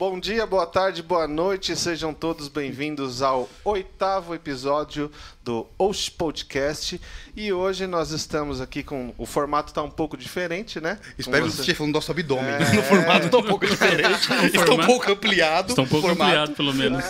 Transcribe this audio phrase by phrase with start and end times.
[0.00, 5.12] Bom dia, boa tarde, boa noite, sejam todos bem-vindos ao oitavo episódio
[5.44, 6.98] do Osh Podcast.
[7.36, 9.12] E hoje nós estamos aqui com.
[9.18, 10.98] O formato está um pouco diferente, né?
[11.18, 11.60] Espero que você...
[11.60, 12.48] esteja falando do nosso abdômen.
[12.48, 12.58] É.
[12.74, 14.56] No formato está um pouco diferente.
[14.56, 15.68] está um pouco ampliado.
[15.68, 16.30] Está um pouco formato.
[16.30, 17.04] ampliado, pelo menos.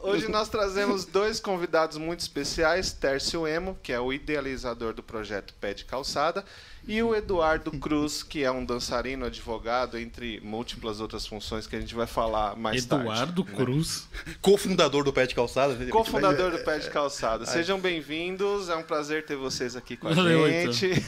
[0.00, 5.52] Hoje nós trazemos dois convidados muito especiais: Tércio Emo, que é o idealizador do projeto
[5.54, 6.44] Pé de Calçada,
[6.86, 11.80] e o Eduardo Cruz, que é um dançarino, advogado, entre múltiplas outras funções que a
[11.80, 13.56] gente vai falar mais Eduardo tarde.
[13.56, 14.08] Cruz.
[14.40, 15.74] Co-fundador do Pé de Calçada.
[15.90, 17.44] Co-fundador do Pé de Calçada.
[17.44, 20.90] Sejam bem-vindos, é um prazer ter vocês aqui com a Valeu, gente.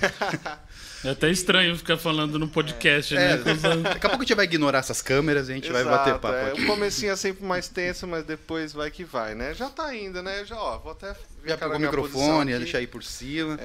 [1.04, 3.42] É até estranho ficar falando no podcast, É, né?
[3.44, 6.08] Com- daqui a pouco a gente vai ignorar essas câmeras e a gente vai bater
[6.10, 6.50] Exato, papo é.
[6.50, 6.62] aqui.
[6.64, 9.54] O comecinho é sempre mais tenso, mas depois vai que vai, né?
[9.54, 10.44] Já tá indo, né?
[10.44, 13.58] Já, ó, vou até Já pegou o microfone, ia deixar aí por cima.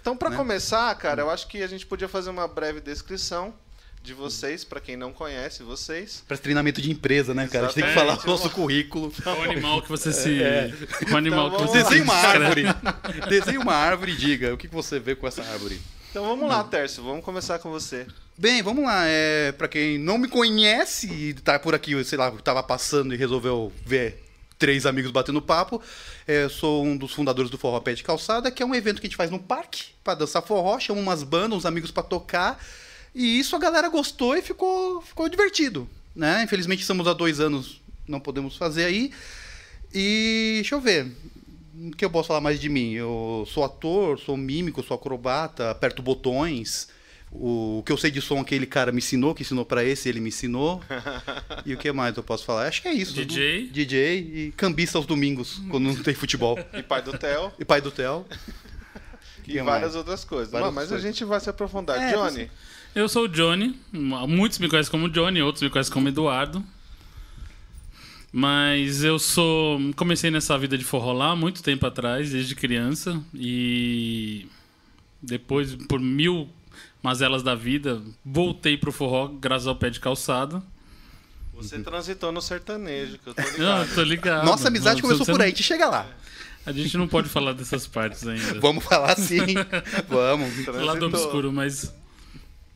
[0.00, 0.36] Então, para né?
[0.36, 3.54] começar, cara, eu acho que a gente podia fazer uma breve descrição
[4.02, 6.24] de vocês, para quem não conhece vocês.
[6.26, 7.66] Para treinamento de empresa, né, cara?
[7.66, 8.26] A gente tem que falar Exatamente.
[8.26, 9.12] o nosso currículo.
[9.26, 10.42] O animal que você se.
[10.42, 10.72] É.
[11.12, 12.64] O animal Então, que você Desenhe uma árvore.
[13.28, 15.80] Desenhe uma árvore e diga o que que você vê com essa árvore.
[16.10, 18.06] Então vamos lá, Tércio, vamos começar com você.
[18.36, 19.04] Bem, vamos lá.
[19.06, 23.16] É, para quem não me conhece e tá por aqui, sei lá, tava passando e
[23.16, 24.29] resolveu ver
[24.60, 25.82] três amigos batendo papo,
[26.28, 29.06] é, sou um dos fundadores do Forró Pé de Calçada, que é um evento que
[29.06, 32.62] a gente faz no parque para dançar forró, chama umas bandas, uns amigos para tocar.
[33.14, 35.88] E isso a galera gostou e ficou, ficou divertido.
[36.14, 36.42] Né?
[36.44, 39.10] Infelizmente estamos há dois anos, não podemos fazer aí.
[39.92, 41.10] E deixa eu ver.
[41.82, 42.92] O que eu posso falar mais de mim?
[42.92, 46.88] Eu sou ator, sou mímico, sou acrobata, aperto botões.
[47.32, 50.20] O que eu sei de som aquele cara me ensinou, que ensinou pra esse, ele
[50.20, 50.82] me ensinou.
[51.64, 52.66] E o que mais eu posso falar?
[52.66, 53.12] Acho que é isso.
[53.14, 53.68] DJ.
[53.68, 56.58] DJ e cambista aos domingos, quando não tem futebol.
[56.72, 58.24] E pai do Theo E pai do Theo.
[59.46, 59.96] e Que várias mais?
[59.96, 60.50] outras coisas.
[60.50, 61.04] Várias Não, mas coisas.
[61.04, 62.00] a gente vai se aprofundar.
[62.00, 62.50] É, Johnny,
[62.94, 63.78] Eu sou o Johnny.
[63.92, 66.64] Muitos me conhecem como Johnny, outros me conhecem como Eduardo.
[68.32, 69.78] Mas eu sou.
[69.96, 73.20] Comecei nessa vida de forró lá há muito tempo atrás, desde criança.
[73.34, 74.46] E
[75.20, 76.48] depois, por mil
[77.02, 80.62] mazelas da vida, voltei pro forró graças ao pé de calçada.
[81.54, 83.94] você transitou no sertanejo, que eu tô Não, ligado.
[83.94, 84.44] tô ligado.
[84.44, 86.06] Nossa amizade Não, começou por aí, a não- gente chega lá.
[86.66, 88.58] A gente não pode falar dessas partes ainda.
[88.60, 89.40] Vamos falar sim.
[90.08, 90.48] Vamos.
[90.52, 90.84] Transitou.
[90.84, 91.92] Lado obscuro, mas.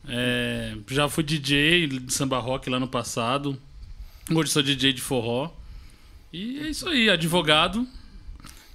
[0.07, 3.57] é, já fui DJ de samba rock lá no passado.
[4.33, 5.51] Hoje sou DJ de forró.
[6.33, 7.87] E é isso aí, advogado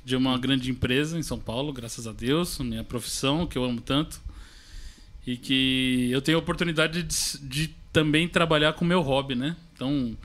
[0.05, 3.81] de uma grande empresa em São Paulo, graças a Deus, minha profissão, que eu amo
[3.81, 4.21] tanto.
[5.33, 9.55] E que eu tenho a oportunidade de, de também trabalhar com o meu hobby, né?
[9.75, 10.17] Então,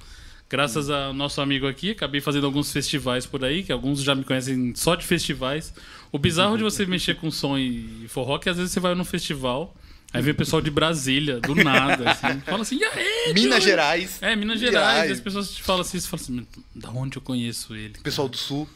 [0.49, 4.23] graças ao nosso amigo aqui, acabei fazendo alguns festivais por aí, que alguns já me
[4.23, 5.73] conhecem só de festivais.
[6.11, 8.95] O bizarro de você mexer com som e forró é que às vezes você vai
[8.95, 9.75] num festival,
[10.13, 13.61] aí vê o pessoal de Brasília, do nada, assim, fala assim, e aí, Minas Johnny?"
[13.71, 14.17] Gerais.
[14.23, 15.11] É, Minas Gerais, Gerais.
[15.11, 17.93] as pessoas te falam assim, você fala assim, da onde eu conheço ele?
[18.01, 18.67] Pessoal do Sul.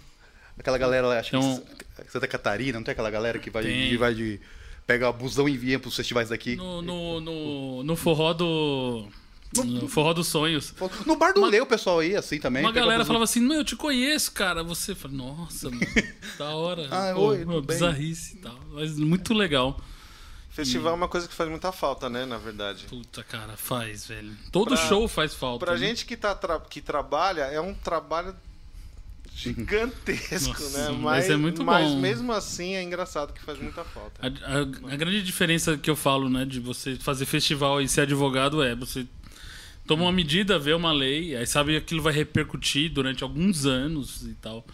[0.57, 1.63] Aquela galera lá, acho Então-
[2.05, 3.89] que Santa Catarina, não tem aquela galera que vai, Tem.
[3.89, 4.39] que vai de.
[4.89, 6.55] Pega busão e envia pros festivais daqui.
[6.55, 9.05] No, no, no, no forró do.
[9.55, 10.73] No forró dos sonhos.
[11.05, 12.63] No bar do Lê, o pessoal aí, assim também.
[12.63, 14.63] Uma galera falava assim, não, eu te conheço, cara.
[14.63, 15.81] Você fala, nossa, mano,
[16.39, 16.87] da hora.
[16.89, 17.61] Ah, Pô, oi, bem?
[17.61, 18.59] bizarrice e tal.
[18.71, 19.79] Mas muito legal.
[20.49, 22.85] Festival é uma coisa que faz muita falta, né, na verdade.
[22.89, 24.35] Puta, cara, faz, velho.
[24.51, 25.65] Todo Pra- show faz falta.
[25.67, 25.79] Pra né?
[25.85, 28.35] gente que, tá tra- que trabalha, é um trabalho
[29.39, 30.97] gigantesco, Nossa, né?
[31.01, 31.99] mas é muito mas bom.
[31.99, 34.19] mesmo assim é engraçado que faz muita falta.
[34.21, 38.01] A, a- a grande diferença que eu falo, né, de você fazer festival e ser
[38.01, 39.05] advogado é você
[39.87, 44.23] toma uma medida, vê uma lei, aí sabe que aquilo vai repercutir durante alguns anos
[44.23, 44.65] e tal.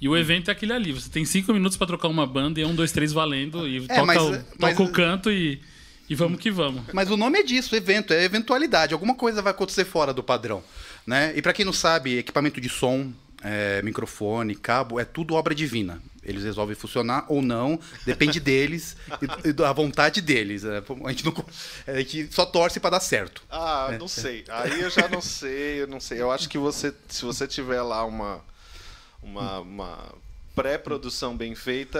[0.00, 0.92] E o evento é aquele ali.
[0.92, 3.68] Você tem cinco minutos pra trocar uma banda e é um, dois, três valendo.
[3.68, 5.60] E toca, mas- o, mas- toca o canto e,
[6.08, 6.82] e vamos que vamos.
[6.94, 8.94] Mas o nome é disso, evento, é eventualidade.
[8.94, 10.64] Alguma coisa vai acontecer fora do padrão.
[11.06, 11.34] Né?
[11.36, 16.00] E pra quem não sabe, equipamento de som, é, microfone, cabo, é tudo obra divina.
[16.22, 18.94] Eles resolvem funcionar ou não, depende deles
[19.44, 20.64] e, e da vontade deles.
[20.64, 21.34] É, A gente, não,
[21.86, 23.42] a gente só torce pra dar certo.
[23.50, 24.44] Ah, não sei.
[24.48, 26.20] Aí eu já não sei, eu não sei.
[26.20, 28.44] Eu acho que você, se você tiver lá uma,
[29.22, 30.14] uma, uma
[30.62, 31.98] pré-produção bem feita,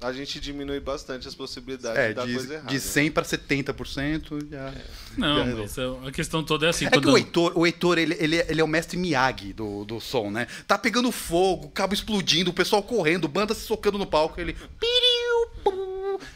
[0.00, 2.68] a gente diminui bastante as possibilidades É, de dar coisa de, errada.
[2.68, 4.72] de 100 para 70% já.
[5.16, 6.86] Não, Já mas é- a questão toda é assim.
[6.86, 10.00] É que o Heitor, o Heitor ele, ele, ele é o mestre Miyagi do, do
[10.00, 10.46] som, né?
[10.66, 14.56] Tá pegando fogo, cabo explodindo, o pessoal correndo, banda se socando no palco, ele.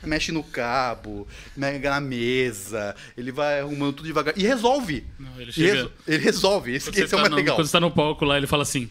[0.05, 1.27] Mexe no cabo,
[1.57, 4.37] mega na mesa, ele vai arrumando tudo devagar.
[4.37, 5.05] E resolve.
[5.19, 6.75] Não, ele E chega- reso- ele resolve.
[6.75, 7.57] Esse, esse é o tá mais no, legal.
[7.57, 8.91] quando você tá no palco lá, ele fala assim: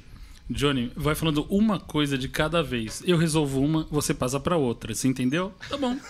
[0.50, 3.04] Johnny, vai falando uma coisa de cada vez.
[3.06, 4.94] Eu resolvo uma, você passa pra outra.
[4.96, 5.54] Você entendeu?
[5.70, 5.96] Tá bom.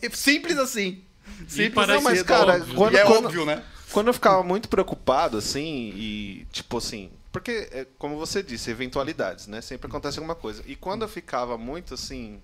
[0.00, 1.02] E- simples assim.
[1.48, 2.04] Simples parece- assim.
[2.04, 2.74] Não, mas, cara, óbvio.
[2.76, 3.62] quando- é quando- óbvio, né?
[3.90, 7.10] Quando eu ficava muito preocupado, assim, e tipo assim.
[7.32, 9.60] Porque, é, como você disse, eventualidades, né?
[9.60, 10.62] Sempre acontece alguma coisa.
[10.66, 12.40] E quando eu ficava muito, assim.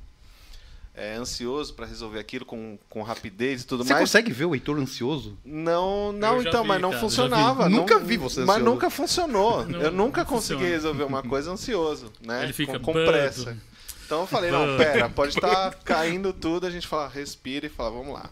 [1.00, 4.02] É, ansioso para resolver aquilo com, com rapidez e tudo Você mais.
[4.02, 5.38] consegue ver o Heitor ansioso?
[5.44, 7.64] Não, não, então, vi, mas não cara, funcionava.
[7.64, 7.70] vi.
[7.70, 8.64] não- Nunca vi você Mas ansioso.
[8.70, 9.64] nunca funcionou.
[9.70, 10.74] Não, eu nunca não consegui funciona.
[10.74, 12.44] resolver uma coisa ansioso, né?
[12.44, 13.56] Ele fica com, com pressa.
[14.04, 17.90] Então eu falei, não, pera, pode estar caindo tudo, a gente fala, respira e fala,
[17.92, 18.28] vamos lá.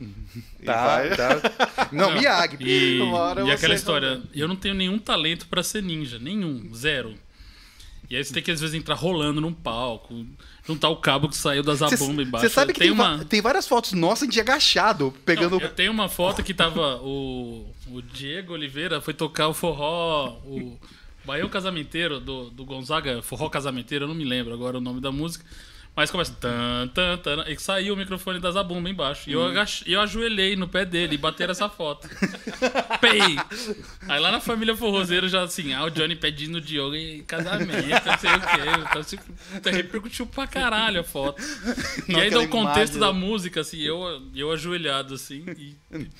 [0.00, 1.16] E Tá, vai.
[1.16, 1.88] tá.
[1.92, 2.56] Não, Miyagi.
[2.60, 6.18] E, Uma hora e você aquela história, eu não tenho nenhum talento pra ser ninja,
[6.18, 7.14] nenhum, zero.
[8.10, 10.26] E aí você tem que às vezes entrar rolando num palco,
[10.66, 12.46] juntar o cabo que saiu da zabumba embaixo.
[12.46, 15.56] Você sabe que tem tem, uma tem várias fotos nossas de agachado, pegando.
[15.56, 20.38] Não, eu tenho uma foto que tava o, o Diego Oliveira foi tocar o forró,
[20.44, 20.78] o
[21.24, 25.10] Baião Casamenteiro do, do Gonzaga, forró Casamenteiro, eu não me lembro agora o nome da
[25.10, 25.44] música.
[25.94, 29.28] Mas começa tan, tan, tan, e saiu o microfone da Zabumba embaixo.
[29.28, 32.08] E eu, agach, eu ajoelhei no pé dele e bateram essa foto.
[32.98, 33.20] Pei!
[34.08, 38.06] Aí lá na família forrozeiro já assim, ah, o Johnny pedindo o Diogo em casamento,
[38.06, 38.86] não sei o quê.
[38.88, 39.18] Então, assim,
[39.70, 41.42] repercutiu pra caralho a foto.
[42.08, 43.26] E aí, aquela no contexto imagem, da né?
[43.26, 45.76] música, assim, eu, eu ajoelhado, assim, e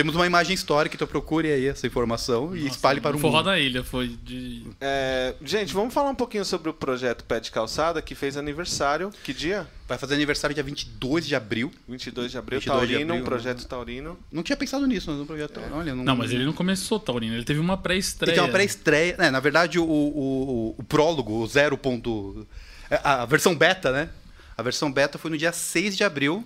[0.00, 3.44] Temos uma imagem histórica, então procure aí essa informação e espalhe para o forró mundo.
[3.44, 4.62] da ilha foi de...
[4.80, 9.10] É, gente, vamos falar um pouquinho sobre o projeto Pé de Calçada, que fez aniversário.
[9.22, 9.68] Que dia?
[9.86, 11.70] Vai fazer aniversário dia 22 de abril.
[11.86, 14.18] 22 de abril, 22 de Taurino, abril, um projeto Taurino.
[14.32, 15.60] Não tinha pensado nisso no projeto.
[15.70, 18.34] Olha, não, Não, mas ele não começou, Taurino, ele teve uma Ele pré-estreia.
[18.34, 19.16] tem uma pré-estreia.
[19.18, 21.76] né, na verdade, o, o, o prólogo, o 0.
[21.76, 22.46] ponto-
[22.90, 24.08] é, A versão beta, né?
[24.56, 26.42] A versão beta foi no dia 6 de abril,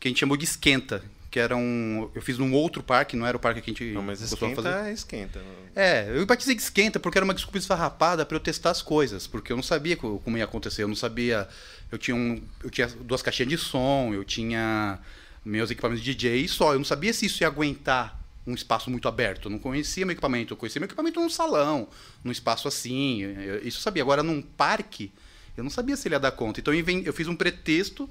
[0.00, 1.02] que a gente chamou de Esquenta.
[1.34, 2.08] Que era um.
[2.14, 4.62] Eu fiz num outro parque, não era o parque que a gente Não, mas esquenta
[4.62, 4.88] fazer.
[4.88, 5.42] é esquenta.
[5.74, 9.26] É, eu batizei de esquenta porque era uma desculpa esfarrapada para eu testar as coisas,
[9.26, 11.48] porque eu não sabia co- como ia acontecer, eu não sabia.
[11.90, 15.00] Eu tinha, um, eu tinha duas caixinhas de som, eu tinha
[15.44, 16.72] meus equipamentos de DJ e só.
[16.72, 18.16] Eu não sabia se isso ia aguentar
[18.46, 19.46] um espaço muito aberto.
[19.46, 21.88] Eu não conhecia meu equipamento, eu conhecia meu equipamento num salão,
[22.22, 23.22] num espaço assim.
[23.22, 24.04] eu- Isso eu sabia.
[24.04, 25.10] Agora, num parque,
[25.56, 26.60] eu não sabia se ele ia dar conta.
[26.60, 28.08] Então eu fiz um pretexto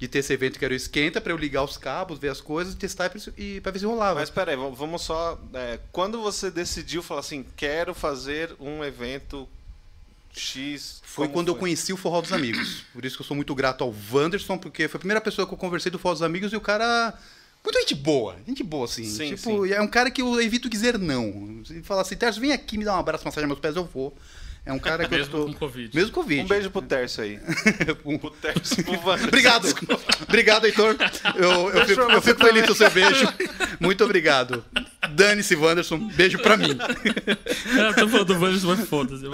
[0.00, 2.40] de ter esse evento que era o esquenta para eu ligar os cabos, ver as
[2.40, 4.18] coisas, testar e para ver se rolava.
[4.18, 5.38] Mas peraí, vamos só.
[5.52, 9.46] é, quando você decidiu falar assim, quero fazer um evento
[10.32, 11.02] X.
[11.04, 11.60] Foi quando eu foi?
[11.60, 12.86] conheci o Forró dos Amigos.
[12.94, 15.52] Por isso que eu sou muito grato ao Wanderson, porque foi a primeira pessoa que
[15.52, 17.12] eu conversei do Forró dos Amigos e o cara.
[17.62, 19.04] Muito gente boa, gente boa, assim.
[19.04, 19.72] Sim, tipo, sim.
[19.74, 21.62] é um cara que eu evito dizer não.
[21.66, 24.16] Se falar assim, Terço, vem aqui me dar um abraço, massagem meus pés, eu vou.
[24.64, 25.58] É um cara que Mesmo eu com tô.
[25.58, 25.96] Covid.
[25.96, 26.42] Mesmo com Covid.
[26.42, 27.40] Um beijo pro Tércio aí.
[28.04, 29.26] Um- Pro Tércio, pro Wanderson.
[29.28, 29.74] Obrigado.
[30.28, 30.96] Obrigado, Heitor.
[31.36, 33.26] Eu, eu fico, eu fico feliz com o seu beijo.
[33.80, 34.62] Muito obrigado.
[35.12, 35.98] Dane-se, Wanderson.
[36.14, 36.76] Beijo pra mim.
[36.78, 39.24] Ah, tô falando do Vanges, mas foda-se.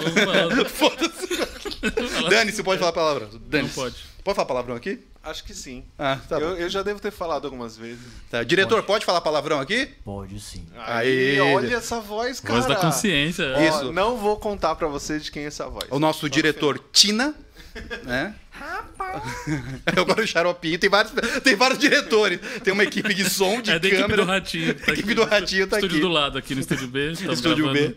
[0.70, 2.28] Foda-se.
[2.30, 3.28] Dane-se, pode falar palavrão.
[3.48, 3.74] Dane-se.
[3.74, 3.96] pode.
[4.26, 4.98] Pode falar palavrão aqui?
[5.22, 5.84] Acho que sim.
[5.96, 6.46] Ah, tá bom.
[6.46, 8.02] eu, eu já devo ter falado algumas vezes.
[8.28, 9.88] Tá, Diretor, pode falar palavrão aqui?
[10.04, 10.66] Pode sim.
[10.78, 11.38] Aí.
[11.38, 12.54] olha essa voz, cara.
[12.54, 13.54] Voz da consciência.
[13.56, 13.92] Ó, Isso.
[13.92, 15.86] Não vou contar pra vocês de quem é essa voz.
[15.92, 17.36] O nosso diretor Tina,
[18.02, 18.34] né?
[19.96, 21.12] Agora o Xaropinho, tem vários,
[21.44, 22.40] tem vários diretores.
[22.64, 24.24] Tem uma equipe de som, de É da equipe câmera.
[24.24, 24.74] do Ratinho.
[24.74, 25.14] Tá A equipe aqui.
[25.14, 26.06] do Ratinho tá Estúdio aqui.
[26.06, 27.12] do lado, aqui no Estúdio B.
[27.12, 27.94] Estúdio gravando.
[27.94, 27.96] B.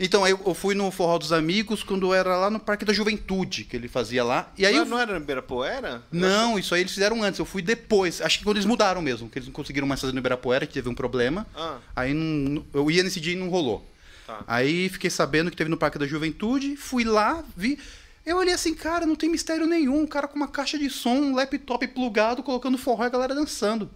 [0.00, 2.92] Então, aí eu fui no Forró dos Amigos quando eu era lá no Parque da
[2.92, 4.52] Juventude, que ele fazia lá.
[4.56, 4.86] E aí não, eu...
[4.86, 6.02] não era no Ibirapuera?
[6.12, 7.38] Não, isso aí eles fizeram antes.
[7.40, 8.20] Eu fui depois.
[8.20, 10.72] Acho que quando eles mudaram mesmo, que eles não conseguiram mais fazer no Ibirapuera, que
[10.74, 11.44] teve um problema.
[11.56, 11.78] Ah.
[11.96, 13.84] Aí não- eu ia nesse dia e não rolou.
[14.24, 14.44] Tá.
[14.46, 17.76] Aí fiquei sabendo que teve no Parque da Juventude, fui lá, vi.
[18.24, 20.02] Eu olhei assim, cara, não tem mistério nenhum.
[20.02, 23.34] Um cara com uma caixa de som, um laptop plugado, colocando forró e a galera
[23.34, 23.90] dançando.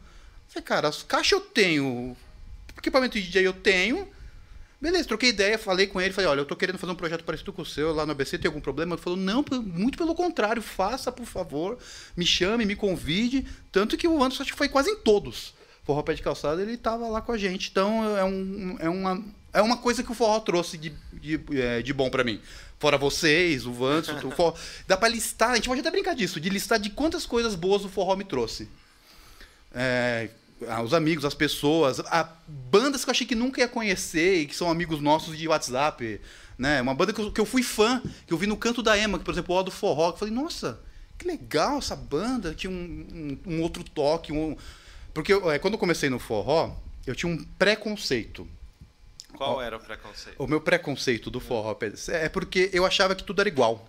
[0.48, 2.16] Falei, cara, as caixas eu tenho,
[2.76, 4.08] equipamento de DJ eu tenho.
[4.82, 7.52] Beleza, troquei ideia, falei com ele, falei, olha, eu tô querendo fazer um projeto parecido
[7.52, 8.96] com o seu lá no ABC, tem algum problema?
[8.96, 11.78] Ele falou, não, muito pelo contrário, faça, por favor,
[12.16, 13.46] me chame, me convide.
[13.70, 15.54] Tanto que o Anderson acho que foi quase em todos.
[15.84, 17.70] Forró Pé de Calçada, ele tava lá com a gente.
[17.70, 21.80] Então é, um, é, uma, é uma coisa que o forró trouxe de, de, é,
[21.80, 22.40] de bom pra mim.
[22.80, 24.52] Fora vocês, o Vanson, o forró.
[24.88, 27.84] Dá pra listar, a gente pode até brincar disso, de listar de quantas coisas boas
[27.84, 28.68] o forró me trouxe.
[29.72, 30.28] É,
[30.84, 34.54] os amigos, as pessoas, a, bandas que eu achei que nunca ia conhecer e que
[34.56, 36.20] são amigos nossos de WhatsApp.
[36.58, 36.80] Né?
[36.80, 39.18] Uma banda que eu, que eu fui fã, que eu vi no Canto da Ema,
[39.18, 40.78] que, por exemplo, o do Forró, que eu falei, nossa,
[41.18, 44.32] que legal essa banda, tinha um, um- um outro toque.
[44.32, 44.56] Um...
[45.14, 46.74] Porque eu, é, quando eu comecei no forró,
[47.06, 48.46] eu tinha um preconceito.
[49.36, 50.36] Qual era o preconceito?
[50.38, 51.76] O meu preconceito do forró
[52.08, 53.88] é porque eu achava que tudo era igual.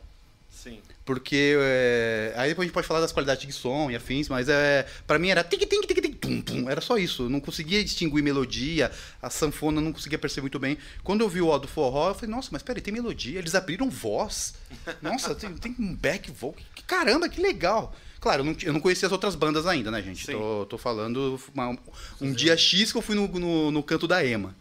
[0.51, 0.79] Sim.
[1.05, 4.47] Porque é, aí depois a gente pode falar das qualidades de som e afins, mas
[4.47, 7.23] é, para mim era tic tic tic tic tum tum, era só isso.
[7.23, 10.77] Eu não conseguia distinguir melodia, a sanfona eu não conseguia perceber muito bem.
[11.03, 13.55] Quando eu vi o ó do forró, eu falei: "Nossa, mas peraí, tem melodia, eles
[13.55, 14.53] abriram voz.
[15.01, 16.63] Nossa, tem, tem um back vocal.
[16.87, 17.95] Caramba, que legal".
[18.19, 20.25] Claro, eu não, eu não conhecia as outras bandas ainda, né, gente?
[20.25, 20.31] Sim.
[20.31, 21.77] Tô, tô falando uma-
[22.21, 24.55] um dia X que eu fui no, no, no canto da EMA.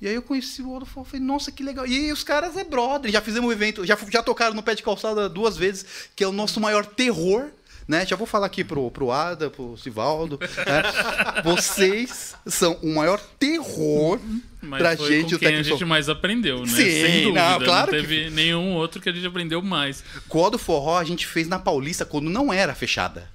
[0.00, 1.86] E aí eu conheci o Odo falei, nossa, que legal.
[1.86, 4.82] E os caras é brother, já fizemos um evento, já, já tocaram no pé de
[4.82, 5.84] calçada duas vezes,
[6.16, 7.50] que é o nosso maior terror.
[7.86, 8.06] Né?
[8.06, 10.38] Já vou falar aqui pro, pro Ada, pro Sivaldo.
[10.40, 11.42] né?
[11.44, 14.18] Vocês são o maior terror
[14.62, 16.66] Mas pra foi gente com o quem a Tecno gente mais aprendeu, né?
[16.66, 17.50] Sim, Sem dúvida.
[17.50, 20.02] não, claro que- teve nenhum outro que a gente aprendeu mais.
[20.28, 23.28] Qual do forró a gente fez na Paulista quando não era fechada?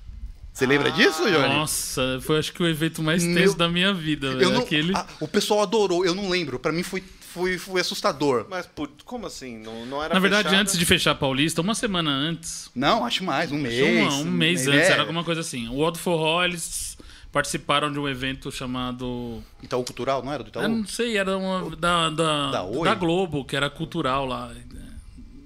[0.52, 1.48] Você lembra disso, Johnny?
[1.54, 4.34] Nossa, foi acho que o evento mais Meu- tenso da minha vida.
[4.34, 4.92] Não, Aquele...
[4.96, 6.60] ah, o pessoal adorou, eu não lembro.
[6.60, 8.46] Pra mim foi, foi, foi assustador.
[8.50, 9.58] Mas pô, como assim?
[9.58, 10.62] Não, não era Na verdade, fechada?
[10.62, 14.14] antes de fechar a Paulista, uma semana antes, Não, acho mais, um um, mês.
[14.14, 14.72] um mês é.
[14.72, 15.68] antes, era alguma coisa assim.
[15.70, 16.98] O World Forró, eles
[17.32, 19.44] participaram de um evento chamado.
[19.62, 20.64] Itaú Cultural, não era do Itaú?
[20.64, 21.76] Eu não sei, era uma.
[21.76, 22.96] Da, da, Da Oi?
[22.96, 24.52] Globo, que era cultural lá.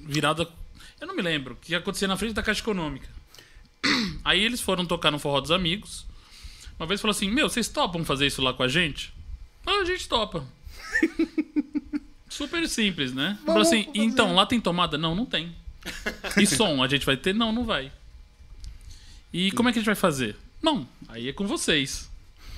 [0.01, 0.47] Virada.
[0.99, 1.53] Eu não me lembro.
[1.53, 3.07] O que acontecia na frente da Caixa Econômica.
[4.23, 6.05] Aí eles foram tocar no Forró dos Amigos.
[6.79, 9.13] Uma vez falou assim: Meu, vocês topam fazer isso lá com a gente?
[9.65, 10.43] Ah, a gente topa.
[12.33, 13.37] Super simples, né?
[13.45, 13.87] Falou Vamos assim.
[13.93, 14.97] Então, lá tem tomada?
[14.97, 15.55] Não, não tem.
[16.35, 17.31] E som, a gente vai ter?
[17.31, 17.91] Não, não vai.
[19.31, 20.35] E como é que a gente vai fazer?
[20.59, 22.09] Não, aí é com vocês.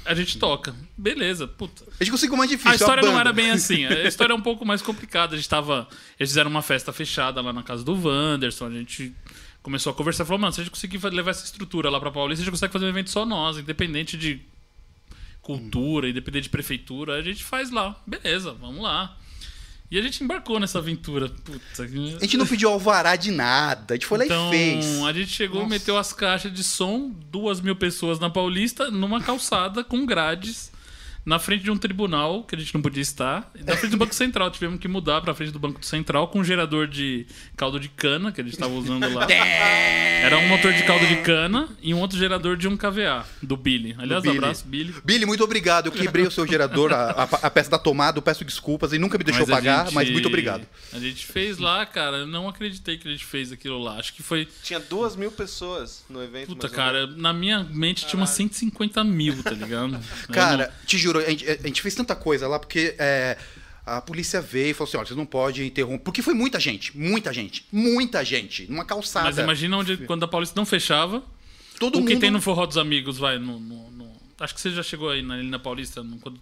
[0.06, 0.74] A gente toca.
[0.98, 1.84] Beleza, puta.
[2.00, 2.72] A gente conseguiu mais difícil.
[2.72, 3.22] A história não banda.
[3.22, 3.84] era bem assim.
[3.84, 5.34] A história é um pouco mais complicada.
[5.34, 5.90] A gente tava.
[6.18, 8.68] Eles fizeram uma festa fechada lá na casa do Wanderson.
[8.68, 9.14] A gente
[9.62, 10.24] começou a conversar.
[10.24, 12.72] Falou, mano, se a gente conseguir levar essa estrutura lá pra Paulista, a gente consegue
[12.72, 14.40] fazer um evento só nós, independente de
[15.42, 17.16] cultura, independente de prefeitura.
[17.16, 18.02] A gente faz lá.
[18.08, 19.18] Beleza, vamos lá.
[19.90, 21.30] E a gente embarcou nessa aventura.
[21.30, 21.84] Puta.
[21.84, 23.94] A gente não pediu alvará de nada.
[23.94, 25.02] A gente foi lá Então, e fez.
[25.04, 25.70] a gente chegou, Nossa.
[25.70, 30.72] meteu as caixas de som, duas mil pessoas na Paulista, numa calçada com grades,
[31.26, 33.98] na frente de um tribunal que a gente não podia estar, e na frente do
[33.98, 34.52] Banco Central.
[34.52, 37.26] Tivemos que mudar pra frente do Banco Central com um gerador de
[37.58, 39.28] caldo de cana que a gente tava usando lá.
[39.32, 43.56] Era um motor de caldo de cana e um outro gerador de um KVA, do
[43.58, 43.96] Billy.
[43.98, 44.38] Aliás, Billy.
[44.38, 44.94] abraço, Billy.
[45.04, 45.88] Billy, muito obrigado.
[45.88, 48.18] Eu quebrei o seu gerador, a, a- a peça da tomada.
[48.18, 50.66] Eu peço desculpas e nunca me deixou Mas pagar, gente- mas muito obrigado.
[50.94, 52.18] A gente fez lá, cara.
[52.18, 53.98] Eu não acreditei que a gente fez aquilo lá.
[54.00, 54.48] Acho que foi.
[54.64, 56.48] Tinha duas mil pessoas no evento.
[56.50, 60.00] Puta, cara, na minha mente tinha umas 150 mil, tá ligado?
[60.32, 63.38] Cara, te juro, a gente, a gente fez tanta coisa lá porque é,
[63.86, 66.04] a polícia veio e falou assim: olha, vocês não podem interromper.
[66.04, 69.26] Porque foi muita gente, muita gente, muita gente, numa calçada.
[69.26, 71.24] Mas imagina onde, quando a Paulista não fechava,
[71.80, 72.08] Todo o mundo.
[72.10, 73.60] que tem no Forró dos Amigos, vai, no...
[73.60, 76.04] no- no- Acho que você já chegou aí na, ali na Paulista.
[76.04, 76.40] no- quando-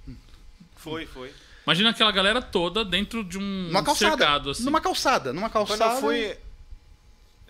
[0.76, 1.32] Foi, foi.
[1.66, 4.18] Imagina aquela galera toda dentro de um Numa calçada.
[4.18, 4.64] cercado, assim.
[4.64, 5.96] Numa calçada, numa Quando calçada.
[5.96, 6.36] eu fui.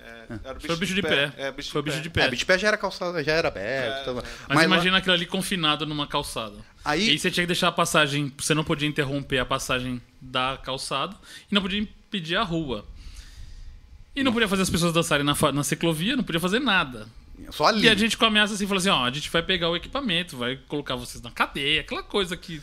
[0.04, 1.32] É, era Foi o bicho de pé.
[1.38, 2.04] É, bicho Foi o de bicho pé.
[2.04, 2.22] de pé.
[2.26, 4.10] É, Beach Pé já era calçada, já era aberto.
[4.10, 4.24] É, é.
[4.50, 6.56] Mas, lá- imagina aquilo ali confinado numa calçada.
[6.84, 8.32] Aí- E aí você tinha que deixar a passagem.
[8.38, 11.16] Você não podia interromper a passagem da calçada
[11.52, 12.86] e não podia impedir a rua.
[14.16, 17.08] E não podia fazer as pessoas dançarem na, na ciclovia, não podia fazer nada.
[17.50, 17.86] Só ali.
[17.86, 19.76] E a gente com a ameaça assim, falou assim, ó, a gente vai pegar o
[19.76, 22.62] equipamento, vai colocar vocês na cadeia, aquela coisa que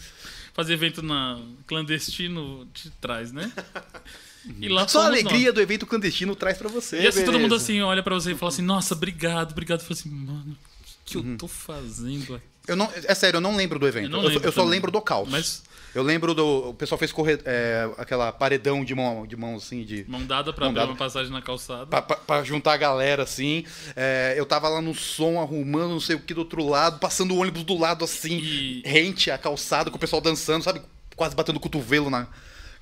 [0.55, 3.51] fazer evento na clandestino te traz, né?
[4.61, 6.97] E lá Só a alegria do evento clandestino traz pra você.
[6.97, 7.05] nós.
[7.05, 9.81] E assim, todo mundo assim olha pra você e fala assim, nossa, obrigado, obrigado.
[9.81, 10.57] Eu falo assim, mano, o
[11.05, 12.45] que eu tô fazendo aqui?
[12.69, 14.15] Eu não, é sério, eu não lembro do evento.
[14.15, 15.29] Eu lembro eu só lembro do caos.
[15.29, 15.63] Mas
[15.95, 16.69] Eu lembro do.
[16.71, 20.05] O pessoal fez correr, é, aquela paredão de mão, de mão assim, de.
[20.09, 20.93] mão dada pra Mão abrir dada.
[20.93, 21.87] uma passagem na calçada.
[21.87, 23.65] Pra, pra- pra juntar a galera, assim.
[23.97, 27.35] É, eu tava lá no som, arrumando não sei o que do outro lado, passando
[27.35, 30.81] o ônibus do lado, assim, E- rente a calçada, com o pessoal dançando, sabe?
[31.17, 32.29] Quase batendo o cotovelo na.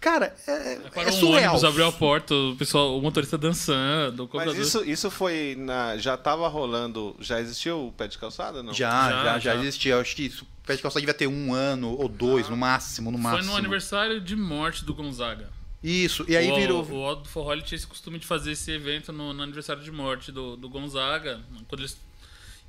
[0.01, 1.55] Cara, é, Parou é um surreal.
[1.55, 5.97] ônibus, abriu a porta, o pessoal, o motorista dançando, o Mas isso, isso foi na.
[5.97, 7.17] Já tava rolando.
[7.19, 8.63] Já existiu o pé de calçada?
[8.63, 8.73] Não?
[8.73, 9.95] Já, Já, já, já, existia.
[9.95, 12.57] Eu acho que isso, o pé de calçada devia ter um ano ou dois, no
[12.57, 13.51] máximo, no Foi máximo.
[13.53, 15.51] no aniversário de morte do Gonzaga.
[15.83, 16.85] Isso, e aí o, virou.
[16.89, 19.83] O Aldo do Forró ele tinha esse costume de fazer esse evento no, no aniversário
[19.83, 21.41] de morte do, do Gonzaga.
[21.69, 21.99] Quando eles,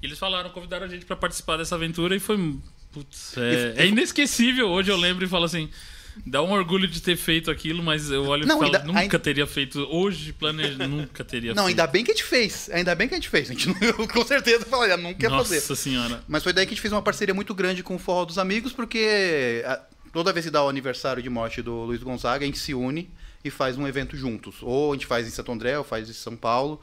[0.02, 2.58] e eles falaram, convidaram a gente pra participar dessa aventura e foi.
[2.92, 4.68] Putz, é, é inesquecível.
[4.70, 5.70] Hoje eu lembro e falo assim.
[6.26, 9.00] Dá um orgulho de ter feito aquilo, mas eu olho Não, e falo, ainda- nunca
[9.00, 9.80] ainda- teria feito.
[9.92, 11.80] Hoje, planejo, nunca teria Não, feito.
[11.80, 12.70] ainda bem que a gente fez.
[12.72, 13.50] Ainda bem que a gente fez.
[13.50, 13.76] A gente não,
[14.08, 15.76] com certeza falaria, não quer Nossa fazer.
[15.76, 16.24] senhora.
[16.28, 18.38] Mas foi daí que a gente fez uma parceria muito grande com o Forró dos
[18.38, 19.82] Amigos, porque a-
[20.14, 23.10] toda vez que dá o aniversário de morte do Luiz Gonzaga, a gente se une
[23.44, 24.58] e faz um evento juntos.
[24.62, 26.80] Ou a gente faz em Santo André, ou faz em São Paulo.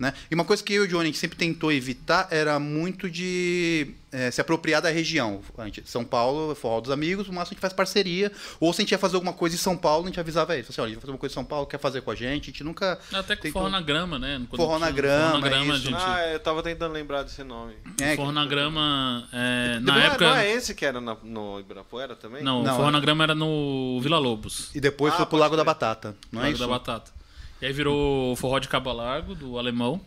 [0.00, 0.14] Né?
[0.30, 4.30] E uma coisa que eu e o Johnny sempre tentou evitar era muito de eh,
[4.30, 5.42] se apropriar da região.
[5.62, 8.32] Gente, São Paulo, Forró dos Amigos, o máximo a gente faz parceria.
[8.58, 10.70] Ou se a gente ia fazer alguma coisa em São Paulo, a gente avisava eles.
[10.70, 12.14] Assim, olha, a gente vai fazer uma coisa em São Paulo, quer fazer com a
[12.14, 12.44] gente?
[12.44, 12.98] A gente nunca...
[13.12, 14.40] Até com tentou- forró na grama, né?
[14.48, 15.84] Quando Forró na grama, Forró na grama, isso.
[15.84, 15.96] gente.
[16.02, 17.74] Ah, eu tava tentando lembrar desse nome.
[18.00, 19.28] É, Forró na grama.
[19.34, 20.28] é, não, na é- época.
[20.30, 22.42] não é esse que era na- no Ibirapuera também?
[22.42, 22.92] Não, Não, o Forró é.
[22.92, 24.70] na grama era no Vila Lobos.
[24.74, 25.62] E depois Ah, foi pro Lago da.
[25.62, 26.62] Batata, não é Lago isso?
[26.66, 27.19] da Batata.
[27.60, 30.00] E aí virou o Forró de Cabo Largo, do alemão.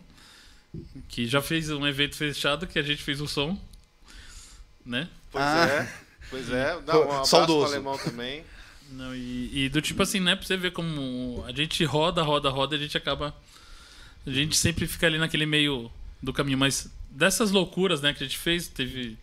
[1.08, 3.56] que já fez um evento fechado que a gente fez o som,
[4.84, 5.08] né?
[5.30, 5.66] Pois Ah.
[5.68, 5.94] é.
[6.30, 6.80] Pois é.
[6.82, 7.66] Dá um abraço pro saudoso.
[7.72, 8.44] alemão também.
[8.90, 10.34] Não, e, e do tipo assim, né?
[10.36, 13.34] Pra você ver como a gente roda, roda, roda, e a gente acaba.
[14.26, 15.90] A gente sempre fica ali naquele meio
[16.22, 16.58] do caminho.
[16.58, 19.16] Mas dessas loucuras, né, que a gente fez, teve.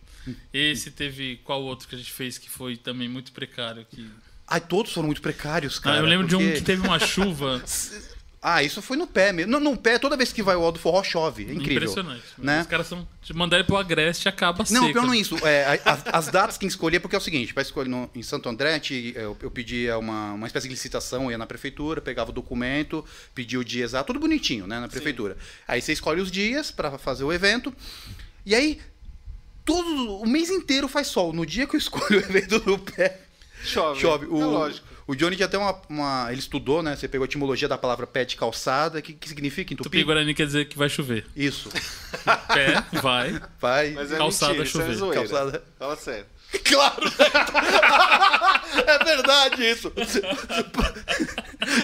[0.52, 3.84] Esse, teve qual outro que a gente fez que foi também muito precário.
[3.90, 4.08] Que...
[4.46, 5.98] Ai, todos foram muito precários, Ah, cara.
[5.98, 7.60] eu lembro de um porque- que teve uma chuva
[8.44, 9.52] Ah, isso foi no pé mesmo.
[9.52, 11.44] No, no pé, toda vez que vai o Aldo Forró, chove.
[11.48, 11.74] É incrível.
[11.84, 12.24] impressionante.
[12.36, 12.62] né?
[12.62, 13.06] Os caras são.
[13.22, 14.92] Te mandar ele pro Agreste acaba Não, seca.
[14.94, 15.36] pior não é isso.
[15.46, 18.48] É, as, as datas que escolher, porque é o seguinte, para escolher no- em Santo
[18.48, 22.30] André, gente, eu, eu pedia uma, uma espécie de licitação, eu ia na prefeitura, pegava
[22.30, 25.36] o documento, pedia o dia exato, tudo bonitinho, né, na prefeitura.
[25.68, 27.72] Aí você escolhe os dias para fazer o evento,
[28.44, 28.80] e aí
[29.64, 31.32] todo o mês inteiro faz sol.
[31.32, 33.20] No dia que eu escolho o evento do pé,
[33.62, 34.00] Chove.
[34.00, 34.24] chove.
[34.24, 34.84] É O, lógico.
[35.06, 36.94] O Johnny tinha até uma, uma- Ele estudou, né?
[36.96, 40.04] Você pegou a etimologia da palavra pé de calçada, que, que significa em Tupi tupi?
[40.04, 41.26] Guarani quer dizer que vai chover.
[41.36, 41.68] Isso.
[42.52, 43.40] Pé, vai.
[43.60, 43.90] Vai.
[43.92, 45.14] Mas é Calçada mentira, isso é chover.
[45.14, 45.64] Calçada.
[45.78, 46.26] Fala sério.
[46.64, 47.02] Claro!
[48.86, 49.90] é verdade isso!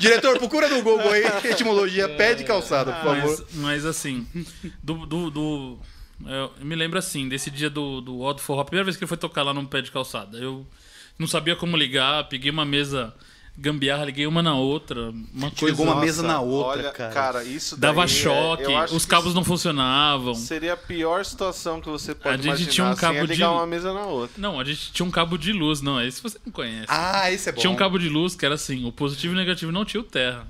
[0.00, 3.46] Diretor, procura no Google aí, etimologia pé de calçada, por favor.
[3.50, 4.26] Mas, mas assim,
[4.82, 5.06] do.
[5.06, 5.78] do, do-
[6.26, 9.08] eu me lembro assim, desse dia do, do Odd Forró, a primeira vez que ele
[9.08, 10.36] foi tocar lá no pé de calçada.
[10.36, 10.66] Eu
[11.18, 13.14] não sabia como ligar, peguei uma mesa
[13.60, 15.66] gambiarra, liguei uma na outra, uma coisa.
[15.66, 17.42] Ligou uma mesa na outra, olha, cara.
[17.42, 20.32] isso Dava daí é- choque, acho os cabos não funcionavam.
[20.34, 22.70] Seria a pior situação que você pode A gente imaginar.
[22.70, 24.40] tinha um assim, cabo é ligar de- uma mesa na outra.
[24.40, 26.86] Não, a gente tinha um cabo de luz, não, esse você não conhece.
[26.88, 27.60] Ah, esse é bom.
[27.60, 30.00] Tinha um cabo de luz que era assim, o positivo e o negativo não tinha
[30.00, 30.46] o terra.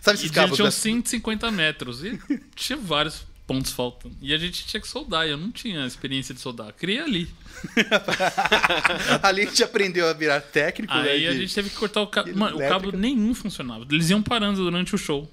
[0.00, 0.56] Sabe E esses ele cabos?
[0.56, 2.02] tinha uns 150 metros.
[2.04, 2.18] E
[2.56, 4.14] tinha vários pontos faltando.
[4.22, 5.26] E a gente tinha que soldar.
[5.26, 6.72] E eu não tinha experiência de soldar.
[6.74, 7.26] Queria ali.
[9.22, 11.10] Ali a gente aprendeu a virar técnico, né?
[11.10, 12.36] Aí a de- gente teve que cortar o cabo.
[12.36, 13.86] Mano, o cabo nenhum funcionava.
[13.90, 15.28] Eles iam parando durante o show.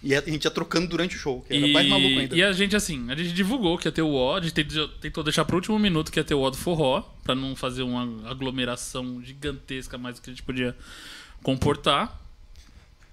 [0.00, 2.36] E a gente ia trocando durante o show, que era E, mais maluco ainda.
[2.36, 4.86] e a gente, assim, a gente divulgou que ia ter o O, a gente tentou-
[4.88, 7.82] tentou deixar pro último minuto que ia ter o O do forró, pra não fazer
[7.82, 10.76] uma aglomeração gigantesca mais do que a gente podia
[11.42, 12.16] comportar.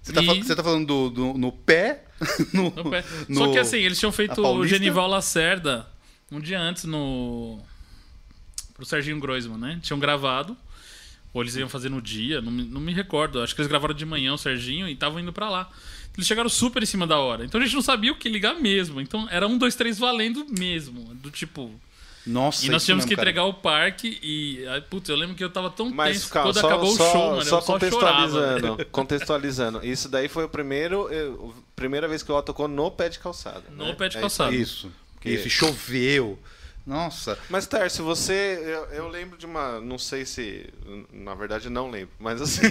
[0.06, 2.04] Você, tá, e- tá falando do, do- no pé?
[2.54, 3.04] no, No pé.
[3.28, 4.66] no- Só que assim, eles tinham feito o?
[4.66, 5.86] Genival Lacerda
[6.30, 7.60] um dia antes no.
[8.74, 9.78] pro Serginho Groisman, né?
[9.82, 10.56] Tinham gravado.
[11.34, 13.42] Ou eles iam fazer no dia, não me, não me recordo.
[13.42, 15.68] Acho que eles gravaram de manhã o Serginho e estavam indo pra lá.
[16.16, 17.44] Eles chegaram super em cima da hora.
[17.44, 19.00] Então a gente não sabia o que ligar mesmo.
[19.02, 21.14] Então era um, dois, três valendo mesmo.
[21.16, 21.70] Do tipo.
[22.26, 23.30] Nossa, e nós tínhamos mesmo, que cara.
[23.30, 24.66] entregar o parque e.
[24.66, 27.08] aí, Putz, eu lembro que eu tava tão Mas tenso calma, quando só, acabou só,
[27.08, 27.44] o show, mano.
[27.44, 27.78] só eu só chorava.
[27.78, 29.86] contextualizando, contextualizando.
[29.86, 33.08] Isso daí foi o primeiro, eh, a primeira vez que o Otto tocou no pé
[33.08, 33.62] de calçada.
[33.70, 33.94] No né?
[33.94, 34.52] pé de É calçada.
[34.54, 34.90] Isso.
[35.20, 36.36] Que- Isso, choveu.
[36.84, 37.36] Nossa.
[37.50, 38.60] Mas, Tércio, você.
[38.62, 39.80] Eu, eu lembro de uma.
[39.80, 40.66] Não sei se.
[41.12, 42.10] Na verdade, não lembro.
[42.18, 42.62] Mas assim.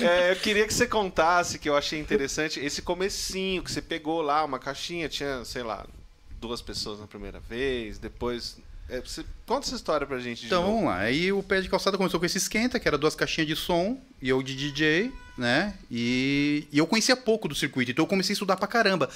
[0.00, 4.22] É, eu queria que você contasse, que eu achei interessante, esse comecinho que você pegou
[4.22, 5.84] lá, uma caixinha, tinha, sei lá,
[6.40, 8.58] duas pessoas na primeira vez, depois.
[8.88, 10.98] é, você- conta essa história pra gente Então vamos lá.
[10.98, 13.98] Aí o pé de calçada começou com esse esquenta, que era duas caixinhas de som
[14.20, 15.74] e eu de DJ, né?
[15.90, 19.08] E, e eu conhecia pouco do circuito, então eu comecei a estudar pra caramba.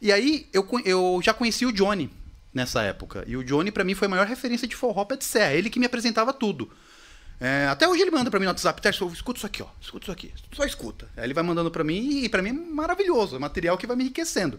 [0.00, 2.08] E aí eu, eu já conheci o Johnny
[2.54, 3.24] nessa época.
[3.26, 5.52] E o Johnny pra mim foi a maior referência de forró pé de serra.
[5.54, 6.70] Ele que me apresentava tudo.
[7.40, 8.80] É, até hoje ele manda pra mim no WhatsApp,
[9.12, 9.66] escuta isso aqui, ó.
[9.80, 10.32] Escuta isso aqui.
[10.54, 11.06] Só escuta.
[11.16, 13.36] Aí ele vai mandando pra mim e pra mim é maravilhoso.
[13.36, 14.58] É material que vai me enriquecendo.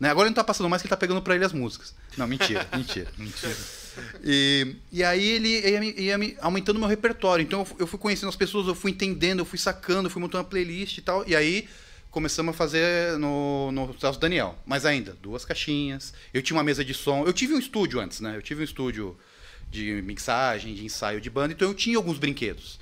[0.00, 0.08] Né?
[0.08, 1.94] Agora ele não tá passando mais que ele tá pegando pra ele as músicas.
[2.16, 3.54] Não, mentira, mentira, mentira.
[4.24, 7.42] E, e aí ele ia, me- ia me aumentando meu repertório.
[7.42, 10.42] Então eu fui conhecendo as pessoas, eu fui entendendo, eu fui sacando, eu fui montando
[10.44, 11.22] uma playlist e tal.
[11.28, 11.68] E aí
[12.10, 14.58] começamos a fazer no, no Celso Daniel.
[14.64, 16.14] Mas ainda, duas caixinhas.
[16.32, 17.24] Eu tinha uma mesa de som.
[17.26, 18.36] Eu tive um estúdio antes, né?
[18.36, 19.18] Eu tive um estúdio
[19.70, 21.52] de mixagem, de ensaio de banda.
[21.52, 22.78] Então eu tinha alguns brinquedos.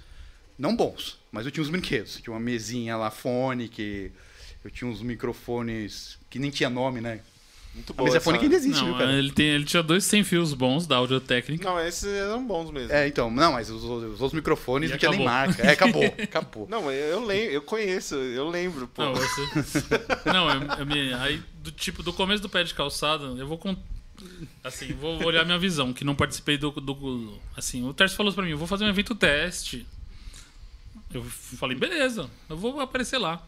[0.58, 2.20] Não bons, mas eu tinha uns brinquedos.
[2.22, 4.10] Tinha uma mesinha lá, fone, que
[4.68, 7.20] eu tinha uns microfones que nem tinha nome, né?
[7.74, 8.06] Muito A boa.
[8.08, 9.12] mesa fone que ainda existe, Não, viu, cara?
[9.12, 11.64] ele, tem, ele tinha dois sem fios bons da Audio Técnica.
[11.68, 12.92] Não, esses eram bons mesmo.
[12.92, 15.62] É, então, não, mas os, os outros microfones E não tinha nem marca.
[15.62, 16.66] É, acabou, acabou.
[16.68, 19.02] Não, eu, eu lembro, eu conheço, eu lembro, pô.
[19.04, 19.80] Não, você...
[20.26, 21.14] não eu, eu me...
[21.14, 23.76] aí do tipo do começo do pé de calçada, eu vou con-
[24.64, 28.44] assim, vou olhar minha visão, que não participei do, do assim, o Terce falou pra
[28.44, 29.86] mim, eu vou fazer um evento teste.
[31.14, 33.40] Eu falei, beleza, eu vou aparecer lá.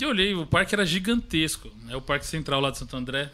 [0.00, 1.70] E eu olhei, o parque era gigantesco.
[1.88, 3.30] É o Parque Central lá de Santo André.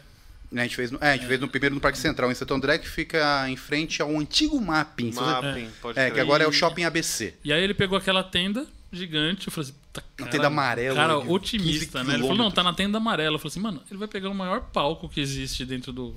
[0.55, 2.53] A gente fez, no, é, a gente fez no primeiro no Parque Central, em Santo
[2.53, 5.13] André, que fica em frente ao antigo Mapping.
[5.13, 7.35] Mapping, pode É, que agora é o Shopping ABC.
[7.43, 11.21] E aí ele pegou aquela tenda gigante, eu falei assim, tá, cara, tenda amarela Cara,
[11.21, 12.13] de otimista, 15 né?
[12.15, 13.35] Ele falou, não, tá na tenda amarela.
[13.35, 16.15] Eu falei assim, mano, ele vai pegar o maior palco que existe dentro do,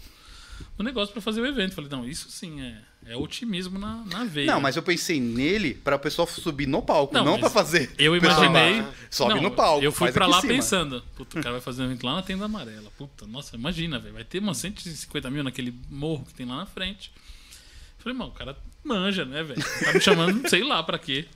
[0.79, 1.75] no negócio pra fazer o evento.
[1.75, 4.47] Falei, não, isso sim é, é otimismo na, na veia.
[4.47, 7.91] Não, mas eu pensei nele pra o pessoal subir no palco, não, Não, pra fazer.
[7.99, 8.81] Eu imaginei.
[8.81, 9.85] lá, Sobe Não, no palco.
[9.85, 12.45] Eu fui pra lá pensando, puta, o cara vai fazer um evento lá na tenda
[12.45, 12.91] amarela.
[12.97, 14.15] Puta, nossa, imagina, velho.
[14.15, 17.13] Vai ter umas 150 mil naquele morro que tem lá na frente.
[17.99, 19.63] Falei, mano, o cara manja, né, velho?
[19.85, 21.27] Tá me chamando, sei lá pra quê.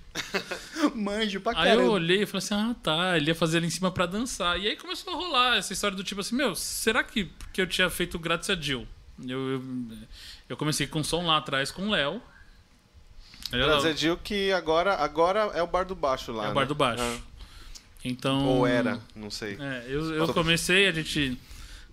[0.95, 1.83] Manjo pra Aí caramba.
[1.83, 4.59] eu olhei e falei assim: ah, tá, ele ia fazer ali em cima pra dançar.
[4.61, 7.67] E aí começou a rolar essa história do tipo assim: meu, será que porque eu
[7.67, 8.87] tinha feito Grátis a Jill?
[9.25, 9.63] Eu, eu,
[10.49, 12.21] eu comecei com som lá atrás com o Léo.
[13.53, 16.45] Ela- Brasil que agora, agora é o Bar do Baixo lá.
[16.45, 16.55] É o né?
[16.55, 17.03] Bar do Baixo.
[17.03, 17.19] Ah.
[18.05, 18.47] Então.
[18.47, 19.57] Ou era, não sei.
[19.61, 21.39] É, eu, eu comecei, a gente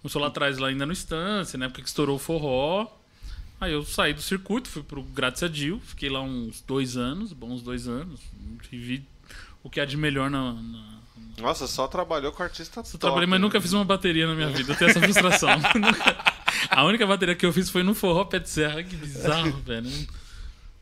[0.02, 2.88] começou lá atrás, lá ainda no Estância, na época que estourou o forró.
[3.60, 7.32] Aí eu saí do circuito, fui pro Grátis a Jill, fiquei lá uns dois anos,
[7.34, 8.20] bons dois anos.
[8.72, 9.08] E vi
[9.64, 10.54] o que há de melhor na.
[10.54, 10.94] na...
[11.38, 12.98] Nossa, só trabalhou com artista Eu top.
[13.00, 13.46] trabalhei, mas né?
[13.46, 14.74] nunca fiz uma bateria na minha vida.
[14.74, 15.50] Eu tenho essa frustração.
[16.70, 18.84] a única bateria que eu fiz foi no forró pé de serra.
[18.84, 19.90] Que bizarro, velho.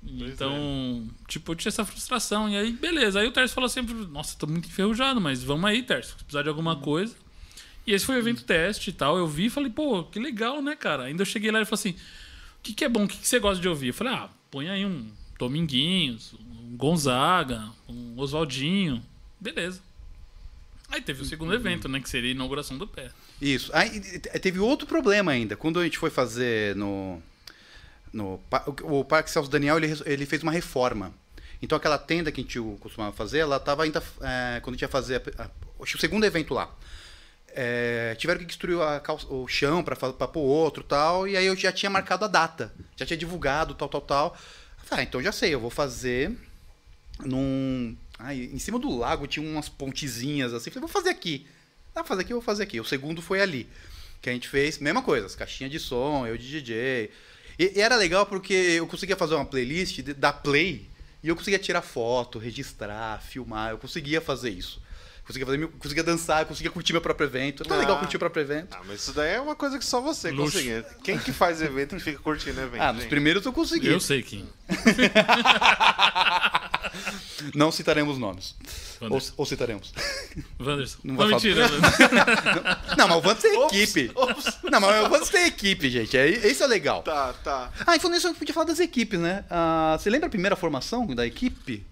[0.04, 2.50] Então, tipo, eu tinha essa frustração.
[2.50, 3.20] E aí, beleza.
[3.20, 6.10] Aí o Terço falou sempre: Nossa, tô muito enferrujado, mas vamos aí, Terço.
[6.18, 7.16] Se precisar de alguma coisa.
[7.86, 9.18] E esse foi o evento teste e tal.
[9.18, 11.04] Eu vi e falei: Pô, que legal, né, cara?
[11.04, 13.04] Ainda eu cheguei lá e ele falou assim: O que, que é bom?
[13.04, 13.90] O que, que você gosta de ouvir?
[13.90, 19.02] Eu falei: Ah, põe aí um Dominguinhos, um Gonzaga, um Oswaldinho.
[19.40, 19.82] Beleza.
[20.92, 22.00] Aí teve o segundo evento, né?
[22.02, 23.10] Que seria a inauguração do pé.
[23.42, 23.72] Isso.
[23.74, 25.56] Aí teve outro problema ainda.
[25.56, 27.22] Quando a gente foi fazer no.
[28.12, 28.40] no
[28.84, 31.14] o Parque Celso Daniel, ele, ele fez uma reforma.
[31.62, 34.04] Então aquela tenda que a gente costumava fazer, ela estava ainda.
[34.22, 35.50] é, quando a gente ia fazer a- a-
[35.80, 36.70] o segundo evento lá.
[37.54, 41.28] é, tiveram que destruir calça- o chão para pôr outro tal.
[41.28, 42.74] E aí eu já tinha marcado a data.
[42.96, 44.38] Já tinha divulgado, tal, tal, tal.
[44.90, 46.32] Ah, então já sei, eu vou fazer
[47.26, 47.96] num.
[48.24, 50.70] Ai, em cima do lago tinha umas pontezinhas assim.
[50.70, 51.46] Falei, vou fazer aqui.
[51.94, 52.80] Pra fazer aqui, vou fazer aqui.
[52.80, 53.68] O segundo foi ali.
[54.22, 57.12] Que a gente fez, mesma coisa, as caixinhas de som, eu de DJ.
[57.58, 60.88] E, e era legal porque eu conseguia fazer uma playlist da Play
[61.24, 63.72] e eu conseguia tirar foto, registrar, filmar.
[63.72, 64.82] Eu conseguia fazer isso.
[65.32, 67.64] Conseguia, fazer, conseguia dançar, conseguia curtir meu próprio evento.
[67.64, 67.80] É tão Ah.
[67.80, 68.76] legal curtir o próprio evento.
[68.78, 70.54] Ah, mas isso daí é uma coisa que só você Luxo.
[70.54, 70.86] conseguia.
[71.04, 72.82] Quem que faz evento que fica curtindo evento?
[72.82, 73.88] Ah, nos primeiros eu consegui.
[73.88, 74.48] Eu sei quem.
[77.56, 78.56] Não citaremos nomes.
[79.00, 79.34] Ou, Wanderson.
[79.38, 79.94] ou citaremos.
[80.60, 80.98] Wanderson.
[81.04, 81.66] Não Não, vai mentira.
[82.98, 84.12] Não, mas o Vantos tem Ops, equipe.
[84.16, 84.58] ops.
[84.70, 86.16] Não, mas o Vantos tem equipe, gente.
[86.18, 87.02] É, esse é legal.
[87.02, 87.72] Tá, tá.
[87.88, 89.44] Ah, e falando nisso, eu podia falar das equipes, né?
[89.50, 91.84] Ah, você lembra a primeira formação da equipe?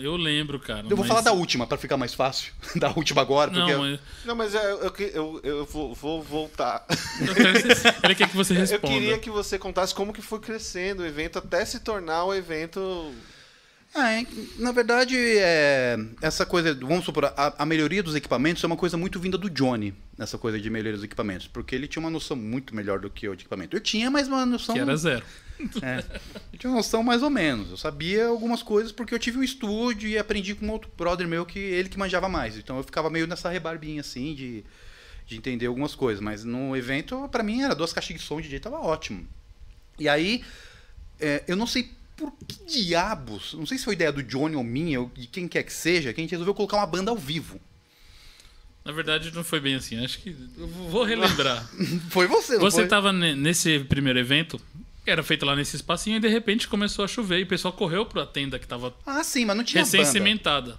[0.00, 0.80] Eu lembro, cara.
[0.80, 2.52] Eu vou mas- falar da última, pra ficar mais fácil.
[2.76, 3.72] Da última agora, porque...
[3.72, 4.00] Não, mas.
[4.24, 6.84] Não, mas é, eu, eu, eu, eu vou, vou voltar.
[7.20, 8.86] Eu quero que você- Ele quer que você Eu responda.
[8.92, 13.12] queria que você contasse como que foi crescendo o evento até se tornar o evento.
[13.94, 14.26] Ah, é,
[14.58, 18.98] na verdade, é, essa coisa, vamos supor, a, a melhoria dos equipamentos é uma coisa
[18.98, 22.36] muito vinda do Johnny, nessa coisa de melhoria dos equipamentos, porque ele tinha uma noção
[22.36, 23.74] muito melhor do que eu de equipamento.
[23.74, 24.74] Eu tinha, mas uma noção...
[24.74, 25.24] Que era zero.
[25.82, 26.04] É,
[26.52, 27.70] eu tinha uma noção mais ou menos.
[27.70, 31.26] Eu sabia algumas coisas porque eu tive um estúdio e aprendi com um outro brother
[31.26, 32.56] meu que ele que manjava mais.
[32.56, 34.64] Então eu ficava meio nessa rebarbinha assim de,
[35.26, 36.22] de entender algumas coisas.
[36.22, 39.26] Mas no evento, pra mim, era duas caixas de som, o DJ tava ótimo.
[39.98, 40.44] E aí,
[41.18, 44.64] é, eu não sei por que diabos, não sei se foi ideia do Johnny ou
[44.64, 47.16] minha, ou de quem quer que seja, que a gente resolveu colocar uma banda ao
[47.16, 47.60] vivo.
[48.84, 50.02] Na verdade, não foi bem assim.
[50.02, 50.34] Acho que.
[50.56, 51.68] Eu vou relembrar.
[52.10, 52.88] Foi você, não Você foi?
[52.88, 54.58] tava ne- nesse primeiro evento,
[55.10, 58.04] era feito lá nesse espacinho, e de repente começou a chover e o pessoal correu
[58.06, 59.96] pra tenda que tava Ah, sim, mas não tinha banda.
[59.98, 60.78] recém-cimentada.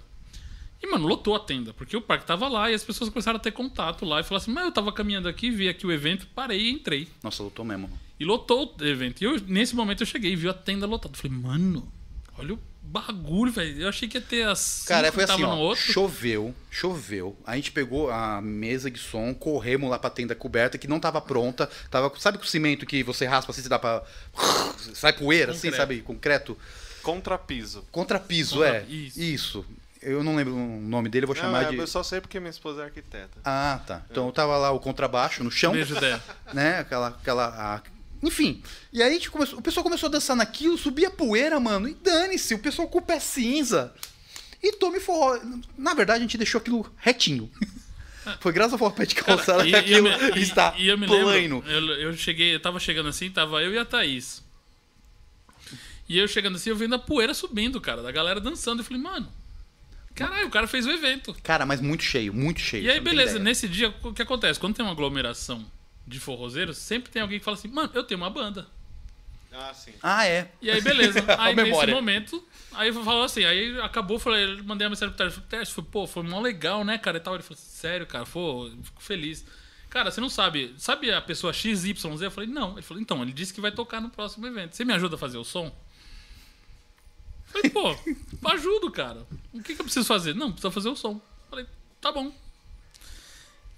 [0.82, 3.40] E, mano, lotou a tenda, porque o parque tava lá e as pessoas começaram a
[3.40, 6.26] ter contato lá e falaram assim: Mas eu tava caminhando aqui, vi aqui o evento,
[6.34, 7.06] parei e entrei.
[7.22, 7.90] Nossa, lutou mesmo.
[8.18, 9.20] E lotou o evento.
[9.20, 11.14] E eu, nesse momento eu cheguei e vi a tenda lotada.
[11.16, 11.92] Falei, mano,
[12.38, 12.58] olha o
[12.90, 13.82] bagulho, velho.
[13.82, 14.84] Eu achei que ia ter as.
[14.86, 17.36] Cara, foi assim, ó, choveu, choveu.
[17.46, 21.20] A gente pegou a mesa de som, corremos lá pra tenda coberta, que não tava
[21.20, 21.68] pronta.
[21.90, 24.02] Tava, sabe com o cimento que você raspa assim, você dá pra...
[24.94, 26.00] Sai poeira, assim, sabe?
[26.00, 26.58] Concreto.
[27.02, 27.84] Contrapiso.
[27.90, 28.84] Contrapiso, Contra- é.
[28.88, 29.20] isso.
[29.20, 29.66] Isso.
[30.02, 31.76] Eu não lembro o nome dele, eu vou Não, chamar é, de...
[31.76, 33.38] Eu só sei porque minha esposa é arquiteta.
[33.44, 34.02] Ah, tá.
[34.10, 36.18] Então tava lá o contrabaixo no chão, Beijo, Dé.
[36.54, 36.78] né?
[36.78, 37.08] Aquela...
[37.08, 38.62] aquela a- Enfim.
[38.92, 41.88] E aí começou, o pessoal começou a dançar naquilo, subia poeira, mano.
[41.88, 43.94] E dane-se, o pessoal com o pé cinza.
[44.62, 45.38] E tome forró.
[45.78, 47.50] Na verdade, a gente deixou aquilo retinho.
[48.40, 50.98] Foi graças ao forró de calçada E- que e aquilo me- e- está e eu
[50.98, 51.26] me plano.
[51.28, 51.80] lembro, eu,
[52.10, 54.42] eu cheguei, eu tava chegando assim, tava eu e a Thaís.
[56.08, 58.80] E eu chegando assim, eu vendo a poeira subindo, cara, da galera dançando.
[58.80, 59.32] Eu falei, mano,
[60.14, 61.34] caralho, o cara fez o evento.
[61.42, 62.84] Cara, mas muito cheio, muito cheio.
[62.84, 64.60] E aí, beleza, nesse dia, o que acontece?
[64.60, 65.64] Quando tem uma aglomeração
[66.06, 68.66] de forrozeiros, sempre tem alguém que fala assim, mano, eu tenho uma banda.
[69.52, 69.92] Ah, sim.
[70.02, 70.50] Ah, é.
[70.62, 71.24] E aí, beleza.
[71.38, 75.42] Aí, nesse momento, aí eu falou assim, aí acabou, falei, mandei a mensagem pro Tércio,
[75.42, 77.34] falei, Tércio, foi, pô, foi mó legal, né, cara, e tal.
[77.34, 79.44] Ele falou, sério, cara, pô, eu fico feliz.
[79.88, 80.72] Cara, você não sabe.
[80.78, 82.04] Sabe a pessoa XYZ?
[82.20, 82.74] Eu falei, não.
[82.74, 84.76] Ele falou, então, ele disse que vai tocar no próximo evento.
[84.76, 85.66] Você me ajuda a fazer o som?
[85.66, 87.96] Eu falei, pô,
[88.50, 89.26] ajudo, cara.
[89.52, 90.32] O que, que eu preciso fazer?
[90.32, 91.14] Não, precisa fazer o som.
[91.14, 91.66] Eu falei,
[92.00, 92.32] tá bom.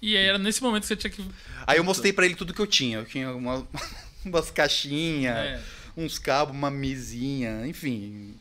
[0.02, 1.24] E aí era nesse momento que você tinha que.
[1.66, 2.98] Aí eu mostrei pra ele tudo que eu tinha.
[2.98, 3.66] Eu tinha uma-
[4.26, 5.60] umas caixinhas, É.
[5.96, 8.34] uns cabos, uma mesinha, enfim.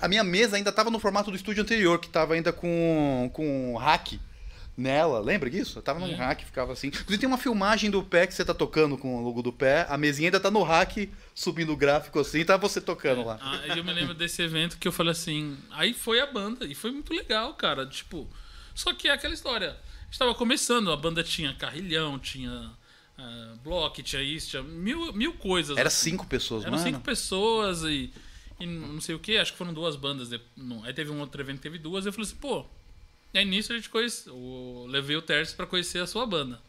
[0.00, 3.76] A minha mesa ainda tava no formato do estúdio anterior, que tava ainda com, com
[3.76, 4.20] hack
[4.76, 5.18] nela.
[5.20, 5.78] Lembra disso?
[5.78, 6.14] Eu tava num É.
[6.14, 6.88] hack, ficava assim.
[6.88, 9.86] Inclusive tem uma filmagem do pé que você tá tocando com o logo do pé.
[9.88, 13.38] A mesinha ainda tá no hack, subindo o gráfico assim, tá você tocando lá.
[13.62, 15.56] Aí eu me lembro desse evento que eu falei assim.
[15.70, 17.86] Aí foi a banda, e foi muito legal, cara.
[17.86, 18.28] Tipo.
[18.74, 19.76] Só que é aquela história.
[20.10, 22.70] Estava começando, a banda tinha carrilhão, tinha
[23.16, 25.76] ah, bloco, tinha isso, tinha mil, mil coisas.
[25.76, 26.84] Era cinco pessoas, Eram mano.
[26.84, 28.12] cinco pessoas e,
[28.58, 30.28] e não sei o que, acho que foram duas bandas.
[30.28, 32.64] de- não, aí teve um outro evento que teve duas, eu falei assim, pô.
[33.32, 36.60] E aí nisso a gente conhece, eu levei o Terce pra conhecer a sua banda,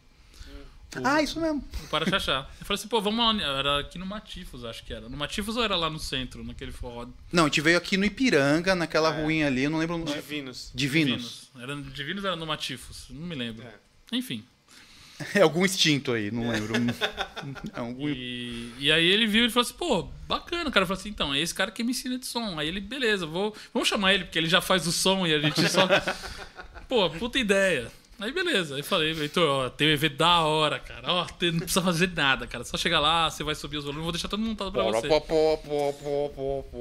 [1.03, 1.63] Ah, isso mesmo.
[1.83, 2.47] o Paraxaxá.
[2.59, 3.59] Eu falei assim, pô, vamos lá.
[3.59, 5.07] Era aqui no Matifos, acho que era.
[5.07, 7.07] No Matifos ou era lá no centro, naquele forró?
[7.31, 10.03] Não, a gente veio aqui no Ipiranga, naquela ruinha ali, eu não lembro.
[10.03, 10.71] Divinos.
[10.75, 11.49] Divinos.
[11.59, 13.05] Era no Divinos ou era no Matifos?
[13.09, 13.65] Não me lembro.
[13.65, 13.73] É.
[14.11, 14.43] Enfim.
[15.35, 16.73] É algum instinto aí, não lembro.
[17.73, 18.09] É algum...
[18.09, 20.69] E, e aí ele viu e falou assim, pô, bacana.
[20.69, 22.59] O cara falou assim, então, é esse cara que me ensina de som.
[22.59, 25.39] Aí ele, beleza, vou, vamos chamar ele, porque ele já faz o som e a
[25.39, 25.87] gente só.
[26.87, 27.91] pô, puta ideia.
[28.21, 28.75] Aí beleza.
[28.75, 31.11] Aí falei, Heitor, ó, tem um evento da hora, cara.
[31.11, 32.63] Ó, tem- não precisa fazer nada, cara.
[32.63, 35.07] Só chegar lá, você vai subir os volumes, vou deixar tudo montado pra você.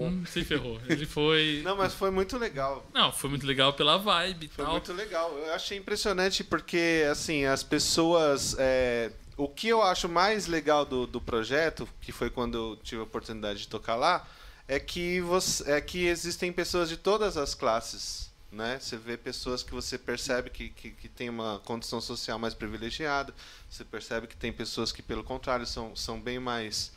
[0.07, 0.81] Hum, se ferrou.
[0.89, 1.63] Ele foi.
[1.65, 2.87] Não, mas foi muito legal.
[2.95, 4.75] Não, foi muito legal pela vibe e Foi tal.
[4.75, 5.31] muito legal.
[5.39, 8.55] Eu achei impressionante porque, assim, as pessoas.
[8.59, 13.01] é, O que eu acho mais legal do, do projeto, que foi quando eu tive
[13.01, 14.27] a oportunidade de tocar lá,
[14.69, 18.30] é que, você, é que existem pessoas de todas as classes.
[18.53, 18.79] Né?
[18.81, 23.33] Você vê pessoas que você percebe que, que, que tem uma condição social mais privilegiada,
[23.69, 26.91] você percebe que tem pessoas que, pelo contrário, são, são bem mais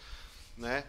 [0.58, 0.84] né,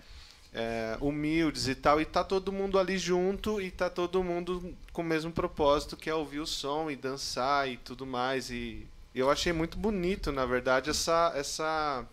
[0.54, 5.02] é, humildes e tal, e tá todo mundo ali junto e tá todo mundo com
[5.02, 8.48] o mesmo propósito, que é ouvir o som e dançar e tudo mais.
[8.50, 11.32] E eu achei muito bonito, na verdade, essa.
[11.34, 12.06] essa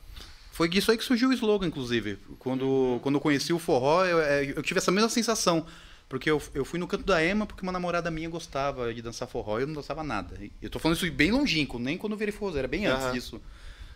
[0.52, 2.18] Foi disso aí que surgiu o slogan, inclusive.
[2.38, 5.66] Quando, quando eu conheci o forró, eu, é, eu tive essa mesma sensação.
[6.12, 9.30] Porque eu, eu fui no canto da Ema porque uma namorada minha gostava de dançar
[9.30, 10.38] forró e eu não dançava nada.
[10.62, 13.14] Eu tô falando isso bem longínquo, nem quando eu virei forrozeiro, era bem antes Aham.
[13.14, 13.42] disso.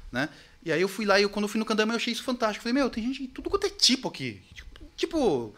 [0.09, 0.29] Né?
[0.63, 1.97] E aí eu fui lá e eu, quando eu fui no canto da Ema eu
[1.97, 2.63] achei isso fantástico.
[2.63, 4.41] Falei, meu, tem gente de tudo quanto é tipo aqui.
[4.53, 5.53] Tipo, tipo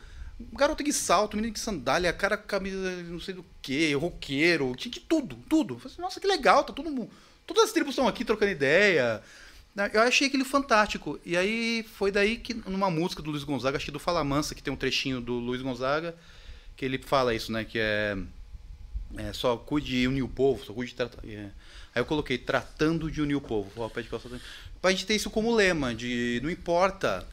[0.51, 4.91] garota de salto, menino de sandália, cara com camisa não sei do que, roqueiro, tinha
[4.91, 5.75] de tudo, tudo.
[5.75, 7.11] Eu falei assim, nossa, que legal, tá todo mundo.
[7.45, 9.21] Todas as tribos estão aqui trocando ideia.
[9.75, 9.91] Né?
[9.93, 11.19] Eu achei aquele fantástico.
[11.23, 14.63] E aí foi daí que, numa música do Luiz Gonzaga, que do Fala Mansa, que
[14.63, 16.15] tem um trechinho do Luiz Gonzaga,
[16.77, 17.65] que ele fala isso, né?
[17.65, 18.15] Que é.
[19.17, 21.27] é, só cuide de unir o povo, só cuide de tratar.
[21.27, 21.49] é.
[21.95, 23.71] Aí eu coloquei, tratando de unir o povo.
[23.75, 24.39] Ó, pede calçada.
[24.79, 27.27] Pra gente ter isso como lema, de não importa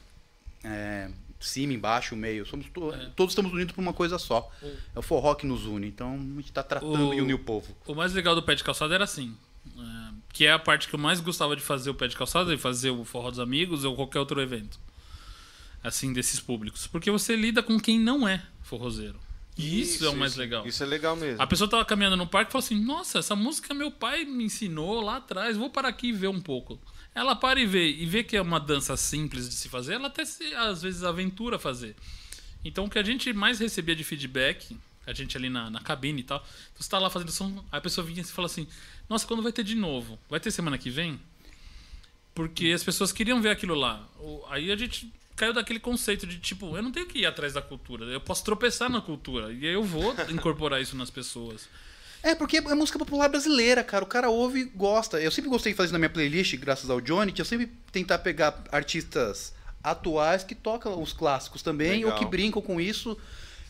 [0.64, 2.46] é, cima, embaixo, meio.
[2.46, 3.10] Somos to- É.
[3.14, 4.50] Todos estamos unidos por uma coisa só.
[4.94, 5.86] É o forró que nos une.
[5.88, 7.76] Então a gente tá tratando O- de unir o povo.
[7.86, 9.36] O mais legal do pé de calçada era assim.
[9.78, 12.52] é, que é a parte que eu mais gostava de fazer o pé de calçada
[12.54, 14.78] e fazer o forró dos amigos ou qualquer outro evento.
[15.82, 16.86] Assim, desses públicos.
[16.86, 19.20] Porque você lida com quem não é forrozeiro.
[19.56, 20.66] E isso, é o mais legal.
[20.66, 21.40] Isso é legal mesmo.
[21.40, 24.44] A pessoa tava caminhando no parque e falou assim: Nossa, essa música meu pai me
[24.44, 26.80] ensinou lá atrás, vou parar aqui e ver um pouco.
[27.14, 30.08] Ela para e vê, e vê que é uma dança simples de se fazer, ela
[30.08, 31.94] até se, às vezes aventura a fazer.
[32.64, 36.20] Então o que a gente mais recebia de feedback, a gente ali na, na cabine
[36.20, 36.44] e tal,
[36.76, 38.66] você tá lá fazendo som, aí a pessoa vinha e fala assim:
[39.08, 40.18] Nossa, quando vai ter de novo?
[40.28, 41.20] Vai ter semana que vem?
[42.34, 44.04] Porque as pessoas queriam ver aquilo lá.
[44.50, 47.62] Aí a gente caiu daquele conceito de tipo, eu não tenho que ir atrás da
[47.62, 49.52] cultura, eu posso tropeçar na cultura.
[49.52, 51.68] E aí eu vou incorporar isso nas pessoas.
[52.22, 54.02] É, porque é música popular brasileira, cara.
[54.02, 55.20] O cara ouve e gosta.
[55.20, 58.18] Eu sempre gostei de fazer na minha playlist, graças ao Johnny, que eu sempre tentar
[58.18, 62.12] pegar artistas atuais que tocam os clássicos também, Legal.
[62.12, 63.18] ou que brincam com isso.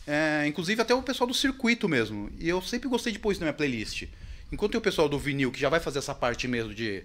[0.07, 2.31] É, inclusive até o pessoal do circuito mesmo.
[2.39, 4.03] E eu sempre gostei de pôr isso na minha playlist.
[4.51, 7.03] Enquanto tem o pessoal do vinil, que já vai fazer essa parte mesmo de.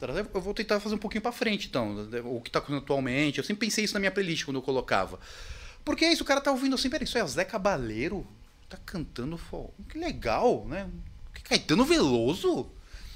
[0.00, 2.08] Eu vou tentar fazer um pouquinho pra frente, então.
[2.26, 3.38] O que tá acontecendo atualmente.
[3.38, 5.18] Eu sempre pensei isso na minha playlist quando eu colocava.
[5.84, 8.26] Porque é isso, o cara tá ouvindo assim, peraí, isso é Zé Cabaleiro?
[8.68, 9.70] Tá cantando forró.
[9.88, 10.88] Que legal, né?
[11.34, 12.66] Que Caetano Veloso?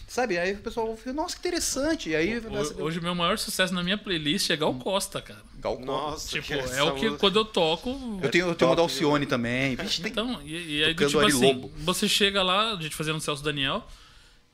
[0.08, 0.36] Sabe?
[0.38, 2.10] Aí o pessoal ouve, nossa, que interessante.
[2.10, 2.38] E aí.
[2.38, 5.40] Ho- Hoje o meu maior sucesso na minha playlist é Gal Costa, cara.
[5.58, 5.86] Gal Costa.
[5.92, 7.90] Nossa, Tipo, que é o que música- quando eu toco.
[8.22, 9.76] Eu tenho, eu tenho uma top da Alcione também.
[9.76, 11.72] Vixe, tem- Então, e, e aí tipo assim, Lobo.
[11.78, 13.86] você chega lá, a gente fazia no Celso Daniel,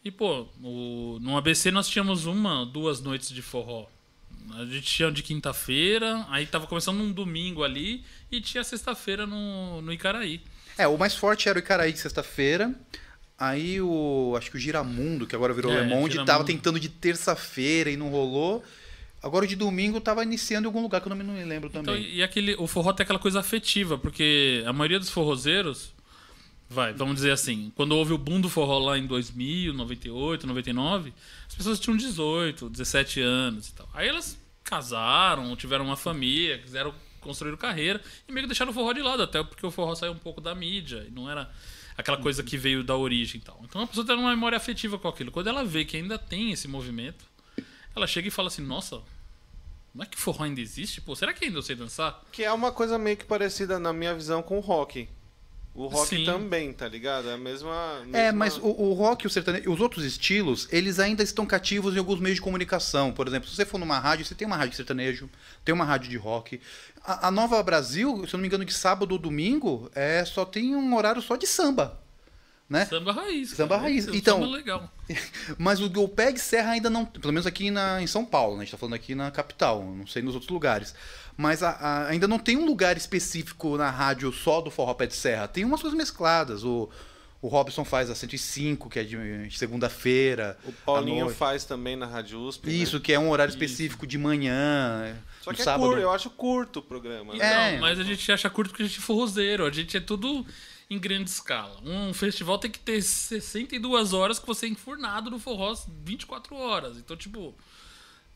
[0.05, 3.87] e pô, o, no ABC nós tínhamos uma, duas noites de forró.
[4.55, 9.83] A gente tinha de quinta-feira, aí tava começando um domingo ali, e tinha sexta-feira no,
[9.83, 10.41] no Icaraí.
[10.79, 12.75] É, o mais forte era o Icaraí de sexta-feira.
[13.39, 14.35] Aí o.
[14.37, 16.27] Acho que o Giramundo, que agora virou É, Le Monde, Giramundo.
[16.27, 18.65] tava tentando de terça-feira e não rolou.
[19.23, 21.83] Agora o de domingo tava iniciando em algum lugar que eu não me lembro Então,
[21.83, 22.09] também.
[22.15, 25.93] e aquele, o forró tem aquela coisa afetiva, porque a maioria dos forrozeiros,
[26.69, 31.13] vai, vamos dizer assim, quando houve o boom do forró lá em 2000, 98, 99,
[31.49, 33.89] as pessoas tinham 18, 17 anos e tal.
[33.95, 38.93] Aí elas casaram, tiveram uma família, quiseram construir carreira e meio que deixaram o forró
[38.93, 41.51] de lado, até porque o forró saiu um pouco da mídia e não era
[41.97, 43.61] aquela coisa que veio da origem e tal.
[43.65, 45.31] Então a pessoa tem uma memória afetiva com aquilo.
[45.31, 47.25] Quando ela vê que ainda tem esse movimento,
[47.95, 49.01] ela chega e fala assim: Nossa,
[49.95, 51.01] não é que forró ainda existe?
[51.01, 52.23] Pô, será que ainda eu sei dançar?
[52.31, 55.09] Que é uma coisa meio que parecida, na minha visão, com o rock.
[55.81, 56.25] O rock Sim.
[56.25, 57.29] também, tá ligado?
[57.31, 58.01] É a mesma.
[58.13, 61.47] É, mesma- mas o, o rock e o sertanejo, os outros estilos, eles ainda estão
[61.47, 63.13] cativos em alguns meios de comunicação.
[63.13, 65.31] Por exemplo, se você for numa rádio, você tem uma rádio de sertanejo,
[65.65, 66.61] tem uma rádio de rock.
[67.05, 70.45] A, a Nova Brasil, se eu não me engano, de sábado ou domingo, é, só
[70.45, 72.01] tem um horário só de samba.
[72.69, 72.85] Né?
[72.85, 73.51] Samba raiz.
[73.51, 73.83] Samba cara.
[73.89, 74.09] raiz.
[74.09, 74.93] É um Então- Samba legal.
[75.57, 77.07] Mas o Golpeg Serra ainda não.
[77.07, 78.63] Pelo menos aqui na, em São Paulo, né?
[78.63, 80.95] A gente tá falando aqui na capital, não sei nos outros lugares.
[81.39, 85.07] Mas a- a- ainda não tem um lugar específico na rádio só do Forró Pé
[85.07, 85.47] de Serra.
[85.47, 86.65] Tem umas coisas mescladas.
[86.65, 86.91] O,
[87.41, 90.59] o Robson faz a 105, que é de segunda-feira.
[90.65, 92.67] O Paulinho faz também na Rádio USP.
[92.67, 92.73] né?
[92.73, 93.57] Isso, que é um horário Isso.
[93.63, 95.17] específico de manhã.
[95.41, 95.87] Só que é sábado.
[95.89, 97.33] curto, eu acho curto o programa.
[97.35, 97.39] né?
[97.41, 97.73] É.
[97.75, 99.65] Não, mas a gente acha curto porque a gente é forrozeiro.
[99.65, 100.45] A gente é tudo
[100.91, 101.79] em grande escala.
[101.85, 105.73] Um festival tem que ter 62 horas que você é enfurnado no forró
[106.05, 106.97] 24 horas.
[106.97, 107.55] Então, tipo,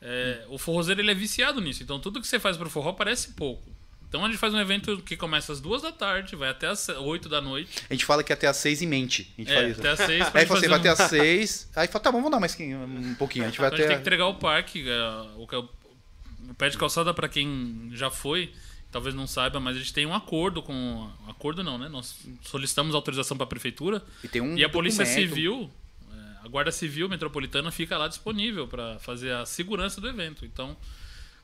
[0.03, 1.83] é, o forrozeiro ele é viciado nisso.
[1.83, 3.71] Então, tudo que você faz pro forró parece pouco.
[4.09, 6.87] Então, a gente faz um evento que começa às duas da tarde, vai até às
[6.91, 7.71] 8 da noite.
[7.89, 9.33] A gente fala que é até às seis em mente.
[9.39, 9.81] A gente É, fala isso.
[9.81, 11.71] até às 6 pra Aí fala assim, vai um- até às seis.
[11.75, 13.47] Aí fala, tá bom, vamos dar mais um pouquinho.
[13.47, 14.01] A gente vai Então a gente tem que até.
[14.03, 14.85] entregar o parque.
[14.87, 15.69] é, O, que- o
[16.59, 18.53] pé de calçada, pra quem já foi,
[18.91, 21.09] talvez não saiba, mas a gente tem um acordo com.
[21.27, 21.89] Acordo não, né?
[21.89, 25.07] Nós solicitamos autorização pra prefeitura E tem um e a Polícia.
[25.07, 25.82] Civil, é,
[26.45, 30.45] a Guarda Civil Metropolitana fica lá disponível pra fazer a segurança do evento.
[30.45, 30.77] Então,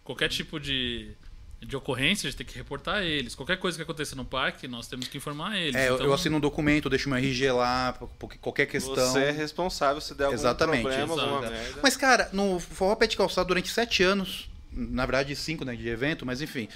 [0.04, 1.12] qualquer tipo de.
[1.60, 3.34] De ocorrência, a gente tem que reportar eles.
[3.34, 5.74] Qualquer coisa que aconteça no parque, nós temos que informar eles.
[5.74, 8.94] É, eu- Então, eu assino um documento, eu deixo meu RG lá, porque qualquer questão.
[8.94, 11.80] Você é responsável se der algum Exatamente, problema, alguma merda.
[11.82, 15.88] Mas, cara, no Forró Pé de Calçada, durante sete anos, na verdade cinco né, de
[15.88, 16.68] evento, mas enfim,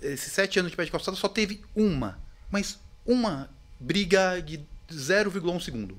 [0.00, 2.16] esses sete anos de Pé de Calçada só teve uma,
[2.52, 4.60] mas uma briga de
[4.92, 5.98] 0,1 segundo.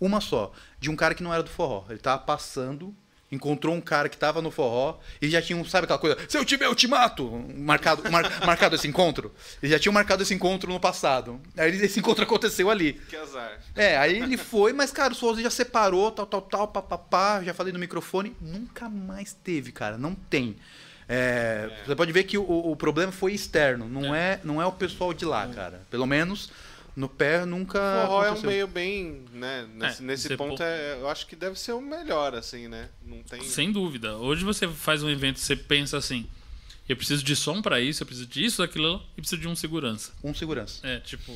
[0.00, 0.52] Uma só.
[0.78, 1.84] De um cara que não era do forró.
[1.90, 2.94] Ele tava passando,
[3.30, 6.44] encontrou um cara que tava no forró e já tinham, sabe aquela coisa, se eu
[6.44, 7.30] tiver, eu te mato!
[7.56, 9.32] Marcado, mar- marcado esse encontro.
[9.62, 11.40] Eles já tinham marcado esse encontro no passado.
[11.56, 12.94] Aí esse encontro aconteceu ali.
[12.94, 13.60] Que azar.
[13.76, 17.52] É, aí ele foi, mas, cara, o Souza já separou, tal, tal, tal, papapá, já
[17.54, 20.56] falei no microfone, nunca mais teve, cara, não tem.
[21.12, 24.38] É, Você pode ver que o, o problema foi externo, não é.
[24.44, 25.82] não é o pessoal de lá, cara.
[25.90, 26.50] Pelo menos
[26.96, 27.78] no pé nunca.
[27.78, 28.50] O forró é um aconteceu.
[28.50, 29.68] meio bem, né?
[29.74, 32.88] Nesse, É, nesse ponto, pô- é, eu acho que deve ser o melhor, assim, né?
[33.06, 33.42] Não tem.
[33.42, 34.16] Sem dúvida.
[34.16, 36.26] Hoje você faz um evento, você pensa assim:
[36.88, 40.12] eu preciso de som pra isso, eu preciso disso, daquilo, e preciso de um segurança.
[40.24, 40.86] Um segurança.
[40.86, 41.32] É, tipo.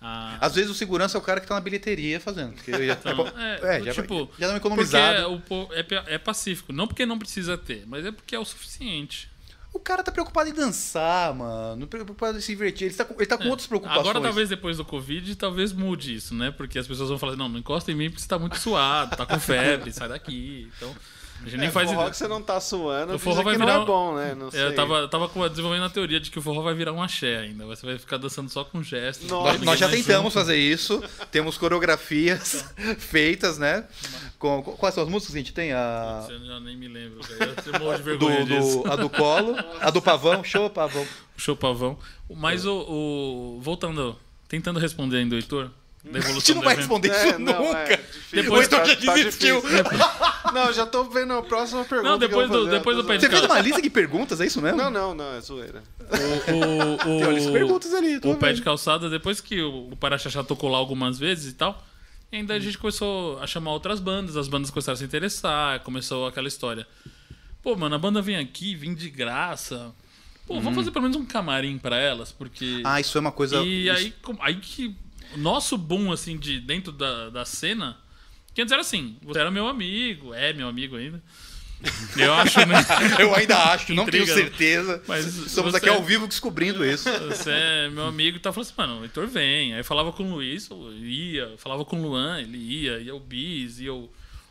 [0.00, 2.54] a- Às vezes o segurança é o cara que tá na bilheteria fazendo.
[2.54, 5.18] porque já, Então, é, é, já, tipo, já dá uma Porque economizada.
[5.18, 5.40] é, o
[5.72, 6.72] é, é pacífico.
[6.72, 9.30] Não porque não precisa ter, mas é porque é o suficiente.
[9.72, 11.86] O cara tá preocupado em dançar, mano.
[11.86, 12.86] Preocupado em se divertir.
[12.86, 14.00] Ele tá com, ele tá com outras preocupações.
[14.00, 16.50] Agora, talvez depois do Covid, talvez mude isso, né?
[16.50, 19.16] Porque as pessoas vão falar: não, não encosta em mim porque você tá muito suado,
[19.16, 20.68] tá com febre, sai daqui.
[20.76, 20.94] Então,
[21.40, 22.10] a gente nem É, faz forró ideia.
[22.10, 24.34] que você não tá suando, O forró vai que não virar é bom, né?
[24.34, 24.60] Não sei.
[24.60, 27.38] É, Eu tava, tava desenvolvendo a teoria de que o forró vai virar um axé
[27.38, 27.64] ainda.
[27.66, 29.28] Você vai ficar dançando só com gestos.
[29.28, 29.58] Nossa.
[29.64, 30.32] Nós, já tentamos junto.
[30.32, 31.02] fazer isso.
[31.30, 32.64] Temos coreografias
[32.98, 33.84] feitas, né?
[34.38, 35.72] Com, com- quais são as músicas que a gente tem?
[35.72, 37.20] A, Eu já nem me lembro.
[37.66, 38.82] Eu morro de do, vergonha disso.
[38.82, 41.06] do- a do colo, a do pavão, show pavão.
[41.36, 41.98] Show pavão.
[42.28, 44.16] Mas o, o- Voltando,
[44.48, 45.70] tentando responder ainda o Heitor,
[46.04, 47.78] da A gente não vai responder É, isso não, nunca.
[47.92, 48.04] é.
[48.32, 49.60] Depois Heitor já tá desistiu.
[49.60, 49.88] difícil.
[50.54, 52.10] Não, já tô vendo a próxima pergunta.
[52.10, 54.40] Não, depois do- fazer, depois do tô pé de Você fez uma lista de perguntas,
[54.40, 54.78] é isso mesmo?
[54.78, 55.82] Não, não, não, é zoeira.
[56.48, 58.16] O, o, Tem o, perguntas ali.
[58.24, 61.84] o pé de calçada, depois que o, Paraxaxá tocou lá algumas vezes e tal,
[62.32, 66.26] ainda a gente começou a chamar outras bandas, as bandas começaram a se interessar, começou
[66.26, 66.86] aquela história.
[67.62, 69.92] Pô, mano, a banda vem aqui, vem de graça.
[70.46, 72.80] Pô, vamos fazer pelo menos um camarim pra elas, porque.
[72.84, 73.58] Ah, isso é uma coisa.
[73.62, 74.96] E aí, aí que
[75.36, 77.96] nosso boom, assim, de dentro da, da cena,
[78.54, 81.22] que antes era assim, você era meu amigo, é meu amigo ainda.
[82.16, 82.76] Eu acho, né?
[83.18, 84.48] Eu ainda acho, não tenho Intriga, né?
[84.50, 85.02] certeza.
[85.08, 87.08] Mas Estamos aqui ao vivo descobrindo isso.
[87.28, 89.72] Você é meu amigo e tá falando assim, mano, o Heitor vem.
[89.72, 93.14] Aí eu falava com o Luiz, eu ia, falava com o Luan, ele ia, ia
[93.14, 94.10] o Bis, ia o.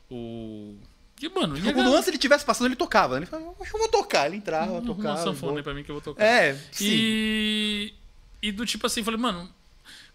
[0.09, 0.75] o...
[1.21, 3.17] E, mano, ia O Luan, se ele tivesse passando, ele tocava.
[3.17, 4.25] Ele falava, acho que eu vou tocar.
[4.25, 5.21] Ele entrava, uma tocava.
[5.21, 6.23] sanfona aí vou- pra mim que eu vou tocar.
[6.23, 6.85] É, sim.
[6.89, 7.93] E,
[8.41, 9.47] e do tipo assim, falei, mano,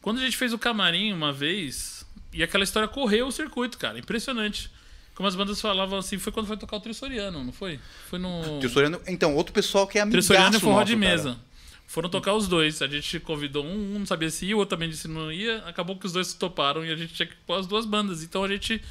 [0.04, 3.98] quando a gente fez o camarim uma vez, e aquela história correu o circuito, cara.
[3.98, 4.70] Impressionante.
[5.14, 7.80] Como as bandas falavam assim, foi quando foi tocar o Trissoriano, não foi?
[8.10, 8.60] Foi no.
[8.60, 11.10] Trissoriano, então, outro pessoal que é amigaço Trissoriano e Forró nosso, de cara.
[11.10, 11.38] Mesa.
[11.86, 12.82] Foram tocar os dois.
[12.82, 15.32] A gente convidou um, um não sabia se ia, o outro também disse que não
[15.32, 15.60] ia.
[15.60, 18.22] Acabou que os dois se toparam e a gente tinha que pôr as duas bandas.
[18.22, 18.82] Então a gente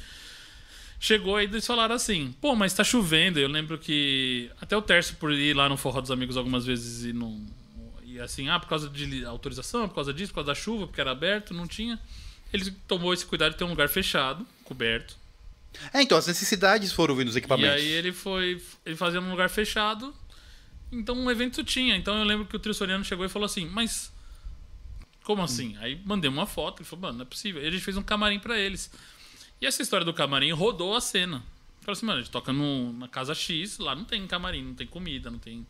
[0.98, 3.38] chegou aí e eles falaram assim: pô, mas tá chovendo.
[3.38, 7.04] Eu lembro que até o Tércio, por ir lá no Forró dos Amigos algumas vezes
[7.04, 7.40] e não.
[8.14, 11.00] E assim, ah, por causa de autorização, por causa disso, por causa da chuva, porque
[11.00, 11.98] era aberto, não tinha.
[12.52, 15.16] Ele tomou esse cuidado de ter um lugar fechado, coberto.
[15.92, 17.74] É, então, as necessidades foram vindo dos E equipamentos.
[17.74, 18.62] aí ele foi.
[18.86, 20.14] Ele fazia num lugar fechado.
[20.92, 21.96] Então um evento tinha.
[21.96, 24.12] Então eu lembro que o Trissoriano chegou e falou assim, mas.
[25.24, 25.76] Como assim?
[25.80, 27.60] Aí mandei uma foto, ele falou, mano, não é possível.
[27.60, 28.90] Aí a gente fez um camarim pra eles.
[29.60, 31.42] E essa história do camarim rodou a cena.
[31.80, 34.74] Falou assim, mano, a gente toca no, na casa X, lá não tem camarim, não
[34.74, 35.66] tem comida, não tem.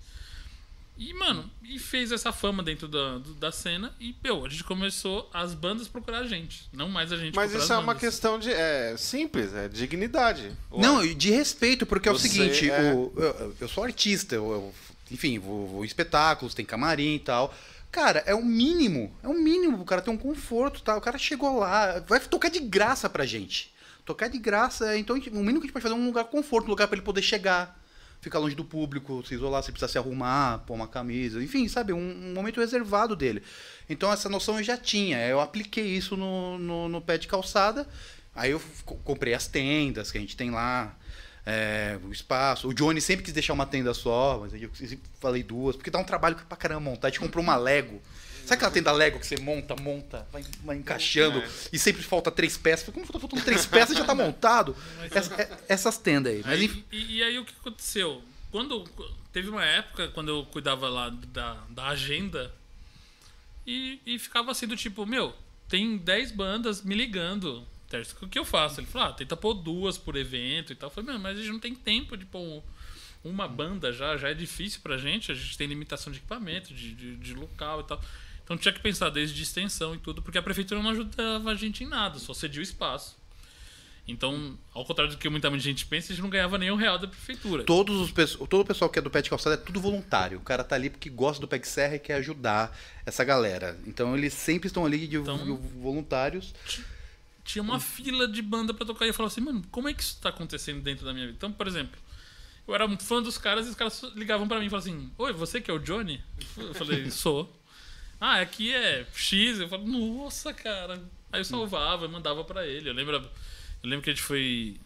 [0.97, 4.62] E, mano, e fez essa fama dentro da, do- da cena e, meu, a gente
[4.62, 6.68] começou as bandas procurar a gente.
[6.72, 8.01] Não mais a gente Mas isso as é uma bandas.
[8.01, 8.53] questão de.
[8.53, 10.53] É simples, é dignidade.
[10.70, 14.36] Não, e de respeito, porque é o Você seguinte, é- o- eu, eu sou artista,
[14.36, 14.74] eu, eu-
[15.11, 17.53] enfim, vou, vou em espetáculos, tem camarim e tal.
[17.90, 20.97] Cara, é o mínimo, é o mínimo, o cara tem um conforto, tá?
[20.97, 23.72] O cara chegou lá, vai tocar de graça pra gente.
[24.05, 26.66] Tocar de graça, então o mínimo que a gente pode fazer é um lugar conforto,
[26.66, 27.80] um lugar pra ele poder chegar,
[28.25, 31.93] ficar longe do público, se isolar, se precisar se arrumar, pôr uma camisa, enfim, sabe,
[31.93, 33.43] um, um momento reservado dele.
[33.89, 37.87] Então essa noção eu já tinha, eu apliquei isso no, no, no pé de calçada,
[38.35, 38.61] aí eu
[39.05, 40.97] comprei as tendas que a gente tem lá,
[41.47, 42.68] é, o espaço.
[42.68, 44.70] O Johnny sempre quis deixar uma tenda só, mas eu
[45.20, 47.09] falei duas, porque dá um trabalho pra caramba montar.
[47.09, 48.01] A gente comprou uma Lego.
[48.45, 51.49] Sabe aquela tenda Lego que você monta, monta, vai, vai encaixando É.
[51.72, 52.92] e sempre falta três peças?
[52.95, 54.76] Como tá faltando três peças já tá montado?
[55.11, 56.42] Essa- é- essas tendas aí.
[56.45, 56.84] Mas Aí- enfim.
[56.92, 58.22] e, e aí o que aconteceu?
[58.51, 58.84] Quando
[59.32, 62.53] teve uma época quando eu cuidava lá da, da agenda
[63.66, 65.34] e, e ficava assim do tipo, meu,
[65.68, 67.66] tem 10 bandas me ligando.
[67.88, 68.80] Tércio, O que eu faço?
[68.80, 70.88] Ele falou, ah, tenta pôr duas por evento e tal.
[70.88, 72.62] Eu falei, meu, mas a gente não tem tempo de pôr um-
[73.22, 76.95] uma banda já, já é difícil pra gente, a gente tem limitação de equipamento, de,
[76.95, 78.03] de, de local e tal.
[78.45, 81.82] Então tinha que pensar desde extensão e tudo, porque a prefeitura não ajudava a gente
[81.82, 83.16] em nada, só cedia o espaço.
[84.07, 86.99] Então, ao contrário do que muita gente pensa, a gente não ganhava nem um real
[86.99, 87.64] da prefeitura.
[87.64, 90.36] Todos os, todo o pessoal que é do pé de calçada é tudo voluntário.
[90.36, 92.76] O cara tá ali porque gosta do pé de serra e quer ajudar
[93.07, 93.80] essa galera.
[93.86, 96.53] Então eles sempre estão ali de Então- voluntários.
[97.42, 100.03] Tinha uma fila de banda pra tocar e eu falava assim, mano, como é que
[100.03, 101.36] isso tá acontecendo dentro da minha vida?
[101.38, 101.99] Então, por exemplo,
[102.68, 105.11] eu era um fã dos caras e os caras ligavam pra mim e falavam assim,
[105.16, 106.22] oi, você que é o Johnny?
[106.59, 107.51] Eu falei, sou.
[108.21, 109.59] Ah, aqui é X.
[109.61, 111.03] Eu falei, nossa, cara.
[111.33, 112.89] Aí eu salvava, eu mandava pra ele.
[112.89, 114.77] Eu lembro, eu lembro que a gente foi.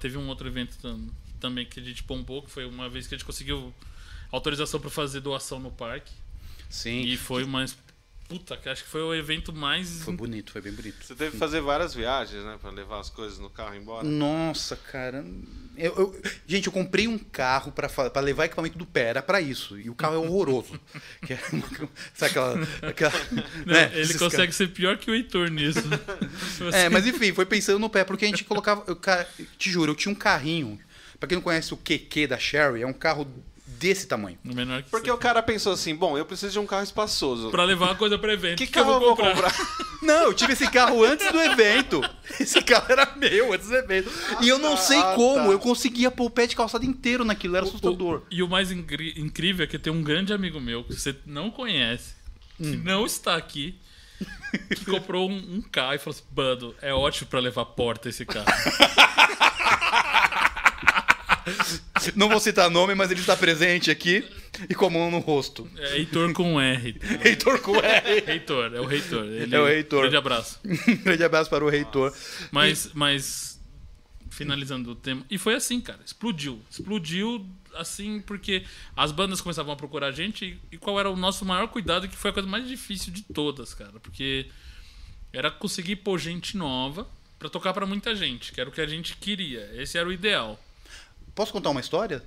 [0.00, 3.14] Teve um outro evento tam- também que a gente pompou, que foi uma vez que
[3.14, 3.74] a gente conseguiu
[4.32, 6.12] autorização pra fazer doação no parque.
[6.70, 7.02] Sim.
[7.02, 7.64] E foi uma.
[8.28, 10.02] Puta, que acho que foi o evento mais.
[10.02, 10.96] Foi bonito, foi bem bonito.
[11.04, 12.58] Você teve que fazer várias viagens, né?
[12.60, 14.02] Pra levar as coisas no carro embora.
[14.06, 15.24] Nossa, cara.
[15.76, 19.22] Eu, eu- gente, eu comprei um carro pra fa- pra levar equipamento do pé, era
[19.22, 19.78] pra isso.
[19.78, 20.78] E o carro é horroroso.
[21.24, 22.54] Que é uma- sabe aquela.
[22.82, 23.12] aquela
[23.64, 25.78] Não, né, ele esses consegue ser pior que o Heitor nisso.
[26.72, 28.82] É, mas enfim, foi pensando no pé, porque a gente colocava.
[28.88, 29.26] Eu, ca-
[29.58, 30.80] te juro, eu tinha um carrinho.
[31.20, 33.26] Pra quem não conhece o QQ da Sherry, é um carro
[33.78, 34.38] desse tamanho.
[34.44, 35.14] No menor que Porque seja.
[35.14, 37.50] o cara pensou assim, bom, eu preciso de um carro espaçoso.
[37.50, 38.58] Pra levar uma coisa pra evento.
[38.58, 39.54] Que que carro eu vou comprar?
[40.02, 42.00] Não, eu tive esse carro antes do evento.
[42.38, 44.10] Esse carro era meu antes do evento.
[44.42, 45.52] E eu não sei Ah, como, tá.
[45.52, 48.22] eu conseguia pôr o pé de calçada inteiro naquilo, era assustador.
[48.30, 52.14] E o mais incrível é que tem um grande amigo meu que você não conhece,
[52.58, 53.74] que não está aqui,
[54.76, 58.24] que comprou um, um carro e falou assim: Bando, é ótimo pra levar porta esse
[58.26, 58.46] carro.
[62.16, 64.24] Não vou citar nome, mas ele está presente aqui
[64.68, 65.68] e com a mão no rosto.
[65.76, 66.96] É Heitor com R.
[67.22, 68.24] Reitor com R.
[68.30, 69.24] Heitor, é o Reitor.
[69.24, 70.00] Ele- É o Heitor.
[70.02, 70.60] Grande abraço.
[71.02, 72.14] Grande abraço para o reitor.
[72.50, 73.60] Mas, mas
[74.30, 75.24] finalizando o tema.
[75.30, 76.00] E foi assim, cara.
[76.04, 76.60] Explodiu.
[76.70, 78.64] Explodiu assim porque
[78.96, 82.08] as bandas começavam a procurar a gente e, e qual era o nosso maior cuidado,
[82.08, 83.98] que foi a coisa mais difícil de todas, cara.
[84.00, 84.46] Porque
[85.32, 87.06] era conseguir pôr gente nova
[87.38, 89.70] pra tocar pra muita gente, que era o que a gente queria.
[89.74, 90.58] Esse era o ideal.
[91.36, 92.20] Posso contar uma história?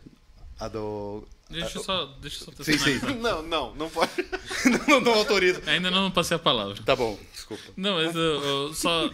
[0.57, 1.27] A do.
[1.49, 2.99] Deixa eu só, deixa eu só Sim, sim.
[3.19, 4.11] Não, não, não pode.
[4.87, 5.61] não, não autorizo.
[5.65, 6.81] Ainda não passei a palavra.
[6.85, 7.63] Tá bom, desculpa.
[7.75, 9.09] Não, mas eu, eu só.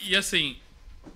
[0.00, 0.56] E assim.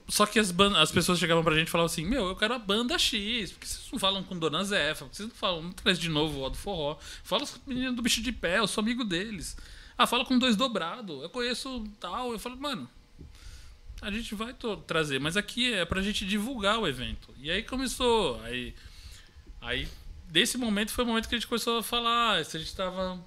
[0.08, 2.54] Só que as, ban- as pessoas chegavam pra gente e falavam assim: Meu, eu quero
[2.54, 3.52] a banda X.
[3.52, 5.04] Por que vocês não falam com Dona Zefa?
[5.04, 5.62] Por que vocês não falam?
[5.62, 6.96] Não traz de novo o do Forró.
[7.22, 9.56] Fala com os meninos do bicho de pé, eu sou amigo deles.
[9.96, 11.22] Ah, fala com dois dobrado.
[11.22, 12.32] Eu conheço tal.
[12.32, 12.88] Eu falo, mano.
[14.06, 14.54] A gente vai
[14.86, 17.34] trazer, mas aqui é pra gente divulgar o evento.
[17.38, 18.40] E aí começou.
[18.44, 18.72] Aí.
[19.60, 19.88] Aí,
[20.28, 22.44] desse momento foi o momento que a gente começou a falar.
[22.44, 23.20] Se a gente tava.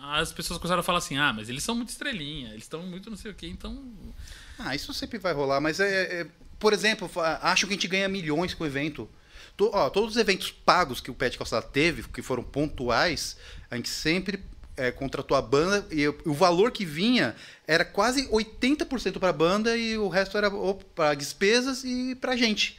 [0.00, 3.10] as pessoas começaram a falar assim: ah, mas eles são muito estrelinha, eles estão muito
[3.10, 3.92] não sei o quê, então.
[4.56, 6.20] Ah, isso sempre vai rolar, mas é.
[6.20, 6.26] é-
[6.60, 7.10] por exemplo,
[7.40, 9.08] acham que a gente ganha milhões com o evento.
[9.56, 13.36] To- ó, todos os eventos pagos que o Pet Calçada teve, que foram pontuais,
[13.68, 14.44] a gente sempre
[14.80, 17.34] é, contratou a banda e o, o valor que vinha
[17.66, 20.50] era quase 80% para a banda e o resto era
[20.94, 22.78] para despesas e pra gente.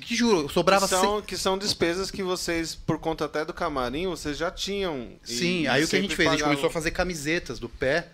[0.00, 4.06] Que juro, sobrava que, são, que são despesas que vocês, por conta até do camarim,
[4.08, 5.08] vocês já tinham.
[5.26, 6.28] e- Sim, e aí o que a gente fez?
[6.28, 6.56] A gente pagavam.
[6.56, 8.08] começou a fazer camisetas do pé.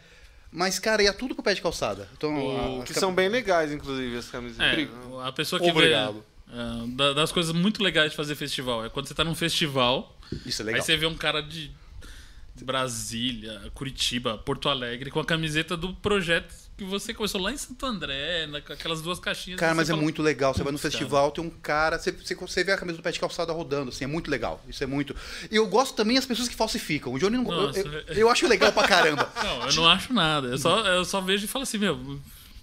[0.53, 2.07] Mas, cara, ia tudo com o pé de calçada.
[2.17, 4.79] Então, O- a- que são bem legais, inclusive, as camisetas.
[4.79, 4.89] É,
[5.27, 6.15] a pessoa que Obrigado.
[6.15, 6.21] vê.
[6.53, 10.19] é, da- das coisas muito legais de fazer festival é quando você tá num festival,
[10.45, 10.81] Isso é legal.
[10.81, 11.71] aí você vê um cara de
[12.65, 17.85] Brasília, Curitiba, Porto Alegre, com a camiseta do projeto que você começou lá em Santo
[17.85, 19.61] André, na- com aquelas duas caixinhas.
[19.61, 20.55] Cara, mas é fala, muito legal.
[20.55, 21.99] Você vai no "Putz, festival, tem um cara.
[21.99, 24.63] Você, você, vê a camisa do pé de calçada rodando, assim, é muito legal.
[24.69, 25.15] Isso é muito.
[25.51, 27.13] E eu gosto também as pessoas que falsificam.
[27.13, 27.45] O Johnny não.
[27.53, 29.31] eu- Nossa, eu, é- eu acho legal pra caramba.
[29.45, 30.49] Não, eu não acho nada.
[30.49, 32.19] Eu só, eu só vejo e falo assim, meu,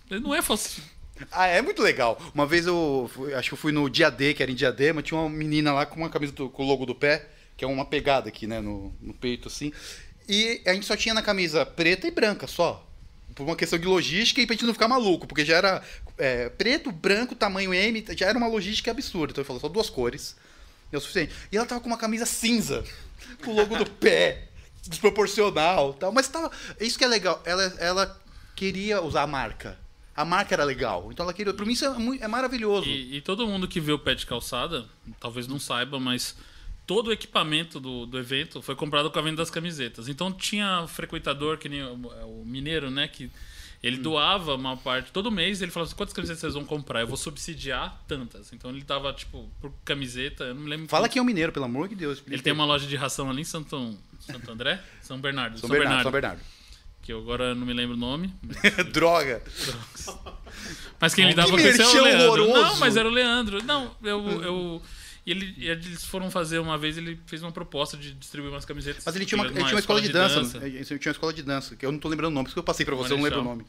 [0.10, 0.98] ele não é falsificado.
[1.32, 2.20] Ah, é muito legal.
[2.34, 5.02] Uma vez eu fui- acho que eu fui no dia D, que era em Diadema,
[5.02, 7.28] tinha uma menina lá com uma camisa do- com o logo do pé,
[7.58, 9.74] que é uma pegada aqui, né, no, no peito, assim.
[10.30, 12.86] E a gente só tinha na camisa preta e branca só.
[13.34, 15.84] Por uma questão de logística e pra gente não ficar maluco, porque já era
[16.18, 19.32] é, preto, branco, tamanho M, já era uma logística absurda.
[19.32, 20.36] Então ele falou, só duas cores.
[20.92, 21.34] É o suficiente.
[21.52, 22.84] E ela tava com uma camisa cinza,
[23.44, 24.48] com o logo do pé,
[24.88, 26.12] desproporcional tal.
[26.12, 26.52] Mas tava.
[26.80, 27.42] Isso que é legal.
[27.46, 28.22] Ela, ela
[28.56, 29.78] queria usar a marca.
[30.16, 31.10] A marca era legal.
[31.12, 31.54] Então ela queria.
[31.54, 31.90] Pra mim isso é,
[32.22, 32.88] é maravilhoso.
[32.88, 34.86] E, e todo mundo que vê o pé de calçada,
[35.20, 36.36] talvez não saiba, mas
[36.88, 40.08] todo o equipamento do, do evento foi comprado com a venda das camisetas.
[40.08, 41.94] Então tinha frequentador, que nem o,
[42.42, 43.08] o mineiro, né?
[43.08, 43.30] Que
[43.84, 45.12] ele doava uma parte.
[45.12, 47.02] Todo mês ele falava assim: quantas camisetas vocês vão comprar?
[47.02, 48.52] Eu vou subsidiar tantas.
[48.54, 50.88] Então ele dava, tipo, por camiseta, eu não me lembro.
[50.88, 52.24] Fala quanto- quem é o mineiro, pelo amor de Deus.
[52.26, 54.82] Ele tem uma loja de ração ali em Santo, Santo André?
[55.02, 55.60] São Bernardo.
[55.60, 56.42] São Bernardo, São Bernardo.
[57.04, 58.34] Que eu agora não me lembro o nome.
[58.92, 59.42] Droga.
[61.00, 62.44] Mas quem lidava com Que isso é o Leandro.
[62.44, 62.54] horroroso.
[62.54, 63.64] Não, mas era o Leandro.
[63.64, 64.42] Não, eu.
[64.42, 64.82] eu
[65.28, 69.04] e ele, eles foram fazer uma vez, ele fez uma proposta de distribuir umas camisetas.
[69.06, 70.58] Mas ele tinha uma, ele tinha uma escola de dança.
[70.66, 72.56] Ele tinha uma escola de dança, que eu não tô lembrando o nome, por isso
[72.56, 73.66] que eu passei pra você, eu não lembro o nome.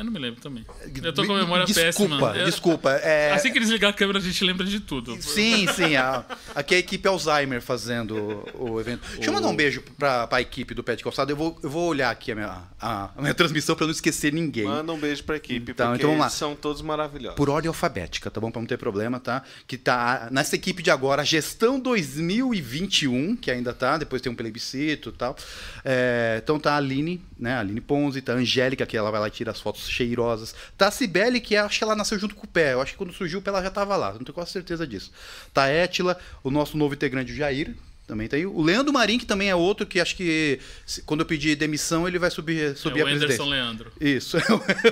[0.00, 0.64] Eu não me lembro também.
[1.02, 2.36] Eu tô com a memória desculpa, péssima.
[2.38, 3.32] Eu- Desculpa, é...
[3.32, 5.20] Assim que desligar a câmera, a gente lembra de tudo.
[5.20, 5.94] Sim, sim.
[5.94, 6.24] A,
[6.54, 9.02] aqui é a equipe Alzheimer fazendo o, o evento.
[9.16, 11.30] Deixa eu mandar um beijo pra, pra equipe do Pé de Calçado.
[11.30, 14.32] Eu vou, eu vou olhar aqui a minha, a, a minha transmissão pra não esquecer
[14.32, 14.64] ninguém.
[14.64, 16.26] Manda um beijo pra equipe, Então, porque então vamos lá.
[16.28, 17.36] eles são todos maravilhosos.
[17.36, 18.50] Por ordem alfabética, tá bom?
[18.50, 19.42] Pra não ter problema, tá?
[19.66, 25.10] Que tá nessa equipe de agora, Gestão 2021, que ainda tá, depois tem um plebiscito
[25.10, 25.36] e tal.
[25.84, 27.54] É, então tá a Aline, né?
[27.54, 30.54] A Aline Ponzi, tá a Angélica, que ela vai lá e tira as fotos cheirosas.
[30.76, 32.74] Tá a Cibele, que acho que ela nasceu junto com o pé.
[32.74, 34.86] Eu acho que quando surgiu o pé ela já tava lá, não tenho quase certeza
[34.86, 35.10] disso.
[35.52, 37.74] Tá a Étila, o nosso novo integrante, o Jair.
[38.10, 41.26] Também tem o Leandro Marim, que também é outro, que acho que se- quando eu
[41.26, 43.44] pedir demissão, ele vai subir, subir é o a Anderson.
[43.48, 43.92] Leandro.
[44.00, 44.42] Isso, é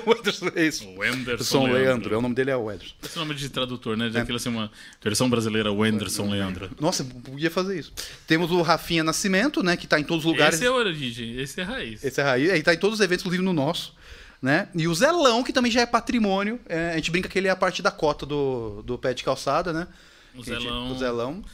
[0.06, 0.88] o Anderson, é isso.
[0.88, 1.82] O Anderson Leandro.
[1.82, 2.14] Leandro.
[2.14, 2.94] é o nome dele é o Anderson.
[3.02, 4.08] Esse nome de tradutor, né?
[4.08, 4.70] De aquilo assim, uma
[5.02, 6.70] versão brasileira, o Anderson Leandro.
[6.80, 7.92] Nossa, podia fazer isso.
[8.24, 9.76] Temos o Rafinha Nascimento, né?
[9.76, 10.54] Que tá em todos os lugares.
[10.54, 12.04] Esse é origem, esse é raiz.
[12.04, 12.50] Esse é raiz.
[12.50, 13.92] Ele tá em todos os eventos, inclusive no nosso.
[14.40, 14.68] Né?
[14.76, 16.60] E o Zelão, que também já é patrimônio.
[16.68, 19.24] É, a gente brinca que ele é a parte da cota do, do pé de
[19.24, 19.88] calçada, né?
[20.36, 21.44] O a gente- Zelão- O Zelão.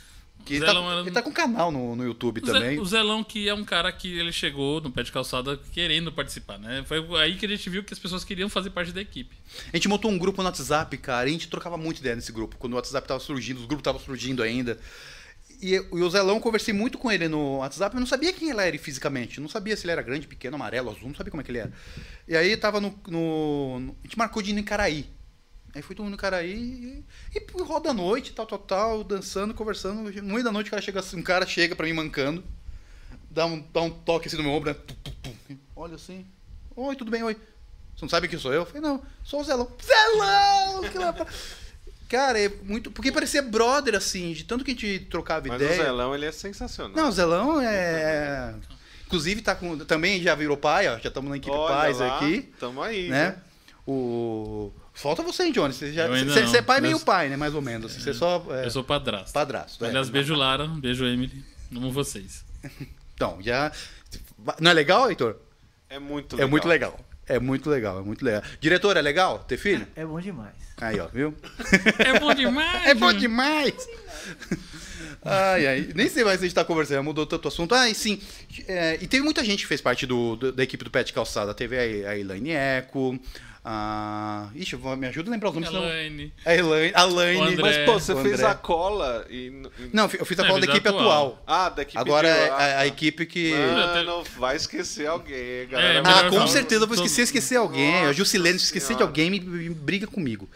[0.45, 2.79] Que ele, Zelão tá, era- ele tá com canal no, no YouTube O também.
[2.79, 6.59] O Zelão, que é um cara que ele chegou no pé de calçada querendo participar,
[6.59, 6.85] né?
[6.87, 9.35] Foi aí que a gente viu que as pessoas queriam fazer parte da equipe.
[9.73, 12.31] A gente montou um grupo no WhatsApp, cara, e a gente trocava muito ideia nesse
[12.33, 12.57] grupo.
[12.59, 14.79] Quando o WhatsApp tava surgindo, os grupos estavam surgindo ainda.
[15.63, 18.51] E, e o Zelão, eu conversei muito com ele no WhatsApp, eu não sabia quem
[18.51, 19.39] ele era fisicamente.
[19.39, 21.51] Eu não sabia se ele era grande, pequeno, amarelo, azul, não sabia como é que
[21.51, 21.73] ele era.
[22.29, 22.95] E aí tava no.
[23.09, 25.07] no- no- a gente marcou de ir no Icaraí.
[25.75, 27.05] Aí fui todo mundo no Icaraí
[27.35, 30.11] e, e roda a noite, tal, tal, tal, dançando, conversando.
[30.23, 32.45] No meio da noite o cara chega, assim, um cara chega pra mim mancando,
[33.31, 34.75] dá um, dá um toque assim no meu ombro, né?
[34.75, 35.59] Tum, tum, tum.
[35.75, 36.25] Olha assim.
[36.77, 37.23] Oi, tudo bem?
[37.23, 37.35] Oi.
[37.35, 38.61] Você não sabe quem sou eu?
[38.61, 39.69] Eu falei, não, sou o Zelão.
[39.83, 40.83] Zelão!
[42.07, 42.91] Que Cara, é muito.
[42.91, 45.81] Porque parecia brother, assim, de tanto que a gente trocava Mas ideia.
[45.81, 46.95] o Zelão, ele é sensacional.
[46.95, 48.55] Não, o Zelão é.
[49.07, 49.79] Inclusive, tá com.
[49.79, 50.99] Também já virou pai, ó.
[50.99, 52.53] Já estamos na equipe Olha pais lá, aqui.
[52.61, 53.31] Tamo aí, Né?
[53.31, 53.37] né?
[53.87, 54.71] O.
[54.95, 55.75] Falta você, hein, Johnny?
[55.75, 56.07] Você, já...
[56.09, 57.37] Você, é pai meio Mas- pai, né?
[57.37, 57.91] Mais ou menos.
[57.93, 58.01] assim.
[58.01, 58.45] Você só.
[58.51, 58.65] É...
[58.67, 59.33] Eu sou padrasto.
[59.33, 59.85] Padrasto.
[59.85, 59.89] é.
[59.89, 61.45] Aliás, beijo Lara, beijo Emily.
[61.75, 62.45] Amo vocês.
[63.15, 63.71] Então, já.
[64.61, 65.37] Não é legal, Heitor?
[65.89, 66.49] É muito É legal.
[66.51, 67.01] muito legal.
[67.29, 68.43] É muito legal, é muito legal.
[68.61, 69.87] Diretor, é legal ter filho?
[69.95, 70.53] É bom demais.
[70.79, 71.33] Aí, ó, viu?
[72.01, 72.85] É bom demais!
[72.91, 73.73] É bom demais!
[75.25, 75.89] Ai, ai.
[75.95, 77.75] Nem sei mais se a gente tá conversando, mudou tanto o assunto.
[77.75, 78.21] Ah, e sim.
[78.69, 81.55] é, e teve muita gente que fez parte do, do- da equipe do Pet Calçada.
[81.55, 83.19] Teve a, a Elaine Eco.
[83.67, 84.49] A...
[84.55, 85.71] Ixi, vou- me ajuda a lembrar os nomes.
[85.71, 86.33] senão- Elaine.
[86.45, 86.93] A Elaine.
[86.95, 87.41] A Laine.
[87.41, 87.63] O André.
[87.63, 88.47] Mas, pô, você O fez André.
[88.51, 89.51] a cola e.
[89.93, 91.03] Não, eu fiz a É, cola da a equipe atual.
[91.07, 91.45] atual.
[91.47, 93.53] Ah, da equipe Agora de- é ah, a, a equipe que.
[93.55, 95.95] Mano, vai esquecer alguém, galera.
[95.99, 96.47] É, Ah, com não.
[96.47, 97.91] certeza eu vou esquecer, esquecer alguém.
[97.93, 100.49] Nossa a Jusilene, se esquecer de alguém, me, me briga comigo.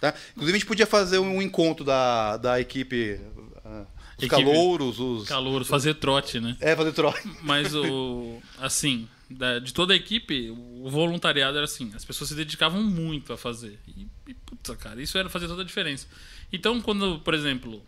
[0.00, 0.14] Tá?
[0.32, 3.20] Inclusive, a gente podia fazer um encontro da, da equipe.
[3.64, 3.84] ah,
[4.18, 5.28] os Equipe- calouros, os.
[5.28, 6.56] Calor, fazer trote, né?
[6.60, 7.20] É, fazer troca.
[7.42, 8.40] Mas o.
[8.60, 10.50] Assim, da- de toda a equipe,
[10.86, 13.78] o voluntariado era assim: as pessoas se dedicavam muito a fazer.
[13.88, 16.06] E, e puta, cara, isso era fazer toda a diferença.
[16.52, 17.82] Então, quando, por exemplo,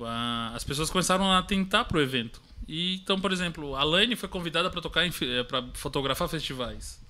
[0.00, 2.40] a- as pessoas começaram a tentar pro evento.
[2.68, 5.04] E, então, por exemplo, a Laine foi convidada para tocar,
[5.48, 7.00] para fotografar festivais.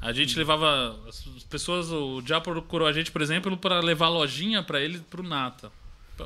[0.00, 0.96] A gente levava.
[1.08, 1.90] As pessoas.
[1.90, 5.72] O Já procurou a gente, por exemplo, para levar lojinha para ele pro Nata.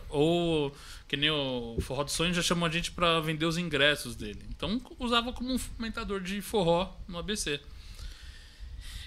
[0.09, 0.75] Ou,
[1.09, 4.43] que nem o Forró do Sonho já chamou a gente para vender os ingressos dele.
[4.51, 7.61] Então, usava como um fomentador de forró no ABC.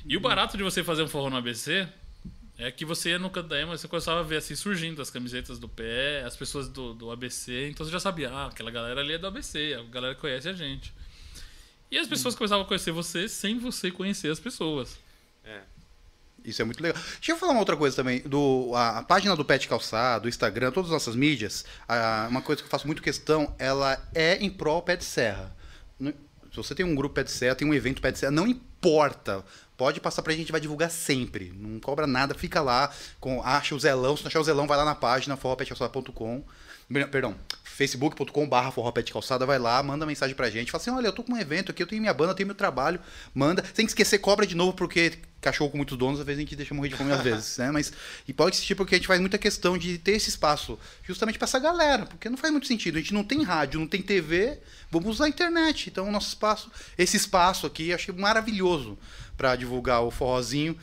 [0.06, 1.88] E o barato de você fazer um forró no ABC
[2.58, 5.68] é que você ia no canto você começava a ver assim surgindo as camisetas do
[5.68, 9.18] pé, as pessoas do, do ABC, então você já sabia, ah, aquela galera ali é
[9.18, 10.94] do ABC, a galera conhece a gente.
[11.92, 14.98] E as pessoas começavam a conhecer você sem você conhecer as pessoas.
[16.46, 17.02] Isso é muito legal.
[17.16, 18.20] Deixa eu falar uma outra coisa também.
[18.22, 22.41] Do, a, a página do Pet Calçado, o Instagram, todas as nossas mídias, a- uma
[22.41, 25.56] coisa que eu faço muito questão, ela é em prol Pet Serra.
[26.00, 26.14] Não-
[26.52, 29.43] Se você tem um grupo Pet Serra, tem um evento Pet Serra, não importa.
[29.78, 31.52] Pode passar pra gente, a gente vai divulgar sempre.
[31.54, 32.89] Não cobra nada, fica lá.
[33.20, 34.16] Com, acha o Zelão.
[34.16, 36.43] Se não achar o Zelão, vai lá na página forropetcalçada.com.
[37.12, 37.36] Perdão,
[37.76, 40.72] facebook.com barra forropetcalçada, vai lá, manda mensagem pra gente.
[40.72, 42.48] Fala assim, olha, eu tô com um evento aqui, eu tenho minha banda, eu tenho
[42.48, 43.02] meu trabalho.
[43.34, 43.66] Manda.
[43.74, 45.12] Sem esquecer, cobra de novo, porque
[45.42, 47.70] cachorro com muitos donos, às vezes a gente deixa morrer de fome às vezes, né?
[47.72, 47.92] Mas,
[48.26, 51.46] e pode existir porque a gente faz muita questão de ter esse espaço justamente pra
[51.46, 52.98] essa galera, porque não faz muito sentido.
[52.98, 54.58] A gente não tem rádio, não tem TV,
[54.90, 55.90] vamos usar a internet.
[55.90, 58.98] Então, o nosso espaço, esse espaço aqui, eu achei maravilhoso
[59.36, 60.78] pra divulgar o forrozinho.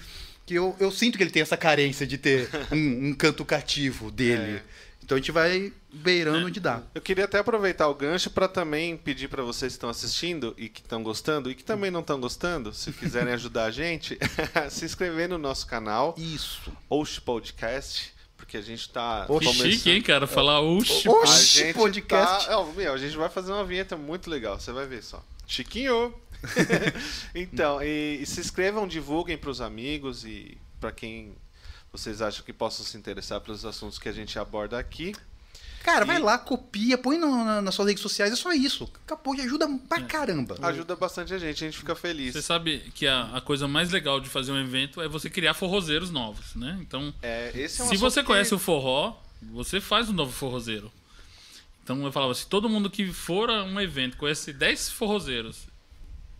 [0.45, 4.11] Que eu, eu sinto que ele tem essa carência de ter um, um canto cativo
[4.11, 4.57] dele.
[4.57, 4.63] É.
[5.03, 6.83] Então a gente vai beirando onde dá.
[6.95, 10.69] Eu queria até aproveitar o gancho para também pedir para vocês que estão assistindo e
[10.69, 14.19] que estão gostando e que também não estão gostando, se quiserem ajudar a gente,
[14.71, 16.73] se inscrever no nosso canal, Isso.
[16.89, 20.27] Osh Podcast, porque a gente tá Que chique, hein, cara?
[20.27, 21.09] Falar oxi.
[21.09, 22.47] Oxi, podcast.
[22.47, 22.53] Tá...
[22.53, 25.23] Não, meu, a gente vai fazer uma vinheta muito legal, você vai ver só.
[25.47, 26.15] Chiquinho!
[27.35, 31.35] então, e, e se inscrevam, divulguem para os amigos e para quem
[31.93, 35.15] vocês acham que possam se interessar pelos assuntos que a gente aborda aqui.
[35.85, 38.89] Cara, vai E- lá, copia, põe no- na- nas suas redes sociais, é só isso.
[39.05, 40.57] Acabou, ajuda pra caramba.
[40.63, 42.33] Ajuda bastante a gente, a gente fica feliz.
[42.33, 45.55] Você sabe que a, a coisa mais legal de fazer um evento é você criar
[45.55, 46.79] forrozeiros novos, né?
[46.81, 50.31] Então, É, esse é um se você que- conhece o forró, você faz um novo
[50.33, 50.91] forrozeiro.
[51.83, 55.67] Então eu falava, se todo mundo que for a um evento conhece 10 forrozeiros,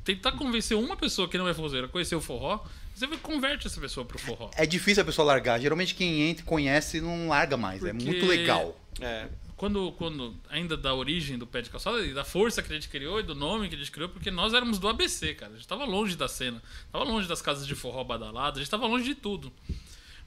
[0.05, 2.61] tentar convencer uma pessoa que não é forrozeira a conhecer o forró,
[3.07, 4.51] você converte essa pessoa pro forró.
[4.57, 5.61] É difícil a pessoa largar.
[5.61, 7.85] Geralmente quem entra e conhece não larga mais.
[7.85, 8.79] É Porque- muito legal.
[9.01, 12.75] É, Quando, quando ainda da origem do pé de calçada e da força que a
[12.75, 15.53] gente criou e do nome que a gente criou, porque nós éramos do ABC, cara.
[15.53, 18.71] A gente tava longe da cena, tava longe das casas de forró badaladas, a gente
[18.71, 19.53] tava longe de tudo.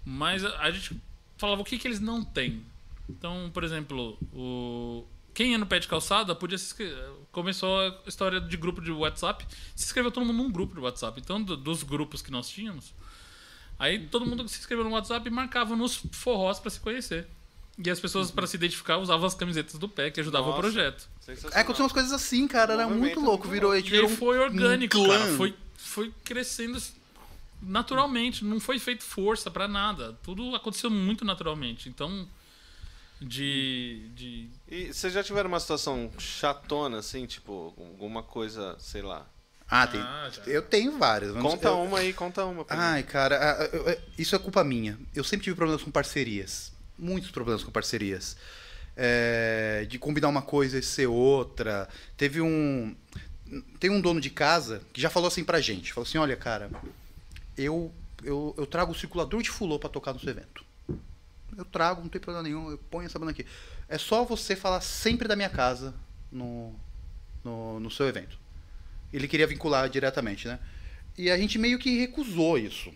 [0.06, 0.96] Mas a, a gente
[1.38, 2.64] falava o que, que eles não têm.
[3.10, 5.06] Então, por exemplo, o
[5.36, 7.10] quem é no pé de calçada podia se inscrever.
[7.32, 11.20] Começou a história de grupo de WhatsApp, se inscreveu todo mundo num grupo de WhatsApp.
[11.24, 12.94] Então, do- dos grupos que nós tínhamos,
[13.78, 17.28] aí todo mundo se inscreveu no WhatsApp e marcava nos forrós para se conhecer.
[17.78, 20.60] E as pessoas, para se identificar, usavam as camisetas do pé que ajudavam Nossa.
[20.60, 21.10] o projeto.
[21.52, 22.72] É, aconteceu umas coisas assim, cara.
[22.74, 23.48] Era muito louco.
[23.48, 25.20] muito Virou, E virou foi orgânico, um clã.
[25.20, 25.34] cara.
[25.36, 26.82] Foi, foi crescendo
[27.62, 28.46] naturalmente.
[28.46, 30.18] Não foi feito força para nada.
[30.24, 31.90] Tudo aconteceu muito naturalmente.
[31.90, 32.26] Então,
[33.22, 34.10] de.
[34.16, 39.26] de E vocês já tiveram uma situação chatona, assim, tipo, alguma coisa, sei lá.
[39.68, 41.32] Ah, tem, Ah, eu tenho várias.
[41.34, 42.64] Vamos- Conta eu- uma aí, conta uma.
[42.64, 42.84] pra mim.
[42.84, 43.36] Ai, cara,
[43.74, 44.98] eu- isso é culpa minha.
[45.16, 46.72] Eu sempre tive problemas com parcerias.
[46.98, 48.38] Muitos problemas com parcerias.
[48.98, 51.90] É, de combinar uma coisa e ser outra.
[52.16, 52.96] Teve um.
[53.80, 56.70] Tem um dono de casa que já falou assim pra gente: falou assim, olha, cara,
[57.58, 57.92] eu,
[58.24, 60.64] eu, eu trago o circulador de fulô pra tocar no seu evento.
[61.58, 63.46] Eu trago, não tem problema nenhum, eu ponho essa banda aqui.
[63.88, 65.94] É só você falar sempre da minha casa
[66.32, 66.74] no,
[67.44, 68.38] no, no seu evento.
[69.14, 70.60] Ele queria vincular diretamente, né?
[71.18, 72.92] E a gente meio que recusou isso.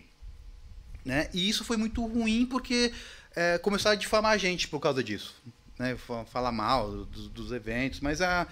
[1.04, 1.30] Né?
[1.32, 2.92] E isso foi muito ruim porque
[3.34, 5.34] é, começaram a difamar a gente por causa disso.
[5.78, 5.96] Né?
[5.96, 8.46] Fa- Falar mal dos, dos eventos, mas a.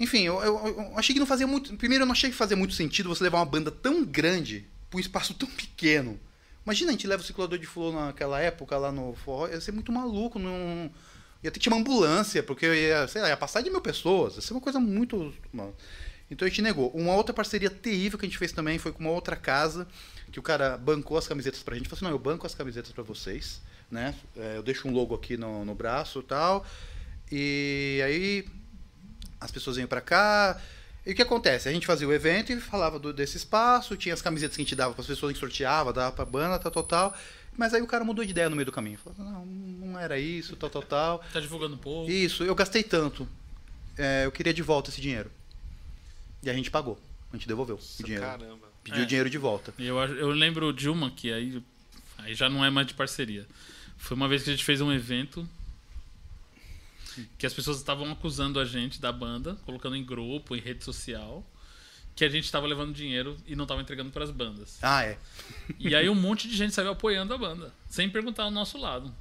[0.00, 1.76] Enfim, eu, eu- eu achei que não fazia muito.
[1.76, 4.96] Primeiro, eu não achei que fazia muito sentido você levar uma banda tão grande para
[4.96, 6.18] um espaço tão pequeno.
[6.64, 9.72] Imagina a gente leva o circulador de flor naquela época lá no forró, ia ser
[9.72, 10.90] muito maluco, não.
[11.42, 14.36] Ia ter que chamar ambulância, porque ia, sei lá, ia passar de mil pessoas.
[14.36, 15.32] Ia ser uma coisa muito.
[16.30, 16.90] Então a gente negou.
[16.90, 19.88] Uma outra parceria terrível que a gente fez também foi com uma outra casa,
[20.30, 21.88] que o cara bancou as camisetas pra gente.
[21.88, 24.14] Falou assim, não, eu banco as camisetas pra vocês, né?
[24.36, 26.66] É, eu deixo um logo aqui no, no braço e tal.
[27.32, 28.46] E aí
[29.40, 30.60] as pessoas iam pra cá.
[31.06, 31.68] E o que acontece?
[31.68, 34.64] A gente fazia o evento e falava do, desse espaço, tinha as camisetas que a
[34.64, 37.16] gente dava para as pessoas, a gente sorteava, dava pra banda, tal, tal, tal.
[37.56, 38.98] Mas aí o cara mudou de ideia no meio do caminho.
[38.98, 41.24] Falou, não, não era isso, tal, tal, tal.
[41.32, 42.10] Tá divulgando um pouco.
[42.10, 43.26] Isso, eu gastei tanto.
[43.98, 45.30] É, eu queria de volta esse dinheiro.
[46.42, 46.98] E a gente pagou.
[47.32, 48.24] A gente devolveu o dinheiro.
[48.24, 48.68] Caramba.
[48.84, 49.04] Pediu É.
[49.04, 49.74] o dinheiro de volta.
[49.78, 51.62] E Eu, eu lembro de uma que aí,
[52.18, 53.46] aí já não é mais de parceria.
[53.98, 55.46] Foi uma vez que a gente fez um evento
[57.38, 61.44] que as pessoas estavam acusando a gente da banda, colocando em grupo, em rede social,
[62.14, 64.78] que a gente estava levando dinheiro e não estava entregando para as bandas.
[64.82, 65.18] Ah, é.
[65.78, 69.14] E aí um monte de gente saiu apoiando a banda, sem perguntar ao nosso lado.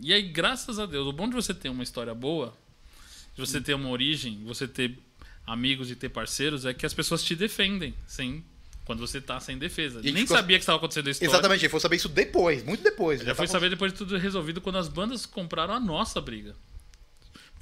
[0.00, 2.54] E aí, graças a Deus, o bom de você ter uma história boa,
[3.34, 4.98] de você ter uma origem, você ter
[5.46, 8.44] amigos e ter parceiros, é que as pessoas te defendem, sem
[8.84, 10.00] quando você tá sem defesa.
[10.00, 11.30] E Nem ficou- sabia que estava acontecendo história.
[11.32, 13.20] Exatamente, ele foi saber isso depois, muito depois.
[13.20, 16.54] Já foi tava- saber depois de tudo resolvido quando as bandas compraram a nossa briga.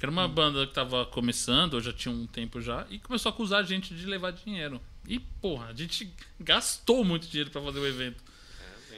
[0.01, 3.29] Porque era uma banda que tava começando, ou já tinha um tempo já, e começou
[3.29, 4.81] a acusar a gente de levar dinheiro.
[5.07, 8.23] E, porra, a gente gastou muito dinheiro pra fazer o evento.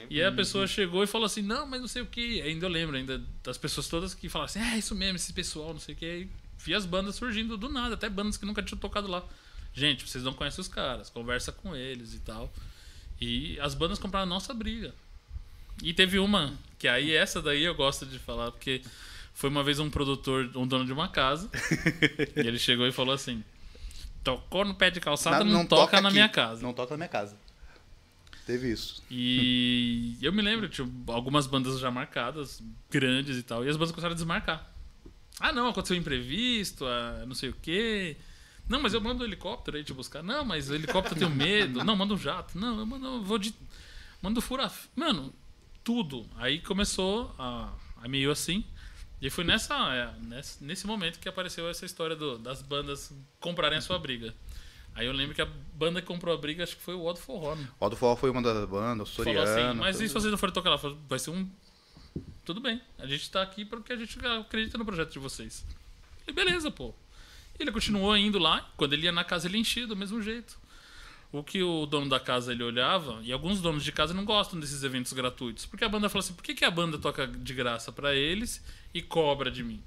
[0.08, 2.40] E aí a pessoa chegou e falou assim, não, mas não sei o que.
[2.40, 5.74] Ainda eu lembro ainda das pessoas todas que falaram assim, é isso mesmo, esse pessoal,
[5.74, 6.06] não sei o que.
[6.06, 6.28] Aí
[6.58, 9.22] vi as bandas surgindo do nada, até bandas que nunca tinham tocado lá.
[9.74, 12.50] Gente, vocês não conhecem os caras, conversa com eles e tal.
[13.20, 14.94] E as bandas compraram a nossa briga.
[15.82, 18.80] E teve uma, que aí essa daí eu gosto de falar, porque
[19.34, 21.50] foi uma vez um produtor, um dono de uma casa,
[22.36, 23.42] e ele chegou e falou assim:
[24.22, 26.14] tocou no pé de calçada, Na- não, toca, na aqui.
[26.14, 26.62] minha casa.
[26.62, 27.36] Não toca na minha casa.
[28.46, 29.02] Teve isso.
[29.10, 33.90] E eu me lembro, tinha algumas bandas já marcadas, grandes e tal, e as bandas
[33.90, 34.70] começaram a desmarcar.
[35.40, 38.16] Ah, não, aconteceu um imprevisto, ah, não sei o quê.
[38.68, 40.22] Não, mas eu mando um helicóptero aí te buscar.
[40.22, 41.82] Não, mas o helicóptero eu tenho medo.
[41.84, 42.56] Não, manda um jato.
[42.58, 43.54] Não, eu mando, eu vou de.
[44.22, 44.70] Mando fura.
[44.94, 45.32] Mano,
[45.82, 46.26] tudo.
[46.36, 47.72] Aí começou a,
[48.02, 48.64] a meio assim.
[49.24, 50.10] E foi nessa, é,
[50.60, 53.10] nesse, momento que apareceu essa história do- das bandas
[53.40, 54.34] comprarem a sua briga.
[54.94, 57.18] Aí eu lembro que a banda que comprou a briga, acho que foi o Odd
[57.18, 57.54] Forró.
[57.54, 57.66] né?
[57.80, 59.70] O Aldo Forró foi uma das bandas, o Falou Soriano.
[59.70, 60.04] assim, mas tudo.
[60.04, 60.76] e se vocês não forem tocar lá?
[60.76, 61.48] Falou, Vai ser um.
[62.44, 65.64] Tudo bem, a gente tá aqui porque a gente acredita no projeto de vocês.
[66.28, 66.94] E beleza, pô.
[67.58, 70.58] Ele continuou indo lá, quando ele ia na casa ele enchia do mesmo jeito.
[71.32, 74.60] O que o dono da casa ele olhava, e alguns donos de casa não gostam
[74.60, 77.54] desses eventos gratuitos, porque a banda falou assim: por que, que a banda toca de
[77.54, 78.62] graça pra eles
[78.94, 79.82] e cobra de mim?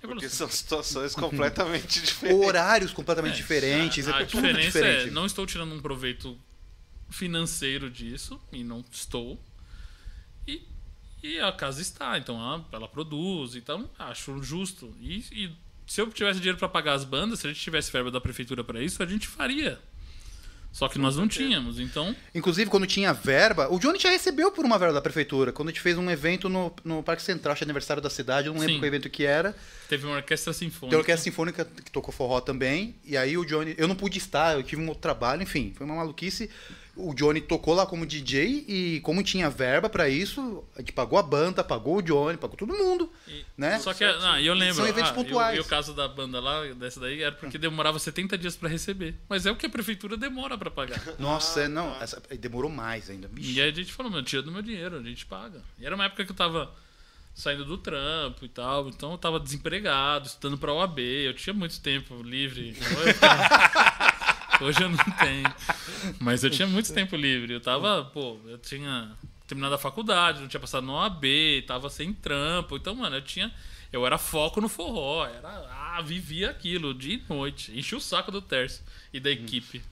[0.00, 2.46] Porque assim, são situações completamente diferentes.
[2.46, 4.06] Horários completamente diferentes.
[4.08, 5.08] a é tudo diferença diferente.
[5.08, 6.38] é, não estou tirando um proveito
[7.10, 9.40] financeiro disso, e não estou.
[10.46, 10.62] E,
[11.22, 14.94] e a casa está, então ela, ela produz, então acho justo.
[15.00, 18.10] E, e se eu tivesse dinheiro para pagar as bandas, se a gente tivesse verba
[18.10, 19.80] da prefeitura para isso, a gente faria.
[20.76, 22.14] Só que nós não tínhamos, então.
[22.34, 25.50] Inclusive, quando tinha verba, o Johnny já recebeu por uma verba da prefeitura.
[25.50, 28.48] Quando a gente fez um evento no, no Parque Central, acho é aniversário da cidade,
[28.48, 28.80] eu não lembro Sim.
[28.80, 29.56] qual evento que era.
[29.88, 30.94] Teve uma orquestra sinfônica.
[30.94, 32.94] a Orquestra Sinfônica que tocou forró também.
[33.06, 33.74] E aí o Johnny.
[33.78, 36.50] Eu não pude estar, eu tive um outro trabalho, enfim, foi uma maluquice.
[36.96, 41.18] O Johnny tocou lá como DJ e, como tinha verba pra isso, a gente pagou
[41.18, 43.12] a banda, pagou o Johnny, pagou todo mundo.
[43.28, 43.78] E- né?
[43.78, 44.76] Só que, ah, eu lembro.
[44.76, 45.56] São eventos ah, e o- pontuais.
[45.58, 49.14] E o caso da banda lá, dessa daí, era porque demorava 70 dias para receber.
[49.28, 51.00] Mas é o que a prefeitura demora para pagar.
[51.18, 53.28] Nossa, é, não, essa- demorou mais ainda.
[53.36, 53.60] E Vixe.
[53.60, 55.60] aí a gente falou, meu, tira do meu dinheiro, a gente paga.
[55.78, 56.72] E era uma época que eu tava
[57.34, 61.78] saindo do trampo e tal, então eu tava desempregado, estudando pra OAB, eu tinha muito
[61.82, 62.74] tempo livre.
[62.80, 64.05] Então eu
[64.60, 65.54] Hoje eu não tenho.
[66.20, 67.52] Mas eu tinha muito tempo livre.
[67.52, 69.12] Eu tava, pô, eu tinha
[69.46, 71.24] terminado a faculdade, não tinha passado no OAB,
[71.66, 72.76] tava sem trampo.
[72.76, 73.52] Então, mano, eu tinha.
[73.92, 77.76] Eu era foco no forró, era, ah, vivia aquilo dia e noite.
[77.78, 78.82] Enchi o saco do Terço
[79.12, 79.82] e da equipe.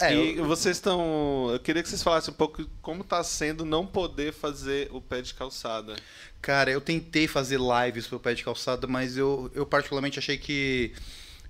[0.00, 1.50] É, e vocês estão.
[1.52, 5.22] Eu queria que vocês falassem um pouco como tá sendo não poder fazer o pé
[5.22, 5.96] de calçada.
[6.40, 10.92] Cara, eu tentei fazer lives pro pé de calçada, mas eu, eu particularmente achei que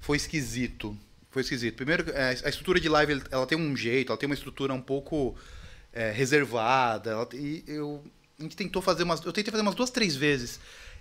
[0.01, 0.97] foi esquisito.
[1.33, 1.75] Foi esquisito.
[1.77, 4.81] Primeiro, é, a estrutura de live ela tem um jeito, ela tem uma estrutura um
[4.83, 5.35] pouco
[5.91, 7.27] é, reservada.
[7.33, 8.05] e eu,
[8.39, 9.25] a gente tentou fazer umas.
[9.25, 10.61] Eu tentei fazer umas duas, três vezes.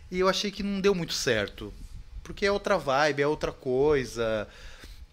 [0.10, 1.74] E eu achei que não deu muito certo.
[2.24, 4.48] Porque é outra vibe, é outra coisa.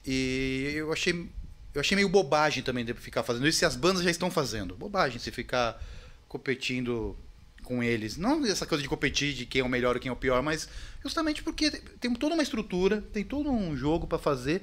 [0.06, 1.28] E eu achei.
[1.74, 4.76] Eu achei meio bobagem também de ficar fazendo isso se as bandas já estão fazendo.
[4.76, 5.82] Bobagem se ficar
[6.28, 7.16] competindo
[7.64, 8.16] com eles.
[8.16, 10.42] Não essa coisa de competir de quem é o melhor ou quem é o pior,
[10.42, 10.68] mas
[11.02, 14.62] justamente porque tem toda uma estrutura, tem todo um jogo pra fazer.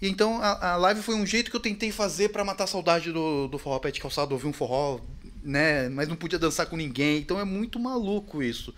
[0.00, 2.66] E então a, a live foi um jeito que eu tentei fazer pra matar a
[2.66, 4.98] saudade do, do forró pé de calçado, ouvir um forró,
[5.42, 5.88] né?
[5.90, 7.18] Mas não podia dançar com ninguém.
[7.18, 8.74] Então é muito maluco isso.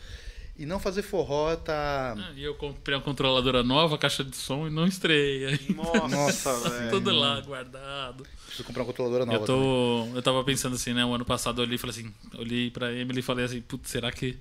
[0.58, 2.14] E não fazer forró tá.
[2.18, 5.58] Ah, E eu comprei uma controladora nova, caixa de som, e não estreia.
[5.74, 6.90] Nossa, Nossa, velho.
[6.90, 8.26] Tudo lá guardado.
[8.46, 9.38] Preciso comprar uma controladora nova.
[9.38, 10.08] Eu tô.
[10.14, 11.04] Eu tava pensando assim, né?
[11.04, 13.90] O ano passado eu olhei e falei assim, olhei pra Emily e falei assim, putz,
[13.90, 14.36] será que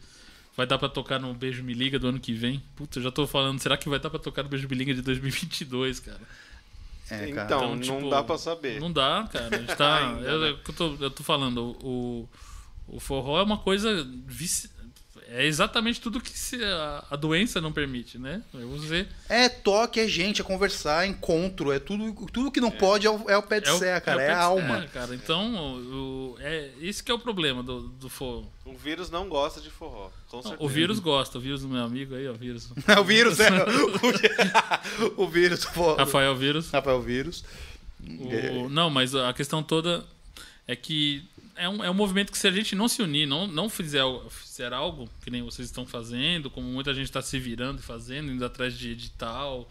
[0.58, 2.62] vai dar pra tocar no Beijo Me Liga do ano que vem?
[2.76, 4.94] Putz, eu já tô falando, será que vai dar pra tocar no Beijo Me Liga
[4.94, 6.20] de 2022, cara?
[7.14, 7.46] É, cara.
[7.46, 8.80] Então, Então, não tipo, dá pra saber.
[8.80, 9.56] Não dá, cara.
[9.56, 10.02] A gente tá.
[10.24, 10.50] Eu, né?
[10.50, 12.30] eu, tô, eu tô falando, o,
[12.88, 14.08] o forró é uma coisa.
[14.26, 14.70] vici-
[15.28, 18.42] É exatamente tudo que se a, a doença não permite, né?
[18.54, 19.08] É Você.
[19.30, 23.10] É toque, é gente, é conversar, é encontro, é tudo, tudo que não pode é
[23.10, 24.88] o, é o pé de o- serra, cara, é, o pé a alma.
[24.94, 25.16] cara.
[25.16, 28.44] Então, o, é, esse que é o problema do, do forró.
[28.66, 30.64] O vírus não gosta de forró, com certeza.
[30.64, 32.70] o vírus gosta, o vírus do meu amigo aí, ó, o vírus.
[32.88, 33.50] É o vírus, é.
[35.18, 35.96] O, o vírus, pô.
[35.96, 36.70] Rafael Vírus.
[36.72, 37.44] Rafael Vírus.
[38.02, 40.04] O- não, mas a questão toda
[40.68, 41.24] é que
[41.56, 44.04] é um, é um movimento que se a gente não se unir, não, não fizer,
[44.30, 48.32] fizer algo, que nem vocês estão fazendo, como muita gente está se virando e fazendo,
[48.32, 49.70] indo atrás de edital,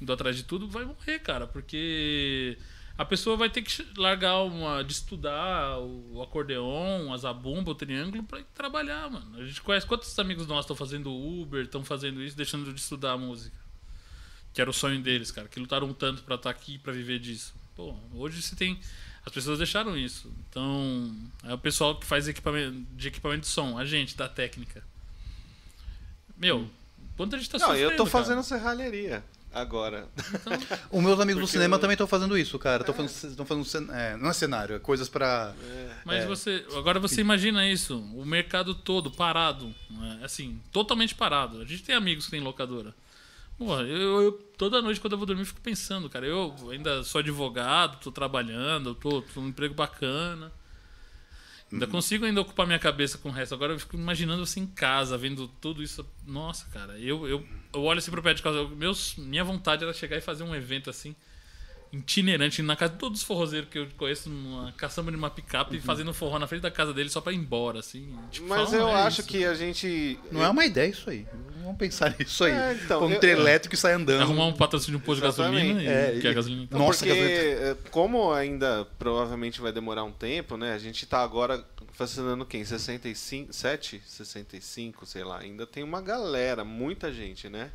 [0.00, 2.56] indo atrás de tudo, vai morrer, cara, porque
[2.96, 8.22] a pessoa vai ter que largar uma de estudar o acordeon, a zabumba, o triângulo
[8.22, 9.38] para trabalhar, mano.
[9.38, 13.12] A gente conhece quantos amigos nossos estão fazendo Uber, estão fazendo isso, deixando de estudar
[13.12, 13.56] a música.
[14.52, 17.52] Que era o sonho deles, cara, que lutaram tanto pra estar aqui, pra viver disso.
[17.74, 18.78] Pô, hoje você tem
[19.26, 20.30] as pessoas deixaram isso.
[20.48, 21.12] Então,
[21.44, 24.84] é o pessoal que faz equipamento de equipamento de som, a gente da técnica.
[26.36, 26.68] Meu,
[27.16, 28.10] quanto a gente tá Não, eu tô cara.
[28.10, 29.24] fazendo serralheria
[29.54, 30.08] agora.
[30.90, 32.82] Os meus amigos do Porque cinema eu- também estão fazendo isso, cara.
[32.82, 35.52] Estão fazendo, tão fazendo cen- é, não é cenário, é coisas pra.
[36.04, 36.26] Mas É.
[36.26, 40.20] você, agora você imagina isso, o mercado todo parado, né?
[40.22, 41.60] assim, totalmente parado.
[41.60, 42.94] A gente tem amigos que tem locadora.
[43.56, 47.04] Porra, eu, eu- toda noite quando eu vou dormir eu fico pensando, cara, eu ainda
[47.04, 50.50] sou advogado, tô trabalhando, tô, tô num emprego bacana.
[51.72, 53.54] Ainda consigo ainda ocupar minha cabeça com o resto.
[53.54, 56.06] Agora eu fico imaginando você em casa, vendo tudo isso.
[56.24, 58.58] Nossa, cara, eu, eu, eu olho assim pro pé de casa.
[58.58, 61.16] eu- Meus, minha vontade era chegar e fazer um evento assim,
[61.98, 65.80] itinerante, na casa de todos os forrozeiros que eu conheço, numa caçamba de uma picape,
[65.80, 68.14] fazendo forró na frente da casa dele só pra ir embora, assim.
[68.30, 69.28] Tipo, Mas eu é acho isso.
[69.28, 70.18] que a gente.
[70.30, 71.26] Não é uma ideia isso aí.
[71.62, 72.52] Vamos pensar nisso aí.
[72.52, 74.20] É, então, Põe um trem elétrico e sai andando.
[74.22, 76.68] Arrumar um patrocínio de um posto de gasolina e É, que é e- gasolina.
[76.70, 77.70] Não, Nossa, porque gasolina.
[77.70, 80.74] eh, como ainda provavelmente vai demorar um tempo, né?
[80.74, 81.64] A gente tá agora
[81.96, 82.64] vacinando quem?
[82.64, 84.02] 65, 7?
[84.06, 85.38] 65, sei lá.
[85.38, 87.70] Ainda tem uma galera, muita gente, né?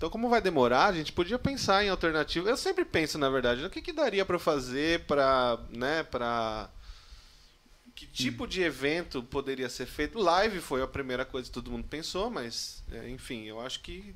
[0.00, 2.48] Então, como vai demorar, a gente podia pensar em alternativa.
[2.48, 6.70] Eu sempre penso, na verdade, o que, que daria pra fazer pra, né, pra
[7.94, 10.18] que tipo de evento poderia ser feito?
[10.18, 14.14] Live foi a primeira coisa que todo mundo pensou, mas eh, enfim, eu acho que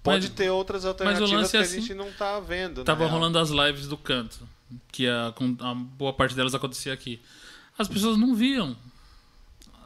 [0.00, 2.84] pode Mas- ter outras alternativas lance que é a assim, gente não tá vendo.
[2.84, 3.10] Tava real.
[3.10, 4.48] rolando as lives do canto,
[4.92, 7.20] que a, a boa parte delas acontecia aqui.
[7.76, 8.76] As pessoas não viam.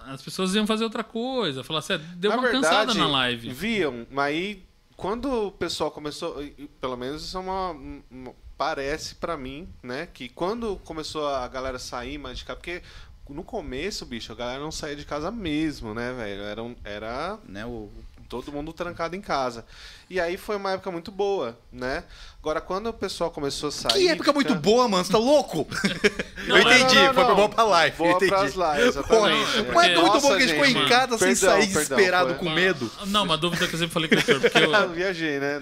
[0.05, 1.65] As pessoas iam fazer outra coisa.
[1.65, 3.49] Falar assim, "É, deu Na uma verdade, cansada na live.
[3.51, 4.70] Viam, mas aí
[5.01, 6.37] quando o pessoal começou,
[6.81, 7.71] pelo menos isso é uma,
[8.11, 12.83] uma- parece pra mim, né, que quando começou a galera sair mais de casa, porque
[13.31, 16.43] no começo, bicho, a galera não saía de casa mesmo, né, velho?
[16.43, 17.89] Era, um- era Né, o...
[18.31, 19.67] todo mundo trancado em casa.
[20.09, 22.05] E aí foi uma época muito boa, né?
[22.39, 25.05] Agora quando o pessoal começou a sair, Que época muito boa, mano.
[25.05, 25.67] Você tá louco?
[26.47, 26.95] Não, eu entendi.
[26.95, 27.97] Não, não, foi boa pra live.
[27.99, 28.31] eu Boa entendi.
[28.31, 29.73] pras lives, Pô, exatamente.
[29.75, 31.83] Mas é muito Nossa, bom que a gente ficou em casa sem perdão, sair perdão,
[31.83, 32.91] desesperado foi- com medo.
[33.09, 34.73] Não, uma dúvida que eu sempre falei com o Heitor, porque eu...
[34.75, 35.61] Eu viajei, né?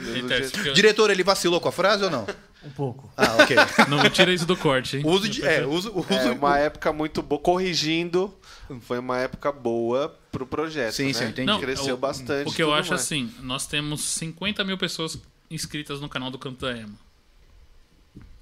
[0.65, 2.27] Eu- Diretor, ele vacilou com a frase ou não?
[2.61, 3.09] Um pouco.
[3.17, 3.57] Ah, ok.
[3.89, 5.03] Não me tira isso do corte, hein?
[5.07, 5.47] Uso de.
[5.47, 5.93] É, uso.
[5.97, 8.37] uso É uma época muito boa, corrigindo,
[8.81, 11.13] foi uma época boa pro projeto, Sim, né?
[11.13, 11.47] sim, entendi.
[11.47, 12.49] Não, Cresceu o- bastante.
[12.49, 13.03] O que eu acho mais.
[13.03, 15.19] assim, nós temos 50 mil pessoas
[15.51, 16.99] inscritas no canal do Canto da Ema.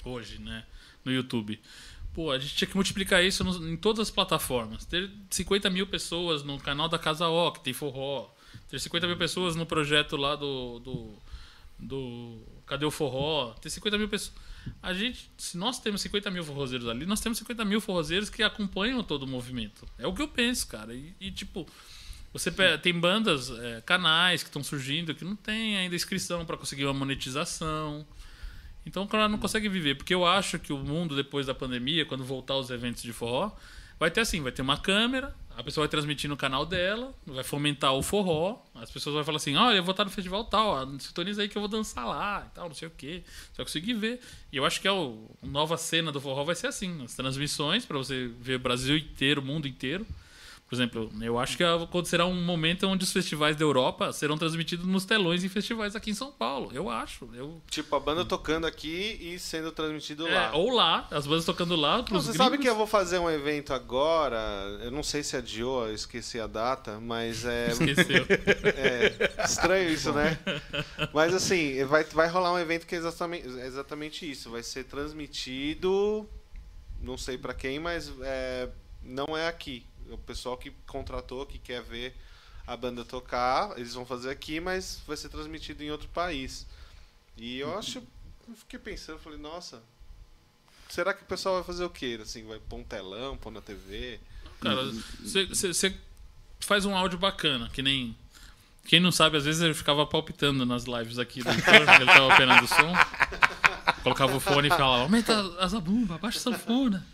[0.04, 0.64] Hoje, né?
[1.04, 1.60] No YouTube.
[2.14, 4.84] Pô, a gente tinha que multiplicar isso em todas as plataformas.
[4.84, 8.28] Ter 50 mil pessoas no canal da Casa O, que tem forró.
[8.70, 10.78] Ter 50 mil pessoas no projeto lá do.
[10.80, 11.14] do,
[11.78, 13.52] do Cadê o Forró?
[13.60, 14.34] Ter 50 mil pessoas.
[14.82, 18.42] A gente, se nós temos 50 mil forrozeiros ali, nós temos 50 mil forrozeiros que
[18.42, 19.86] acompanham todo o movimento.
[19.96, 20.92] É o que eu penso, cara.
[20.92, 21.64] E, e, tipo,
[22.32, 26.56] você pe- tem bandas, é, canais que estão surgindo que não tem ainda inscrição para
[26.56, 28.04] conseguir uma monetização.
[28.84, 29.94] Então o cara não consegue viver.
[29.96, 33.52] Porque eu acho que o mundo, depois da pandemia, quando voltar aos eventos de forró,
[33.98, 37.42] vai ter assim: vai ter uma câmera, a pessoa vai transmitir no canal dela, vai
[37.42, 40.86] fomentar o forró, as pessoas vão falar assim: olha, eu vou estar no festival tal,
[40.98, 43.22] sintoniza aí que eu vou dançar lá e tal, não sei o quê.
[43.24, 44.20] Você vai conseguir ver.
[44.52, 47.86] E eu acho que é a nova cena do forró vai ser assim: as transmissões,
[47.86, 50.06] para você ver o Brasil inteiro, o mundo inteiro.
[50.68, 54.84] Por exemplo, eu acho que acontecerá um momento onde os festivais da Europa serão transmitidos
[54.84, 56.70] nos telões em festivais aqui em São Paulo.
[56.74, 57.28] Eu acho.
[57.34, 57.62] Eu...
[57.70, 60.56] Tipo, a banda tocando aqui e sendo transmitido É, lá.
[60.56, 61.98] ou lá, as bandas tocando lá.
[61.98, 62.44] Não, Pros você gringos.
[62.44, 64.36] sabe que eu vou fazer um evento agora,
[64.82, 68.26] eu não sei se adiou, eu esqueci a data, mas é, Esqueceu.
[68.76, 70.36] é estranho isso, né?
[71.14, 74.82] Mas assim, vai, vai rolar um evento que é exatamente, é exatamente isso, vai ser
[74.84, 76.28] transmitido,
[77.00, 78.68] não sei pra quem, mas é,
[79.00, 79.86] não é aqui.
[80.10, 82.14] O pessoal que contratou, que quer ver
[82.66, 86.66] a banda tocar, eles vão fazer aqui, mas vai ser transmitido em outro país.
[87.36, 88.02] E eu acho,
[88.48, 89.82] eu fiquei pensando, falei, nossa,
[90.88, 92.18] será que o pessoal vai fazer o quê?
[92.20, 94.18] Assim, vai pôr um telão, pôr na TV?
[94.60, 94.90] Cara,
[95.22, 95.96] você
[96.60, 98.16] faz um áudio bacana, que nem.
[98.86, 102.64] Quem não sabe, às vezes ele ficava palpitando nas lives aqui do ele tava operando
[102.64, 102.92] o som.
[104.02, 107.04] Colocava o fone e falava: aumenta a zabumba, abaixa a sanfona,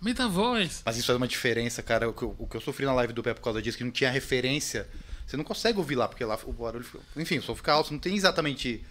[0.00, 0.82] aumenta a voz.
[0.84, 2.08] Mas isso faz uma diferença, cara.
[2.08, 3.84] O que, eu, o que eu sofri na live do Pé por causa disso, que
[3.84, 4.88] não tinha referência.
[5.26, 6.84] Você não consegue ouvir lá, porque lá o barulho.
[6.84, 8.84] fica- Enfim, o som fica alto, você não tem exatamente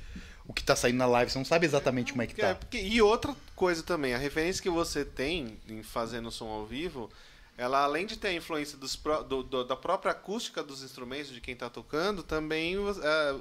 [0.47, 2.56] o que tá saindo na live, você não sabe exatamente como é que É, tá.
[2.56, 7.10] porque- e outra coisa também, a referência que você tem em fazendo som ao vivo,
[7.58, 8.99] ela além de ter a influência dos
[9.30, 13.36] do- do- da própria acústica dos instrumentos de quem está tocando, também é,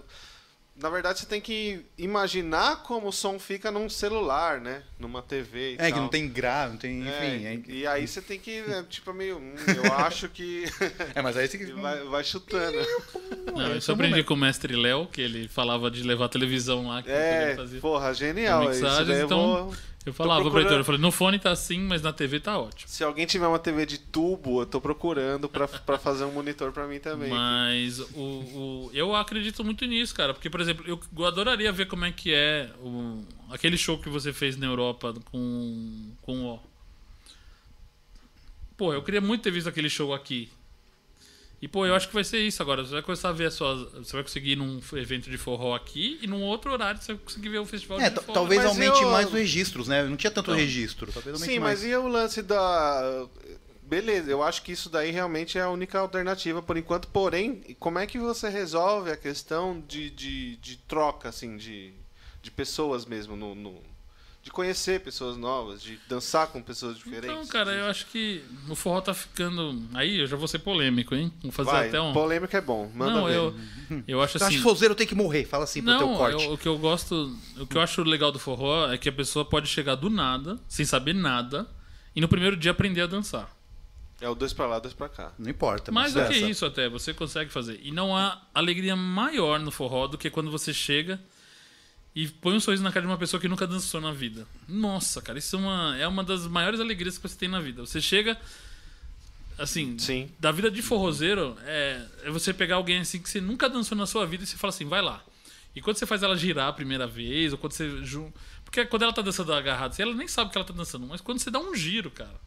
[0.82, 4.82] na verdade você tem que imaginar como o som fica num celular, né?
[4.98, 6.00] Numa TV e É, que tal.
[6.02, 7.08] não tem grave, não tem.
[7.08, 7.72] É, Enfim.
[7.72, 9.38] É, E aí você tem que, é, tipo, meio.
[9.38, 10.64] hum, eu acho que.
[11.14, 11.66] é, mas aí você que.
[11.72, 12.76] vai, vai chutando.
[13.54, 16.24] Não, isso é eu o aprendi com o mestre Léo, que ele falava de levar
[16.26, 17.80] a televisão lá, que É, ele fazia.
[17.80, 18.70] porra, genial.
[18.70, 19.74] Isso mixagens, eu então- vou.
[20.05, 22.59] Eu falava pro procurando- Heitor, eu falei, no fone tá assim, mas na TV tá
[22.59, 22.88] ótimo.
[22.90, 26.72] Se alguém tiver uma TV de tubo, eu tô procurando pra, pra fazer um monitor
[26.72, 27.30] pra mim também.
[27.30, 30.34] Mas o, o- eu acredito muito nisso, cara.
[30.34, 34.32] Porque, por exemplo, eu adoraria ver como é que é o, aquele show que você
[34.32, 36.61] fez na Europa com, com o.
[38.76, 40.50] Pô, eu queria muito ter visto aquele show aqui.
[41.62, 42.84] E, pô, eu acho que vai ser isso agora.
[42.84, 43.88] Você vai começar a ver as suas.
[43.92, 47.22] Você vai conseguir ir num evento de forró aqui e num outro horário você vai
[47.22, 48.32] conseguir ver o festival É, de forró.
[48.34, 50.02] talvez mas aumente eu- mais os registros, né?
[50.02, 50.56] Não tinha tanto Não.
[50.58, 51.12] registro.
[51.12, 51.80] Talvez aumente Sim, mais.
[51.80, 53.26] mas e o lance da.
[53.84, 57.06] Beleza, eu acho que isso daí realmente é a única alternativa por enquanto.
[57.08, 61.92] Porém, como é que você resolve a questão de, de, de troca, assim, de,
[62.42, 63.36] de pessoas mesmo?
[63.36, 63.82] No, no-
[64.43, 67.28] de conhecer pessoas novas, de dançar com pessoas diferentes?
[67.30, 69.80] Então, cara, eu acho que o forró tá ficando.
[69.95, 71.32] Aí eu já vou ser polêmico, hein?
[71.43, 72.12] Vou fazer Vai, até um.
[72.12, 72.90] polêmica é bom.
[72.93, 73.36] Manda Não, ver.
[73.36, 73.55] eu,
[74.09, 74.57] eu acho assim.
[74.57, 76.45] que forzeiro tem que morrer, fala assim pro teu Não, corte.
[76.45, 79.12] eu- o que eu gosto, o que eu acho legal do forró é que a
[79.12, 81.68] pessoa pode chegar do nada, sem saber nada,
[82.16, 83.49] e no primeiro dia aprender a dançar.
[84.20, 85.32] É o dois pra lá, dois pra cá.
[85.38, 85.90] Não importa.
[85.90, 87.80] Mais do mas que essa- isso até, você consegue fazer.
[87.82, 91.20] E não há alegria maior no forró do que quando você chega
[92.14, 94.46] e põe um sorriso na cara de uma pessoa que nunca dançou na vida.
[94.68, 97.80] Nossa, cara, isso é uma, é uma das maiores alegrias que você tem na vida.
[97.80, 98.38] Você chega,
[99.58, 100.30] assim, Sim.
[100.38, 104.06] da vida de forrozeiro, é, é você pegar alguém assim que você nunca dançou na
[104.06, 105.24] sua vida e você fala assim, vai lá.
[105.74, 107.88] E quando você faz ela girar a primeira vez, ou quando você.
[108.62, 111.22] Porque quando ela tá dançando agarrada, assim, ela nem sabe que ela tá dançando, mas
[111.22, 112.38] quando você dá um giro, cara.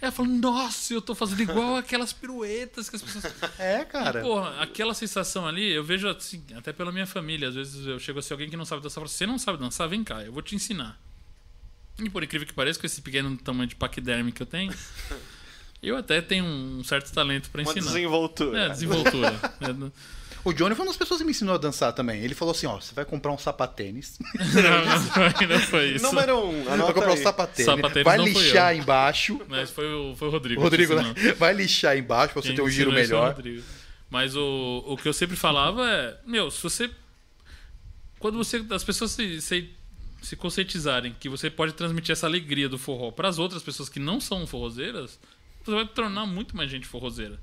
[0.00, 3.24] Ela fala, nossa, eu tô fazendo igual aquelas piruetas que as pessoas.
[3.58, 4.20] É, cara.
[4.20, 7.48] E, porra, aquela sensação ali, eu vejo assim, até pela minha família.
[7.48, 9.58] Às vezes eu chego assim, alguém que não sabe dançar, eu falo, você não sabe
[9.58, 9.88] dançar?
[9.88, 11.00] Vem cá, eu vou te ensinar.
[11.98, 14.72] E por incrível que pareça, com esse pequeno tamanho de paquiderme que eu tenho,
[15.82, 17.86] eu até tenho um certo talento pra Uma ensinar.
[17.86, 18.60] desenvoltura.
[18.60, 19.34] É, desenvoltura.
[20.44, 22.22] O Johnny foi uma das pessoas que me ensinou a dançar também.
[22.22, 24.18] Ele falou assim: ó, você vai comprar um sapatênis.
[24.34, 26.04] não, não foi, não foi isso.
[26.04, 27.64] Número um, vai comprar um sapatênis.
[27.66, 29.40] Sapatênis vai lixar embaixo.
[29.48, 30.60] Mas foi o, foi o Rodrigo.
[30.60, 31.14] Rodrigo, né?
[31.38, 33.36] Vai lixar embaixo pra você Quem ter um giro é o melhor.
[34.10, 36.90] Mas o, o que eu sempre falava é, meu, se você.
[38.18, 38.64] Quando você.
[38.70, 39.70] As pessoas se, se,
[40.22, 44.00] se conscientizarem que você pode transmitir essa alegria do forró para as outras pessoas que
[44.00, 45.18] não são forrozeiras,
[45.64, 47.38] você vai tornar muito mais gente forrozeira.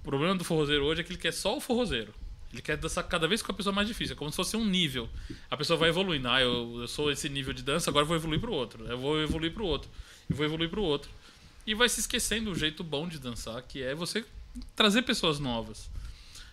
[0.00, 2.14] O problema do forrozeiro hoje é que ele quer só o forrozeiro.
[2.52, 4.14] Ele quer dançar cada vez com a pessoa mais difícil.
[4.14, 5.08] É como se fosse um nível.
[5.50, 6.28] A pessoa vai evoluindo.
[6.28, 8.84] Ah, eu, eu sou esse nível de dança, agora eu vou evoluir pro outro.
[8.86, 9.88] Eu vou evoluir pro outro.
[10.28, 11.10] Eu vou evoluir pro outro.
[11.66, 14.24] E vai se esquecendo o jeito bom de dançar, que é você
[14.74, 15.88] trazer pessoas novas.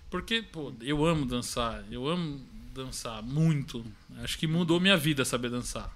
[0.09, 1.83] Porque, pô, eu amo dançar.
[1.89, 3.83] Eu amo dançar muito.
[4.17, 5.91] Acho que mudou minha vida saber dançar.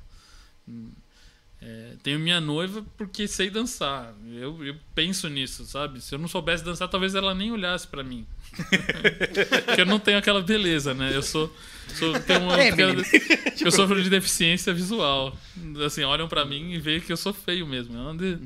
[1.63, 4.13] É, tenho minha noiva porque sei dançar.
[4.33, 6.01] Eu, eu penso nisso, sabe?
[6.01, 8.25] Se eu não soubesse dançar, talvez ela nem olhasse pra mim.
[9.65, 11.11] porque eu não tenho aquela beleza, né?
[11.15, 11.55] Eu sou.
[11.93, 12.93] sou tenho uma- É, aquela-
[13.61, 15.37] eu sofro de deficiência visual.
[15.85, 17.95] Assim, olham pra mim e veem que eu sou feio mesmo.
[17.95, 18.37] É uma de-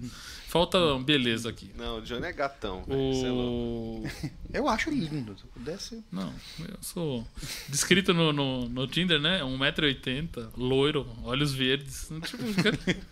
[0.56, 1.70] Falta beleza aqui.
[1.76, 2.86] Não, o Johnny é gatão.
[2.86, 3.30] cê é.
[3.30, 4.04] O...
[4.54, 5.38] Eu acho lindo.
[5.38, 6.02] Se eu pudesse.
[6.10, 7.28] Não, eu sou
[7.68, 9.42] descrito no, no, no Tinder, né?
[9.42, 12.10] 1,80m, loiro, olhos verdes.
[12.24, 12.44] Tipo,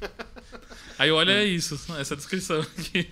[0.98, 3.10] Aí olha é isso, essa descrição aqui.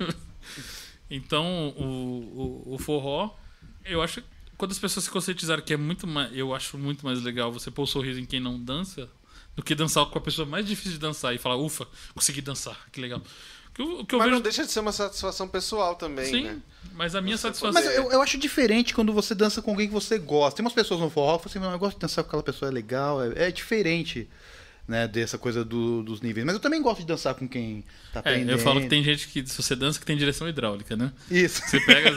[1.10, 3.36] Então, o, o, o forró,
[3.84, 4.24] eu acho.
[4.58, 6.34] Quando as pessoas se conscientizaram que é muito mais.
[6.34, 9.10] Eu acho muito mais legal você pôr o sorriso em quem não dança
[9.58, 12.90] do que dançar com a pessoa mais difícil de dançar e falar, ufa, consegui dançar,
[12.94, 13.22] que legal.
[13.74, 14.36] Que eu, que eu Mas vejo.
[14.36, 16.58] não deixa de ser uma satisfação pessoal também, Sim, né?
[16.94, 17.74] mas a minha Você satisfação.
[17.74, 20.58] Mas eu, eu acho diferente quando você dança com alguém que você gosta.
[20.58, 22.44] Tem umas pessoas no forró que falam assim, "Não, eu gosto de dançar com aquela
[22.44, 23.24] pessoa, é legal.
[23.24, 24.30] É, é diferente,
[24.88, 26.46] né, dessa coisa do- dos níveis.
[26.46, 28.52] Mas eu também gosto de dançar com quem tá É, aprendendo.
[28.52, 31.14] eu falo que tem gente que, se você dança, que tem direção hidráulica, né?
[31.30, 31.62] Isso.
[31.66, 32.12] Você pega,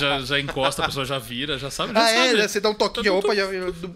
[0.00, 1.92] já, já encosta, a pessoa já vira, já sabe.
[1.92, 2.38] Já Ah, é, sabe.
[2.40, 3.46] né, você dá um toquinho, Tá tudo- opa, já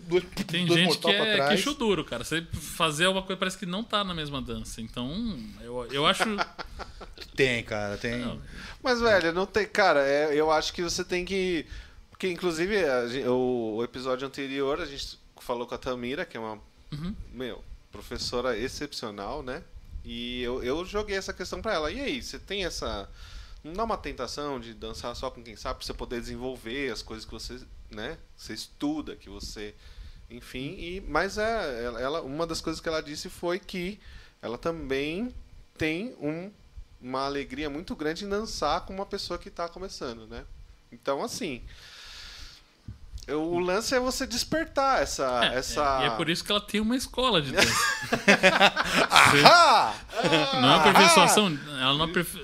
[0.08, 2.22] duas, Tem duas gente que é queixo duro, cara.
[2.22, 4.80] Você fazer uma coisa parece que não tá na mesma dança.
[4.80, 6.22] Então, eu, eu acho.
[7.34, 8.18] Tem, cara, tem.
[8.18, 8.40] Não.
[8.82, 9.66] Mas, velho, não tem.
[9.66, 11.64] Cara, é, eu acho que você tem que.
[12.10, 16.40] Porque, inclusive, a o, o episódio anterior, a gente falou com a Tamira, que é
[16.40, 16.58] uma.
[16.92, 17.14] Uhum.
[17.32, 19.62] Meu, professora excepcional, né?
[20.04, 21.90] E eu, eu joguei essa questão pra ela.
[21.92, 23.08] E aí, você tem essa.
[23.62, 27.02] Não dá uma tentação de dançar só com quem sabe, pra você poder desenvolver as
[27.02, 28.18] coisas que você, né?
[28.36, 29.74] Você estuda, que você.
[30.28, 34.00] Enfim, e, mas é, ela- uma das coisas que ela disse foi que
[34.40, 35.32] ela também
[35.76, 36.50] tem um,
[37.00, 40.44] uma alegria muito grande em dançar com uma pessoa que está começando, né?
[40.90, 41.62] Então, assim,
[43.28, 46.00] o lance é você despertar essa, É, essa.
[46.02, 47.72] E é por isso que ela tem uma escola de dança.
[49.44, 49.94] Ah!
[50.60, 51.58] Não é aperfeiçoação.
[51.68, 52.38] Ela não, aperfe...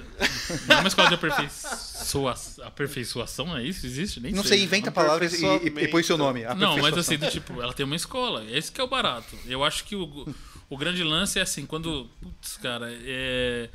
[0.67, 2.65] não é uma escola de aperfeiçoação.
[2.65, 3.85] Aperfeiçoação é isso?
[3.85, 4.21] Existe?
[4.21, 6.45] Nem Não sei, inventa palavras e, e, e põe seu nome.
[6.57, 8.45] Não, mas assim, do tipo, ela tem uma escola.
[8.49, 9.37] Esse que é o barato.
[9.47, 10.33] Eu acho que o,
[10.71, 12.09] o grande lance é assim, quando.
[12.21, 13.69] Putz, cara, é.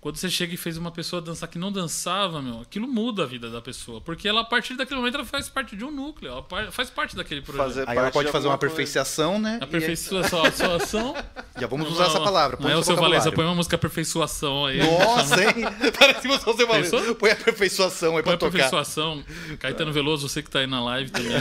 [0.00, 3.26] Quando você chega e fez uma pessoa dançar que não dançava, meu, aquilo muda a
[3.26, 4.00] vida da pessoa.
[4.00, 6.30] Porque ela, a partir daquele momento, ela faz parte de um núcleo.
[6.30, 7.64] Ela faz parte daquele projeto.
[7.64, 9.58] Fazer Aí ela pode de fazer uma aperfeiçoação, né?
[9.60, 11.14] Aperfeiçoação.
[11.16, 12.56] E- Já vamos usar essa palavra.
[12.56, 14.78] Não põe é no o seu Valença, põe uma música aperfeiçoação aí.
[14.78, 15.54] Nossa, hein?
[15.98, 17.14] Parece que você vai Pensou?
[17.16, 18.46] Põe aperfeiçoação aí Põe pra tocar.
[18.48, 19.24] aperfeiçoação.
[19.58, 21.32] Caetano Veloso, você que tá aí na live também.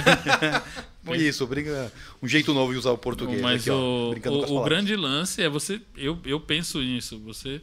[1.05, 1.93] Põe Isso, brinca.
[2.23, 3.39] Um jeito novo de usar o português.
[3.39, 5.79] Mas aqui, ó, o, brincando com as o, o grande lance é você.
[5.95, 7.19] Eu, eu penso nisso.
[7.19, 7.61] Você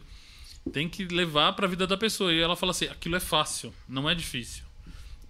[0.73, 2.33] tem que levar pra vida da pessoa.
[2.33, 4.65] E ela fala assim: aquilo é fácil, não é difícil.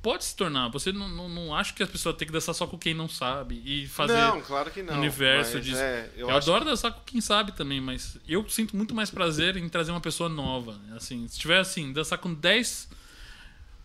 [0.03, 0.69] Pode se tornar.
[0.69, 3.09] Você não, não, não acha que a pessoa tem que dançar só com quem não
[3.09, 4.99] sabe e fazer Não, claro que não.
[4.99, 5.79] universo disso.
[5.81, 9.57] é, eu eu adoro dançar com quem sabe também, mas eu sinto muito mais prazer
[9.57, 10.79] em trazer uma pessoa nova.
[10.95, 12.91] Assim, se tiver assim, dançar com 10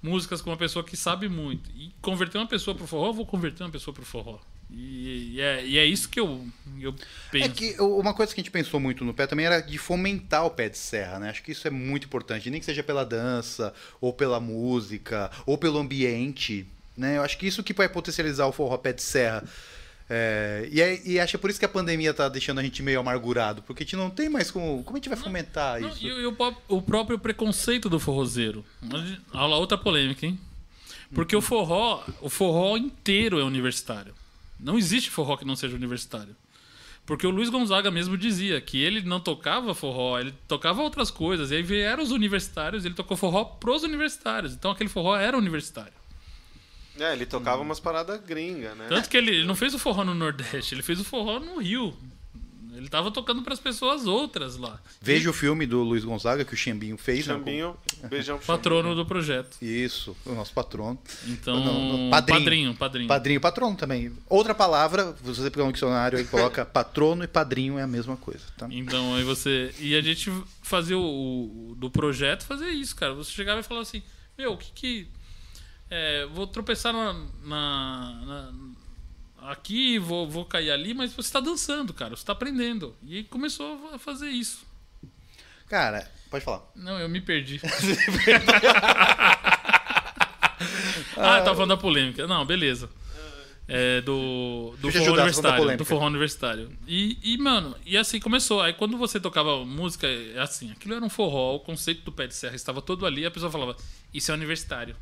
[0.04, 3.26] músicas com uma pessoa que sabe muito e converter uma pessoa pro forró, eu vou
[3.26, 4.40] converter uma pessoa pro forró.
[4.72, 6.46] E, e é, e é isso que eu,
[6.80, 6.94] eu
[7.32, 7.46] penso.
[7.46, 10.46] É que uma coisa que a gente pensou muito no pé também era de fomentar
[10.46, 11.30] o pé de serra, né?
[11.30, 15.58] Acho que isso é muito importante, nem que seja pela dança, ou pela música, ou
[15.58, 17.18] pelo ambiente, né?
[17.18, 19.44] Eu acho que isso que vai potencializar o forró pé de serra.
[20.08, 22.64] É, e, é, e acho que é por isso que a pandemia tá deixando a
[22.64, 24.84] gente meio amargurado, porque a gente não tem mais como.
[24.84, 26.06] Como a gente vai fomentar Não, isso?
[26.06, 26.36] e, e o,
[26.68, 28.64] o próprio preconceito do forrozeiro.
[29.34, 30.40] Olha lá, outra polêmica, hein?
[31.14, 34.14] Porque o forró, o forró inteiro é universitário.
[34.60, 36.36] Não existe forró que não seja universitário.
[37.06, 41.50] Porque o Luiz Gonzaga mesmo dizia que ele não tocava forró, ele tocava outras coisas.
[41.50, 44.54] E aí vieram os universitários, ele tocou forró pros universitários.
[44.54, 45.94] Então aquele forró era universitário.
[47.00, 48.88] É, ele tocava umas paradas gringas, né?
[48.90, 51.60] Tanto que ele, ele não fez o forró no Nordeste, ele fez o forró no
[51.60, 51.98] Rio.
[52.80, 54.80] Ele tava tocando pras pessoas outras lá.
[55.02, 57.34] Veja o filme do Luiz Gonzaga que o Xambinho fez, né?
[57.36, 57.76] Chambinho,
[58.10, 58.96] beijão pro Patrono Chambinho.
[58.96, 59.58] do projeto.
[59.62, 60.98] Isso, o nosso patrono.
[61.28, 62.40] Então, Não, não, padrinho.
[62.40, 63.08] padrinho, padrinho.
[63.08, 64.12] Padrinho e patrono também.
[64.30, 68.44] Outra palavra, você pegar um dicionário e coloca patrono e padrinho é a mesma coisa,
[68.58, 68.68] tá?
[68.72, 69.76] Então, aí você.
[69.80, 73.14] E a gente fazia o, o- do projeto fazer isso, cara.
[73.14, 74.02] Você chegava e falava assim:
[74.38, 75.08] Meu, o que que.
[75.90, 77.14] é, vou tropeçar na.
[77.44, 78.52] na- na-
[79.44, 82.12] aqui, vou, vou cair ali, mas você está dançando, cara.
[82.16, 82.96] Você está aprendendo.
[83.04, 84.66] E começou a fazer isso.
[85.68, 86.64] Cara, pode falar.
[86.76, 87.62] Não, eu me perdi.
[91.16, 92.28] ah, eu tava falando da polêmica.
[92.28, 92.90] Não, beleza.
[93.72, 95.78] É, do do forró universitário.
[95.78, 96.72] Do forró universitário.
[96.88, 98.62] E, e, mano, e assim começou.
[98.62, 102.26] Aí quando você tocava música, é assim, aquilo era um forró, o conceito do pé
[102.26, 103.78] de serra estava todo ali, a pessoa falava,
[104.12, 104.96] isso é universitário.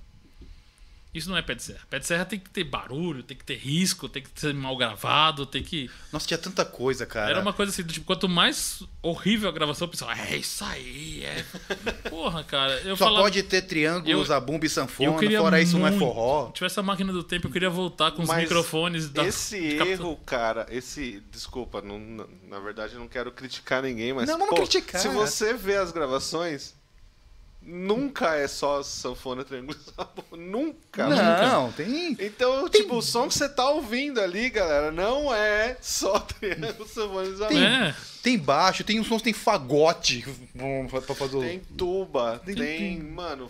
[1.18, 1.80] Isso não é pé de serra.
[1.90, 4.78] Pé de serra tem que ter barulho, tem que ter risco, tem que ser mal
[4.78, 5.90] gravado, tem que.
[6.12, 7.32] Nossa, tinha tanta coisa, cara.
[7.32, 11.24] Era uma coisa assim, tipo, quanto mais horrível a gravação, o pessoal, é isso aí,
[11.26, 11.44] é.
[12.10, 12.80] Porra, cara.
[12.82, 15.88] Eu Só falava, pode ter triângulos, Eu- zabumba e eu sanfona, queria fora isso não
[15.88, 16.48] é muito- forró.
[16.48, 19.26] Se tivesse a máquina do tempo, eu queria voltar com os Mas microfones da.
[19.26, 21.24] Esse erro, cara, esse.
[21.32, 22.00] Desculpa, não,
[22.48, 24.28] na verdade eu não quero criticar ninguém, mas.
[24.28, 25.02] Não, vamos pô, criticar.
[25.02, 26.76] Se você vê as gravações,
[27.68, 29.78] nunca é só sanfona, triângulo
[30.34, 30.38] e.
[30.38, 31.08] Nunca.
[31.08, 32.16] Não, tem.
[32.20, 37.28] Então, tipo, o som que você tá ouvindo ali, galera, não é só triângulo, sanfona
[37.30, 37.58] e sabor.
[37.58, 37.96] É.
[38.24, 40.26] Tem baixo, tem uns sons, tem fagote
[41.06, 41.42] pra fazer o.
[41.42, 43.50] Tem tuba, Tem- tem, tem- mano.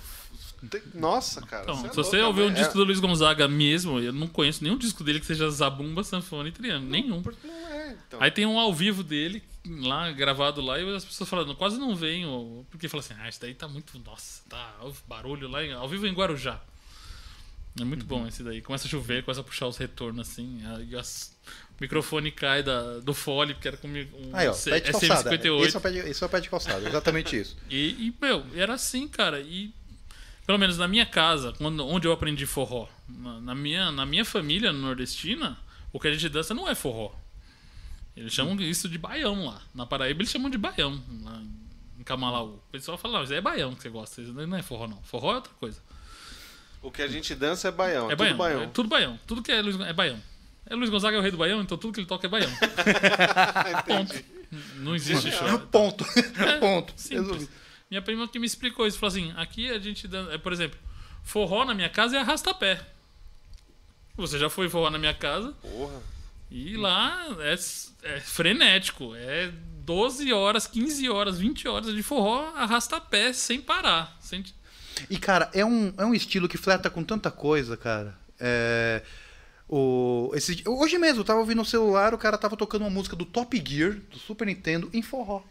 [0.69, 1.64] tem- nossa, cara.
[1.64, 4.64] Então, é se você ouvir um é- disco do Luiz Gonzaga mesmo, eu não conheço
[4.64, 6.91] nenhum disco dele que seja zabumba, sanfona e triângulo.
[6.91, 7.23] Nenhum.
[7.44, 8.22] Não é, então.
[8.22, 9.41] Aí tem um ao vivo dele,
[9.81, 12.26] lá, gravado lá, e as pessoas falando, quase não vem,
[12.69, 13.98] porque fala assim, ah, isso daí tá muito.
[13.99, 14.76] Nossa, tá
[15.07, 16.60] barulho lá, ao vivo em Guarujá.
[17.80, 18.07] É muito Uhum.
[18.07, 18.61] bom esse daí.
[18.61, 22.98] Começa a chover, começa a puxar os retornos assim, aí as- o microfone cai da,
[22.99, 25.30] do fole, porque era com um Aí, ó, C- pé de calçada.
[25.38, 25.65] SM58.
[25.68, 27.56] Esse é pé de, esse é pé de calçada, exatamente isso.
[27.69, 29.39] E, e, meu, era assim, cara.
[29.41, 29.72] E
[30.48, 34.26] pelo menos na minha casa, quando, onde eu aprendi forró, na, na minha, na minha
[34.26, 35.56] família nordestina,
[35.94, 37.11] o que a gente dança não é forró.
[38.18, 39.61] Eles chamam isso de baião lá.
[39.76, 40.99] Na Paraíba eles chamam de baião.
[41.23, 41.41] Lá
[41.99, 42.56] em Camalaú.
[42.56, 44.22] O pessoal fala, não, isso é baião que você gosta.
[44.22, 45.02] Isso não é forró, não.
[45.03, 45.80] Forró é outra coisa.
[46.81, 48.10] O que a gente dança é baião.
[48.10, 48.34] É É, baião.
[48.34, 48.61] tudo baião.
[48.64, 49.19] É tudo baião.
[49.27, 50.19] Tudo que é Luiz, é baião.
[50.65, 52.49] É Luiz Gonzaga é o rei do baião, então tudo que ele toca é baião.
[53.85, 54.15] Ponto.
[54.77, 55.60] Não existe show.
[55.72, 56.06] Ponto.
[56.60, 56.94] Ponto.
[56.95, 57.49] Simples.
[57.89, 60.77] Minha prima que me explicou isso, falou assim: aqui a gente, dan- é, por exemplo,
[61.23, 62.85] forró na minha casa é arrasta-pé.
[64.18, 66.02] Você já foi forró na minha casa Porra.
[66.49, 67.53] E lá é,
[68.03, 69.14] é frenético.
[69.15, 69.52] É
[69.84, 74.18] 12 horas, 15 horas, 20 horas de forró arrasta-pé sem parar.
[74.19, 74.44] Sem...
[75.10, 78.18] E, cara, é um, é um estilo que flerta com tanta coisa, cara.
[78.40, 79.02] É,
[79.69, 83.15] o, esse, hoje mesmo, eu tava ouvindo no celular, o cara tava tocando uma música
[83.15, 85.44] do Top Gear, do Super Nintendo, em forró.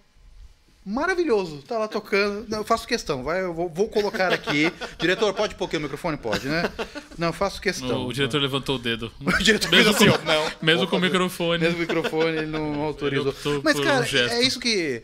[0.88, 2.46] Maravilhoso, tá lá tocando.
[2.48, 4.72] Não, eu faço questão, vai, eu vou, vou colocar aqui.
[5.00, 6.16] Diretor, pode pôr aqui o microfone?
[6.16, 6.70] Pode, né?
[7.18, 8.06] Não, eu faço questão.
[8.06, 9.10] o diretor levantou o dedo.
[9.20, 10.52] O diretor mesmo assim, com, ó, não.
[10.62, 11.60] mesmo com o microfone.
[11.60, 13.30] Mesmo o microfone, ele não autorizou.
[13.30, 14.32] optou Mas, por cara, um gesto.
[14.32, 15.02] é isso que.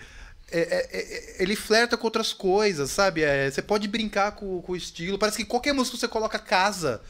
[0.52, 3.24] é- é- é- ele flerta com outras coisas, sabe?
[3.24, 5.18] É, você pode brincar com, com o estilo.
[5.18, 7.00] Parece que qualquer música que você coloca casa.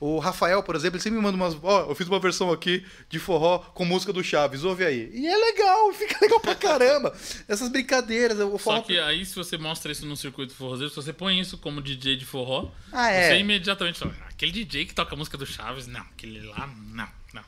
[0.00, 1.56] O Rafael, por exemplo, ele sempre me manda umas.
[1.60, 5.10] Ó, eu fiz uma versão aqui de forró com música do Chaves, ouve aí.
[5.12, 7.12] E é legal, fica legal pra caramba.
[7.48, 8.76] Essas brincadeiras, o forró.
[8.76, 11.82] Só que aí, se você mostra isso no circuito forrozeiro, se você põe isso como
[11.82, 13.28] DJ de forró, Ah, é.
[13.28, 16.66] você imediatamente fala: "Ah, aquele DJ que toca a música do Chaves, não, aquele lá,
[16.68, 17.42] não, não.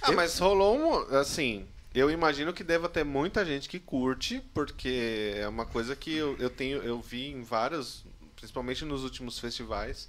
[0.00, 1.16] Ah, mas rolou um.
[1.16, 6.14] Assim, eu imagino que deva ter muita gente que curte, porque é uma coisa que
[6.14, 8.04] eu, eu tenho, eu vi em vários,
[8.36, 10.08] principalmente nos últimos festivais,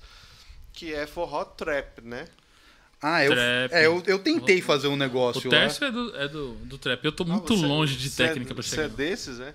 [0.80, 2.26] que é forró trap, né?
[3.02, 3.74] Ah, eu, Trap.
[3.74, 5.58] é, eu, eu tentei fazer um O negócio lá.
[5.60, 7.04] Tércio é do, é do, do trap.
[7.06, 8.84] Eu tô muito Ah, você- longe de você é- técnica pra Você chegar.
[8.86, 9.54] é desses, né?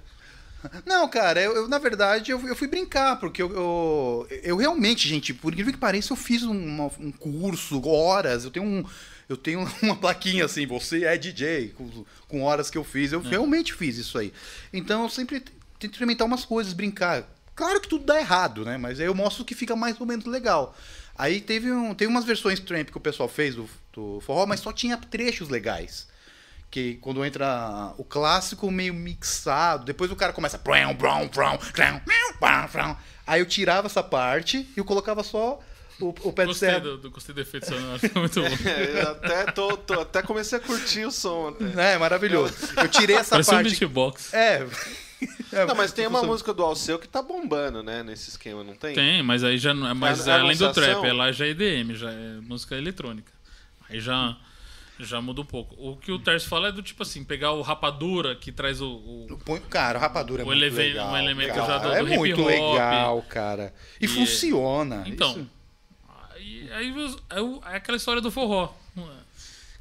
[0.86, 5.06] Não, cara, eu, eu, na verdade eu, eu fui brincar, porque eu, eu, eu realmente,
[5.06, 6.54] gente, por incrível que pareça, eu fiz um,
[6.98, 8.84] um curso, horas, eu tenho um.
[9.28, 13.12] Eu tenho uma plaquinha assim, você é DJ, com, com horas que eu fiz.
[13.12, 14.32] Eu realmente fiz isso aí.
[14.72, 15.40] Então eu sempre
[15.78, 17.24] tento experimentar umas coisas, brincar.
[17.54, 18.76] Claro que tudo dá errado, né?
[18.78, 20.74] Mas aí eu mostro que fica mais ou menos legal.
[21.16, 24.60] Aí teve, um, teve umas versões tramp que o pessoal fez do, do forró, mas
[24.60, 26.12] só tinha trechos legais
[26.70, 32.00] que quando entra o clássico meio mixado, depois o cara começa brown, brown, brown, brown,
[32.40, 32.96] brown, brown.
[33.24, 35.60] aí eu tirava essa parte e eu colocava só
[36.00, 36.80] o, o pé de Gostei serra.
[36.80, 38.00] do, do, gostei do efeito sonoro.
[38.16, 38.48] Muito bom.
[38.68, 41.50] É, até, tô, tô- até comecei a curtir o som.
[41.50, 41.92] Até.
[41.92, 42.52] É, maravilhoso.
[42.76, 43.70] Eu tirei essa Parece um parte.
[43.70, 44.34] beatbox.
[44.34, 44.66] É.
[45.52, 46.32] É, Não, mas tem uma funciona.
[46.32, 48.02] música do Alceu que tá bombando, né?
[48.02, 48.94] Nesse esquema, não tem?
[48.94, 51.46] Tem, mas aí já não é mais É é além do trap, é lá já
[51.46, 53.32] é EDM, já é música eletrônica.
[53.88, 54.36] Aí já
[54.98, 55.74] já muda um pouco.
[55.78, 58.88] O que o Tércio fala é do tipo assim, pegar o rapadura que traz o,
[58.88, 61.10] o- Põe- Cara, o rapadura é O muito eleve- legal.
[61.12, 61.66] um elemento cara.
[61.66, 62.46] já do- é do hip muito hop.
[62.48, 63.74] legal, cara.
[64.00, 65.02] E, E- funciona.
[65.06, 65.46] Então, Isso-
[66.36, 66.94] aí, aí
[67.30, 68.72] é, é aquela história do forró.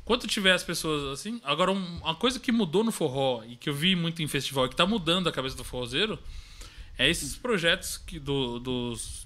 [0.05, 1.39] Quando tiver as pessoas assim.
[1.43, 4.65] Agora, um- uma coisa que mudou no forró e que eu vi muito em festival
[4.65, 6.19] e que tá mudando a cabeça do forrozeiro
[6.97, 9.25] é esses projetos que do, dos,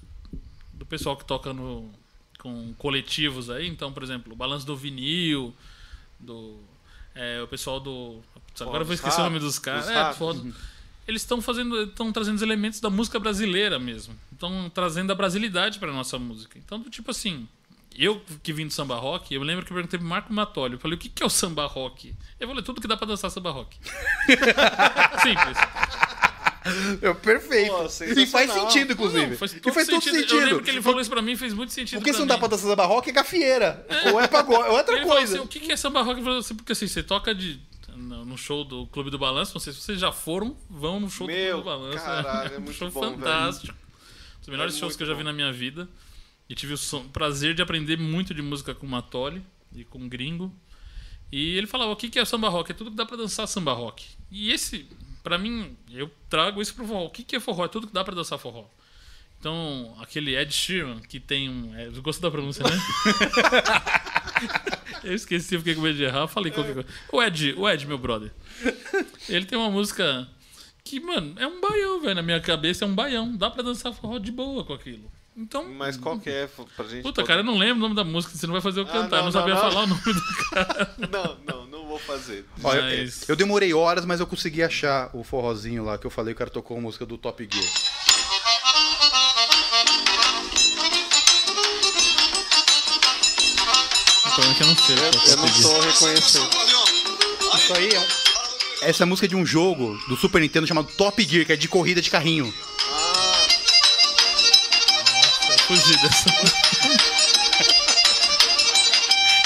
[0.72, 1.90] do pessoal que toca no,
[2.38, 3.66] com coletivos aí.
[3.68, 5.52] Então, por exemplo, o Balanço do Vinil,
[6.20, 6.58] do.
[7.14, 8.20] é, o pessoal do.
[8.60, 9.88] Agora eu vou esquecer o nome dos caras.
[9.88, 9.94] É,
[10.34, 10.54] do-
[11.08, 14.14] eles estão fazendo, estão trazendo os elementos da música brasileira mesmo.
[14.32, 16.58] Estão trazendo a brasilidade para nossa música.
[16.58, 17.48] Então, do tipo assim,
[18.04, 20.80] eu que vim do samba rock, eu lembro que eu perguntei pro Marco Matólio, eu
[20.80, 22.14] falei, o que que é o samba rock?
[22.38, 23.76] Eu falei, tudo que dá para dançar samba rock.
[25.22, 25.58] Simples.
[27.00, 27.72] É perfeito.
[27.72, 29.26] Pô, e faz sentido, inclusive.
[29.28, 30.20] Não, faz e todo faz todo sentido.
[30.20, 30.40] sentido.
[30.40, 32.26] Eu lembro que ele falou isso pra mim, fez muito sentido Porque se pra não
[32.26, 32.40] dá mim.
[32.40, 33.86] pra dançar samba rock, é gafieira.
[34.12, 35.34] Ou é pagode, é outra Ele falou coisa.
[35.36, 36.18] assim, o que que é samba rock?
[36.18, 37.58] Eu falei assim, porque assim, você toca de
[37.96, 41.26] no show do Clube do Balanço, não sei se vocês já foram, vão no show
[41.26, 42.04] Meu, do Clube do Balanço.
[42.04, 43.18] caralho, é um muito show bom, velho.
[43.18, 43.74] fantástico.
[43.74, 45.18] Um dos melhores É shows que eu já bom.
[45.18, 45.88] vi na minha vida.
[46.48, 49.42] E tive o prazer de aprender muito de música com o Matoli
[49.74, 50.52] e com o Gringo.
[51.30, 52.72] E ele falava, o que é samba rock?
[52.72, 54.06] É tudo que dá pra dançar samba rock.
[54.30, 54.88] E esse,
[55.22, 57.04] pra mim, eu trago isso pro forró.
[57.04, 57.66] O que é forró?
[57.66, 58.64] É tudo que dá pra dançar forró.
[59.38, 61.74] Então, aquele Ed Sheeran, que tem um.
[61.76, 62.70] É, eu gosto da pronúncia, né?
[65.04, 66.88] eu esqueci, fiquei com medo de errar, falei qualquer coisa.
[67.12, 68.32] O Ed, o Ed, meu brother.
[69.28, 70.28] Ele tem uma música
[70.82, 72.16] que, mano, é um baião, velho.
[72.16, 73.36] Na minha cabeça é um baião.
[73.36, 75.08] Dá pra dançar forró de boa com aquilo.
[75.40, 75.64] Então.
[75.72, 77.02] Mas qual que é pra gente.
[77.02, 78.84] Puta, poder- cara, eu não lembro o nome da música, você não vai fazer eu
[78.84, 79.16] Ah, cantar.
[79.16, 79.70] eu não, não sabia não, não.
[79.70, 80.94] falar o nome do cara.
[80.98, 82.44] Não, não, não vou fazer.
[82.64, 86.10] Ó, eu- Mas- eu, demorei horas, mas eu consegui achar o forrozinho lá que eu
[86.10, 87.64] falei que o cara tocou a música do Top Gear.
[94.26, 94.96] O problema é que eu não sei.
[94.96, 96.48] Eu, eu não tô reconhecendo.
[97.56, 98.06] Isso aí é um...
[98.82, 101.56] Essa é a música de um jogo do Super Nintendo chamado Top Gear, que é
[101.56, 102.52] de corrida de carrinho.
[105.68, 106.30] Fugir dessa.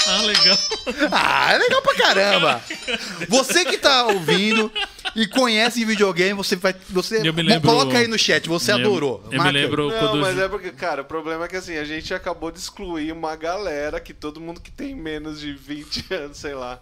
[0.07, 0.57] ah, legal.
[1.11, 2.61] Ah, é legal pra caramba!
[3.29, 4.71] Você que tá ouvindo
[5.15, 6.73] e conhece videogame, você vai.
[6.89, 9.21] Você Eu me lembro- coloca aí no chat, você Eu- adorou.
[9.25, 9.51] Eu me Marca.
[9.51, 10.17] lembro Não, quando.
[10.21, 13.35] mas é porque, cara, o problema é que assim, a gente acabou de excluir uma
[13.35, 16.79] galera que todo mundo que tem menos de 20 anos, sei lá,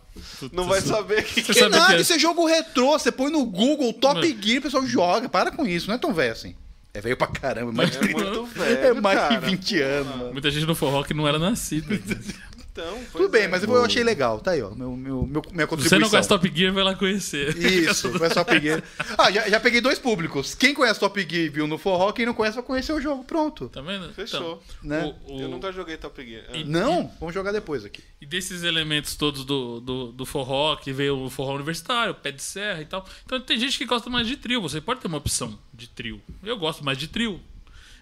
[0.51, 2.01] não vai saber que, Você Que sabe nada, que é?
[2.01, 2.91] isso é jogo retrô.
[2.91, 4.21] Você põe no Google Top.
[4.41, 5.27] Gear, o pessoal joga.
[5.29, 6.55] Para com isso, não é tão velho assim.
[6.93, 9.39] É velho pra caramba, mais de é 30 muito velho, É mais cara.
[9.39, 10.31] de 20 anos, mano.
[10.33, 11.87] Muita gente no forró que não era nascida.
[12.71, 13.47] Então, Tudo bem, é.
[13.49, 14.39] mas eu achei legal.
[14.39, 14.69] Tá aí, ó.
[14.69, 15.89] Meu, meu, meu- minha Se contribuição.
[15.89, 17.57] você não conhece Top Gear, vai lá conhecer.
[17.57, 18.81] Isso, vai só peguei.
[19.17, 20.55] Ah, já, já peguei dois públicos.
[20.55, 23.25] Quem conhece Top Gear e viu no forró, quem não conhece vai conhecer o jogo.
[23.25, 23.67] Pronto.
[23.67, 24.13] Tá vendo?
[24.13, 24.63] Fechou.
[24.81, 24.99] Né?
[24.99, 26.45] Então, o- Eu o- nunca joguei Top Gear.
[26.49, 26.55] Ah.
[26.57, 27.11] E- Não?
[27.19, 28.01] Vamos jogar depois aqui.
[28.21, 32.41] E desses elementos todos do, do, do forró, que veio o forró universitário, pé de
[32.41, 33.05] serra e tal.
[33.25, 34.61] Então tem gente que gosta mais de trio.
[34.61, 36.21] Você pode ter uma opção de trio.
[36.41, 37.41] Eu gosto mais de trio.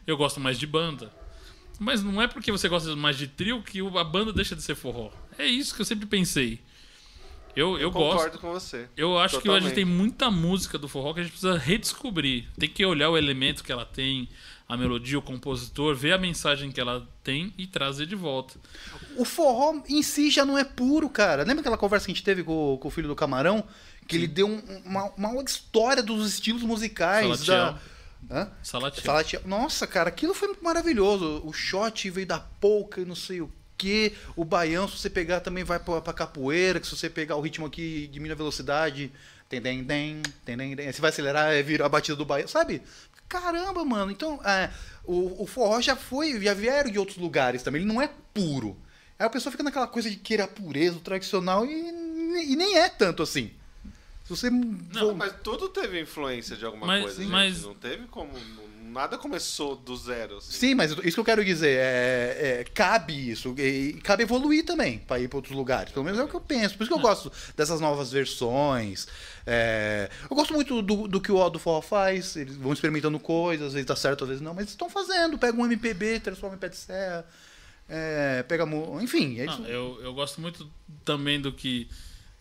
[0.06, 1.12] Eu gosto mais de banda.
[1.80, 4.76] Mas não é porque você gosta mais de trio que a banda deixa de ser
[4.76, 5.12] forró.
[5.38, 6.60] É isso que eu sempre pensei.
[7.56, 8.12] Eu, eu, gosto.
[8.18, 8.88] Concordo com você.
[8.96, 9.76] Eu acho que hoje Totalmente.
[9.76, 12.48] tem muita música do forró que a gente precisa redescobrir.
[12.58, 14.30] Tem que olhar o elemento que ela tem,
[14.68, 18.60] a melodia, o compositor, ver a mensagem que ela tem e trazer de volta.
[19.18, 21.44] O forró em si já não é puro, cara.
[21.44, 23.64] Lembra aquela conversa que a gente teve com, com o filho do Camarão?
[24.08, 27.46] Que ele deu um- uma, uma história dos estilos musicais.
[27.46, 27.78] Da...
[28.30, 28.52] Hã?
[28.62, 29.06] Salatiel.
[29.06, 29.42] Salatiel.
[29.46, 31.42] Nossa, cara, aquilo foi maravilhoso.
[31.44, 34.14] O shot veio da polca e não sei o que.
[34.36, 36.80] O baião, se você pegar, também vai pra, pra capoeira.
[36.80, 39.12] Que se você pegar o ritmo aqui, diminui a velocidade.
[39.48, 40.92] Tem, tem, tem, tem, tem, tem.
[40.92, 42.48] Você vai acelerar, é, vira a batida do baião.
[42.48, 42.84] Sabe?
[43.28, 44.12] Caramba, mano.
[44.12, 44.70] Então, é,
[45.04, 47.82] o, o forró já foi, já vieram de outros lugares também.
[47.82, 48.78] Ele não é puro.
[49.18, 52.78] Aí a pessoa fica naquela coisa de querer a pureza, o tradicional, e, e nem
[52.78, 53.52] é tanto assim.
[54.36, 54.50] Se você.
[54.50, 57.32] Não, mas tudo teve influência de alguma Mas- coisa, gente.
[57.32, 58.32] mas- Não teve como.
[58.92, 60.38] Nada começou do zero.
[60.38, 60.52] Assim.
[60.52, 64.98] Sim, mas isso que eu quero dizer, é, é, cabe isso, e cabe evoluir também
[64.98, 65.92] para ir para outros lugares.
[65.94, 66.76] Pelo menos é o que eu penso.
[66.76, 69.08] Por isso que eu gosto dessas novas versões.
[69.46, 72.36] é, eu gosto muito do, do que o Aldo Forró faz.
[72.36, 75.38] Eles vão experimentando coisas, às vezes dá certo, às vezes não, mas eles estão fazendo.
[75.38, 77.28] Pega um MPB, transforma em pé de serra.
[77.88, 78.66] é, pega.
[79.02, 79.62] Enfim, é isso.
[79.62, 80.68] Não, eu, eu gosto muito
[81.06, 81.88] também do que.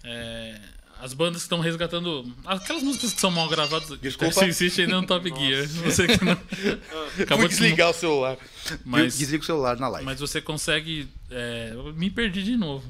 [0.03, 0.59] é,
[1.01, 2.33] as bandas que estão resgatando.
[2.45, 3.99] Aquelas músicas que são mal gravadas.
[4.01, 4.45] Desculpa.
[4.47, 5.67] Insiste ainda no Top Gear.
[5.67, 6.33] Você que não.
[7.23, 8.37] Acabou Fui de desligar o celular.
[8.85, 10.05] Mas- Desliga o celular na live.
[10.07, 11.09] Mas você consegue.
[11.31, 12.85] é, me perdi de novo.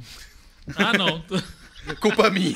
[0.76, 1.22] Ah, não.
[2.00, 2.54] Culpa minha.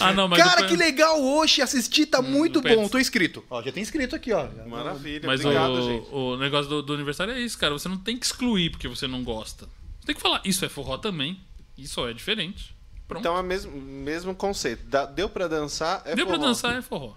[0.00, 0.38] Ah, não, mas.
[0.42, 1.62] Cara, depois- que legal hoje.
[1.62, 2.88] Assistir tá muito pé de- bom.
[2.88, 3.44] Tô inscrito.
[3.50, 4.48] Ó, já tem inscrito aqui, ó.
[4.66, 6.06] Maravilha, Mas obrigado, o, gente.
[6.10, 7.72] o negócio do, do aniversário é isso, cara.
[7.72, 9.66] Você não tem que excluir porque você não gosta.
[10.00, 11.38] Você tem que falar, isso é forró também.
[11.78, 12.74] Isso é diferente.
[13.10, 13.20] Pronto.
[13.22, 14.82] Então é o mesmo, mesmo conceito.
[14.86, 16.46] Dá- deu pra dançar, é Deu pra forró.
[16.48, 17.12] dançar, é forró.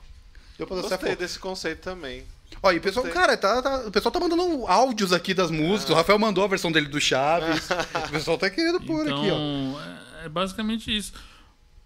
[0.58, 1.20] Deu pra dançar Gostei foto.
[1.20, 2.24] desse conceito também.
[2.62, 3.22] Ó, e o pessoal, Gostei.
[3.22, 5.90] cara, tá, tá- o pessoal tá mandando áudios aqui das músicas.
[5.92, 7.68] O Rafael mandou a versão dele do Chaves.
[8.08, 9.82] o pessoal tá querendo pôr então, aqui, ó.
[10.22, 11.14] é- é basicamente isso.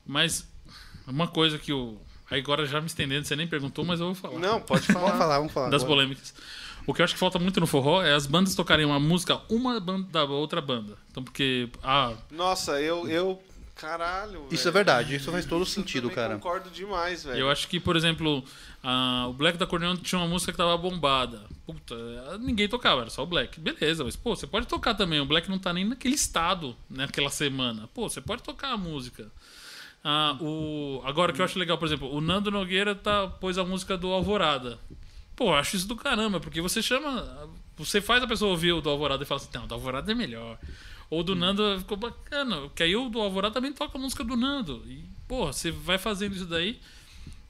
[0.06, 0.46] Mas
[1.08, 2.00] uma coisa que eu.
[2.30, 4.38] Aí agora já me estendendo, você nem perguntou, mas eu vou falar.
[4.40, 5.06] Não, pode falar.
[5.06, 5.70] Vamos falar, vamos falar.
[5.70, 5.96] das agora.
[6.02, 6.34] polêmicas.
[6.86, 9.42] O que eu acho que falta muito no forró é as bandas tocarem uma música,
[9.50, 10.98] uma banda da outra banda.
[11.12, 11.70] Então, porque.
[11.84, 13.08] Ah, Nossa, eu.
[13.10, 13.42] eu
[13.78, 14.48] caralho.
[14.52, 14.70] Isso velho.
[14.70, 16.34] é verdade, isso faz todo eu sentido, também cara.
[16.36, 17.40] concordo demais, velho.
[17.40, 18.44] Eu acho que, por exemplo,
[18.84, 21.42] a- o Black da Corneon tinha uma música que tava bombada.
[21.66, 21.96] Puta,
[22.40, 23.60] ninguém tocava, era só o Black.
[23.60, 25.20] Beleza, mas pô, você pode tocar também.
[25.20, 27.90] O Black não tá nem naquele estado naquela semana.
[27.94, 29.32] Pô, você pode tocar a música.
[30.04, 33.58] Ah, o, agora o que eu acho legal, por exemplo, o Nando Nogueira tá, pôs
[33.58, 34.80] a música do Alvorada.
[35.36, 37.50] Pô, eu acho isso do caramba, porque você chama.
[37.78, 40.12] Você faz a pessoa ouvir o do Alvorada e fala assim: não, o do Alvorada
[40.12, 40.58] é melhor.
[41.10, 44.24] Ou o do Nando ficou bacana, porque aí o do Alvorada também toca a música
[44.24, 44.84] do Nando.
[44.86, 46.80] E, pô, você vai fazendo isso daí.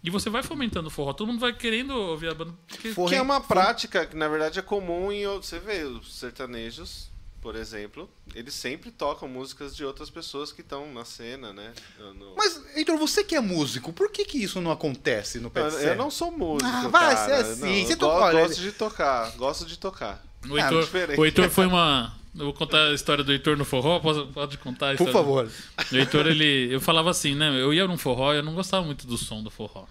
[0.03, 1.11] E você vai fomentando o forró.
[1.11, 2.53] Todo mundo vai querendo ouvir a banda.
[2.67, 5.25] Porque Que é uma prática que, na verdade, é comum em.
[5.25, 7.09] outros- Você vê os sertanejos,
[7.41, 11.73] por exemplo, eles sempre tocam músicas de outras pessoas que estão na cena, né?
[12.15, 15.61] No- Mas, Heitor, você que é músico, por que, que isso não acontece no pé
[15.61, 17.25] eu, não sou músico, Ah, vai cara.
[17.25, 20.23] ser assim, Não, você eu gosto de tocar, gosto de tocar.
[20.47, 21.19] O Ah, Heitor, diferente.
[21.19, 22.15] o Heitor foi uma.
[22.37, 23.99] Eu vou contar a história do Heitor no forró.
[23.99, 25.13] Posso, pode contar a Por história?
[25.13, 25.51] favor.
[25.91, 26.67] O Heitor, ele.
[26.73, 27.49] Eu falava assim, né?
[27.59, 29.85] Eu ia num forró e eu não gostava muito do som do forró.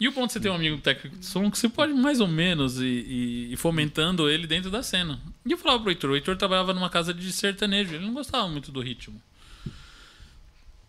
[0.00, 2.20] E o ponto de você ter um amigo técnico de som que você pode mais
[2.20, 5.20] ou menos ir- ir fomentando ele dentro da cena.
[5.46, 8.48] E eu falava pro Heitor, o Heitor trabalhava numa casa de sertanejo, ele não gostava
[8.48, 9.20] muito do ritmo.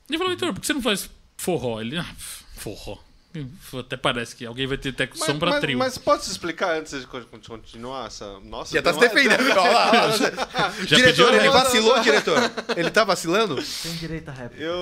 [0.10, 1.80] E eu falava, Heitor, por que você não faz forró?
[1.80, 2.16] Ele, ah,
[2.56, 2.98] forró.
[3.80, 5.78] Até parece que alguém vai ter de som pra mas, trio.
[5.78, 8.40] mas pode se explicar antes de con- continuar essa.
[8.42, 9.44] Nossa, Já tá se defendendo.
[9.56, 10.12] Lá.
[10.86, 11.42] Já diretor, pediu?
[11.42, 12.38] ele vacilou, diretor?
[12.76, 13.56] Ele tá vacilando?
[13.56, 14.64] Tem direito a réplica.
[14.64, 14.82] Eu,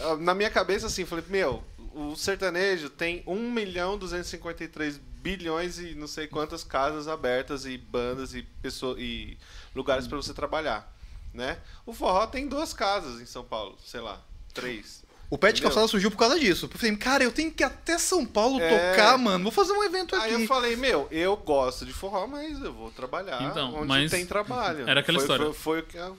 [0.00, 1.62] eu, na minha cabeça, assim, falei, meu,
[1.94, 8.34] o sertanejo tem 1 milhão 253 bilhões e não sei quantas casas abertas e bandas
[8.34, 9.36] e pessoas e
[9.74, 10.90] lugares para você trabalhar,
[11.34, 11.58] né?
[11.84, 14.20] O forró tem duas casas em São Paulo, sei lá,
[14.54, 15.04] três.
[15.28, 15.70] O pé de Entendeu?
[15.70, 16.70] calçada surgiu por causa disso.
[16.72, 18.90] Eu falei, cara, eu tenho que ir até São Paulo É.
[18.92, 19.42] tocar, mano.
[19.42, 20.46] Vou fazer um evento Aí eu aqui.
[20.46, 24.88] falei, meu, eu gosto de forró, mas eu vou trabalhar Então, onde mas tem trabalho.
[24.88, 25.44] era aquela Foi- história.
[25.46, 26.16] Foi, foi o que eu-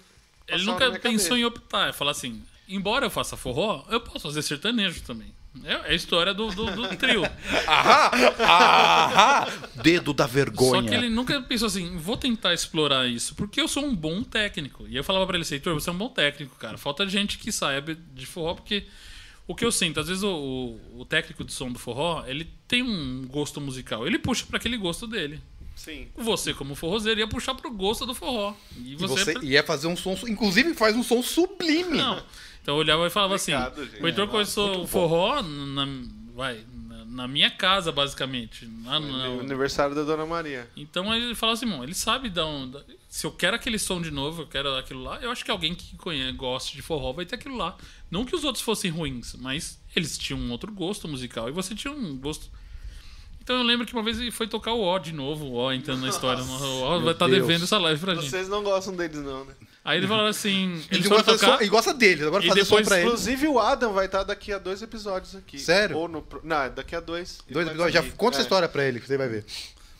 [0.48, 1.38] Ele nunca pensou cabeça.
[1.38, 1.90] em optar.
[1.90, 5.34] É falar assim: embora eu faça forró, eu posso fazer sertanejo também.
[5.64, 7.24] É é a história do, do, do trio.
[7.68, 9.48] Ahá!
[9.76, 10.82] Dedo da vergonha.
[10.82, 14.24] Só que ele nunca pensou assim: vou tentar explorar isso, porque eu sou um bom
[14.24, 14.86] técnico.
[14.88, 16.78] E eu falava pra ele assim: Heitor, você é um bom técnico, cara.
[16.78, 18.86] Falta gente que saiba de forró, porque
[19.48, 22.50] o que eu sinto, às vezes o, o, o técnico de som do forró, ele
[22.68, 24.06] tem um gosto musical.
[24.06, 25.40] Ele puxa pra aquele gosto dele.
[25.76, 26.08] Sim.
[26.18, 28.54] Você, como forrozeiro, ia puxar pro gosto do forró.
[28.76, 29.34] E E você.
[29.36, 30.18] você ia fazer um som.
[30.28, 31.98] Inclusive, faz um som sublime.
[31.98, 32.22] Não.
[32.68, 34.03] Então eu olhava e falava assim: Obrigado, gente.
[34.03, 35.88] o Heitor É, começou o forró na,
[36.35, 38.65] vai, na, na minha casa, basicamente.
[38.65, 40.68] No- O aniversário da Dona Maria.
[40.76, 42.77] Então ele fala assim, bom, ele sabe da onde.
[43.07, 45.73] Se eu quero aquele som de novo, eu quero aquilo lá, eu acho que alguém
[45.73, 47.77] que conhece, goste de forró vai ter aquilo lá.
[48.11, 51.73] Não que os outros fossem ruins, mas eles tinham um outro gosto musical e você
[51.73, 52.52] tinha um gosto.
[53.41, 55.72] Então eu lembro que uma vez ele foi tocar o Ó de novo, o Ó
[55.72, 56.44] entrando na história.
[56.44, 57.48] O Ó vai estar Deus.
[57.48, 58.30] devendo essa live pra gente.
[58.30, 59.53] Vocês não gostam deles, não, né?
[59.88, 61.57] Aí ele falou assim: Ele eles foram gosta, tocar.
[61.59, 62.26] som, e gosta deles.
[62.27, 63.07] Agora E fazer depois, som pra ele.
[63.07, 65.57] Inclusive o Adam vai estar daqui a dois episódios aqui.
[65.57, 65.97] Sério?
[65.97, 67.39] Ou no, não, daqui a dois.
[67.47, 67.93] Ele Dois episódios.
[67.93, 68.43] Já conta essa É.
[68.43, 69.45] história pra ele, que você vai ver.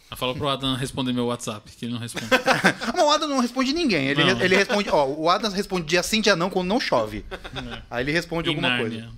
[0.09, 2.27] Ela falou pro Adam responder meu WhatsApp, que ele não responde.
[2.95, 4.07] Não, o Adam não responde ninguém.
[4.07, 4.41] Ele, Não.
[4.41, 4.89] ele responde.
[4.89, 7.26] Ó, o Adam responde dia sim, dia não, quando não chove.
[7.89, 9.09] Aí ele responde Em alguma Nárnia.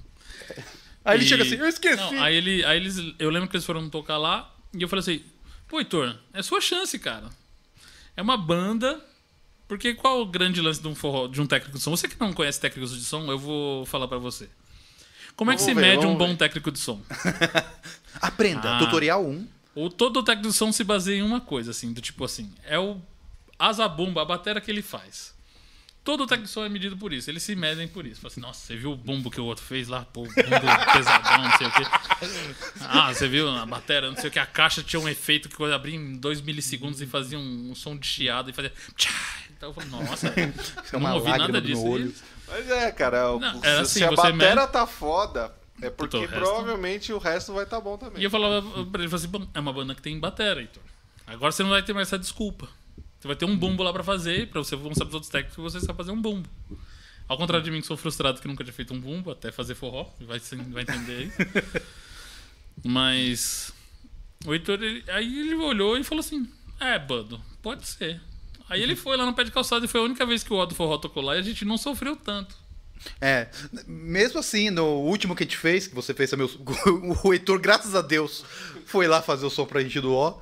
[0.47, 0.63] coisa.
[1.05, 1.97] Aí ele E- chega assim, eu esqueci.
[2.13, 2.97] Não, aí, ele, aí eles.
[3.19, 5.23] Eu lembro que eles foram tocar lá e eu falei assim:
[5.67, 7.29] Pô, Heitor, é sua chance, cara.
[8.17, 8.99] É uma banda.
[9.69, 11.91] Porque qual o grande lance de um, forró, de um técnico de som?
[11.91, 14.49] Você que não conhece técnicos de som, eu vou falar pra você.
[15.35, 16.37] Como é que Vamos se ver, mede um bom ver.
[16.37, 16.99] técnico de som?
[18.19, 18.77] Aprenda.
[18.77, 18.79] Ah.
[18.79, 19.47] Tutorial 1.
[19.75, 22.79] O todo técnico de som se baseia em uma coisa, assim, do tipo assim, é
[22.79, 22.99] o
[23.59, 25.37] asa-bumba, a bateria que ele faz.
[26.03, 28.21] Todo técnico de som é medido por isso, eles se medem por isso.
[28.21, 30.03] Fala assim, nossa, você viu o bumbo que o outro fez lá?
[30.03, 31.83] Pô, bumbo pesadão, não sei o quê.
[32.81, 35.55] Ah, você viu a bateria, não sei o que, a caixa tinha um efeito que
[35.55, 38.73] quando abria em 2 milissegundos e fazia um, um som de chiado e fazia.
[38.95, 39.11] Tchá!
[39.59, 40.27] Então eu falei, nossa,
[40.93, 41.85] é uma não ouvi nada no disso.
[41.85, 42.13] olho.
[42.47, 43.37] Mas é, cara.
[43.37, 47.17] Não, se, era se assim, a mede- tá foda, é porque o resto- provavelmente o
[47.17, 48.21] resto vai tá bom também.
[48.21, 50.81] E eu falava pra ele, assim, "Bom, é uma banda que tem bateria, Heitor.
[51.27, 52.69] Agora você não vai ter mais essa desculpa.
[53.19, 55.61] Você vai ter um bumbo lá pra fazer, pra você mostrar pros outros técnicos que
[55.61, 56.47] você sabe fazer um bumbo.
[57.27, 59.75] Ao contrário de mim, que sou frustrado que nunca tinha feito um bumbo, até fazer
[59.75, 61.37] forró, vai, vai entender isso.
[62.83, 63.73] Mas.
[64.45, 66.49] O Heitor, ele- aí ele olhou e falou assim:
[66.79, 68.21] É, Bando, pode ser.
[68.69, 70.57] Aí ele foi lá no pé de calçado e foi a única vez que o
[70.57, 72.55] Ó do Forró tocou lá e a gente não sofreu tanto.
[73.19, 73.47] É,
[73.87, 76.47] mesmo assim, no último que a gente fez, que você fez também,
[77.23, 78.43] o, Heitor, graças a Deus,
[78.85, 80.39] foi lá fazer o som pra gente do O.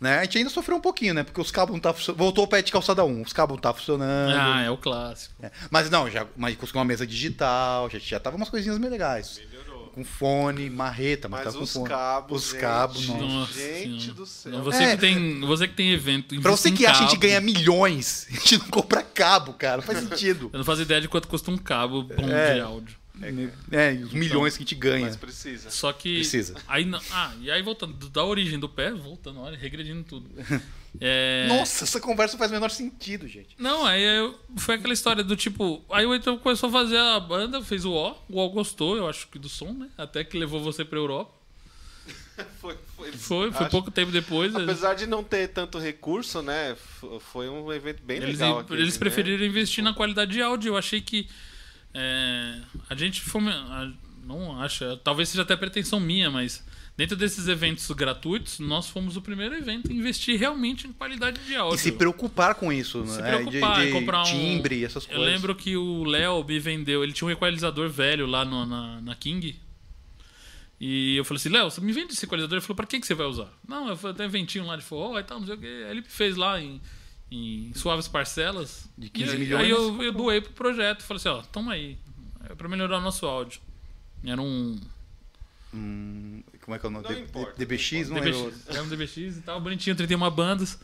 [0.00, 0.18] Né?
[0.18, 1.22] A gente ainda sofreu um pouquinho, né?
[1.22, 2.18] Porque os cabos não tá funcionando.
[2.18, 4.34] Voltou o pé de calçada 1, os cabos não tá funcionando.
[4.36, 5.34] Ah, é o clássico.
[5.40, 5.50] É.
[5.70, 9.40] Mas não, já mas conseguiu uma mesa digital, já, já tava umas coisinhas bem legais.
[9.94, 11.88] Com fone, marreta, mas, Mas tava com os fone.
[11.88, 12.44] cabos.
[12.46, 13.22] Os gente, cabos, nossa.
[13.22, 14.14] Nossa Gente Senhora.
[14.14, 14.62] do céu.
[14.64, 14.94] Você, É.
[14.96, 16.40] que tem, você que tem evento.
[16.40, 19.76] Pra você que acha que a gente ganha milhões, a gente não compra cabo, cara.
[19.76, 20.50] Não faz sentido.
[20.52, 22.54] Eu não faço ideia de quanto custa um cabo bom É.
[22.54, 22.96] de áudio.
[23.70, 25.06] É, e os milhões que a gente ganha.
[25.06, 25.70] Mas precisa.
[25.70, 26.16] Só que.
[26.16, 26.56] Precisa.
[26.66, 30.28] Aí, não- ah, e aí voltando, da origem do pé, voltando, olha, regredindo tudo.
[31.00, 33.56] É, Nossa, essa conversa faz o menor sentido, gente.
[33.58, 35.84] Não, aí eu- foi aquela história do tipo.
[35.90, 39.08] Aí o Heitor começou a fazer a banda, fez o O, o O gostou, eu
[39.08, 39.88] acho que do som, né?
[39.98, 41.32] Até que levou você pra Europa.
[42.60, 44.54] Foi, foi, Foi, foi pouco tempo depois.
[44.54, 46.76] Apesar de não ter tanto recurso, né?
[47.32, 48.58] Foi um evento bem Eles, legal.
[48.58, 48.98] aquele, eles né?
[48.98, 50.70] preferiram investir na qualidade de áudio.
[50.70, 51.28] Eu achei que.
[51.94, 52.60] é,
[52.90, 53.90] a gente fome- a-
[54.24, 55.00] não acha.
[55.04, 56.64] Talvez seja até pretensão minha, mas
[56.96, 61.56] Dentro desses eventos gratuitos, nós fomos o primeiro evento a investir realmente em qualidade de
[61.56, 61.74] áudio.
[61.74, 63.36] E se preocupar com isso, Se né?
[63.36, 65.34] preocupar de, em de comprar um timbre, essas Eu coisas.
[65.34, 69.14] lembro que o Léo me vendeu, ele tinha um equalizador velho lá no- na, na
[69.16, 69.56] King.
[70.80, 72.58] E eu falei assim, Léo, você me vende esse equalizador?
[72.58, 73.48] Ele falou, pra que, que você vai usar?
[73.66, 75.66] Não, eu falei, tem um ventinho lá de forró e tal, não sei o que.
[75.66, 76.80] Aí ele fez lá em,
[77.30, 78.88] em suaves parcelas.
[78.96, 79.64] De 15 E aí- milhões.
[79.64, 81.02] Aí eu, eu doei pro projeto.
[81.02, 81.96] Falei assim, ó, toma aí.
[82.48, 83.60] É pra melhorar o nosso áudio.
[84.24, 84.78] Era um
[85.76, 87.04] Hum, como é que é o nome?
[87.08, 88.50] Não D- importa, DBX, não lembro.
[88.50, 88.68] DBX.
[88.68, 90.78] Era um DBX e tal, bonitinho, 31 bandas.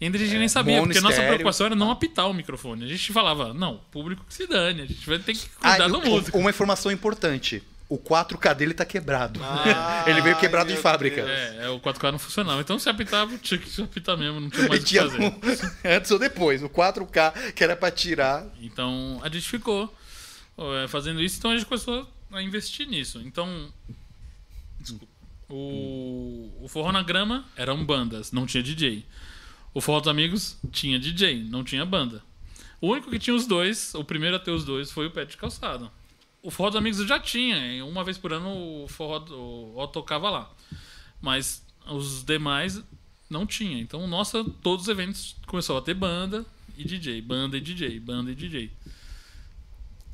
[0.00, 2.34] E ainda a gente É, nem sabia, porque a nossa preocupação era não apitar o
[2.34, 2.84] microfone.
[2.84, 5.88] A gente falava, não, público que se dane, a gente vai ter que cuidar Ah,
[5.88, 6.36] do músico.
[6.38, 7.62] Uma informação importante.
[7.88, 9.38] O 4K dele tá quebrado.
[9.42, 11.20] Ah, Ele veio quebrado de fábrica.
[11.20, 12.60] É, é, o 4K não funcionava.
[12.60, 15.20] Então se apitava, tinha que apitar mesmo, não tinha mais o que fazer.
[15.20, 15.40] um-
[15.96, 18.46] antes ou depois, o 4K que era pra tirar.
[18.60, 19.94] Então a gente ficou
[20.88, 23.20] fazendo isso, então a gente começou a investir nisso.
[23.24, 23.68] Então.
[24.80, 25.13] Desculpa.
[25.48, 29.04] O, o Forró na Grama eram bandas, não tinha DJ.
[29.72, 32.22] O Forró dos Amigos tinha DJ, não tinha banda.
[32.80, 35.24] O único que tinha os dois, o primeiro a ter os dois, foi o Pé
[35.24, 35.90] de Calçado.
[36.42, 40.30] O Forró dos Amigos já tinha, uma vez por ano o Forró o, o tocava
[40.30, 40.50] lá.
[41.20, 42.82] Mas os demais
[43.28, 43.78] não tinha.
[43.80, 46.44] Então, nossa, todos os eventos começou a ter banda
[46.76, 48.70] e DJ, banda e DJ, banda e DJ.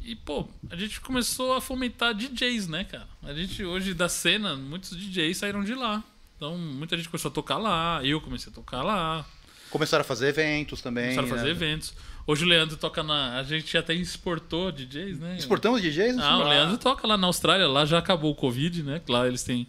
[0.03, 3.07] E, pô, a gente começou a fomentar DJs, né, cara?
[3.23, 6.03] A gente, hoje, da cena, muitos DJs saíram de lá.
[6.37, 9.27] Então, muita gente começou a tocar lá, eu comecei a tocar lá,
[9.71, 11.15] Começaram a fazer eventos também.
[11.15, 11.51] começaram a fazer né?
[11.51, 11.95] eventos.
[12.27, 13.39] Hoje o Leandro toca na.
[13.39, 15.37] A gente até exportou DJs, né?
[15.39, 16.19] Exportamos DJs?
[16.19, 19.01] Ah, o Leandro toca lá na Austrália, lá já acabou o Covid, né?
[19.09, 19.67] Lá eles têm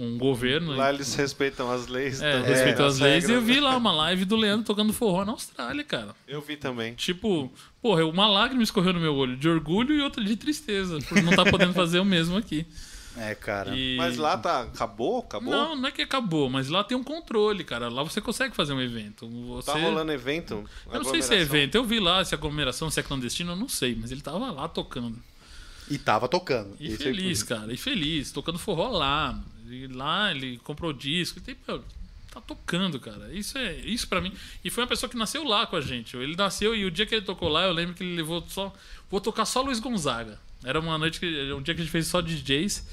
[0.00, 0.74] um governo.
[0.74, 2.22] Lá eles respeitam as leis.
[2.22, 3.28] É, também, respeitam as leis.
[3.28, 3.60] E eu vi né?
[3.60, 6.14] lá uma live do Leandro tocando forró na Austrália, cara.
[6.26, 6.94] Eu vi também.
[6.94, 7.52] Tipo,
[7.82, 11.30] porra, uma lágrima escorreu no meu olho, de orgulho e outra de tristeza, por não
[11.30, 12.66] estar podendo fazer o mesmo aqui.
[13.16, 13.76] É, cara.
[13.76, 14.62] E- Mas lá tá.
[14.62, 15.18] Acabou?
[15.18, 15.52] Acabou?
[15.52, 17.88] Não, não é que acabou, mas lá tem um controle, cara.
[17.88, 19.28] Lá você consegue fazer um evento.
[19.28, 19.72] Você...
[19.72, 20.64] Tá rolando evento?
[20.90, 21.74] Eu não sei se é evento.
[21.74, 23.96] Eu vi lá se é aglomeração, se é clandestino, eu não sei.
[24.00, 25.20] Mas ele tava lá tocando.
[25.90, 26.76] E tava tocando.
[26.78, 27.72] E Esse é feliz, o- cara.
[27.72, 28.30] E feliz.
[28.32, 29.38] Tocando forró lá.
[29.68, 31.38] E lá ele comprou disco.
[31.38, 31.84] E tem, meu,
[32.30, 33.32] tá tocando, cara.
[33.32, 34.32] Isso é isso para mim.
[34.64, 36.16] E foi uma pessoa que nasceu lá com a gente.
[36.16, 38.72] Ele nasceu e o dia que ele tocou lá, eu lembro que ele levou só.
[39.10, 40.38] Vou tocar só Luiz Gonzaga.
[40.62, 41.52] Era uma noite que.
[41.52, 42.86] Um dia que a gente fez só DJs.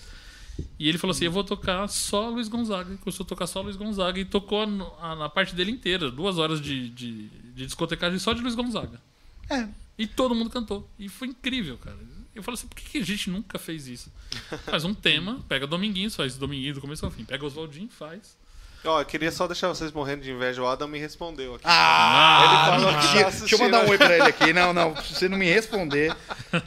[0.80, 2.94] E ele falou assim: Eu vou tocar só Luiz Gonzaga.
[2.94, 4.20] E começou a tocar só Luiz Gonzaga.
[4.20, 6.10] E tocou a, a- na parte dele inteira.
[6.10, 9.00] Duas horas de, de, de discotecagem só de Luiz Gonzaga.
[9.50, 9.68] É.
[9.98, 10.90] E todo mundo cantou.
[10.98, 11.98] E foi incrível, cara.
[12.38, 14.12] Eu falo assim, por que a gente nunca fez isso?
[14.66, 17.26] Faz um tema, pega Dominguinhos, faz Dominguinhos do começo ao fim.
[17.26, 18.38] Pega Oswaldinho, faz.
[18.86, 20.62] Ó, eu queria só deixar vocês morrendo de inveja.
[20.62, 21.64] O Adam me respondeu aqui.
[21.68, 24.54] Ah, Ele falou que tá deixa, eu mandar um oi pra ele aqui.
[24.54, 26.16] Não, não, se você não me responder.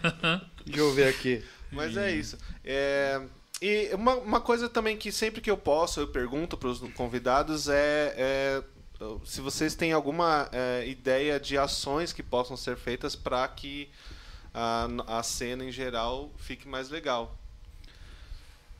[0.67, 1.43] Deixa eu ver aqui.
[1.73, 2.37] Mas é isso.
[2.65, 3.21] É,
[3.63, 7.69] E uma, uma coisa também que sempre que eu posso, eu pergunto para os convidados
[7.69, 8.63] é, é,
[9.25, 13.89] se vocês têm alguma é, ideia de ações que possam ser feitas para que
[14.55, 17.37] a, a cena em geral fique mais legal.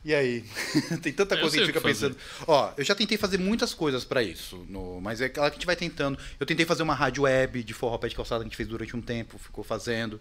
[0.03, 0.43] E aí?
[1.03, 2.17] Tem tanta Eu coisa que a gente fica pensando.
[2.47, 5.57] Ó, eu já tentei fazer muitas coisas pra isso, no- mas é aquela que a
[5.59, 6.17] gente vai tentando.
[6.39, 8.67] Eu tentei fazer uma rádio web de forró pé de calçada que a gente fez
[8.67, 10.19] durante um tempo, ficou fazendo,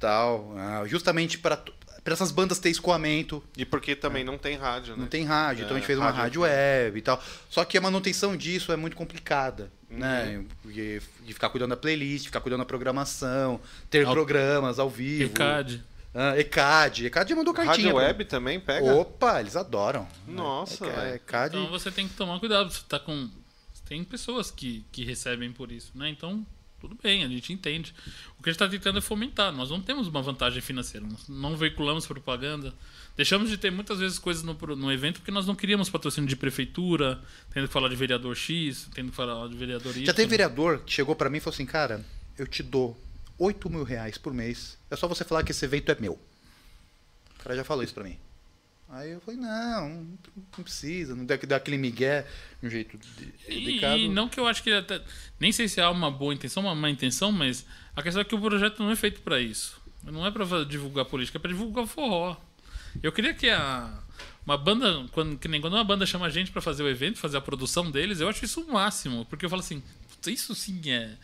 [0.00, 1.62] tal, ah, justamente para
[2.04, 3.42] para essas bandas ter escoamento.
[3.56, 5.00] E porque também não tem rádio, né?
[5.00, 7.22] Não tem rádio, então a gente É, fez uma rádio- rádio web e tal.
[7.48, 9.98] Só que a manutenção disso é muito complicada, Uhum.
[9.98, 10.44] né?
[10.64, 13.58] De, de ficar cuidando da playlist, ficar cuidando da programação,
[13.88, 15.32] ter Al- programas ao vivo.
[15.32, 15.82] ECAD.
[16.14, 17.06] Ah, ECAD.
[17.06, 17.74] ECAD já mandou cartinha.
[17.88, 18.94] Rádio pra- web também pega?
[18.94, 20.06] Opa, eles adoram.
[20.28, 21.14] Nossa, É, velho.
[21.16, 21.56] ECAD.
[21.56, 22.70] Então você tem que tomar cuidado.
[22.70, 23.28] Você tá com.
[23.88, 26.08] Tem pessoas que, que recebem por isso, né?
[26.08, 26.46] Então,
[26.84, 27.94] tudo bem, a gente entende.
[28.38, 29.50] O que a gente está tentando é fomentar.
[29.50, 31.06] Nós não temos uma vantagem financeira.
[31.06, 32.74] Nós não veiculamos propaganda.
[33.16, 36.36] Deixamos de ter muitas vezes coisas no, no evento porque nós não queríamos patrocínio de
[36.36, 37.18] prefeitura,
[37.52, 40.04] tendo que falar de vereador X, tendo que falar de vereador Y.
[40.04, 42.04] Já teve vereador que chegou pra mim e falou assim, cara,
[42.38, 43.00] eu te dou
[43.38, 44.76] 8 mil reais por mês.
[44.90, 46.12] É só você falar que esse evento é meu.
[46.12, 48.18] O cara já falou isso pra mim.
[48.88, 49.88] Aí eu falei, não,
[50.56, 52.26] não precisa, não dá, dá aquele migué
[52.60, 53.98] de um jeito de- E, delicado.
[53.98, 55.02] e não que eu acho que até,
[55.40, 57.66] nem sei se há uma boa intenção, uma má intenção, mas
[57.96, 59.80] a questão é que o projeto não é feito para isso.
[60.04, 62.36] Não é para divulgar política, é para divulgar forró.
[63.02, 64.02] Eu queria que a
[64.46, 67.18] uma banda, quando, que nem quando uma banda chama a gente para fazer o evento,
[67.18, 70.54] fazer a produção deles, eu acho isso o máximo, porque eu falo assim, "Putz, isso
[70.54, 71.14] sim é,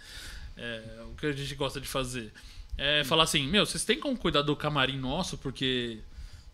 [0.57, 2.33] é o que a gente gosta de fazer.
[2.79, 5.99] É falar assim, meu, vocês têm como cuidar do camarim nosso, porque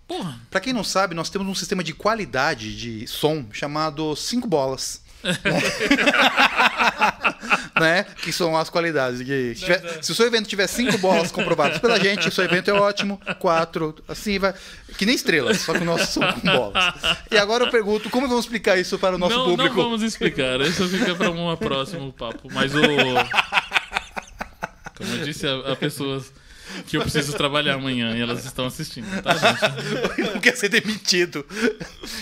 [0.06, 4.46] porra, Pra quem não sabe, nós temos um sistema de qualidade de som chamado Cinco
[4.48, 5.04] Bolas.
[7.80, 8.04] né?
[8.22, 9.22] Que são as qualidades.
[9.22, 12.44] Que se, tiver- se o seu evento tiver cinco bolas comprovadas pela gente, o seu
[12.44, 13.20] evento é ótimo.
[13.38, 14.54] Quatro, assim vai.
[14.96, 16.94] Que nem estrelas, só que o nosso são com bolas.
[17.30, 19.76] E agora eu pergunto, como vamos explicar isso para o nosso não, público?
[19.76, 22.48] não vamos explicar, isso fica para um próximo papo.
[22.52, 22.80] Mas o.
[24.96, 26.32] Como eu disse a, a pessoas
[26.86, 29.32] que eu preciso trabalhar amanhã e elas estão assistindo, tá,
[30.16, 30.32] gente?
[30.34, 31.44] não quer ser demitido.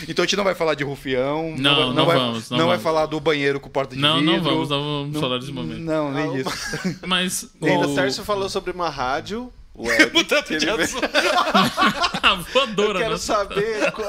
[0.08, 1.54] Então a gente não vai falar de rufião.
[1.58, 2.82] Não, vai, não vai, vamos, não vai vamos.
[2.82, 4.32] falar do banheiro com porta de Não, vidro.
[4.34, 5.80] não vamos, não vamos falar desse momento.
[5.80, 6.50] Não, nem disso.
[7.06, 7.48] Mas.
[7.60, 7.94] O O...
[7.94, 10.12] Tércio falou sobre uma rádio web.
[10.14, 11.04] Mudando que de assunto.
[12.76, 13.16] Eu quero né?
[13.18, 13.92] saber.
[13.92, 14.08] qual-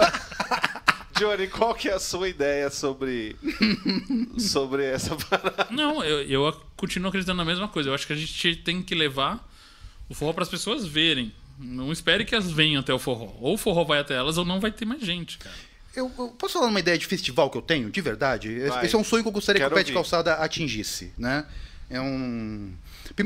[1.17, 3.37] Johnny, qual que é a sua ideia sobre,
[4.37, 5.67] sobre essa parada?
[5.71, 7.89] Não, eu, eu continuo acreditando na mesma coisa.
[7.89, 9.39] Eu acho que a gente tem que levar
[10.09, 11.33] o forró para as pessoas verem.
[11.57, 13.33] Não espere que elas venham até o forró.
[13.39, 15.55] Ou o forró vai até elas ou não vai ter mais gente, cara.
[15.95, 18.51] Eu, eu posso falar uma ideia de festival que eu tenho, de verdade?
[18.51, 18.85] Esse- Vai.
[18.85, 20.03] Esse é um sonho que eu gostaria Quero que o Pé de ouvir.
[20.03, 21.45] Calçada atingisse, né?
[21.89, 22.73] É um...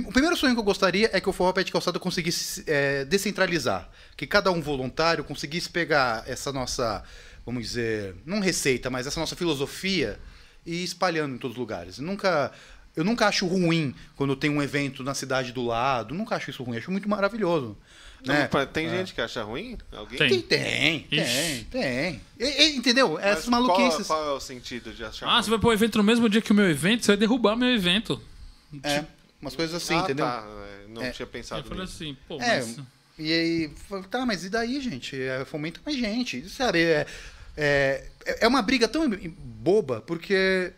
[0.06, 3.06] O primeiro sonho que eu gostaria é que o Forró Pé de Calçada conseguisse é,
[3.06, 3.89] descentralizar.
[4.15, 7.03] Que cada um voluntário conseguisse pegar essa nossa,
[7.43, 10.19] vamos dizer, não receita, mas essa nossa filosofia
[10.64, 11.97] e ir espalhando em todos os lugares.
[11.97, 12.51] Nunca...
[12.95, 16.14] Eu nunca acho ruim quando tem um evento na cidade do lado.
[16.14, 16.78] Nunca acho isso ruim.
[16.78, 17.78] Acho muito maravilhoso.
[18.26, 18.48] Né?
[18.49, 19.78] Pra- Tem gente que acha ruim?
[19.94, 20.18] Alguém?
[20.18, 20.41] Tem.
[20.41, 22.22] Tem, tem, tem.
[22.38, 23.14] E- e- entendeu?
[23.14, 24.07] Mas Essas qual- maluquices.
[24.07, 25.44] Qual, é o sentido de achar Ah, ruim?
[25.44, 27.56] você vai pôr o evento no mesmo dia que o meu evento, você vai derrubar
[27.56, 28.22] meu evento.
[28.84, 29.06] É,
[29.41, 30.26] umas coisas assim, ah, entendeu?
[30.26, 31.11] Tá, é, não É.
[31.11, 31.95] tinha Eu pensado falei nisso.
[31.95, 32.78] assim, pô, É, mas.
[33.18, 35.16] e aí, falei, tá, mas e daí, gente?
[35.20, 36.49] É, fomenta mais gente.
[36.49, 37.07] Sabe, é,
[37.56, 38.10] é,
[38.41, 40.74] é uma briga tão boba, porque.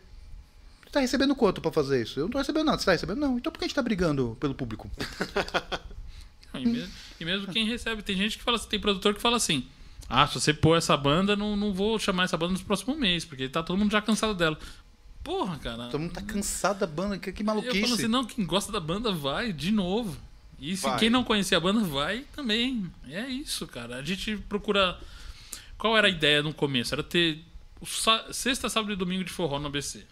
[0.91, 2.19] Tá recebendo quanto pra fazer isso?
[2.19, 2.77] Eu não tô recebendo nada.
[2.77, 3.19] Você tá recebendo?
[3.19, 3.37] Não.
[3.37, 4.89] Então por que a gente tá brigando pelo público?
[6.53, 9.37] E mesmo, e mesmo quem recebe, tem gente que fala assim, tem produtor que fala
[9.37, 9.65] assim.
[10.09, 13.23] Ah, se você pôr essa banda, não, não vou chamar essa banda nos próximos meses,
[13.23, 14.59] porque tá todo mundo já cansado dela.
[15.23, 15.87] Porra, cara.
[15.87, 17.17] Todo mundo tá cansado da banda.
[17.17, 17.93] Que, que Eu falo maluquice.
[17.93, 20.17] assim, não, quem gosta da banda vai de novo.
[20.59, 20.99] E se Vai.
[20.99, 22.91] quem não conhecia a banda, vai também.
[23.09, 23.95] É isso, cara.
[23.95, 24.99] A gente procura.
[25.77, 26.93] Qual era a ideia no começo?
[26.93, 27.43] Era ter
[28.31, 30.05] sexta, sábado e domingo de forró no ABC.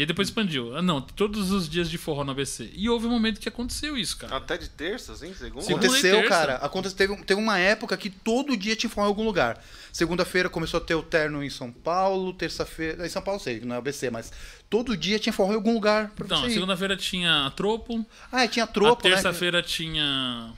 [0.00, 0.74] E aí depois expandiu.
[0.74, 2.70] Ah, não, todos os dias de forró no ABC.
[2.74, 4.34] E houve um momento que aconteceu isso, cara.
[4.34, 5.34] Até de terça, assim?
[5.34, 5.60] Segunda?
[5.62, 5.86] Segunda.
[5.86, 6.28] Aconteceu, e terça.
[6.30, 6.54] cara.
[6.56, 9.62] Aconteceu, teve, teve uma época que todo dia tinha forró em algum lugar.
[9.92, 13.04] Segunda-feira começou a ter o terno em São Paulo, terça-feira.
[13.06, 14.32] Em São Paulo sei, que não é ABC, mas
[14.70, 16.54] todo dia tinha forró em algum lugar pra Então, ir.
[16.54, 18.02] segunda-feira tinha a Tropo.
[18.32, 19.14] Ah, e tinha tropa, a né?
[19.16, 20.54] terça-feira tinha.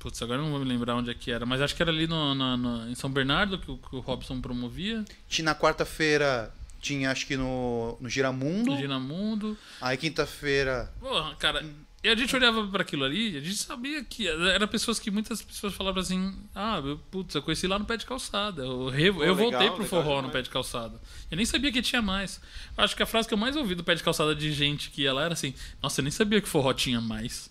[0.00, 1.92] Putz, agora eu não vou me lembrar onde é que era, mas acho que era
[1.92, 5.04] ali no, no- no- em São Bernardo que o, que o Robson promovia.
[5.28, 6.52] Tinha- Na quarta-feira
[6.84, 8.70] tinha, acho que no, no Giramundo.
[8.72, 9.56] No Ginamundo.
[9.80, 10.92] Aí quinta-feira.
[11.00, 11.64] Porra, cara,
[12.02, 15.10] e a gente olhava para aquilo ali, e a gente sabia que era pessoas que
[15.10, 18.62] muitas pessoas falavam assim: "Ah, eu, putz, eu conheci lá no pé de calçada.
[18.62, 21.00] Eu, re- eu legal, voltei pro legal forró no pé de calçada".
[21.30, 22.40] Eu nem sabia que tinha mais.
[22.76, 25.02] Acho que a frase que eu mais ouvi do pé de calçada de gente que
[25.02, 27.50] ia lá era assim: "Nossa, eu nem sabia que forró tinha mais".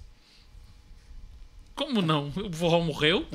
[1.75, 2.31] Como não?
[2.35, 3.25] O forró morreu?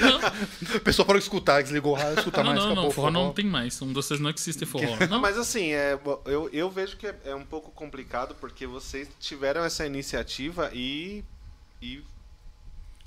[0.00, 2.64] não, O pessoal parou de escutar, desligou o rádio, escutar não, mais.
[2.64, 3.80] não, não, o forró não tem mais.
[3.82, 4.96] Um três não existe forró.
[5.10, 9.08] Não, Mas assim, é, eu, eu vejo que é, é um pouco complicado porque vocês
[9.20, 11.22] tiveram essa iniciativa e,
[11.82, 12.02] e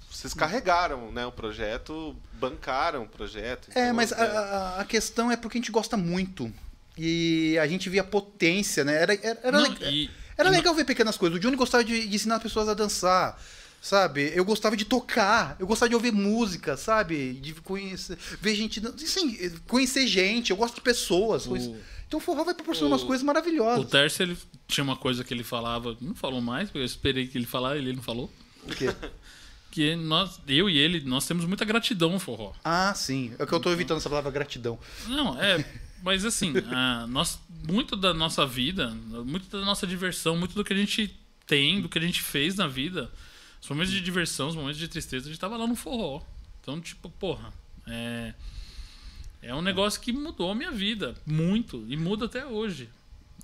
[0.09, 3.69] vocês carregaram né, o projeto, bancaram o projeto.
[3.75, 6.51] É, então, mas a, a- a questão é porque a gente gosta muito.
[6.97, 9.01] E a gente via potência, né?
[9.01, 11.37] Era, era, era, Não, le- e- era e legal ver pequenas coisas.
[11.37, 13.39] O Johnny gostava de, de ensinar as pessoas a dançar,
[13.81, 14.31] sabe?
[14.35, 17.33] Eu gostava de tocar, eu gostava de ouvir música, sabe?
[17.33, 20.51] De conhecer, ver gente, assim, conhecer gente.
[20.51, 21.45] Eu gosto de pessoas.
[21.45, 21.75] O- conhecer-
[22.07, 23.89] Então o forró vai proporcionar o- umas coisas O maravilhosas.
[23.89, 24.37] Tércio, ele
[24.67, 27.77] tinha uma coisa que ele falava, não falou mais, porque eu esperei que ele falasse,
[27.79, 28.31] ele não falou.
[28.63, 28.87] O quê?
[29.69, 32.53] Que nós, eu e ele, nós temos muita gratidão ao forró.
[32.63, 33.33] Ah, sim.
[33.37, 34.79] É que eu tô evitando essa palavra gratidão.
[35.07, 35.63] Não, é.
[36.01, 37.37] Mas assim, a, nós,
[37.67, 38.89] muito da nossa vida,
[39.25, 42.55] muito da nossa diversão, muito do que a gente tem, do que a gente fez
[42.55, 43.11] na vida,
[43.69, 46.21] os momentos de diversão, os momentos de tristeza, a gente tava lá no forró.
[46.61, 47.51] Então, tipo, porra,
[47.87, 48.33] é.
[49.41, 51.15] É um negócio que mudou a minha vida.
[51.25, 51.85] Muito.
[51.87, 52.89] E muda até hoje.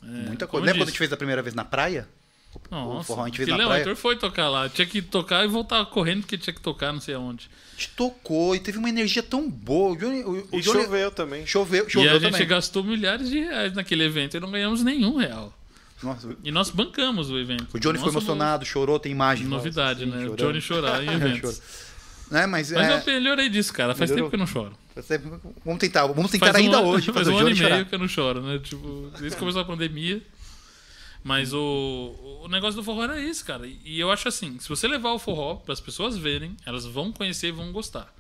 [0.02, 0.66] É, Muita coisa.
[0.66, 0.98] Lembra eu quando a gente disse.
[0.98, 2.08] fez a primeira vez na praia?
[2.56, 3.94] O Nossa, forró a gente fez na Léo, praia.
[3.94, 4.70] o foi tocar lá.
[4.70, 7.50] Tinha que tocar e voltar correndo porque tinha que tocar não sei aonde.
[7.76, 9.94] A gente tocou e teve uma energia tão boa.
[9.94, 11.46] O Johnny, o, o E Johnny- choveu também.
[11.48, 12.48] Choveu, e choveu a gente também.
[12.48, 15.54] gastou milhares de reais naquele evento e não ganhamos nenhum real.
[16.04, 17.68] Nossa, E nós bancamos o evento.
[17.76, 19.48] o Johnny ficou Nossa, emocionado, chorou, tem imagem.
[19.48, 20.18] Novidade, Sim, né?
[20.18, 20.38] O chorando.
[20.38, 21.62] Johnny chorar em eventos.
[22.30, 22.46] Né?
[22.48, 23.94] Mas, Mas é, eu melhorei disso, cara.
[23.96, 24.30] Faz Melhorou?
[24.30, 24.78] tempo que eu não choro.
[25.64, 27.86] vamos tentar, vamos tentar Faz ainda hoje Faz um o ano e meio chorar.
[27.86, 28.60] que eu não choro, né?
[28.60, 30.22] Tipo, desde que começou a pandemia.
[31.24, 33.66] Mas o, o negócio do forró era isso, cara.
[33.66, 37.12] E eu acho assim, se você levar o forró para as pessoas verem, elas vão
[37.14, 38.14] conhecer e vão gostar.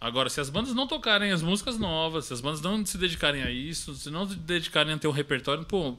[0.00, 3.42] Agora, se as bandas não tocarem as músicas novas, se as bandas não se dedicarem
[3.42, 5.98] a isso, se não se dedicarem a ter um repertório, pô,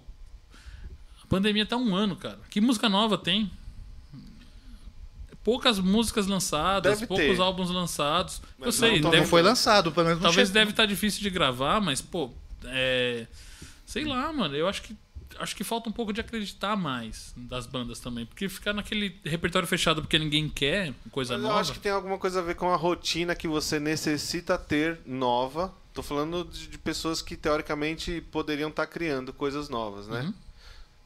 [1.31, 2.39] pandemia tá um ano, cara.
[2.49, 3.49] Que música nova tem?
[5.43, 7.41] Poucas músicas lançadas, Deve poucos ter.
[7.41, 8.41] álbuns lançados.
[8.59, 11.31] Mas eu sei, não deve, Não foi lançado, pelo menos talvez deve estar difícil de
[11.31, 12.29] gravar, mas, pô,
[12.65, 13.25] é.
[13.85, 14.55] Sei lá, mano.
[14.55, 14.95] Eu acho que.
[15.39, 18.25] Acho que falta um pouco de acreditar mais das bandas também.
[18.27, 21.61] Porque ficar naquele repertório fechado porque ninguém quer coisa Mas eu nova.
[21.61, 25.73] acho que tem alguma coisa a ver com a rotina que você necessita ter nova.
[25.93, 30.21] Tô falando de, pessoas que teoricamente poderiam estar criando coisas novas, né?
[30.21, 30.33] Uhum.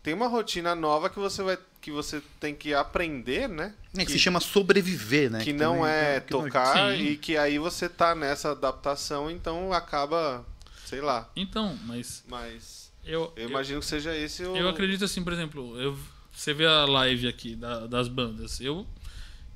[0.06, 3.73] Tem uma rotina nova que você vai que você tem que aprender, né?
[3.98, 5.44] É que se chama sobreviver, né?
[5.44, 7.02] que não também- é que não- tocar Sim.
[7.03, 10.45] e que aí você tá nessa adaptação, então acaba,
[10.86, 11.27] sei lá.
[11.36, 14.56] Então, mas Mas eu, eu imagino que seja esse o.
[14.56, 15.98] Eu acredito assim, por exemplo, eu,
[16.32, 18.61] você vê a live aqui da- das bandas.
[18.61, 18.86] Eu,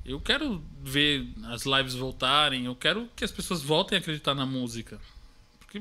[0.04, 4.44] eu quero ver as lives voltarem, eu quero que as pessoas voltem a acreditar na
[4.46, 5.00] música.
[5.60, 5.80] Porque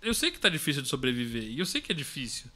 [0.00, 2.46] eu sei que tá difícil de sobreviver, e eu sei que é difícil.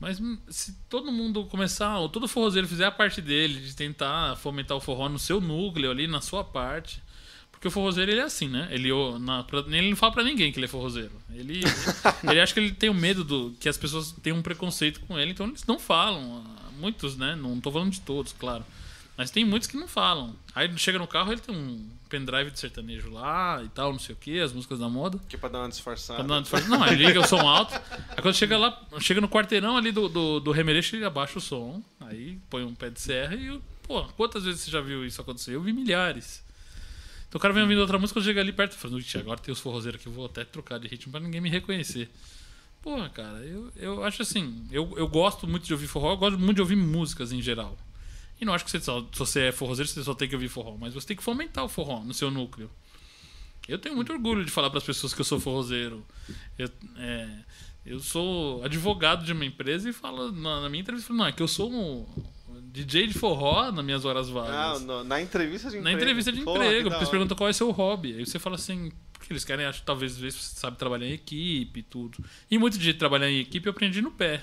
[0.00, 4.34] Mas hum, se todo mundo começar, ou todo forrozeiro fizer a parte dele, de tentar
[4.36, 7.02] fomentar o forró no seu núcleo ali, na sua parte.
[7.52, 8.68] Porque o forrozeiro ele é assim, né?
[8.70, 11.12] Ele, na, ele não fala pra ninguém que ele é forrozeiro.
[11.34, 11.60] Ele,
[12.26, 15.18] ele acha que ele tem o medo do que as pessoas têm um preconceito com
[15.18, 16.42] ele, então eles não falam.
[16.78, 17.36] Muitos, né?
[17.36, 18.64] Não tô falando de todos, claro.
[19.16, 20.34] Mas tem muitos que não falam.
[20.54, 24.14] Aí chega no carro, ele tem um pendrive de sertanejo lá e tal, não sei
[24.14, 25.20] o que, as músicas da moda.
[25.28, 26.18] Que é pra dar uma disfarçada.
[26.20, 27.74] Pra dar uma disfarce- Não, ele liga o som alto.
[28.10, 31.40] Aí quando chega lá, chega no quarteirão ali do, do, do remereixo, ele abaixa o
[31.40, 31.82] som.
[32.00, 33.60] Aí põe um pé de serra e.
[33.82, 35.54] Pô, quantas vezes você já viu isso acontecer?
[35.54, 36.42] Eu vi milhares.
[37.28, 39.38] Então o cara vem ouvindo outra música, eu chego ali perto e falo, "Ixi, agora
[39.38, 42.10] tem os forrozeiros aqui, eu vou até trocar de ritmo pra ninguém me reconhecer.
[42.82, 46.38] Porra, cara, eu, eu acho assim, eu, eu gosto muito de ouvir forró, eu gosto
[46.38, 47.76] muito de ouvir músicas em geral.
[48.40, 50.48] E não acho que você só, se você é forrozeiro, você só tem que ouvir
[50.48, 52.70] forró, mas você tem que fomentar o forró no seu núcleo.
[53.68, 56.04] Eu tenho muito orgulho de falar para as pessoas que eu sou forrozeiro.
[56.58, 57.28] Eu, é,
[57.84, 61.26] eu sou advogado de uma empresa e falo na, na minha entrevista, eu falo, não,
[61.26, 62.06] é que eu sou um
[62.72, 64.82] DJ de forró nas minhas horas Ah, vagas.
[64.82, 65.98] no- na entrevista de na emprego.
[65.98, 68.16] entrevista de Porra, emprego, porque eles perguntam qual é o seu hobby.
[68.16, 71.12] Aí você fala assim, porque eles querem, acho, talvez, ver se você sabe trabalhar em
[71.12, 72.24] equipe e tudo.
[72.50, 74.42] E muito de trabalhar em equipe eu aprendi no pé.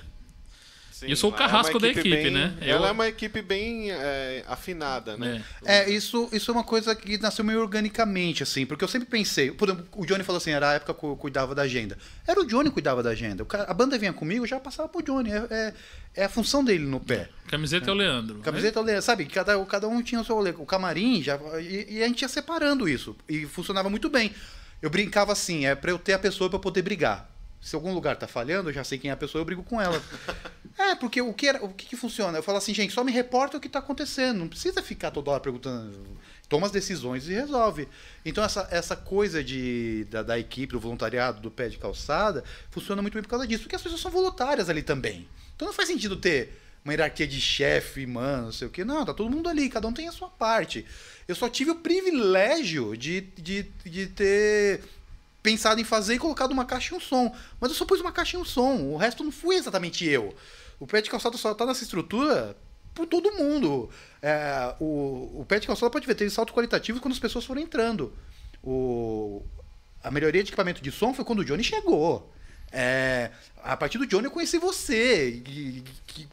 [0.99, 2.57] Sim, eu sou o ela é carrasco da equipe, bem- né?
[2.60, 5.44] Ela Eu- é uma equipe bem é, afinada, né?
[5.64, 9.52] É, isso, isso é uma coisa que nasceu meio organicamente, assim, porque eu sempre pensei,
[9.52, 11.98] por exemplo, o Johnny falou assim, era a época que eu cuidava da agenda.
[12.26, 13.44] Era o Johnny que cuidava da agenda.
[13.44, 15.32] O cara- a banda vinha comigo, já passava pro Johnny.
[15.32, 15.74] É, é,
[16.15, 17.30] é a função dele no pé.
[17.48, 18.40] Camiseta é o Leandro.
[18.40, 19.26] Camiseta, olha, sabe?
[19.28, 20.49] Cada, cada um tinha o seu rolê.
[20.49, 23.15] O camarim, já, e, e a gente ia separando isso.
[23.30, 24.34] E funcionava muito bem.
[24.82, 27.30] Eu brincava assim, é pra eu ter a pessoa pra poder brigar.
[27.68, 29.81] Se algum lugar tá falhando, eu já sei quem é a pessoa, eu brigo com
[29.81, 30.02] ela.
[30.80, 32.38] é, porque o que, era, o que, que funciona?
[32.38, 34.38] Eu falo assim, gente, só me reporta o que tá acontecendo.
[34.38, 36.18] Não precisa ficar toda hora perguntando.
[36.48, 37.89] Toma as decisões e resolve.
[38.23, 42.41] Então, essa, essa coisa de, da, da equipe, do voluntariado, do pé de calçada,
[42.72, 43.64] funciona muito bem por causa disso.
[43.64, 45.27] Porque as pessoas são voluntárias ali também.
[45.53, 48.85] Então não faz sentido ter uma hierarquia de chefe, mano, não sei o quê.
[48.85, 50.85] Não, tá todo mundo ali, cada um tem a sua parte.
[51.27, 54.81] Eu só tive o privilégio de, de, de ter
[55.48, 57.34] pensado em fazer e colocado uma caixa e um som.
[57.57, 58.82] Mas eu só pus uma caixa e um som.
[58.82, 60.36] O resto não fui exatamente eu.
[60.78, 62.53] O pé de calçado só tá nessa estrutura
[62.94, 63.90] por todo mundo.
[64.22, 67.61] É, o, o pé de calçado pode ver, teve salto qualitativo quando as pessoas foram
[67.61, 68.11] entrando.
[68.61, 69.41] O,
[70.03, 72.30] a melhoria de equipamento de som foi quando o Johnny chegou.
[72.69, 73.32] É,
[73.64, 76.28] a partir do Johnny eu conheci você, que, que,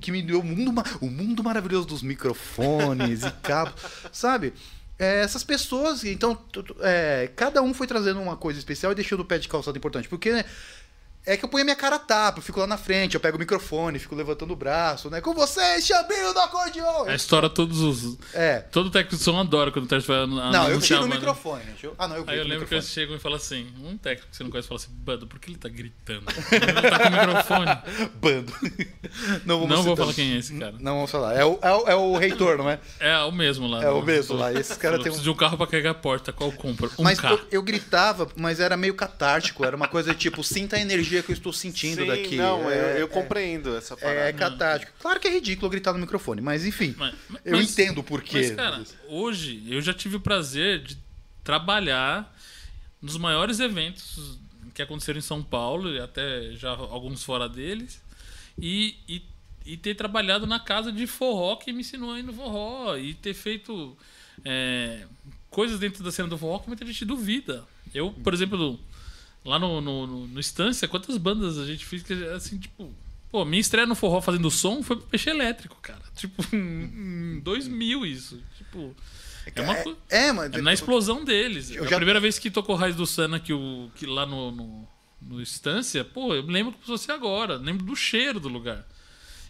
[0.00, 3.80] que me deu o mundo, o mundo maravilhoso dos microfones e cabos,
[4.10, 4.52] sabe?
[4.98, 6.38] É, essas pessoas, então,
[6.80, 10.08] é, cada um foi trazendo uma coisa especial e deixando o pé de calçado importante,
[10.08, 10.44] porque né,
[11.26, 13.20] é que eu ponho a minha cara a tapa, eu fico lá na frente, eu
[13.20, 15.20] pego o microfone, fico levantando o braço, né?
[15.20, 17.04] Com vocês, Chabinho do acordeon!
[17.06, 18.16] A história todos os.
[18.32, 18.60] É.
[18.60, 21.14] Todo técnico de som adora quando o técnico vai anu- Não, eu anunciar no uma-
[21.16, 21.62] microfone.
[21.82, 22.78] Eu- Ah, não, eu grito Aí eu lembro que microfone.
[22.80, 25.38] eles chegam e falam assim: um técnico que você não conhece fala assim, Bando, por
[25.40, 26.22] que ele tá gritando?
[26.52, 27.78] Ele tá com o microfone.
[28.20, 28.52] Bando.
[29.44, 30.74] não vamos Não vou falar quem é esse cara.
[30.78, 31.34] Não vamos falar.
[31.34, 32.78] É o, é o, é o reitor, não é?
[33.00, 33.82] É o mesmo lá.
[33.82, 34.06] É o né?
[34.06, 34.52] mesmo lá.
[34.52, 35.18] Esses caras Eu têm um...
[35.22, 36.32] de um carro pra carregar a porta.
[36.32, 36.88] Qual compra?
[36.98, 37.36] Um Mas carro.
[37.36, 39.64] eu, eu gritava, mas era meio catártico.
[39.64, 42.36] Era uma coisa tipo, sinta a energia que eu estou sentindo Sim, daqui.
[42.36, 44.20] não, é, eu, eu é- compreendo essa parada.
[44.20, 44.92] É catártico.
[45.00, 46.94] Claro que é ridículo gritar no microfone, mas enfim.
[46.96, 48.38] Mas- mas- eu entendo o porquê.
[48.38, 50.98] Mas, cara, hoje eu já tive o prazer de
[51.44, 52.34] trabalhar
[53.00, 54.38] nos maiores eventos
[54.74, 58.02] que aconteceram em São Paulo, e até já alguns fora deles,
[58.58, 59.22] e, e,
[59.64, 63.32] e ter trabalhado na casa de forró que me ensinou aí no forró, e ter
[63.32, 63.96] feito
[64.44, 65.06] é,
[65.48, 67.64] coisas dentro da cena do forró que muita gente duvida.
[67.94, 68.78] Eu, por exemplo,
[69.46, 72.92] lá no, no, no, no Estância, quantas bandas a gente fez que, assim, tipo...
[73.30, 76.02] Pô, minha estreia no forró fazendo som foi pro Peixe Elétrico, cara.
[76.14, 78.42] Tipo, em 2000 isso.
[78.56, 78.94] Tipo,
[79.54, 79.98] é uma coisa...
[80.08, 80.52] É, mas.
[80.52, 81.70] É na explosão deles.
[81.70, 84.88] Eu a primeira vez que tocou Raiz do Sana que o, que lá no, no,
[85.20, 87.56] no Estância, pô, eu lembro como se fosse agora.
[87.56, 88.86] Lembro do cheiro do lugar.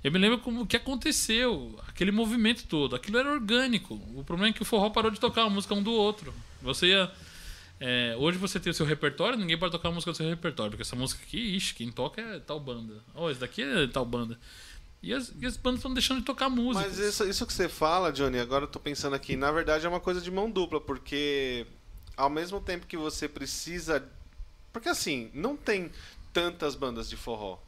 [0.03, 2.95] Eu me lembro como o que aconteceu, aquele movimento todo.
[2.95, 3.95] Aquilo era orgânico.
[4.15, 6.33] O problema é que o forró parou de tocar a música um do outro.
[6.63, 7.11] Você ia.
[7.79, 10.71] É, hoje você tem o seu repertório, ninguém pode tocar a música do seu repertório,
[10.71, 13.03] porque essa música aqui, ixi, quem toca é tal banda.
[13.15, 14.39] Oh, esse daqui é tal banda.
[15.03, 16.87] E as, e as bandas estão deixando de tocar música.
[16.87, 19.89] Mas isso, isso que você fala, Johnny, agora eu tô pensando aqui, na verdade é
[19.89, 21.67] uma coisa de mão dupla, porque
[22.17, 24.03] ao mesmo tempo que você precisa.
[24.73, 25.91] Porque assim, não tem
[26.33, 27.59] tantas bandas de forró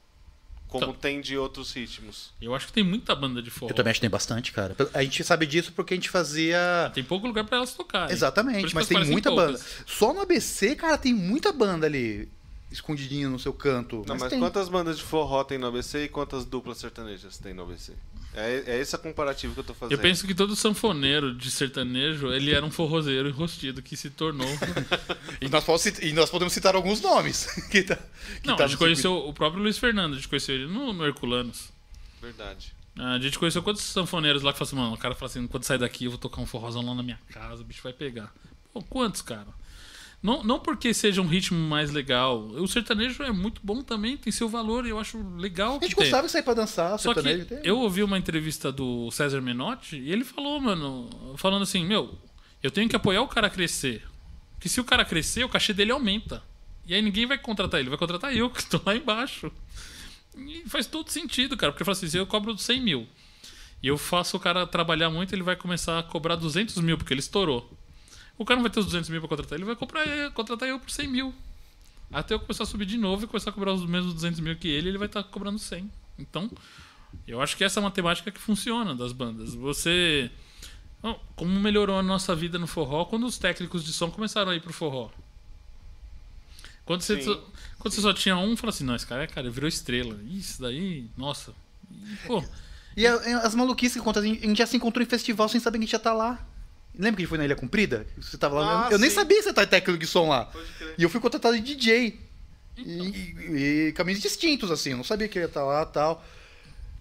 [0.69, 0.95] como Então.
[0.95, 2.31] tem de outros ritmos.
[2.41, 3.71] Eu acho que tem muita banda de forró.
[3.71, 4.77] Eu também acho que tem bastante, cara.
[4.95, 6.91] A gente sabe disso porque a gente fazia.
[6.95, 8.13] Tem pouco lugar pra elas tocarem.
[8.13, 9.59] Exatamente, mas tem muita banda.
[9.59, 9.83] poucas.
[9.87, 12.29] Só no ABC, cara, tem muita banda ali
[12.71, 14.05] escondidinha no seu canto.
[14.07, 14.39] Não, mas tem.
[14.39, 17.95] quantas bandas de forró tem no ABC e quantas duplas sertanejas tem no ABC?
[18.39, 19.93] É, é esse a comparativo que eu tô fazendo.
[19.93, 24.49] Eu penso que todo sanfoneiro de sertanejo, ele era um forrozeiro enrostido que se tornou.
[25.41, 27.47] E nós, podemos citar, e nós podemos citar alguns nomes.
[27.71, 30.55] que tá, que Não, tá a gente conheceu o próprio Luiz Fernando, a gente conheceu
[30.55, 31.69] ele no, no Herculanos.
[32.21, 32.75] Verdade.
[32.99, 35.63] A gente conheceu quantos sanfoneiros lá que falam assim, mano, o cara fala assim, quando
[35.63, 38.33] sair daqui eu vou tocar um forrozão lá na minha casa, o bicho vai pegar.
[38.73, 39.47] Pô, quantos, cara?
[40.21, 42.41] Não, não porque seja um ritmo mais legal.
[42.49, 45.77] O sertanejo é muito bom também, tem seu valor e eu acho legal.
[45.77, 46.05] A que gente tem.
[46.07, 47.47] gostava de sair pra dançar, Só que sertanejo.
[47.47, 52.19] tem- eu ouvi uma entrevista do César Menotti e ele falou, mano, falando assim, meu,
[52.63, 54.03] eu tenho que apoiar o cara a crescer.
[54.55, 56.43] Porque se o cara crescer, o cachê dele aumenta.
[56.85, 59.53] E aí ninguém vai contratar ele, vai contratar eu, que tô lá embaixo.
[60.37, 63.07] E faz todo sentido, cara, porque eu falo assim, se eu cobro 100 mil
[63.81, 67.13] e eu faço o cara trabalhar muito, ele vai começar a cobrar 200 mil, porque
[67.13, 67.78] ele estourou.
[68.39, 70.79] O cara não vai ter os 200 mil pra contratar, ele vai comprar, contratar eu
[70.79, 71.35] por 100 mil.
[72.11, 74.57] Até eu começar a subir de novo e começar a cobrar os mesmos 200 mil
[74.57, 75.91] que ele, ele vai estar cobrando 100.
[76.19, 76.51] Então,
[77.27, 79.55] eu acho que essa é uma matemática que funciona das bandas.
[79.55, 80.31] Você.
[81.37, 84.61] Como melhorou a nossa vida no forró quando os técnicos de som começaram a ir
[84.61, 85.11] pro forró?
[86.85, 87.35] Quando você, só,
[87.79, 90.19] quando você só tinha um, fala assim: não, esse cara, é, cara virou estrela.
[90.31, 91.53] Isso daí, nossa.
[91.93, 92.43] E, Pô,
[92.97, 95.79] E a- as maluquices que conta, a gente já se encontrou em festival sem saber
[95.79, 96.45] que a gente já tá lá.
[96.99, 98.07] Lembra que a gente foi na Ilha Comprida?
[98.21, 98.89] Você tava lá.
[98.89, 100.51] Ah, eu nem sabia que você tá técnico de som lá.
[100.99, 102.19] E eu fui contratado de DJ.
[102.77, 104.91] E, e- e caminhos distintos, assim.
[104.91, 106.25] Eu não sabia que ele ia estar lá e tal.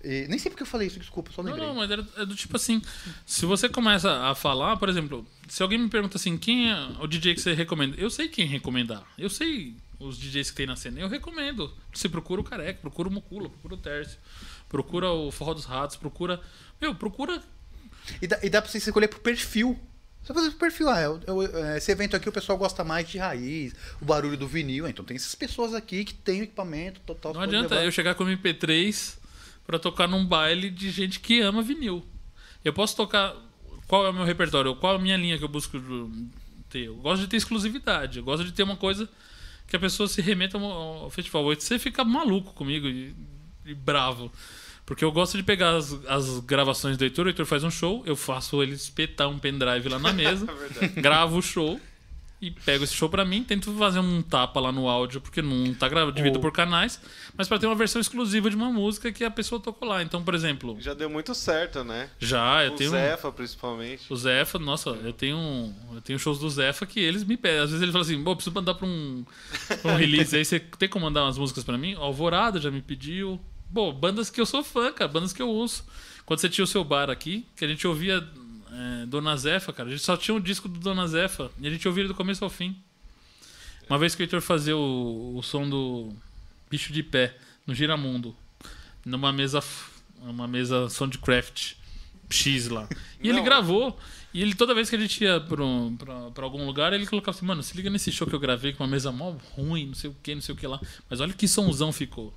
[0.04, 1.68] E, nem sei porque eu falei isso, desculpa, só Não, lembrei.
[1.68, 2.82] não, mas era, é do tipo assim.
[3.26, 7.08] Se você começa a falar, por exemplo, se alguém me pergunta assim, quem é o
[7.08, 7.96] DJ que você recomenda?
[8.00, 9.04] Eu sei quem recomendar.
[9.18, 11.00] Eu sei os DJs que tem na cena.
[11.00, 11.74] Eu recomendo.
[11.92, 14.18] Você procura o Careca, procura o Mucula, procura o Tércio,
[14.70, 16.40] procura o Forró dos Ratos, procura.
[16.80, 17.42] Meu, procura.
[18.22, 19.80] E dá, e dá pra você escolher pro perfil.
[20.24, 23.08] Você fazer pro perfil, ah, eu- eu- é, esse evento aqui o pessoal gosta mais
[23.10, 24.88] de raiz, o barulho do vinil.
[24.88, 27.34] Então tem essas pessoas aqui que tem o equipamento total.
[27.34, 27.86] Não adianta levar.
[27.86, 29.18] eu chegar com o MP3
[29.66, 32.06] pra tocar num baile de gente que ama vinil.
[32.64, 33.36] Eu posso tocar.
[33.88, 34.76] Qual é o meu repertório?
[34.76, 35.80] Qual é a minha linha que eu busco
[36.70, 36.88] ter?
[36.88, 38.18] Eu gosto de ter exclusividade.
[38.20, 39.08] Eu gosto de ter uma coisa
[39.66, 40.64] que a pessoa se remeta ao
[41.04, 41.46] ao festival.
[41.56, 43.16] Você fica maluco comigo e,
[43.66, 44.30] e bravo.
[44.88, 48.02] Porque eu gosto de pegar as, as gravações do Heitor, o Heitor faz um show,
[48.06, 50.48] eu faço ele espetar um pendrive lá na mesa,
[50.96, 51.80] gravo o show
[52.40, 55.74] e pego esse show pra mim, tento fazer um tapa lá no áudio, porque não
[55.74, 57.02] tá gra- dividido O- por canais,
[57.36, 60.02] mas pra ter uma versão exclusiva de uma música que a pessoa tocou lá.
[60.04, 62.10] Então, por exemplo, Já deu muito certo, né?
[62.20, 62.92] já eu o tenho.
[62.92, 64.04] Zefa, principalmente.
[64.10, 67.60] O Zefa, nossa, eu tenho, eu tenho shows do Zefa que eles me pedem.
[67.60, 69.26] Às vezes ele fala assim, pô, preciso mandar pra um,
[69.82, 70.34] pra um release.
[70.36, 71.96] Aí você tem como mandar umas músicas pra mim?
[71.96, 73.42] Alvorada já me pediu.
[73.74, 75.86] Pô, bandas que eu sou fã, cara, bandas que eu ouço.
[76.26, 78.26] Quando você tinha o seu bar aqui, que a gente ouvia
[78.72, 81.70] é, Dona Zefa, cara, a gente só tinha um disco do Dona Zefa e a
[81.70, 82.76] gente ouvia ele do começo ao fim.
[83.90, 86.12] Uma vez que o Heitor fazia o, o som do
[86.70, 88.36] Bicho de Pé no Giramundo,
[89.06, 89.64] numa mesa,
[90.22, 91.74] uma mesa Soundcraft
[92.30, 92.90] X lá.
[93.22, 93.46] E ele Não.
[93.46, 93.98] gravou.
[94.34, 97.08] E ele, toda vez que a gente ia pra, um- pra, pra algum lugar, ele
[97.08, 99.86] colocava assim, mano, se liga nesse show que eu gravei com uma mesa mó ruim,
[99.88, 100.80] não sei o que, não sei o que lá.
[101.10, 102.34] Mas olha que somzão ficou.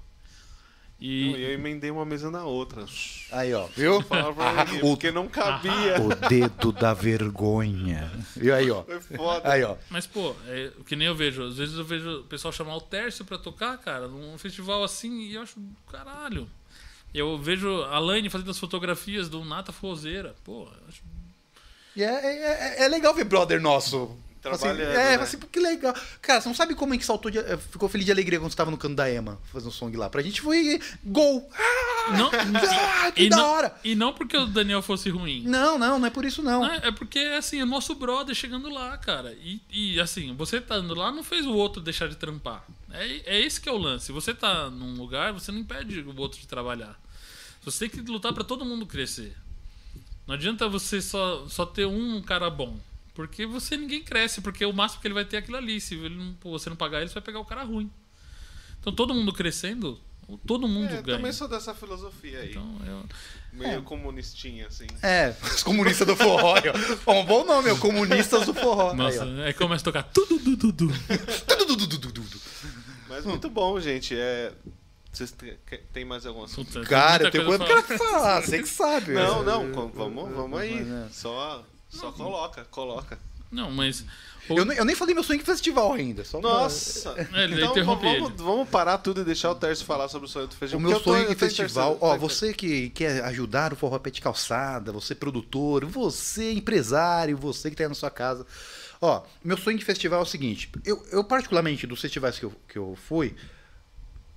[1.00, 1.32] Não, E.
[1.36, 2.84] E eu emendei uma mesa na outra.
[3.32, 3.66] Aí, ó.
[3.76, 4.00] Viu?
[4.00, 6.00] Mim, porque não cabia.
[6.00, 8.10] O dedo da vergonha.
[8.40, 8.82] E aí, ó.
[8.84, 9.50] Foi foda.
[9.50, 9.76] Aí, ó.
[9.88, 11.42] Mas, pô, é, o que nem eu vejo.
[11.42, 15.20] Às vezes eu vejo o pessoal chamar o Tércio pra tocar, cara, num festival assim,
[15.22, 15.58] e eu acho
[15.90, 16.48] caralho.
[17.14, 20.34] Eu vejo a Laine fazendo as fotografias do Nata Forrozeira.
[20.44, 21.02] Pô, eu acho
[21.96, 24.16] E é, é, é- é legal ver brother nosso.
[24.42, 25.22] Assim, Trabalhando, é, né?
[25.22, 25.94] assim, que legal.
[26.22, 28.50] Cara, você não sabe como é que saltou de, eh, ficou feliz de alegria quando
[28.50, 30.08] você tava no canto da Ema, fazendo um som lá.
[30.08, 31.46] Pra gente foi gol.
[31.54, 33.74] Ah, Não, ah, que e da não, hora.
[33.84, 35.42] E não porque o Daniel fosse ruim.
[35.46, 36.62] Não, não, não é por isso não.
[36.62, 39.34] Não, é porque, assim, o nosso brother chegando lá, cara.
[39.34, 42.64] E, e, assim, você tá indo lá não fez o outro deixar de trampar.
[42.92, 44.10] É, é esse que é o lance.
[44.10, 46.98] Você tá num lugar, você não impede o outro de trabalhar.
[47.62, 49.36] Você tem que lutar pra todo mundo crescer.
[50.26, 52.78] Não adianta você só, só ter um cara bom.
[53.26, 55.80] Porque você ninguém cresce, porque o máximo que ele vai ter é aquilo ali.
[55.80, 57.90] Se ele não- você não pagar ele, você vai pegar o cara ruim.
[58.80, 60.00] Então todo mundo crescendo,
[60.46, 61.18] todo mundo É, ganha.
[61.18, 62.50] também sou dessa filosofia aí.
[62.50, 63.04] Então, eu-
[63.52, 64.86] meio comunistinha, assim.
[65.02, 66.54] É, os comunistas do forró.
[67.06, 67.12] ó.
[67.20, 68.94] Um bom nome, é o Comunistas do Forró.
[68.94, 70.88] nossa, Aí, aí começa a tocar tudo, tudo, tudo.
[71.46, 72.40] Tudu, dudu, dudu, dudu.
[73.08, 74.14] Mas muito bom, gente.
[74.16, 74.52] É...
[75.12, 75.34] Vocês
[75.92, 76.72] tem mais algum assunto?
[76.72, 79.12] Tem Cara, muita eu tenho coisa pra falar, você que sabe.
[79.12, 80.78] Não, É, não, vamos, vamos aí.
[80.78, 81.08] é.
[81.90, 83.18] Só, só coloca, coloca.
[83.50, 84.04] Não, mas.
[84.48, 86.24] o- Eu, nem- eu nem falei meu sonho festival ainda.
[86.24, 87.10] Só pra- Nossa!
[87.34, 88.28] É, ele então vamos, ele.
[88.36, 90.80] vamos parar tudo e deixar o Tércio falar sobre o sonho do O festival.
[90.80, 93.98] meu porque eu tô- sonho eu de festival, ó, você que quer ajudar o Forró
[93.98, 98.46] Pet Calçada, você produtor, você empresário, você que tá aí na sua casa.
[99.02, 102.52] Ó, meu sonho de festival é o seguinte, eu, eu particularmente dos festivais que eu,
[102.68, 103.34] que eu fui,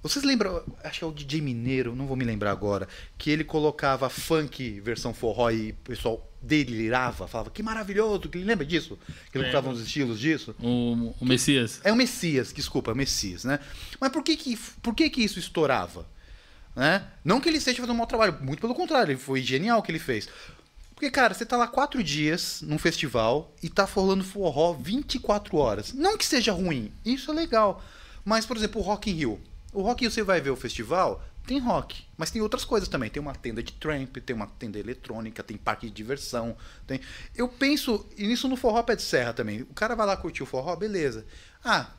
[0.01, 3.43] vocês lembram, acho que é o DJ Mineiro, não vou me lembrar agora, que ele
[3.43, 8.99] colocava funk versão forró e o pessoal delirava, falava que maravilhoso, que lembra disso?
[9.31, 10.53] Que ele colocava uns estilos disso?
[10.59, 11.79] O, o Messias.
[11.83, 13.59] É o Messias, desculpa, é o Messias, né?
[13.99, 16.05] Mas por que que, por que, que isso estourava?
[16.75, 17.05] Né?
[17.23, 19.91] Não que ele esteja fazendo um mau trabalho, muito pelo contrário, foi genial o que
[19.91, 20.27] ele fez.
[20.93, 25.93] Porque, cara, você tá lá quatro dias num festival e tá rolando forró 24 horas.
[25.93, 27.83] Não que seja ruim, isso é legal.
[28.23, 29.41] Mas, por exemplo, o Rock in Rio.
[29.73, 32.87] O Rock in Rio, você vai ver o festival, tem rock, mas tem outras coisas
[32.87, 33.09] também.
[33.09, 36.55] Tem uma tenda de tramp, tem uma tenda eletrônica, tem parque de diversão.
[36.87, 36.99] Tem...
[37.35, 39.61] Eu penso e nisso no forró pé de serra também.
[39.63, 41.25] O cara vai lá curtir o forró, beleza.
[41.63, 41.89] Ah,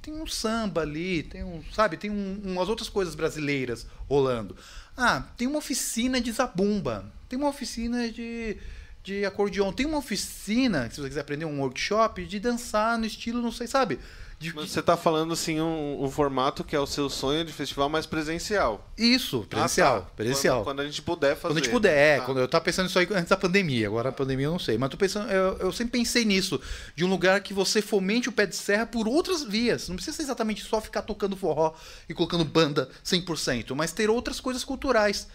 [0.00, 4.56] tem um samba ali, tem um, sabe, tem um- umas outras coisas brasileiras rolando.
[4.96, 8.56] Ah, tem uma oficina de zabumba, tem uma oficina de,
[9.02, 13.42] de acordeon, tem uma oficina, se você quiser aprender um workshop, de dançar no estilo,
[13.42, 13.98] não sei, sabe?
[14.38, 17.52] De- Mas você tá falando assim um, um formato que é o seu sonho de
[17.54, 18.86] festival mais presencial.
[18.98, 20.06] Isso, presencial, Ah, tá.
[20.14, 20.56] presencial.
[20.58, 21.54] Quando, quando a gente puder fazer.
[21.54, 22.24] Quando a gente puder, é, Tá.
[22.26, 24.76] quando eu tava pensando nisso aí antes da pandemia, agora a pandemia eu não sei,
[24.76, 26.60] mas tô pensando, eu, eu sempre pensei nisso,
[26.94, 30.16] de um lugar que você fomente o pé de serra por outras vias, não precisa
[30.16, 31.72] ser exatamente só ficar tocando forró
[32.06, 35.28] e colocando banda 100%, mas ter outras coisas culturais.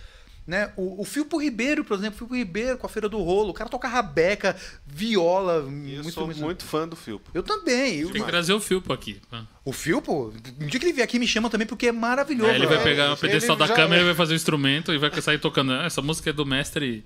[0.45, 0.71] Né?
[0.75, 3.53] O, o Filpo Ribeiro, por exemplo, o Filpo Ribeiro com a Feira do Rolo, o
[3.53, 4.55] cara toca rabeca,
[4.85, 7.29] viola, eu muito, sou muito- muito fã do Filpo.
[7.33, 7.99] Eu também.
[7.99, 9.21] eu- Tem que trazer o Filpo aqui.
[9.29, 9.45] tá?
[9.63, 12.49] O Filpo, um dia que ele vier aqui me chama também porque é maravilhoso.
[12.49, 14.03] Aí ele vai pegar o pedestal da já câmera é.
[14.03, 15.71] e vai fazer o instrumento e vai sair tocando.
[15.73, 17.05] Ah, Essa música é do mestre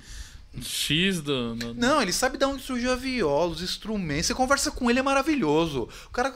[0.62, 1.56] X do.
[1.56, 4.28] do- Não, ele sabe de onde surgiu a viola, os instrumentos.
[4.28, 5.90] Você conversa com ele, é maravilhoso.
[6.07, 6.34] O cara,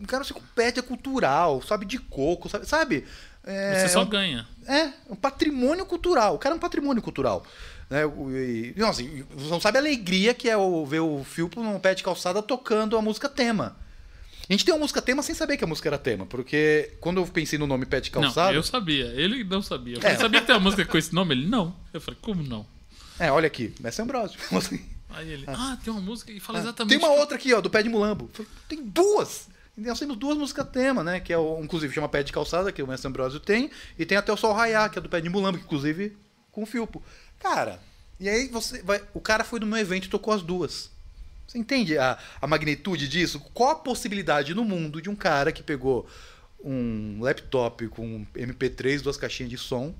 [0.00, 2.66] o cara se compete, é cultural, sabe de coco, sabe?
[2.66, 3.04] sabe?
[3.44, 4.46] É, Você só é um- ganha.
[4.72, 6.34] É, um patrimônio cultural.
[6.34, 7.44] O cara é um patrimônio cultural.
[7.88, 8.02] Né?
[8.04, 11.78] E, nossa, e você não sabe a alegria que é o, ver o Filpo num
[11.80, 13.76] pé de calçada tocando a música tema.
[14.48, 17.20] A gente tem uma música tema sem saber que a música era tema, porque quando
[17.20, 18.48] eu pensei no nome pé de calçada.
[18.50, 19.06] Não, eu sabia.
[19.06, 19.96] Ele não sabia.
[19.96, 20.16] Eu É.
[20.16, 21.34] sabia que tem uma música com esse nome?
[21.34, 21.74] Ele, não.
[21.92, 22.64] Eu falei, como não?
[23.18, 24.38] É, olha aqui, Mestre Ambrosio.
[24.52, 24.80] Assim.
[25.10, 26.96] Aí ele, ah, tem uma música e fala Ah, exatamente.
[26.96, 28.30] Tem uma outra aqui, ó, do Pé de Mulambo.
[28.32, 29.48] Falei, Tem duas!
[29.76, 31.20] E Nós temos duas músicas tema, né?
[31.20, 33.70] Que é o, inclusive, chama Pé de Calçada, que o Mestre Ambrosio tem.
[33.98, 36.16] E tem até o Sol Raiar, que é do Pé de Mulambo, que inclusive
[36.50, 37.02] com o Filpo.
[37.38, 37.80] Cara,
[38.18, 39.02] e aí você vai.
[39.14, 40.90] O cara foi no meu evento e tocou as duas.
[41.46, 43.40] Você entende a, a magnitude disso?
[43.52, 46.06] Qual a possibilidade no mundo de um cara que pegou
[46.62, 49.94] um laptop com MP3, duas caixinhas de som,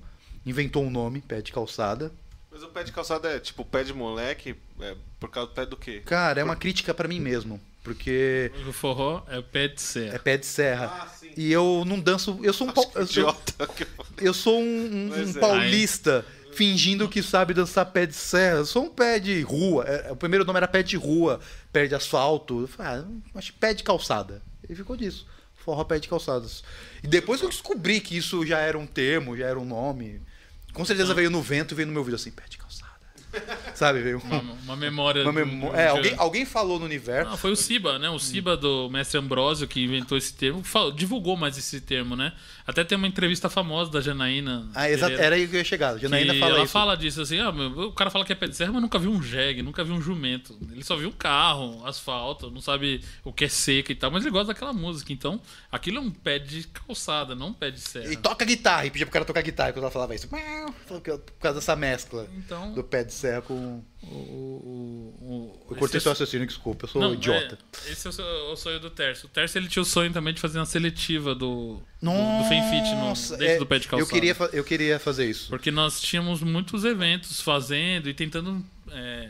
[0.45, 2.11] inventou um nome, Pé de Calçada.
[2.51, 5.65] Mas o pé de calçada é tipo pé de moleque, é, por causa do pé
[5.65, 6.01] do quê?
[6.05, 7.61] Cara, é uma crítica pra mim mesmo.
[7.83, 10.19] Porque O forró é o pé de É serra.
[10.19, 10.85] pé de serra.
[11.01, 11.31] Ah, sim.
[11.35, 12.39] E eu não danço.
[12.43, 13.37] Eu sou um, pau- eu sou,
[14.19, 15.33] eu sou um, um- um é.
[15.39, 18.57] paulista fingindo que sabe dançar pé de serra.
[18.59, 19.83] Eu sou um pé de rua.
[19.85, 21.39] É, O primeiro nome era pé de rua,
[21.73, 22.61] pé de asfalto.
[22.61, 24.41] Eu falei, ah, acho que pé de calçada.
[24.69, 25.25] E ficou disso.
[25.55, 26.63] Forró pé de calçadas.
[27.03, 30.21] E depois que eu descobri que isso já era um termo, já era um nome.
[30.73, 32.60] Com certeza veio no vento e veio no meu ouvido assim, pé de calçada.
[33.73, 34.01] Sabe?
[34.01, 35.23] Veio Uma, uma memória.
[35.23, 37.29] uma memó- É, alguém, alguém falou no universo.
[37.29, 38.09] Não, foi o Siba, né?
[38.09, 42.33] O Siba do mestre Ambrósio que inventou esse termo, fal- divulgou mais esse termo, né?
[42.71, 44.69] Até tem uma entrevista famosa da Janaína.
[44.73, 45.13] Ah, exato.
[45.13, 45.97] Era aí que eu ia chegar.
[45.97, 46.73] Janaína fala ela isso.
[46.73, 49.11] fala disso assim, ah, o cara fala que é pé de serra, mas nunca viu
[49.11, 50.57] um jegue, nunca viu um jumento.
[50.71, 54.23] Ele só viu um carro, asfalto, não sabe o que é seca e tal, mas
[54.23, 55.11] ele gosta daquela música.
[55.11, 55.41] Então,
[55.71, 58.11] aquilo é um pé de calçada, não um pé de serra.
[58.11, 60.27] E toca guitarra, e pedia pro cara tocar guitarra quando ela falava isso.
[60.27, 61.01] Por
[61.39, 63.83] causa dessa mescla Então, do pé de serra com.
[64.03, 67.57] O, o, o, Eu cortei esse seu é- raciocínio, desculpa, eu sou Não, idiota.
[67.87, 69.27] é, esse é o, seu- o sonho do Tércio.
[69.27, 72.49] O Tércio ele tinha o sonho também de fazer uma seletiva do, do, Nossa, do
[72.49, 74.09] FenFit no, dentro é, do pé de calçada.
[74.09, 75.49] Eu queria, eu queria fazer isso.
[75.49, 79.29] Porque nós tínhamos muitos eventos fazendo e tentando é,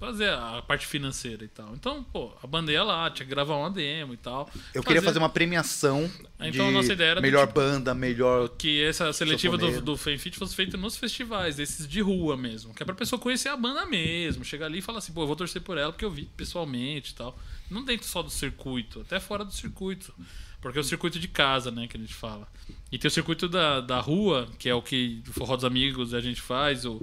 [0.00, 1.74] fazer a parte financeira e tal.
[1.74, 4.50] Então, pô, a banda ia lá, tinha que gravar uma demo e tal.
[4.74, 6.10] Eu queria fazer uma premiação
[6.40, 8.48] Então, a de nossa ideia era melhor tipo- banda, melhor...
[8.48, 12.72] que essa seletiva do, do Fanfit fosse feita nos festivais, esses de rua mesmo.
[12.72, 14.42] Que é pra pessoa conhecer a banda mesmo.
[14.42, 17.12] Chegar ali e falar assim, pô, eu vou torcer por ela porque eu vi pessoalmente
[17.12, 17.38] e tal.
[17.70, 20.14] Não dentro só do circuito, até fora do circuito.
[20.62, 22.46] Porque é o circuito de casa, né, que a gente fala.
[22.92, 26.12] E tem o circuito da, da rua, que é o que o Forró dos Amigos
[26.12, 27.00] a gente faz, o,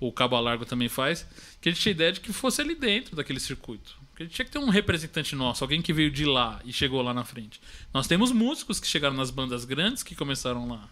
[0.00, 1.26] o Cabo Largo também faz,
[1.60, 3.96] que a gente tinha ideia de que fosse ali dentro daquele circuito.
[4.10, 6.72] Porque a gente tinha que ter um representante nosso, alguém que veio de lá e
[6.72, 7.60] chegou lá na frente.
[7.92, 10.88] Nós temos músicos que chegaram nas bandas grandes que começaram lá.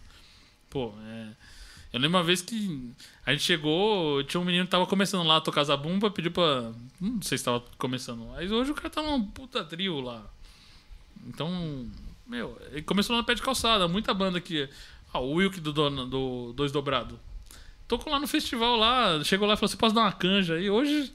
[0.69, 1.27] Pô, é.
[1.91, 2.91] Eu lembro uma vez que
[3.25, 6.71] a gente chegou, tinha um menino que tava começando lá a tocar zabumba, pediu pra.
[7.01, 8.31] Não sei se tava começando.
[8.35, 10.23] Aí hoje o cara tá num puta trio lá.
[11.27, 11.87] Então,
[12.27, 14.69] meu, ele começou lá no pé de calçada, muita banda que.
[15.11, 17.19] Ah, o Wilk do, dono- do Dois Dobrado.
[17.89, 20.59] Tocou lá no festival lá, chegou lá e falou: você posso dar uma canja?
[20.59, 21.11] E hoje,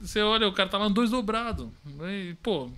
[0.00, 1.70] você olha, o cara tá lá no Dois Dobrado.
[2.08, 2.70] E, pô.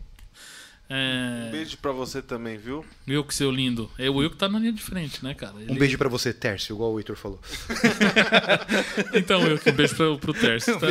[0.88, 1.46] É.
[1.48, 2.84] Um beijo pra você também, viu?
[3.08, 3.90] Wilk, seu lindo.
[3.98, 5.54] É o Wilk tá na linha de frente, né, cara?
[5.54, 7.40] Um Ele- beijo pra você, Tércio, igual o Heitor falou.
[9.14, 10.86] Então, Wilk, um beijo pro, pro Tércio, tá?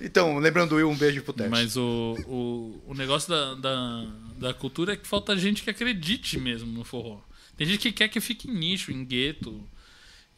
[0.00, 1.50] Então, lembrando o Will, um beijo pro Tércio.
[1.50, 4.06] Mas o, o, o negócio da, da,
[4.38, 7.18] da cultura é que falta gente que acredite mesmo no forró.
[7.56, 9.62] Tem gente que quer que fique em nicho, em gueto.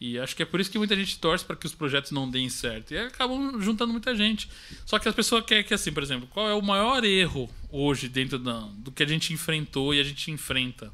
[0.01, 2.31] E acho que é por isso que muita gente torce para que os projetos não
[2.31, 2.93] deem certo.
[2.93, 4.49] E acabam juntando muita gente.
[4.87, 8.09] Só que as pessoas querem que, assim, por exemplo, qual é o maior erro hoje
[8.09, 10.93] dentro da, do que a gente enfrentou e a gente enfrenta?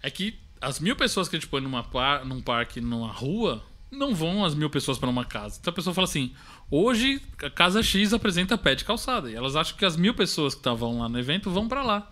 [0.00, 1.84] É que as mil pessoas que a gente põe numa
[2.24, 5.58] num parque, numa rua, não vão as mil pessoas para uma casa.
[5.60, 6.32] Então a pessoa fala assim:
[6.70, 9.28] hoje a casa X apresenta pé de calçada.
[9.28, 12.08] E elas acham que as mil pessoas que estavam lá no evento vão para lá.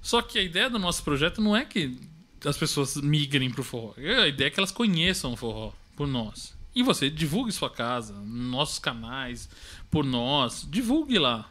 [0.00, 1.98] Só que a ideia do nosso projeto não é que
[2.44, 3.94] as pessoas migrem pro forró.
[3.96, 6.54] A ideia é que elas conheçam o forró por nós.
[6.74, 9.48] E você divulgue sua casa, nossos canais,
[9.90, 10.66] por nós.
[10.70, 11.48] Divulgue lá.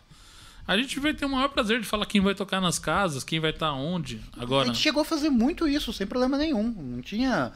[0.68, 3.40] A gente vai ter o maior prazer de falar quem vai tocar nas casas, quem
[3.40, 4.22] vai estar onde.
[4.38, 6.64] A Agora, gente chegou a fazer muito isso, sem problema nenhum.
[6.72, 7.52] Não tinha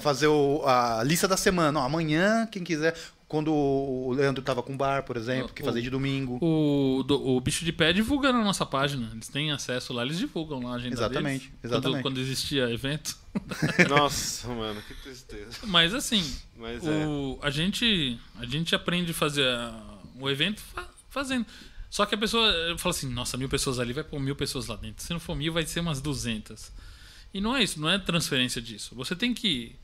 [0.00, 1.80] fazer o- a lista da semana.
[1.82, 2.94] Amanhã, quem quiser.
[3.30, 6.36] Quando o Leandro tava com bar, por exemplo, que O- fazia de domingo.
[6.42, 9.08] o, do- o Bicho de Pé divulga na nossa página.
[9.12, 11.58] Eles têm acesso lá, eles divulgam lá a agenda Exatamente, deles.
[11.62, 12.02] exatamente.
[12.02, 13.16] Quando, quando existia evento.
[13.88, 15.58] Nossa, mano, que tristeza.
[15.64, 16.24] Mas assim,
[16.56, 16.90] Mas é.
[17.06, 19.46] o, a, gente, a gente aprende a fazer
[20.18, 21.46] o evento fa- fazendo.
[21.88, 24.74] Só que a pessoa fala assim, nossa, mil pessoas ali, vai pôr mil pessoas lá
[24.74, 25.04] dentro.
[25.04, 26.72] Se não for mil, vai ser umas duzentas.
[27.32, 28.92] E não é isso, não é transferência disso.
[28.96, 29.76] Você tem que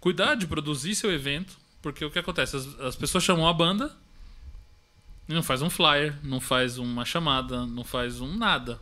[0.00, 2.56] cuidar de produzir seu evento, porque o que acontece?
[2.56, 3.94] As, as pessoas chamam a banda
[5.28, 8.80] e não faz um flyer, não faz uma chamada, não faz um nada.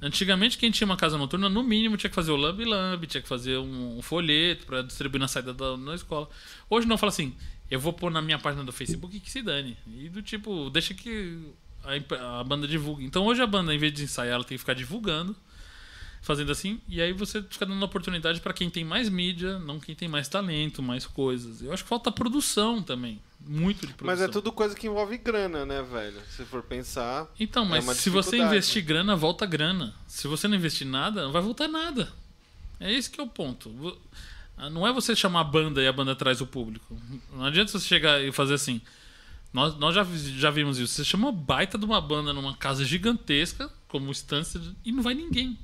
[0.00, 3.28] Antigamente, quem tinha uma casa noturna, no mínimo, tinha que fazer o lambe, tinha que
[3.28, 6.28] fazer um, um folheto para distribuir na saída da, da escola.
[6.68, 7.36] Hoje não fala assim,
[7.70, 9.76] eu vou pôr na minha página do Facebook que se dane.
[9.86, 11.52] E do tipo, deixa que
[11.84, 13.04] a, a banda divulgue.
[13.04, 15.36] Então hoje a banda, em vez de ensaiar, ela tem que ficar divulgando,
[16.22, 19.94] fazendo assim, e aí você fica dando oportunidade para quem tem mais mídia, não quem
[19.94, 21.60] tem mais talento, mais coisas.
[21.60, 23.20] Eu acho que falta produção também.
[23.44, 24.06] Muito de produção.
[24.06, 26.20] Mas é tudo coisa que envolve grana, né, velho?
[26.30, 27.28] Se for pensar.
[27.40, 29.92] Então, mas É se você investir grana, volta grana.
[30.06, 32.12] Se você não investir nada, não vai voltar nada.
[32.78, 33.98] É esse que é o ponto.
[34.56, 36.96] Ah, Não é você chamar a banda e a banda traz o público.
[37.32, 38.80] Não adianta você chegar e fazer assim.
[39.52, 40.06] Nós, nós já,
[40.38, 40.94] já vimos isso.
[40.94, 44.10] Você chama baita de uma banda numa casa gigantesca, como
[44.60, 45.58] de- e não vai ninguém.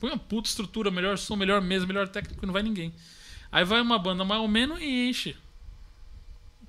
[0.00, 2.92] Põe uma puta estrutura, melhor som, melhor mesa, melhor técnico, e não vai ninguém.
[3.50, 5.36] Aí vai uma banda mais ou menos e enche.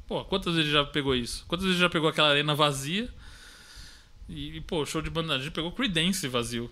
[0.07, 1.43] Pô, quantas vezes já pegou isso?
[1.47, 3.09] Quantas vezes já pegou aquela arena vazia?
[4.29, 5.35] E, e, pô, show de banda.
[5.35, 6.71] A gente pegou Creedence vazio.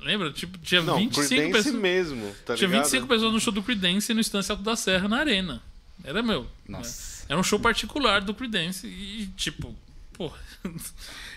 [0.00, 0.32] Lembra?
[0.32, 1.74] Tipo, tinha Não, 25 Creedence pessoas.
[1.74, 2.84] mesmo, tá tinha ligado?
[2.84, 5.60] 25 pessoas no show do Creedence no Estância Alto da Serra, na arena.
[6.04, 6.46] Era meu.
[6.68, 7.22] Nossa.
[7.22, 7.26] né?
[7.30, 8.86] Era um show particular do Creedence.
[8.86, 9.74] E, tipo,
[10.12, 10.32] pô.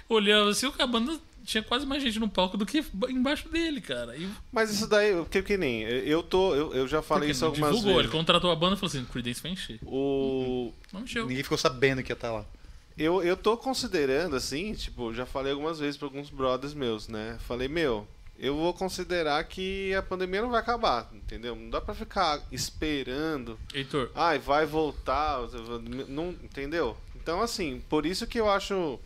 [0.07, 1.19] olhava assim, a banda
[1.51, 4.15] tinha quase mais gente no palco do que embaixo dele, cara.
[4.15, 5.81] E Mas isso daí, porque que nem.
[5.83, 6.55] Eu tô.
[6.55, 8.09] Eu, eu já falei porque isso algumas divulgou, vezes.
[8.09, 9.79] ele contratou a banda e falou assim: Creedence vai encher.
[9.83, 10.71] O.
[10.93, 11.27] Não encheu.
[11.27, 12.45] Ninguém ficou sabendo que ia estar lá.
[12.97, 17.37] Eu, eu tô considerando, assim, tipo, já falei algumas vezes pra alguns brothers meus, né?
[17.47, 18.07] Falei, meu,
[18.37, 21.55] eu vou considerar que a pandemia não vai acabar, entendeu?
[21.55, 23.57] Não dá pra ficar esperando.
[23.73, 25.39] Heitor, Ai, vai voltar.
[26.07, 26.97] Não, entendeu?
[27.15, 28.99] Então, assim, por isso que eu acho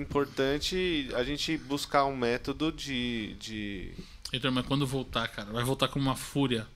[0.00, 3.34] importante a gente buscar um método de.
[3.40, 3.90] de...
[4.32, 6.66] Heitor, mas quando voltar, cara, vai voltar com uma fúria.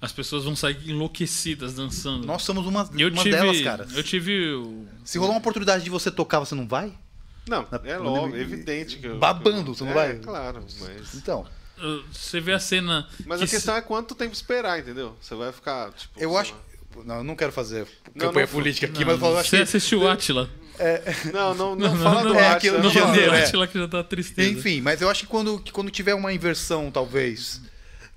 [0.00, 2.26] As pessoas vão sair enlouquecidas dançando.
[2.26, 3.86] Nós somos uma, eu uma tive, delas, cara.
[3.94, 4.52] Eu tive.
[4.52, 6.92] o- Se rolar uma oportunidade de você tocar, você não vai?
[7.48, 9.18] Não, Na é logo, é evidente que eu.
[9.18, 10.18] Babando, que eu- você não é, vai?
[10.18, 11.14] claro, mas.
[11.14, 11.46] Então,
[12.12, 13.08] Você vê a cena.
[13.26, 15.16] Mas que a questão é quanto tempo esperar, entendeu?
[15.20, 16.18] Você vai ficar, tipo.
[16.20, 16.52] eu acho.
[16.52, 16.60] lá.
[17.04, 19.56] Não, eu não quero fazer Não, campanha não, política aqui, Não, mas eu acho você
[19.58, 19.62] que.
[19.62, 20.48] assistiu o Atila?
[21.32, 23.44] Não, não, não, fala do é, Atila, aquilo Não no fala- fala do janeiro, é.
[23.44, 24.50] Atila que já tá tristeza.
[24.50, 27.60] Enfim, mas eu acho que quando, que quando tiver uma inversão, talvez,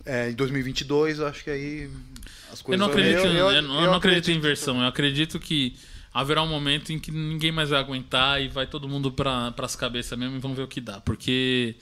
[0.05, 1.89] é, em 2022, eu acho que aí
[2.51, 4.31] as Eu coisas não vão- acredito, Eu- eu- eu, não- eu eu não acredito em
[4.33, 4.81] acredito inversão.
[4.81, 5.75] Eu acredito que
[6.13, 9.75] haverá um momento em que ninguém mais vai aguentar e vai todo mundo para as
[9.75, 10.99] cabeças mesmo e vamos ver o que dá.
[11.01, 11.75] Porque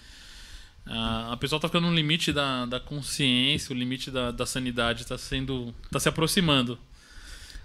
[0.85, 5.05] ah, a pessoa tá ficando no limite da, da consciência, o limite da, da sanidade
[5.05, 5.73] tá sendo.
[5.91, 6.77] tá se aproximando.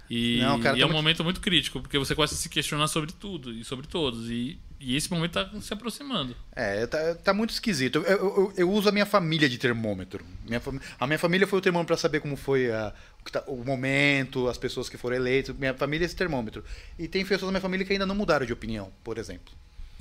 [0.09, 2.37] E, Não, cara, e tá é um muito- momento muito crítico, porque você começa a
[2.37, 4.27] se questionar sobre tudo e sobre todos.
[4.31, 6.35] E, e esse momento tá se aproximando.
[6.55, 7.97] É, tá, tá muito esquisito.
[7.99, 10.25] Eu, eu- eu- uso a minha família de termômetro.
[10.47, 10.59] Minha
[10.99, 12.91] a minha família foi o termômetro para saber como foi a-
[13.31, 15.55] tá- o momento, as pessoas que foram eleitas.
[15.55, 16.63] Minha família é esse termômetro.
[16.97, 19.53] E tem pessoas da minha família que ainda não mudaram de opinião, por exemplo.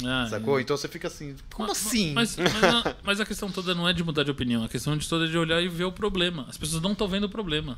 [0.05, 0.61] Ah, Sacou?
[0.61, 2.13] Então você fica assim, como Mas- assim?
[2.13, 4.97] Mas, mas, a, mas a questão toda não é de mudar de opinião, a questão
[4.97, 6.47] de toda é de olhar e ver o problema.
[6.49, 7.77] As pessoas não estão vendo o problema.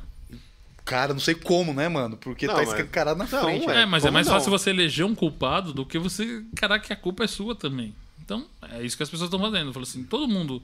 [0.85, 2.17] Cara, não sei como, né, mano?
[2.17, 3.67] Porque Não, tá mas- escancarado na Não, frente.
[3.67, 3.81] ué.
[3.81, 4.33] É, mas é mais não?
[4.33, 6.43] fácil você eleger um culpado do que você
[6.83, 7.93] que a culpa é sua também.
[8.23, 9.73] Então, é isso que as pessoas estão fazendo.
[9.73, 10.61] Falou assim, todo mundo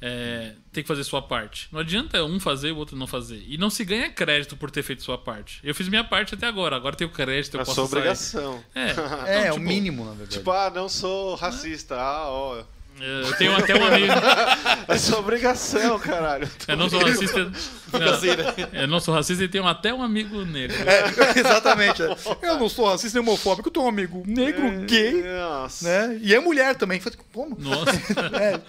[0.00, 1.68] é, tem que fazer sua parte.
[1.72, 3.42] Não adianta um fazer e o outro não fazer.
[3.48, 5.60] E não se ganha crédito por ter feito sua parte.
[5.64, 8.62] Eu fiz minha parte até agora, agora tenho crédito, eu É posso sua obrigação.
[8.74, 10.38] É, É, é Não, o tipo, mínimo, na verdade.
[10.38, 11.96] Tipo, ah, não sou racista.
[11.96, 12.58] Ah, ó.
[13.00, 14.12] é, Eu tenho até um amigo.
[14.88, 16.48] É sua obrigação, caralho.
[16.66, 17.42] Eu não sou racista.
[17.42, 18.68] assim, né?
[18.72, 20.76] Não, eu não sou racista e tenho até um amigo negro.
[20.88, 21.04] É,
[21.40, 22.00] exatamente.
[22.00, 25.86] Eu não sou racista nem homofóbico, eu tenho um amigo negro, gay, Nossa.
[26.08, 26.18] né?
[26.22, 27.00] E é mulher também.
[27.32, 27.56] Como?
[27.60, 27.90] Nossa.
[28.40, 28.60] É,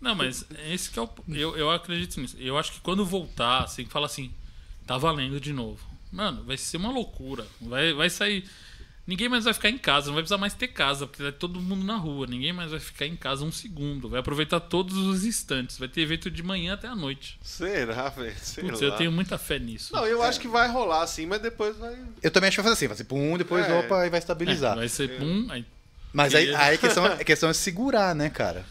[0.00, 1.08] Não, mas esse que é o.
[1.28, 2.36] Eu, eu acredito nisso.
[2.38, 4.32] Eu acho que quando voltar, assim, fala assim,
[4.86, 5.78] tá valendo de novo.
[6.10, 7.46] Mano, vai ser uma loucura.
[7.60, 8.44] Vai, vai sair.
[9.06, 11.60] Ninguém mais vai ficar em casa, não vai precisar mais ter casa, porque vai todo
[11.60, 12.26] mundo na rua.
[12.28, 14.08] Ninguém mais vai ficar em casa um segundo.
[14.08, 15.78] Vai aproveitar todos os instantes.
[15.78, 17.38] Vai ter evento de manhã até a noite.
[17.42, 18.34] Será, velho?
[18.40, 18.86] Sei Putz, lá.
[18.86, 19.92] eu tenho muita fé nisso.
[19.94, 21.96] Não, eu acho que vai rolar assim, mas depois vai.
[22.22, 23.78] eu também acho que vai fazer assim, vai ser pum, depois É.
[23.80, 24.76] opa, e vai É, estabilizar.
[24.76, 25.64] vai ser pum, aí
[26.12, 28.64] Mas aí, aí a, questão, a questão é segurar, né, cara?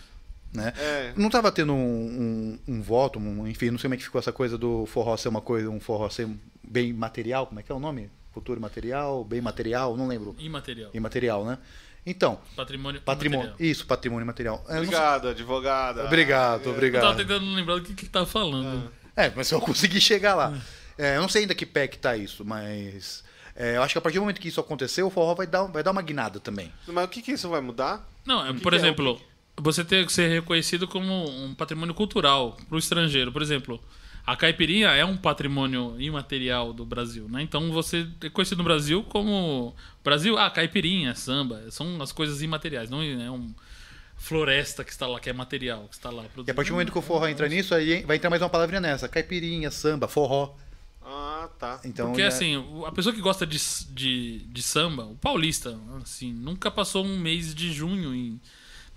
[0.54, 0.74] Né?
[0.78, 1.14] É.
[1.16, 4.18] Não tava tendo um, um, um voto, um- enfim, não sei como é que ficou
[4.20, 6.28] essa coisa do forró ser uma coisa, um forró ser
[6.64, 8.10] bem material, como é que é o nome?
[8.34, 10.36] Cultura material, bem material, não lembro.
[10.40, 10.90] imaterial.
[10.94, 11.58] Imaterial, né?
[12.06, 13.02] Então, Patrimônio.
[13.02, 13.54] patrimônio.
[13.60, 14.58] Isso, patrimônio material.
[14.68, 16.06] Eu não sei- Obrigado, advogada.
[16.06, 17.02] Obrigado, Eu obrigado.
[17.04, 18.92] tava tentando lembrar do que que tava falando.
[19.16, 20.58] É, mas eu consegui chegar lá.
[20.98, 23.24] É, eu não sei ainda que pé que tá isso, mas
[23.56, 25.64] é, eu acho que a partir do momento que isso acontecer, o forró vai dar,
[25.66, 26.72] vai dar uma guinada também.
[26.88, 28.08] Mas o que, que isso vai mudar?
[28.26, 28.80] Não, é, que por que é?
[28.82, 29.22] exemplo,
[29.62, 33.32] você tem que ser reconhecido como um patrimônio cultural para o estrangeiro.
[33.32, 33.82] Por exemplo,
[34.26, 37.42] a caipirinha é um patrimônio imaterial do Brasil, né?
[37.42, 42.90] Então você é conhecido no Brasil como Brasil, ah, caipirinha, samba, são as coisas imateriais,
[42.90, 43.54] não é um
[44.18, 46.26] floresta que está lá que é material, que está lá.
[46.46, 48.50] E a partir do momento que o forró entra nisso, aí vai entrar mais uma
[48.50, 50.56] palavrinha nessa: caipirinha, samba, forró.
[51.02, 51.80] Ah, tá.
[51.86, 53.58] Então, Porque já- assim, a pessoa que gosta de,
[53.92, 58.40] de, de samba, o paulista, assim, nunca passou um mês de junho em-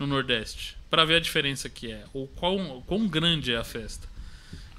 [0.03, 4.11] no Nordeste para ver a diferença que é, ou quão, quão grande é a festa.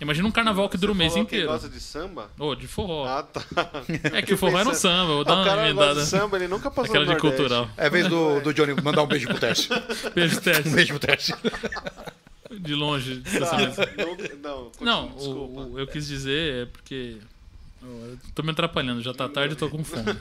[0.02, 1.48] Imagina um carnaval que dura o Você mês inteiro.
[1.48, 2.30] gosta de samba?
[2.38, 3.06] Ô, de forró.
[3.06, 3.42] Ah, tá.
[4.12, 6.02] é que o forró era um samba, vou Ah, dar o uma cara gosta emendada.
[6.02, 7.38] de samba, ele nunca passou Aquela no de Nordeste.
[7.50, 7.70] cultural.
[7.78, 9.70] É a vez do, do Johnny mandar um beijo pro Tércio.
[10.14, 10.68] Beijo, teste.
[10.68, 11.38] Um beijo pro Tércio.
[12.52, 13.22] De longe.
[13.22, 13.58] Tá,
[13.98, 15.62] não, continua, Não, desculpa.
[15.62, 17.18] o, o- eu quis dizer é porque.
[17.82, 20.04] eu tô me atrapalhando, já tá tarde e tô com fome.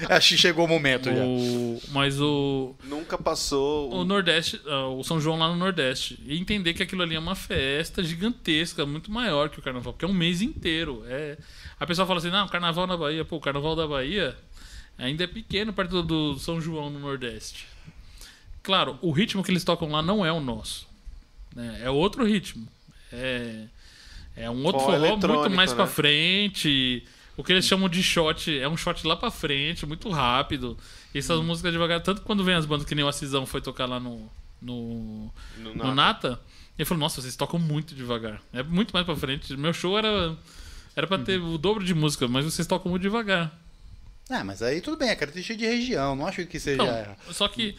[0.08, 1.24] Acho que chegou o momento já.
[1.24, 3.92] O- mas o, Nunca passou.
[3.92, 6.18] o Nordeste, ah, o São João lá no Nordeste.
[6.26, 10.04] E entender que aquilo ali é uma festa gigantesca, muito maior que o carnaval, porque
[10.04, 11.02] é um mês inteiro.
[11.06, 11.36] É...
[11.78, 14.36] A pessoa fala assim: não, carnaval na Bahia, pô, o carnaval da Bahia
[14.98, 17.66] ainda é pequeno perto do, São João no Nordeste.
[18.62, 20.86] Claro, o ritmo que eles tocam lá não é o nosso.
[21.56, 21.80] né?
[21.82, 22.68] É outro ritmo.
[23.12, 23.64] É,
[24.36, 25.90] é um outro Forró forró muito mais pra né?
[25.90, 27.02] frente.
[27.40, 30.76] O que eles chamam de shot é um shot lá pra frente, muito rápido.
[31.14, 31.42] E essas Hum.
[31.44, 34.30] músicas devagar, tanto quando vem as bandas que nem o Acisão foi tocar lá no,
[34.60, 36.38] no, No no Nata,
[36.78, 38.42] ele falou: Nossa, vocês tocam muito devagar.
[38.52, 39.56] É muito mais pra frente.
[39.56, 40.36] Meu show era,
[40.94, 43.50] era pra ter o dobro de música, mas vocês tocam muito devagar.
[44.28, 46.14] Ah, mas aí tudo bem, é característica de região.
[46.14, 46.82] Não acho que seja.
[46.82, 47.74] Então, só que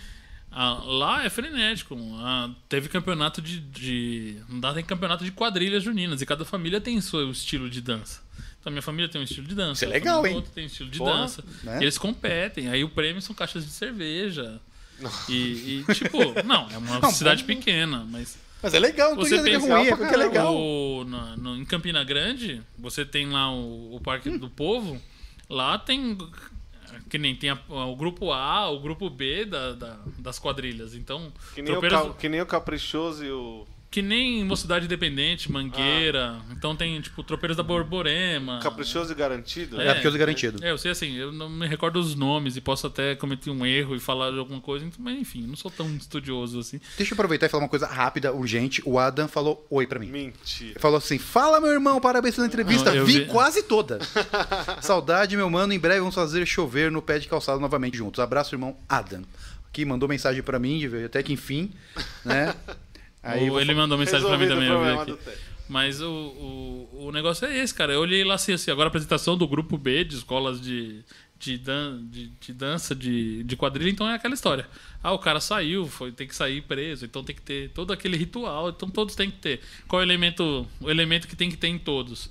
[0.52, 1.96] ah, lá é frenético.
[2.16, 4.38] Ah, teve campeonato de, de.
[4.62, 8.22] Lá tem campeonato de quadrilhas juninas e cada família tem seu estilo de dança.
[8.62, 9.84] Então minha família tem um estilo de dança.
[9.84, 10.36] Isso é a legal, hein?
[10.36, 11.44] outro tem um estilo de Porra, dança.
[11.64, 11.80] né?
[11.80, 12.70] E eles competem.
[12.70, 14.60] Aí o prêmio são caixas de cerveja.
[15.28, 17.48] E, e, tipo, não, é uma Não, cidade bom.
[17.48, 19.98] pequena, mas Mas é legal, não tô você dizendo que é pensa ruim, é pra
[19.98, 20.56] porque é legal.
[20.56, 25.02] o- na- no- em Campina Grande, você tem lá o, o Parque do Povo.
[25.50, 26.16] Lá tem.
[27.10, 30.94] Que nem tem a- o grupo A, o grupo B da, da- das quadrilhas.
[30.94, 33.66] Então, Que nem, o que nem o Caprichoso e o.
[33.92, 36.38] que nem Mocidade Independente, Mangueira.
[36.50, 38.62] Então tem, tipo, Tropeiros da Borborema.
[38.64, 39.82] Caprichoso e garantido?
[39.82, 40.66] É, caprichoso e garantido.
[40.66, 43.66] É, eu sei assim, eu não me recordo os nomes e posso até cometer um
[43.66, 46.80] erro e falar de alguma coisa, então, mas enfim, não sou tão estudioso assim.
[46.96, 48.82] Deixa eu aproveitar e falar uma coisa rápida, urgente.
[48.86, 50.08] O Adam falou oi pra mim.
[50.08, 50.80] Mentira.
[50.80, 52.96] Falou assim: Fala, meu irmão, parabéns pela entrevista.
[52.96, 53.26] Não, vi, vi.
[53.26, 54.00] quase toda.
[54.80, 55.74] Saudade, meu mano.
[55.74, 58.22] Em breve vamos fazer chover no pé de calçado novamente juntos.
[58.22, 59.24] Abraço, irmão Adam.
[59.68, 61.72] Aqui mandou mensagem pra mim, até que enfim,
[62.24, 62.54] né?
[63.24, 65.20] Aí vou ele mandou mensagem pra mim também, o eu.
[65.70, 67.94] Mas o, o, o negócio é esse, cara.
[67.94, 71.02] Eu olhei lá assim, assim agora a apresentação do grupo B de escolas de,
[71.40, 74.68] de, dan de, de dança, de, de quadrilha, então é aquela história.
[75.02, 78.18] Ah, o cara saiu, foi, tem que sair preso, então tem que ter todo aquele
[78.18, 79.62] ritual, então todos têm que ter.
[79.88, 82.30] Qual é o elemento, o elemento que tem que ter em todos?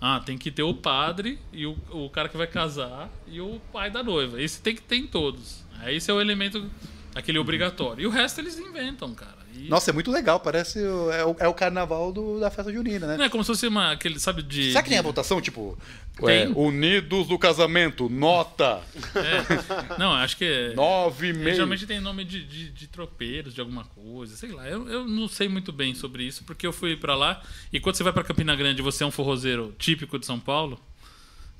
[0.00, 3.60] Ah, tem que ter o padre e o, o cara que vai casar e o
[3.72, 4.42] pai da noiva.
[4.42, 5.64] Esse tem que ter em todos.
[5.86, 6.68] Esse é o elemento,
[7.14, 8.02] aquele obrigatório.
[8.02, 9.41] E o resto eles inventam, cara.
[9.54, 10.40] E- Nossa, é muito legal.
[10.40, 10.78] Parece.
[10.80, 13.16] o- É o, é o carnaval do- da festa junina, né?
[13.16, 14.68] Não é como se fosse uma, aquele, sabe, de.
[14.72, 15.40] Será que tem a votação?
[15.40, 15.78] Tipo.
[16.24, 16.42] Tem.
[16.42, 18.82] é, Unidos do casamento, nota
[19.14, 19.98] É.
[19.98, 20.74] Não, acho que é.
[20.74, 21.52] 9,5.
[21.54, 24.68] Geralmente tem nome de, de, de tropeiros, de alguma coisa, sei lá.
[24.68, 27.40] Eu, eu não sei muito bem sobre isso, porque eu fui pra lá.
[27.72, 30.38] E quando você vai pra Campina Grande e você é um forrozeiro típico de São
[30.38, 30.78] Paulo,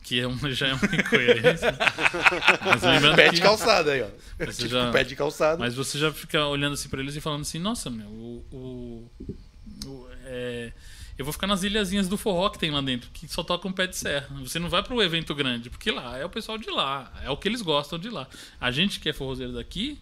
[0.02, 1.76] que é uma, já é uma incoerência.
[2.64, 4.08] Mas lembrando Pé que- de calçada aí, ó.
[4.38, 5.58] Mas você Tipo, já- pé de calçada.
[5.58, 8.44] Mas você já fica olhando assim pra eles e falando assim, nossa, meu, o.
[8.52, 9.10] o-
[9.86, 10.72] o- é,
[11.18, 13.72] eu vou ficar nas ilhazinhas do forró que tem lá dentro, que só toca um
[13.72, 14.28] pé de serra.
[14.40, 17.36] Você não vai pro evento grande, porque lá é o pessoal de lá, é o
[17.36, 18.26] que eles gostam de lá.
[18.60, 20.00] A gente que é forrozeiro daqui,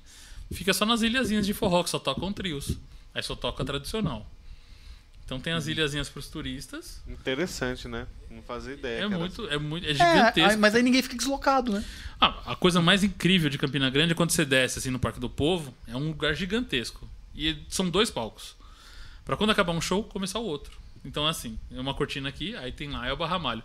[0.52, 2.77] fica só nas ilhazinhas de forró, que só tocam trios.
[3.12, 4.31] Aí só toca tradicional.
[5.24, 7.02] Então tem as ilhazinhas pros turistas.
[7.09, 8.06] Interessante, né?
[8.31, 8.94] Não fazia ideia.
[8.94, 10.51] É era muito, é muito, é É, gigantesco.
[10.52, 11.85] aí- mas aí ninguém fica deslocado, né?
[12.20, 15.19] Ah, a coisa mais incrível de Campina Grande é quando você desce assim no Parque
[15.19, 17.09] do Povo, é um lugar gigantesco.
[17.35, 18.55] E são dois palcos.
[19.24, 20.73] Pra quando acabar um show, começar o outro.
[21.05, 23.62] Então assim, é uma cortina aqui, aí tem lá é o Barramalho.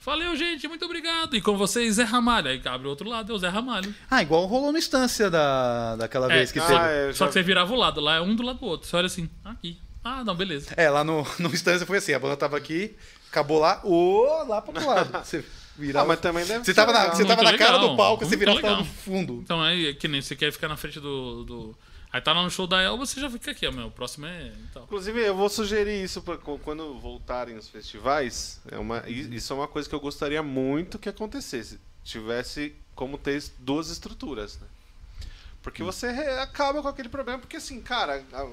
[0.00, 1.34] Valeu, gente, muito obrigado.
[1.36, 2.48] E com vocês, Zé Ramalho.
[2.48, 3.92] Aí abre o outro lado, é o Zé Ramalho.
[4.08, 6.78] Ah, igual rolou no Instância da, daquela É, vez que ah, teve.
[6.80, 7.08] é.
[7.08, 8.88] Eu Só já- que você virava o lado, lá é um do lado do outro.
[8.88, 9.76] Você olha assim, aqui.
[10.04, 10.72] Ah, não, beleza.
[10.76, 12.94] É, lá no, no Instância foi assim, a banda tava aqui,
[13.30, 15.10] acabou lá, ô, lá pro outro lado.
[15.24, 16.08] Você Ah, virava.
[16.08, 18.38] mas também deve Você tava na, você tava na cara legal, do palco, você muito
[18.40, 18.84] virava pra legal.
[18.84, 19.34] no fundo.
[19.44, 21.44] Então aí, que nem você quer ficar na frente do.
[21.44, 21.78] do...
[22.12, 23.86] Aí tá lá no show da Elba, você já fica aqui, ó, meu.
[23.88, 24.46] O próximo é.
[24.48, 24.82] e tal.
[24.84, 28.60] Inclusive, eu vou sugerir isso pra co- quando voltarem os festivais.
[28.70, 31.78] É uma, i- isso é uma coisa que eu gostaria muito que acontecesse.
[32.02, 34.66] Tivesse como ter es- duas estruturas, né?
[35.62, 37.38] Porque você re- acaba com aquele problema.
[37.40, 38.48] Porque, assim, cara, a-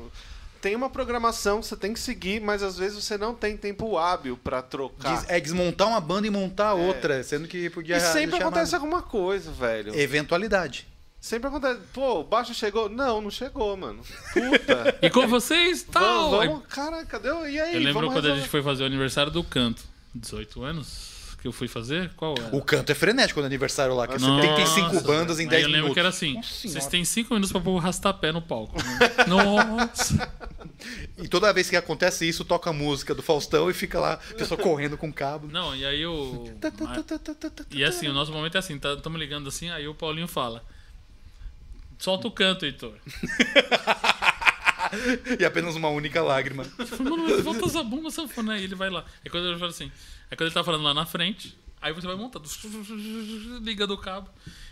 [0.66, 4.00] tem uma programação que você tem que seguir, mas às vezes você não tem tempo
[4.00, 5.24] hábil pra trocar.
[5.28, 9.04] É desmontar uma banda e montar outra, sendo que podia e sempre acontece mais- alguma
[9.04, 9.96] coisa, velho.
[9.96, 10.88] Eventualidade.
[11.22, 11.80] Sempre acontece.
[11.94, 12.90] Pô, o baixo chegou?
[12.90, 14.02] Não, não chegou, mano.
[14.34, 14.98] Puta.
[15.06, 16.32] E com vocês, tal.
[16.32, 17.30] vamos, Aí vamos, cara, cadê?
[17.30, 17.76] o- E aí?
[17.76, 18.40] Eu lembro vamos quando a resolver.
[18.42, 19.84] gente foi fazer o aniversário do canto.
[20.16, 21.15] 18 anos
[21.46, 22.10] que eu fui fazer?
[22.18, 22.56] Qual era?
[22.56, 25.62] O canto é frenético no aniversário lá, que Nossa, 75 Nossa, bandas em Aí 10
[25.62, 25.94] eu lembro minutos.
[25.94, 26.90] que era assim: Nossa vocês senhora.
[26.90, 28.76] têm 5 minutos pra pôr o rastapé no palco.
[29.28, 30.32] Nossa!
[31.20, 34.34] E toda vez que acontece isso, toca a música do Faustão e fica lá, a
[34.34, 35.48] pessoa correndo com cabo.
[35.48, 36.50] Não, e aí o.
[37.72, 40.64] E assim, o nosso momento é assim: estamos ligando assim, aí o Paulinho fala.
[42.00, 42.94] Solta o canto, Heitor.
[45.40, 46.64] E apenas uma única lágrima.
[46.64, 49.04] Falei, Mano, mas volta essa bomba sanfona aí, ele vai lá.
[49.24, 49.92] Aí quando ele fala assim,
[50.30, 52.46] aí quando ele tá falando lá na frente, aí você vai montando,
[53.62, 54.30] liga do cabo.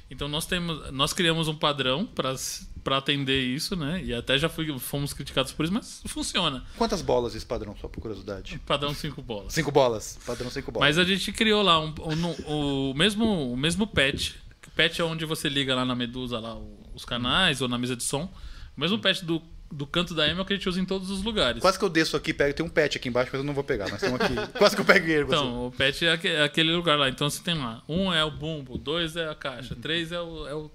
[0.09, 2.35] Então nós temos, nós criamos um padrão pra
[2.83, 4.03] para atender isso, né?
[4.03, 6.65] E até já fui, fomos criticados por isso, mas funciona.
[6.77, 8.59] Quantas bolas esse padrão, só por curiosidade?
[8.65, 9.53] Padrão cinco bolas.
[9.53, 10.19] Cinco bolas.
[10.25, 10.89] Padrão cinco bolas.
[10.89, 14.33] Mas a gente criou lá um, um- um- o mesmo o mesmo patch.
[14.75, 16.57] Patch é onde você liga lá na Medusa lá
[16.93, 18.29] os canais ou na mesa de som.
[18.75, 19.41] O mesmo patch do,
[19.73, 21.61] do canto da o que a gente usa em todos os lugares.
[21.61, 23.63] Quase que eu desço aqui, pego, tem um pet aqui embaixo, mas eu não vou
[23.63, 23.87] pegar.
[23.87, 24.33] Estamos aqui.
[24.57, 25.33] Quase que eu pego e ergo.
[25.33, 25.43] assim.
[25.43, 27.09] Então, o pet é é aquele lugar lá.
[27.09, 30.47] Então você tem lá: um é o bumbo, dois é a caixa, três é o.
[30.47, 30.71] É o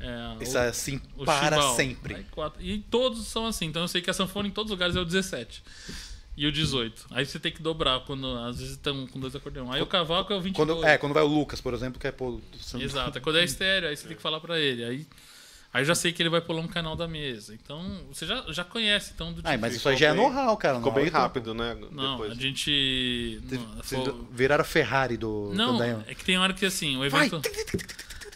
[0.00, 2.14] é, Isso o- é assim o para sempre.
[2.16, 3.66] Aí quatro- e todos são assim.
[3.66, 5.62] Então eu sei que a sanfona em todos os lugares é o 17.
[6.36, 7.06] E o 18.
[7.10, 9.72] Aí você tem que dobrar quando às vezes estão com dois acordeões.
[9.74, 10.68] Aí o cavaco é o 22.
[10.68, 12.40] Quando, é, quando vai o Lucas, por exemplo, que é pô.
[12.78, 13.20] Exato.
[13.20, 14.84] Quando é estéreo, aí você tem que falar pra ele.
[14.84, 15.06] Aí,
[15.72, 17.54] aí eu já sei que ele vai pular um canal da mesa.
[17.54, 19.12] Então, você já, já conhece.
[19.14, 20.76] Então, do Ah, tipo- mas isso aí já é know-how, cara.
[20.78, 21.76] Ficou bem rápido, né?
[21.92, 22.32] Não, Depois.
[22.32, 23.40] a gente.
[23.76, 26.04] Vocês- foi- viraram a Ferrari do Não, Candanhão.
[26.06, 27.26] é que tem hora que assim, o Vai!
[27.26, 27.42] evento.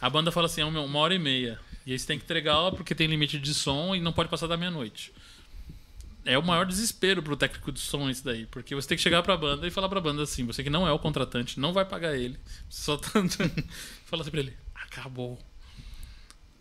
[0.01, 1.59] A banda fala assim, é uma uma hora e meia.
[1.87, 4.29] E aí você tem que entregar ela porque tem limite de som e não pode
[4.29, 5.13] passar da meia-noite.
[6.25, 8.47] É o maior desespero pro técnico de som isso daí.
[8.47, 10.87] Porque você tem que chegar pra banda e falar pra banda assim, você que não
[10.87, 12.39] é o contratante, não vai pagar ele.
[12.71, 13.11] Você só tá.
[14.07, 15.37] fala assim pra ele, acabou.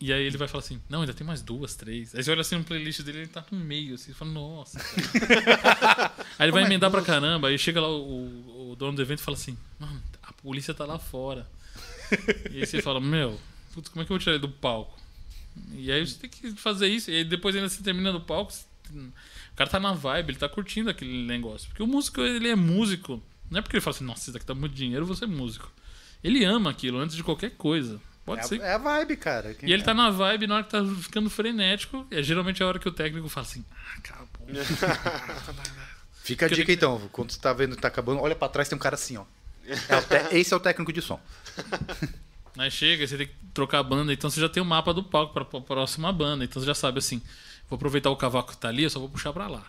[0.01, 2.15] E aí ele vai falar assim, não, ainda tem mais duas, três.
[2.15, 4.79] Aí você olha assim no playlist dele, ele tá no meio, assim, você fala, nossa.
[6.39, 9.23] aí ele vai emendar pra caramba, aí chega lá o, o- dono do evento e
[9.23, 11.47] fala assim, mano, a polícia tá lá fora.
[12.51, 13.39] e aí você fala, meu,
[13.73, 14.99] putz, como é que eu vou tirar ele do palco?
[15.73, 18.51] E aí você tem que fazer isso, e aí depois ainda você termina do palco,
[18.51, 21.67] você- o cara tá na vibe, ele tá curtindo aquele negócio.
[21.69, 23.21] Porque o músico, ele é músico.
[23.49, 25.71] Não é porque ele fala assim, nossa, isso daqui tá muito dinheiro, vou ser músico.
[26.23, 28.01] Ele ama aquilo antes de qualquer coisa.
[28.25, 29.55] Pode É, ser a- é a vibe, cara.
[29.63, 32.05] e ele tá na vibe na hora que tá ficando frenético.
[32.11, 34.47] É geralmente a hora que o técnico fala assim: Ah, acabou.
[36.23, 38.69] Fica a Porque- dica então, quando você tá vendo que tá acabando, olha pra trás,
[38.69, 39.23] tem um cara assim, ó.
[39.65, 41.19] É Esse é o técnico de som.
[42.57, 45.01] Aí chega, você tem que trocar a banda, então você já tem o mapa do
[45.03, 46.43] palco pra, pra próxima banda.
[46.43, 47.21] Então você já sabe assim:
[47.69, 49.63] vou aproveitar o cavaco que tá ali, eu só vou puxar pra lá.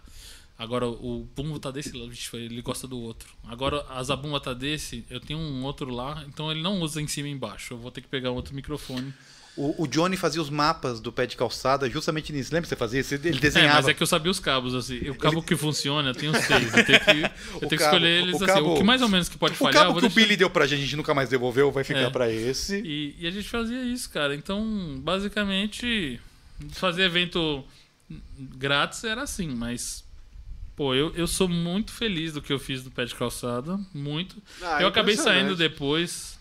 [0.63, 3.29] Agora o bumbo tá desse lado, ele gosta do outro.
[3.49, 7.09] Agora a zabumba tá desse, eu tenho um outro lá, então ele não usa em
[7.09, 7.75] cima e embaixo.
[7.75, 9.13] Eu vou ter que pegar outro microfone.
[9.57, 12.51] O, o Johnny fazia os mapas do pé de calçada justamente nisso.
[12.55, 13.01] Lembra que você fazia?
[13.01, 13.75] Ele É, desenhava.
[13.75, 15.11] mas é que eu sabia os cabos, assim.
[15.11, 16.73] O cabo que funciona, eu tenho seis.
[16.75, 17.11] Eu tenho que,
[17.51, 18.47] eu O tenho que cabo- escolher eles o assim.
[18.47, 20.15] cabo- O que mais ou menos que pode o falhar, eu cabo que o deixar.
[20.15, 22.09] Billy deu pra gente, a gente nunca mais devolveu, vai ficar É.
[22.11, 22.81] pra esse.
[22.83, 24.35] E, e a gente fazia isso, cara.
[24.35, 24.65] Então,
[25.03, 26.19] basicamente,
[26.71, 27.65] fazer evento
[28.39, 30.05] grátis era assim, mas.
[30.77, 33.79] Pô, eu, eu sou muito feliz do que eu fiz do pé de calçada.
[33.95, 34.37] Muito.
[34.63, 36.39] Ah, eu acabei saindo depois,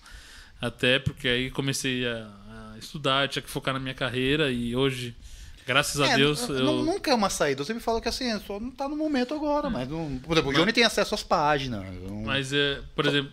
[0.61, 2.27] até porque aí comecei a,
[2.73, 5.13] a estudar, tinha que focar na minha carreira e hoje,
[5.67, 6.63] graças a É, Deus, nu- eu.
[6.65, 7.63] nu- Nunca é uma saída.
[7.63, 10.17] Você me falou que assim, só não tá no momento agora, mas não.
[10.19, 11.83] Por exemplo, o Johnny tem acesso às páginas.
[12.01, 13.31] não- Mas, é, por exemplo,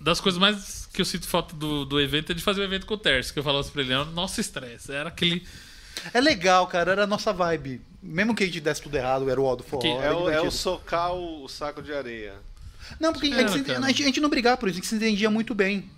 [0.00, 2.84] das coisas mais que eu sinto falta do, do evento é de fazer o evento
[2.84, 5.46] com o Terce, que eu falava assim pra ele, "Ah, nossa estresse, era aquele.
[6.12, 7.80] É legal, cara, era a nossa vibe.
[8.02, 10.02] Mesmo que a gente desse tudo errado, era o Aldo Forró.
[10.02, 12.34] É o, é o socar o, o saco de areia.
[12.98, 14.88] Não, porque a, gente, se- a gente- a gente não brigava por isso, a gente
[14.88, 15.88] se entendia muito bem.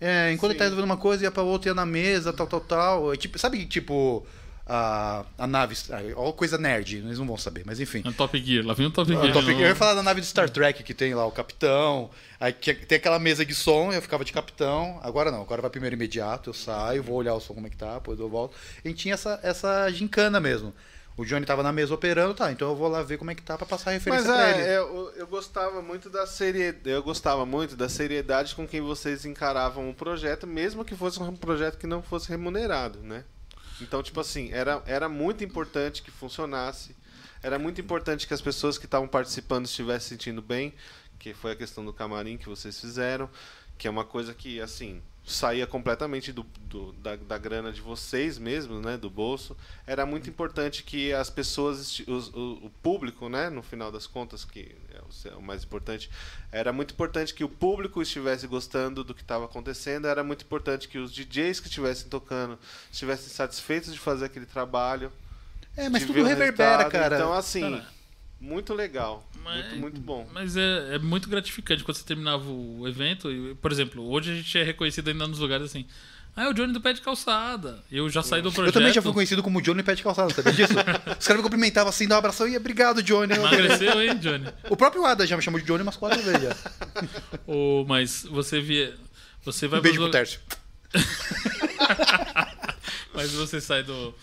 [0.00, 0.70] É, enquanto ele tá Sim.
[0.70, 3.12] resolvendo uma coisa, ia pra outra, ia na mesa, tal, tal, tal.
[3.14, 4.26] É Tipo, sabe, tipo,
[4.66, 5.76] a, a nave.
[6.16, 8.02] Ó, coisa nerd, eles não vão saber, mas enfim.
[8.06, 9.32] É Top Gear, lá vem o Top O Gear.
[9.32, 12.10] Top Gear, eu ia falar da nave do Star Trek que tem lá o capitão.
[12.40, 14.98] Aí que- tem aquela mesa de som, eu ficava de capitão.
[15.02, 17.76] Agora não, agora vai primeiro imediato, eu saio, vou olhar o som como é que
[17.76, 18.56] tá, depois eu volto.
[18.84, 20.72] Gente tinha essa, essa gincana mesmo.
[21.16, 23.42] O Johnny tava na mesa operando, tá, então eu vou lá ver como é que
[23.42, 24.68] tá pra passar a referência Mas pra ele.
[24.68, 29.24] é, eu, eu gostava muito da seriedade, eu gostava muito da seriedade com que vocês
[29.24, 33.22] encaravam o projeto, mesmo que fosse um projeto que não fosse remunerado, né?
[33.80, 36.94] Então, tipo assim, era, era muito importante que funcionasse,
[37.42, 40.72] era muito importante que as pessoas que estavam participando estivessem se sentindo bem,
[41.18, 43.28] que foi a questão do camarim que vocês fizeram,
[43.76, 48.38] que é uma coisa que, assim, saía completamente do, do- da, da grana de vocês
[48.38, 49.56] mesmos, né, do bolso.
[49.86, 54.44] Era muito importante que as pessoas, os- o, o público, né, no final das contas,
[54.44, 54.74] que
[55.36, 56.10] o, mais importante,
[56.50, 60.88] era muito importante que o público estivesse gostando do que estava acontecendo, era muito importante
[60.88, 62.58] que os DJs que estivessem tocando
[62.90, 65.12] estivessem satisfeitos de fazer aquele trabalho.
[65.76, 67.16] É, mas tudo reverbera, cara.
[67.16, 67.86] Então, assim, Cara,
[68.40, 69.26] muito legal.
[69.42, 70.28] Mas- Muito, muito bom.
[70.32, 73.30] Mas é, é muito gratificante quando você terminava o evento.
[73.30, 75.86] E, por exemplo, hoje a gente é reconhecido ainda nos lugares assim.
[76.36, 77.78] Ah, é o Johnny do pé de calçada.
[77.92, 78.74] Eu já saí do projeto.
[78.74, 80.72] Eu também já fui conhecido como Johnny Pé de Calçada, sabia disso?
[81.18, 83.34] Os caras me cumprimentavam assim, davam um abração e obrigado, Johnny.
[83.34, 84.46] Emagreceu, hein, Johnny?
[84.68, 86.56] O próprio Ada já me chamou de Johnny umas quatro vezes já.
[87.46, 88.94] Ô, mas você via.
[89.44, 90.40] Você vai Um beijo pro Tércio.
[93.14, 94.14] Mas você sai do.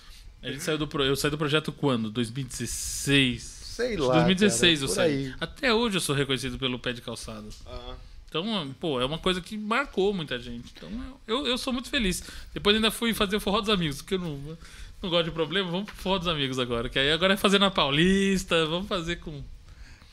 [0.43, 0.88] A gente saiu do.
[0.88, 2.09] pro- Eu saí do projeto quando?
[2.09, 3.41] 2016.
[3.41, 4.13] Sei lá.
[4.15, 5.11] 2016 cara, eu saí.
[5.27, 5.33] aí.
[5.39, 7.47] Até hoje eu sou reconhecido pelo pé de calçada.
[7.65, 7.93] Ah,
[8.31, 10.71] Então, pô, é uma coisa que marcou muita gente.
[10.73, 10.89] Então,
[11.27, 12.23] eu, eu sou muito feliz.
[12.53, 14.57] Depois ainda fui fazer o Forró dos Amigos, porque eu não,
[15.03, 15.69] não gosto de problema.
[15.69, 16.87] Vamos pro Forró dos Amigos agora.
[16.87, 19.43] Que aí agora é fazer na Paulista, vamos fazer com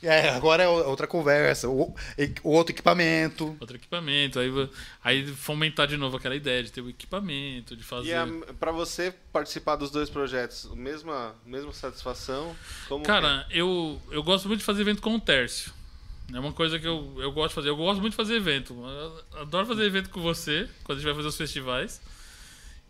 [0.03, 1.69] É, agora é outra conversa.
[1.69, 1.95] O,
[2.43, 3.55] o outro equipamento.
[3.57, 4.37] outro equipamento.
[4.37, 4.51] Aí,
[5.01, 8.09] aí fomentar de novo aquela ideia de ter o equipamento, de fazer...
[8.09, 8.27] E a,
[8.59, 12.53] pra você participar dos dois projetos, mesma, mesma satisfação?
[12.89, 13.13] Como que é?
[13.13, 15.78] Cara, eu, eu gosto muito de fazer evento com o Tércio.
[16.33, 17.69] É uma coisa que eu, eu gosto de fazer.
[17.69, 18.73] Eu gosto muito de fazer evento.
[19.33, 22.01] Eu adoro fazer evento com você, quando a gente vai fazer os festivais.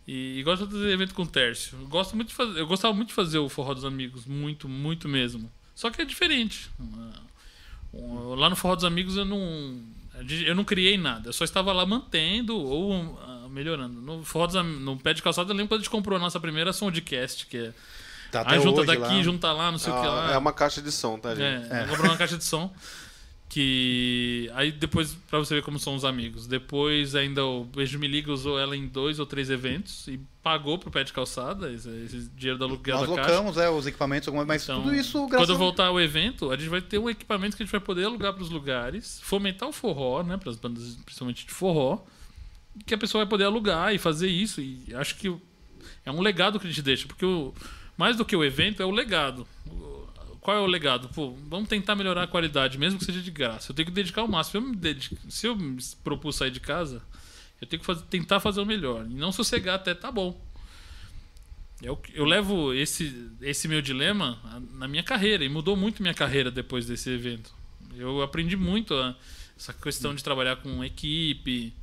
[0.08, 1.78] E, e gosto de fazer evento com o Tércio.
[1.80, 4.26] Eu, gosto muito de fazer, eu gostava muito de fazer o Forró dos Amigos.
[4.26, 5.52] Muito, muito mesmo.
[5.76, 6.70] Só que é diferente.
[7.94, 9.82] Lá no Forró dos Amigos eu não.
[10.46, 11.30] Eu não criei nada.
[11.30, 14.02] Eu só estava lá mantendo ou ah, melhorando.
[14.02, 16.40] No Forró dos no pé de calçada, eu lembro quando a gente comprou a nossa
[16.40, 17.74] primeira Soundcast, que é.
[18.32, 19.22] Tá Aí junta hoje daqui, lá.
[19.24, 20.34] junta lá, não sei o que Ah, lá.
[20.34, 21.72] é uma caixa de som, tá, gente?
[21.72, 22.72] É, comprou uma caixa de som.
[23.50, 24.48] Que.
[24.54, 26.46] Aí depois, pra você ver como são os amigos.
[26.46, 30.78] Depois ainda o Beijo Me Liga usou ela em dois ou três eventos e pagou
[30.78, 33.32] pro pé de calçada esse, esse dinheiro da aluguel Nós da caixa.
[33.32, 36.56] locamos, é, os equipamentos, mas Então, tudo isso quando graças a- voltar ao evento, a
[36.58, 39.68] gente vai ter um equipamento que a gente vai poder alugar para os lugares, fomentar
[39.68, 42.00] o forró, né, para as bandas principalmente de forró,
[42.86, 44.62] que a pessoa vai poder alugar e fazer isso.
[44.62, 45.36] E acho que
[46.06, 47.08] é um legado que a gente deixa.
[47.08, 47.52] Porque o,
[47.98, 49.46] mais do que o evento é o legado.
[50.42, 51.10] Qual é o legado?
[51.10, 53.72] Pô, vamos tentar melhorar a qualidade, mesmo que seja de graça.
[53.72, 54.52] Eu tenho que dedicar o máximo.
[54.52, 57.02] Se eu me, dedico- se eu me propus sair de casa,
[57.62, 59.06] eu tenho que fazer- tentar fazer o melhor.
[59.10, 60.40] E não sossegar até tá bom.
[61.82, 64.38] Eu, eu levo esse, esse meu dilema
[64.74, 67.54] na minha carreira e mudou muito minha carreira depois desse evento.
[67.96, 69.16] Eu aprendi muito a-
[69.58, 71.74] essa questão de trabalhar com equipe,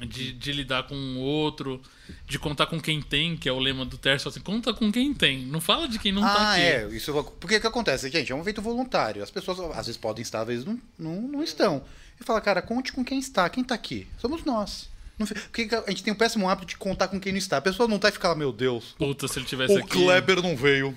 [0.00, 1.80] de, de lidar com o outro,
[2.26, 5.14] de contar com quem tem, que é o lema do Terço, assim, conta com quem
[5.14, 6.62] tem, não fala de quem não tá ah, aqui.
[6.62, 6.88] é.
[6.88, 8.10] Isso, porque que acontece?
[8.10, 9.22] Gente, é um evento voluntário.
[9.22, 11.82] As pessoas às vezes podem estar, às vezes não, não, não estão.
[12.20, 13.48] E fala, cara, conte com quem está.
[13.48, 14.06] Quem está aqui?
[14.18, 14.88] Somos nós.
[15.18, 17.56] Não, porque a gente tem o péssimo hábito de contar com quem não está.
[17.56, 18.94] A pessoa não está e fica lá, meu Deus.
[18.98, 19.88] Puta, se ele tivesse O aqui.
[19.88, 20.94] Kleber não veio.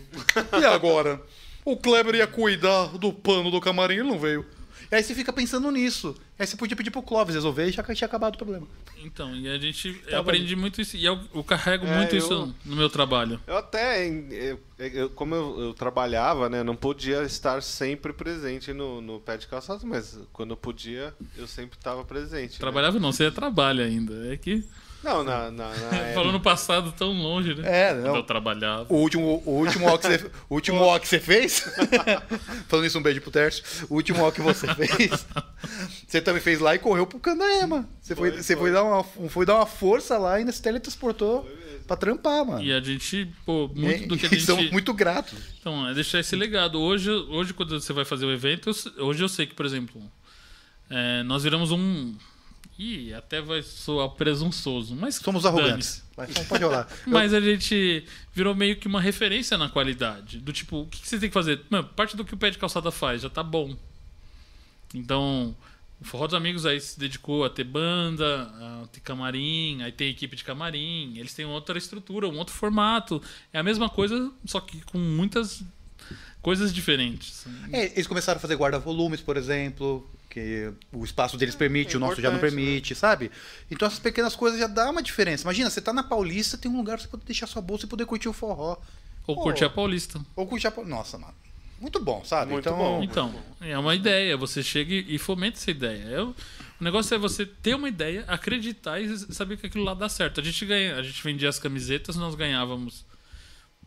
[0.59, 1.21] E agora?
[1.63, 4.45] O Kleber ia cuidar do pano do camarim, ele não veio.
[4.91, 6.15] E aí você fica pensando nisso.
[6.37, 8.67] Aí você podia pedir pro Clóvis resolver e já tinha acabado o problema.
[9.03, 9.93] Então, e a gente.
[9.93, 10.97] Tá eu aprendi muito isso.
[10.97, 13.39] E eu, eu carrego É, muito eu- isso no meu trabalho.
[13.45, 14.07] Eu até,
[14.79, 19.47] eu- como eu, eu trabalhava, né, não podia estar sempre presente no, no pé de
[19.47, 22.53] calçado, mas quando eu podia, eu sempre estava presente.
[22.53, 22.59] né?
[22.59, 24.33] Trabalhava não, você trabalha ainda.
[24.33, 24.63] É que.
[25.03, 27.63] Não, na, na, na Falou no passado tão longe, né?
[27.65, 28.15] É, Quando não.
[28.17, 28.85] eu trabalhava.
[28.93, 31.63] O último, o último ó que você, o último ó que você fez.
[32.67, 33.63] Falando isso, um beijo pro Tércio.
[33.89, 35.25] O último ó que você fez.
[36.07, 37.87] Você também fez lá e correu pro Candaema.
[38.01, 38.63] Você foi, Foi, você foi.
[38.65, 41.49] foi, dar uma, foi dar uma força lá e ainda se teletransportou
[41.87, 42.61] pra trampar, mano.
[42.63, 44.41] E a gente, pô, muito E- do que a gente.
[44.45, 45.39] somos muito gratos.
[45.59, 46.79] Então, é deixar esse legado.
[46.79, 50.01] Hoje, hoje quando você vai fazer o evento, hoje eu sei que, por exemplo,
[50.89, 52.15] é, nós viramos um.
[52.79, 55.15] Ih, até vai soar presunçoso, mas.
[55.15, 56.01] Somos arrogantes.
[56.29, 56.87] Então pode rolar.
[57.05, 60.39] Mas a gente virou meio que uma referência na qualidade.
[60.39, 61.61] Do tipo, o que, que você tem que fazer?
[61.69, 63.75] Mano, parte do que o pé de calçada faz, já tá bom.
[64.93, 65.55] Então,
[65.99, 70.09] o Forró dos Amigos aí se dedicou a ter banda, a ter camarim, aí tem
[70.09, 73.21] equipe de camarim, eles têm outra estrutura, um outro formato.
[73.51, 75.61] É a mesma coisa, só que com muitas
[76.41, 77.45] coisas diferentes.
[77.73, 81.99] É, eles começaram a fazer guarda-volumes, por exemplo, que o espaço deles permite, é o
[81.99, 83.31] nosso já não importante, permite, sabe?
[83.69, 85.43] Então essas pequenas coisas já dá uma diferença.
[85.43, 87.89] Imagina, você tá na Paulista, tem um lugar pra você poder deixar sua bolsa e
[87.89, 88.77] poder curtir o forró.
[89.25, 89.43] Ou Pô.
[89.43, 90.19] curtir a Paulista.
[90.35, 90.73] Ou curtir a...
[90.85, 91.33] Nossa, mano.
[91.81, 92.51] Muito bom, sabe?
[92.51, 93.03] Muito então, bom.
[93.03, 94.35] Então, é uma ideia.
[94.35, 96.03] Você chega e fomenta essa ideia.
[96.03, 96.35] É o
[96.79, 100.39] o negócio é você ter uma ideia, acreditar e saber que aquilo lá dá certo.
[100.39, 103.05] A gente ganha, a gente vendia as camisetas, nós ganhávamos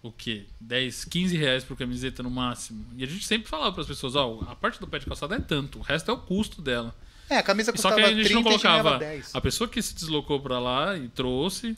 [0.02, 0.46] o quê?
[0.60, 2.84] 10, 15 reais por camiseta no máximo.
[2.96, 5.36] E a gente sempre falava para as pessoas, ó, a parte do pé de calçada
[5.36, 6.94] é tanto, o resto é o custo dela.
[7.30, 9.34] É, a camisa E Só custava que a gente 30 não a colocava 10.
[9.34, 11.76] a pessoa que se deslocou para lá e trouxe.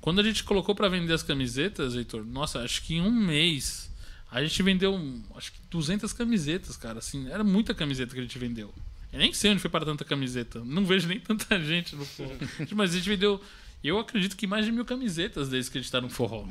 [0.00, 3.90] Quando a gente colocou para vender as camisetas, Heitor, nossa, acho que em um mês
[4.30, 4.98] a gente vendeu,
[5.36, 6.98] acho que 200 camisetas, cara.
[6.98, 8.72] Assim, era muita camiseta que a gente vendeu.
[9.12, 10.62] Eu nem sei onde foi para tanta camiseta.
[10.64, 12.32] Não vejo nem tanta gente no forró.
[12.74, 13.40] Mas a gente vendeu,
[13.82, 16.44] eu acredito que mais de mil camisetas desde que a gente tá no forró.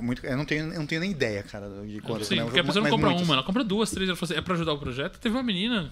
[0.00, 2.24] Muito, eu, não tenho, eu não tenho nem ideia, cara, de quanto.
[2.24, 2.44] Sim, né?
[2.44, 3.26] porque a pessoa não Mas compra muitas.
[3.26, 4.08] uma, ela compra duas, três.
[4.08, 5.18] Ela fala assim, é pra ajudar o projeto.
[5.18, 5.90] Teve uma menina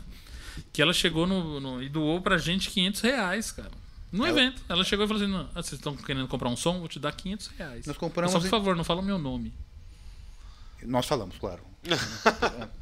[0.72, 3.70] que ela chegou no, no- e doou pra gente 500 reais, cara.
[4.12, 4.62] No Ela- evento.
[4.68, 6.78] Ela chegou e falou assim: não, ah, vocês estão querendo comprar um som?
[6.78, 7.86] Vou te dar 500 reais.
[7.86, 9.52] Nós compramos Só por favor, não fala o meu nome.
[10.82, 11.62] Nós falamos, claro.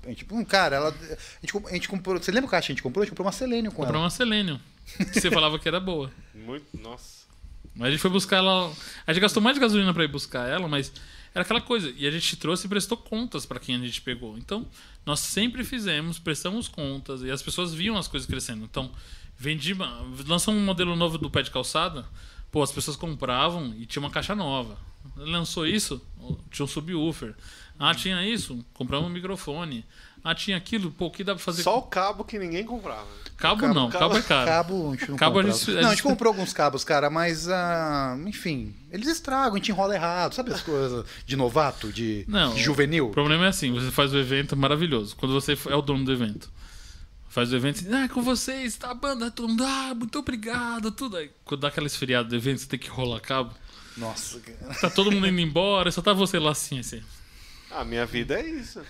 [0.03, 0.93] a gente, um cara, ela, a,
[1.47, 2.19] gente, a gente comprou.
[2.21, 3.03] Você lembra o caixa que a gente comprou?
[3.03, 4.05] A gente comprou uma Selênio com Comprou ela.
[4.05, 4.59] uma Selenium.
[5.13, 6.11] Que você falava que era boa.
[6.35, 7.25] Muito, nossa.
[7.75, 8.71] Mas a gente foi buscar ela.
[9.07, 10.93] A gente gastou mais de gasolina pra ir buscar ela, mas
[11.35, 11.93] era aquela coisa.
[11.97, 14.39] E a gente trouxe e prestou contas pra quem a gente pegou.
[14.39, 14.67] Então,
[15.05, 18.65] nós sempre fizemos, prestamos contas e as pessoas viam as coisas crescendo.
[18.65, 18.91] Então,
[19.37, 19.75] vendi.
[20.27, 22.07] Lançou um modelo novo do pé de calçada.
[22.53, 24.79] Pô, as pessoas compravam e tinha uma caixa nova.
[25.17, 26.01] Lançou isso,
[26.51, 27.35] tinha um subwoofer.
[27.79, 29.85] Ah, tinha isso, compramos um microfone.
[30.25, 31.63] Ah, tinha aquilo, pô, o que dá pra fazer?
[31.63, 33.07] Só o cabo que ninguém comprava.
[33.37, 34.49] Cabo, não, cabo, é caro.
[34.49, 36.83] Cabo, a gente não Cabo a gente- a Não, a gente gente- comprou alguns cabos,
[36.85, 41.93] cara, mas, ah, enfim, eles estragam, a gente enrola errado, sabe as coisas de novato,
[41.93, 43.09] de, Não, de juvenil?
[43.09, 45.15] O problema é assim, você faz o evento maravilhoso.
[45.17, 46.51] Quando você é o dono do evento.
[47.29, 50.93] Faz o evento, assim, ah, com vocês, tá a banda, todo mundo, ah, muito obrigado,
[50.93, 51.17] tudo.
[51.17, 53.53] Aí, quando dá aquela esfriada do evento, você tem que rolar cabo.
[53.97, 54.75] Nossa, cara.
[54.81, 57.03] Tá todo mundo indo embora, só tá você lá assim, assim.
[57.71, 58.81] Ah, minha vida é isso.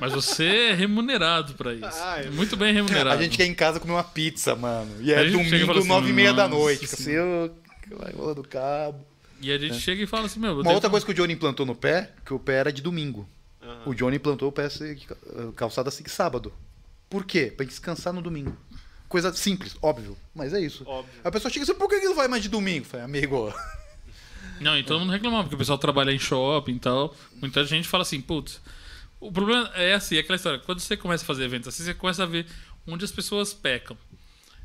[0.00, 1.84] Mas você é remunerado pra isso.
[1.84, 3.18] Ah, eu- Muito bem remunerado.
[3.18, 4.90] A gente quer ir em casa comer uma pizza, mano.
[5.00, 6.80] E é e domingo, assim, nove e meia da "Nossa noite.
[6.80, 7.52] Fica assim, Senhora."
[7.90, 7.98] eu...
[7.98, 9.04] vai rolando cabo.
[9.40, 10.50] E a gente chega e fala assim, meu.
[10.50, 12.72] eu Uma tenho- outra coisa que o Johnny implantou no pé, que o pé era
[12.72, 13.28] de domingo.
[13.62, 13.82] Aham.
[13.86, 14.68] O Johnny implantou o pé
[15.54, 16.52] calçada assim sábado.
[17.08, 17.52] Por quê?
[17.56, 18.56] Pra descansar no domingo.
[19.08, 20.82] Coisa simples, óbvio, mas é isso.
[20.86, 21.12] Óbvio.
[21.24, 22.84] A pessoa chega assim, por que que não vai mais de domingo?
[22.84, 23.54] Eu Falei, amigo,
[24.60, 27.14] Não, e todo mundo reclamava, porque o pessoal trabalha em shopping e tal.
[27.40, 28.60] Muita gente fala assim, putz.
[29.20, 30.58] O problema é assim, é aquela história.
[30.60, 32.46] Quando você começa a fazer eventos assim, você começa a ver
[32.86, 33.96] onde as pessoas pecam.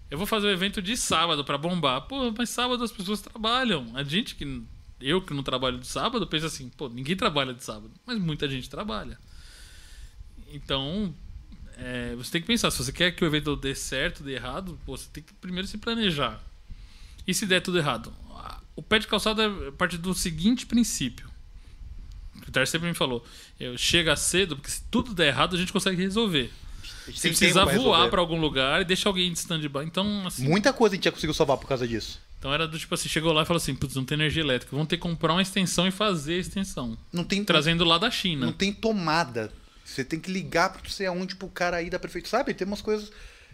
[0.10, 2.02] Eu vou fazer um evento de sábado pra bombar.
[2.02, 3.92] Pô, mas sábado as pessoas trabalham.
[3.96, 4.64] A gente que.
[5.02, 8.48] eu que não trabalho de sábado, penso assim, pô, ninguém trabalha de sábado, mas muita
[8.48, 9.18] gente trabalha.
[10.52, 11.14] Então,
[11.78, 14.80] é, você tem que pensar, se você quer que o evento dê certo, dê errado,
[14.86, 16.40] pô, você tem que primeiro se planejar.
[17.26, 18.14] E se der tudo errado?
[18.76, 21.30] O pé de calçada é parte do seguinte princípio.
[22.48, 23.26] O Tar sempre me falou,
[23.78, 26.52] chega cedo, porque se tudo der errado, a gente consegue resolver.
[27.08, 29.84] Gente Se precisar voar pra algum lugar e deixar alguém de stand-by.
[29.86, 32.20] Então, assim, Muita coisa a gente já conseguiu salvar por causa disso.
[32.40, 34.72] então era do tipo assim, chegou lá e falou assim, putz, não tem energia elétrica,
[34.74, 36.98] vamos ter que comprar uma extensão e fazer a extensão.
[37.12, 38.46] Não tem, Trazendo lá da China.
[38.46, 39.52] não tem tomada.
[39.84, 42.32] Você tem que ligar pra você aonde pro cara aí da prefeitura.
[42.32, 42.54] Sabe?
[42.54, 43.12] Tem umas coisas.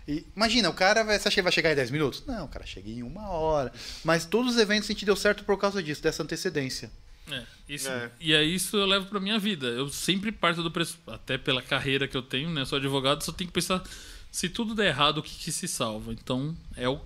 [0.08, 2.24] E, imagina, o cara vai, você acha que ele vai chegar em 10 minutos?
[2.28, 3.72] Não, o cara chega em uma hora.
[4.04, 6.92] Mas todos os eventos a gente deu certo por causa disso, dessa antecedência.
[7.32, 8.12] É, isso, É.
[8.20, 9.68] E aí isso eu levo pra minha vida.
[9.68, 12.66] Eu sempre parto do preço, até pela carreira que eu tenho, né?
[12.66, 13.84] Sou advogado, só tenho que pensar
[14.32, 16.14] se tudo der errado, o que, que se salva.
[16.14, 17.00] Então, é, o,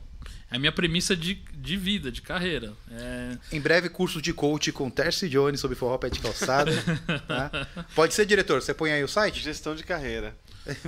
[0.51, 2.73] é a minha premissa de, de vida, de carreira.
[2.91, 6.71] É, Em breve, curso de coach com Terce Jones sobre forró pé de calçada.
[7.27, 7.85] tá?
[7.95, 8.61] Pode ser, diretor?
[8.61, 9.39] Você põe aí o site?
[9.41, 10.35] Gestão de carreira.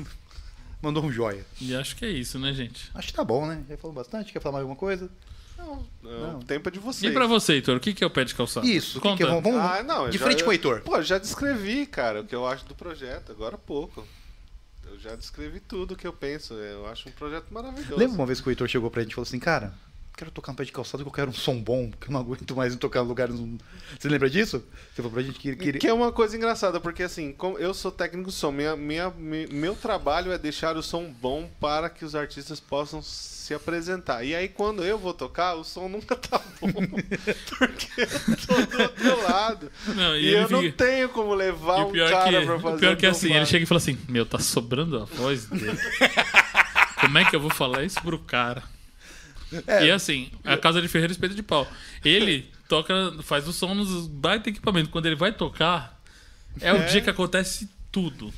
[0.82, 1.44] Mandou um joia.
[1.60, 2.92] e acho que é isso, né, gente?
[2.94, 3.64] Acho que tá bom, né?
[3.68, 4.32] Já falou bastante.
[4.32, 5.10] Quer falar mais alguma coisa?
[6.04, 7.12] Não, o tempo é de vocês.
[7.12, 8.66] E pra você, Heitor, o que, que é o pé de calçado?
[8.68, 9.00] Isso.
[9.00, 9.26] o que é?
[9.26, 10.82] Vamos, vamos Ah, não, eu de já- frente com o eu- Heitor.
[10.82, 14.06] Pô, eu já descrevi, cara, o que eu acho do projeto, agora há pouco.
[14.86, 16.54] Eu já descrevi tudo o que eu penso.
[16.54, 17.96] Eu acho um projeto maravilhoso.
[17.98, 19.74] Lembra uma vez que o Heitor chegou pra gente e falou assim, cara,
[20.18, 22.20] quero tocar um pé de calçado que eu quero um som bom, porque eu não
[22.22, 23.36] aguento mais em tocar em lugares.
[24.00, 24.64] Você lembra disso?
[24.94, 25.80] Você falou pra gente que queria.
[25.80, 29.10] Que é uma coisa engraçada, porque assim, como eu sou técnico de som, minha, minha,
[29.10, 34.24] mi- meu trabalho é deixar o som bom para que os artistas possam se apresentar.
[34.24, 36.72] E aí, quando eu vou tocar, o som nunca tá bom.
[37.58, 38.08] porque eu
[38.48, 39.72] tô do outro lado.
[39.96, 42.60] Não, E, e eu não fica- tenho como levar o um pior, cara que, pra
[42.60, 44.98] fazer o pior o que é assim, ele chega e fala assim, meu, tá sobrando
[45.02, 45.78] a voz dele.
[47.02, 48.64] Como é que eu vou falar isso pro cara?
[49.68, 49.86] É.
[49.86, 51.68] E assim, a casa de Ferreira espelho de pau.
[52.04, 54.90] Ele toca, faz o som nos baita equipamento.
[54.90, 56.00] Quando ele vai tocar,
[56.62, 56.86] é o É.
[56.88, 58.34] dia que acontece tudo.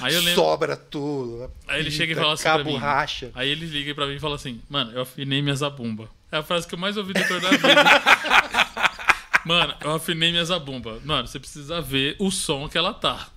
[0.00, 0.34] Aí eu lembro.
[0.34, 1.50] Sobra tudo.
[1.68, 2.76] Aí ele chega e pinta, fala assim pra Cabo mim.
[2.78, 3.30] racha.
[3.34, 6.08] Aí ele liga pra mim e fala assim: Mano, eu afinei minhas zabumba.
[6.32, 7.68] É a frase que eu mais ouvi do da vida.
[9.46, 10.98] Mano, eu afinei minhas zabumba.
[11.04, 13.28] Mano, você precisa ver o som que ela tá.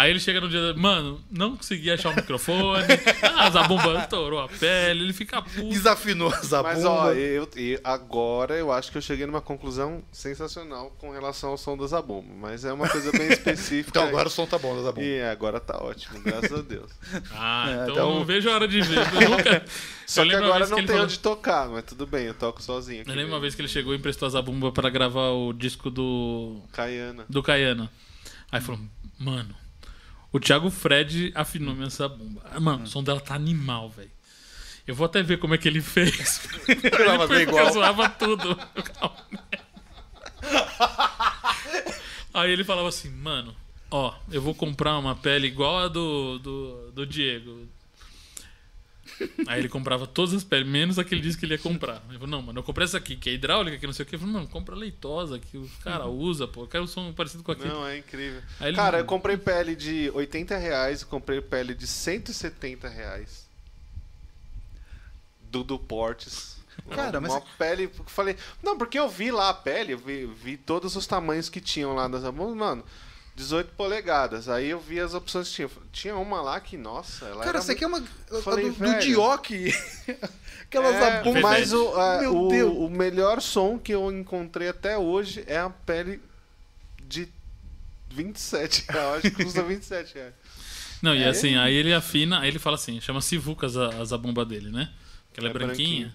[0.00, 0.72] Aí ele chega no dia.
[0.74, 2.84] Mano, não consegui achar o microfone.
[3.38, 5.02] Ah, a zabumba estourou a pele.
[5.04, 5.68] Ele fica puto.
[5.68, 6.74] Desafinou a zabumba.
[6.74, 11.50] Mas ó, eu, e agora eu acho que eu cheguei numa conclusão sensacional com relação
[11.50, 12.32] ao som da Zabumba.
[12.40, 13.90] Mas é uma coisa bem específica.
[13.98, 15.04] Então agora o som tá bom da zabumba.
[15.06, 16.90] E agora tá ótimo, graças a Deus.
[17.32, 18.98] Ah, É, então, então- não vejo a hora de ver.
[19.20, 19.64] Eu nunca.
[20.06, 22.62] Só Eu que agora não que tem falou- onde tocar, mas tudo bem, eu toco
[22.62, 23.10] sozinho aqui.
[23.10, 25.90] Eu lembro uma vez que ele chegou e emprestou a zabumba pra gravar o disco
[25.90, 26.60] do.
[26.72, 27.24] Caiana.
[27.28, 27.90] do Caiana.
[28.50, 28.80] Aí falou,
[29.18, 29.54] mano,
[30.32, 32.42] o Thiago Fred afinou minha zabumba.
[32.52, 34.10] Ah, Mano, o som dela tá animal, velho.
[34.86, 36.38] Eu vou até ver como é que ele fez.
[36.66, 36.76] Fazer
[37.26, 37.72] Porque igual.
[37.72, 38.58] zoava tudo.
[42.32, 43.54] Aí ele falava assim, mano,
[43.90, 47.66] ó, eu vou comprar uma pele igual a do, do, do Diego.
[49.46, 52.02] Aí ele comprava todas as peles, menos a que ele disse que ele ia comprar.
[52.08, 54.06] Ele falou, não, mano, eu comprei essa aqui, que é hidráulica, que não sei o
[54.06, 54.14] que.
[54.14, 56.62] Eu falei, mano, compra leitosa, que o cara usa, pô.
[56.62, 57.68] Eu quero um som parecido com aquele.
[57.68, 58.40] Não, é incrível.
[58.60, 63.46] Aí ele- Cara, eu comprei pele de 80 reais, comprei pele de 170 reais.
[65.50, 66.58] Do Portes.
[66.90, 67.84] Cara, uma mas- pele.
[67.84, 68.36] eu Falei.
[68.62, 71.94] Não, porque eu vi lá a pele, eu vi, vi todos os tamanhos que tinham
[71.94, 72.84] lá das mãos, mano.
[73.38, 74.48] 18 polegadas.
[74.48, 75.70] Aí eu vi as opções que tinha.
[75.92, 77.98] Tinha uma lá que, nossa, ela Cara, era você quer uma.
[78.32, 78.98] a Falei, do, do.
[78.98, 79.46] Dioc.
[80.62, 81.40] Aquela É, zabumba.
[81.40, 82.72] Mas o, a- Meu o, Deus.
[82.76, 86.20] o melhor som que eu encontrei até hoje é a pele
[87.06, 87.28] de
[88.10, 89.24] 27 reais.
[89.24, 90.34] Acho que custa 27 reais.
[91.00, 91.28] Não, e É?
[91.28, 94.90] assim, aí ele afina, aí ele fala assim, chama Sivucas a, a zabumba dele, né?
[95.32, 96.12] Que ela é, É branquinha.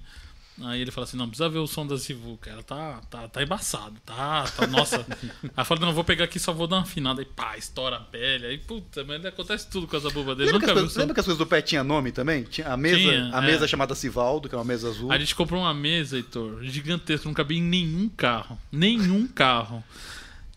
[0.61, 2.49] Aí ele fala assim, não, precisa ver o som da Sivuca.
[2.49, 5.03] Ela tá, tá, tá embaçado, tá, tá, nossa.
[5.57, 7.21] aí fala, não, vou pegar aqui, só vou dar uma afinada.
[7.21, 8.45] Aí pá, estoura a pele.
[8.45, 10.51] Aí, puta, mas acontece tudo com a zabumba dele.
[10.51, 12.43] Lembra que, as coisas, lembra que as coisas do pé tinha nome também?
[12.43, 13.45] Tinha a mesa, Tinha, a é.
[13.47, 15.11] mesa chamada Sivaldo, que é uma mesa azul.
[15.11, 18.59] A gente comprou uma mesa, Heitor, gigantesca, não cabia em nenhum carro.
[18.71, 19.83] Nenhum carro.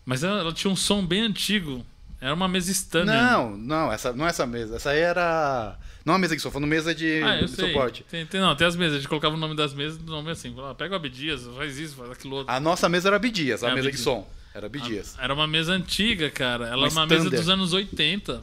[0.05, 1.83] Mas ela, ela tinha um som bem antigo.
[2.21, 3.15] Era uma mesa Stanley.
[3.15, 4.75] Não, não, essa não é essa mesa.
[4.75, 5.77] Essa aí era.
[6.07, 7.67] Não a mesa de som, foi mesa de, Ah, eu de sei.
[7.67, 8.05] suporte.
[8.09, 8.93] Tem, tem- não, tem as mesas.
[8.93, 10.55] A gente colocava o nome das mesas, o nome assim.
[10.55, 12.53] Falava, pega o Abdias, faz isso, faz aquilo outro.
[12.53, 14.03] A nossa mesa era Bidias, a É, mesa de Abdias.
[14.05, 14.25] som.
[14.55, 15.17] Era Bidias.
[15.19, 16.65] Era uma mesa antiga, cara.
[16.67, 17.37] Ela Uma era uma mesa standard.
[17.41, 18.41] dos anos 80.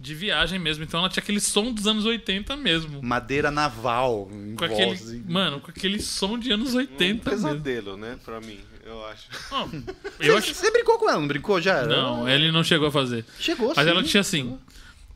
[0.00, 0.82] De viagem mesmo.
[0.84, 3.02] Então ela tinha aquele som dos anos 80 mesmo.
[3.02, 4.28] Madeira naval.
[4.32, 5.24] em Com volta, aquele.
[5.28, 7.48] Mano, com aquele som de anos Um 80 mesmo.
[7.48, 8.16] pesadelo, né?
[8.24, 9.26] Pra mim, eu acho.
[9.52, 9.84] Não, Você,
[10.30, 10.54] eu acho.
[10.54, 11.84] você brincou com ela, não brincou já?
[11.84, 13.24] Não, ele não chegou a fazer.
[13.40, 13.90] Chegou Mas sim.
[13.90, 14.58] ela tinha assim.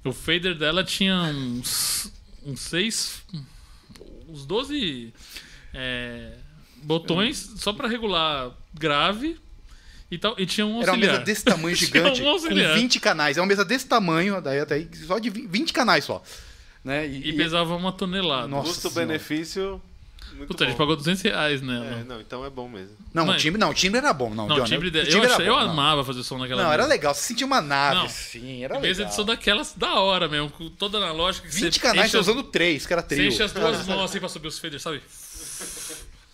[0.04, 2.12] O fader dela tinha uns.
[2.44, 3.22] uns seis.
[4.28, 5.12] uns 12.
[5.74, 6.32] É,
[6.82, 9.38] botões só pra regular grave
[10.10, 10.34] e tal.
[10.38, 11.12] E tinha um Era uma auxiliar.
[11.12, 12.74] mesa desse tamanho gigante, um com auxiliar.
[12.74, 13.36] 20 canais.
[13.38, 16.22] É uma mesa desse tamanho, daí até aí, só de 20 canais só.
[16.84, 17.06] Né?
[17.06, 18.48] E pesava uma tonelada.
[18.48, 19.80] Custo-benefício.
[20.34, 20.78] Muito Puta, a gente bom.
[20.84, 21.84] pagou 200 reais nela.
[21.86, 22.96] É, não, então é bom mesmo.
[23.14, 24.30] Não, o timbre, não, o timbre era bom.
[24.34, 25.04] Não, Não, o timbre dela.
[25.04, 25.70] o Eu, timbre era achei- eu bom, não.
[25.70, 26.82] amava fazer som naquela Não, mesa.
[26.82, 27.14] era legal.
[27.14, 28.04] Você sentia uma nave, Não.
[28.06, 29.06] assim, era legal.
[29.06, 31.48] de som daquelas da hora mesmo, com toda analógica.
[31.48, 33.28] que 20 você canais, enche você as- usando 3, que era Você trio.
[33.28, 35.02] enche as duas mãos assim pra subir os faders, sabe?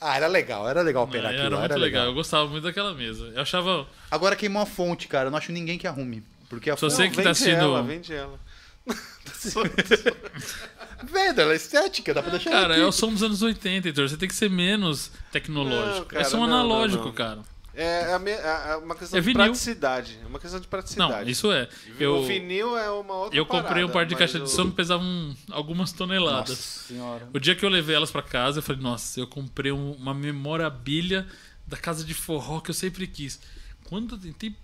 [0.00, 1.58] Ah, era legal, era legal operar era aquilo.
[1.58, 2.06] muito era legal.
[2.06, 3.32] Eu gostava muito daquela mesa.
[3.34, 3.86] Eu achava.
[4.10, 5.26] Agora queimou a fonte, cara.
[5.26, 6.22] Eu não acho ninguém que arrume.
[6.48, 6.92] Porque a fonte...
[6.94, 8.38] você que tá vende assistindo- ela, vende ela.
[11.04, 14.06] Vendo, ela é estética, dá pra deixar Cara, é o som dos anos 80, então
[14.06, 15.98] você tem que ser menos tecnológico.
[16.00, 17.12] Não, cara, é som não, não, analógico, não.
[17.12, 17.38] cara.
[17.74, 19.44] É, a me- a- a- uma questão É de vinil.
[19.44, 20.18] praticidade.
[20.20, 21.24] É uma questão de praticidade.
[21.24, 21.68] Não, isso é.
[21.96, 24.50] O Eu, vinil é uma outra eu comprei um parada, par de caixa o- de
[24.50, 26.48] som que pesava um- algumas toneladas.
[26.50, 27.28] Nossa senhora.
[27.32, 30.12] O dia que eu levei elas pra casa, eu falei, nossa, eu comprei um- uma
[30.12, 31.24] memorabilia
[31.68, 33.38] da casa de forró que eu sempre quis.
[33.84, 34.56] Quando eu tentei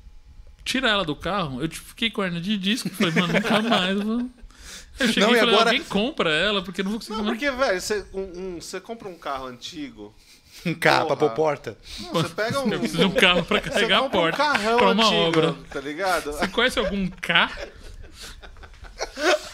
[0.65, 2.89] tirar ela do carro, eu fiquei com a hernia de disco.
[2.91, 3.97] Falei, mano, nunca mais.
[3.97, 4.29] Mano.
[4.99, 7.25] Eu cheguei Não, e falei, agora- alguém compra ela, porque eu não vou conseguir Não,
[7.25, 7.39] mais.
[7.39, 8.21] porque, velho, você, um-
[8.57, 10.15] um- você compra um carro antigo.
[10.65, 11.31] Um carro pra Porra.
[11.33, 11.77] pôr porta.
[12.01, 12.73] Não, você pega um.
[12.73, 14.43] Eu preciso de um carro pra carregar a porta.
[14.43, 15.55] Um carrão pra uma antigo, obra.
[15.71, 16.33] tá ligado?
[16.33, 17.51] Você conhece algum K?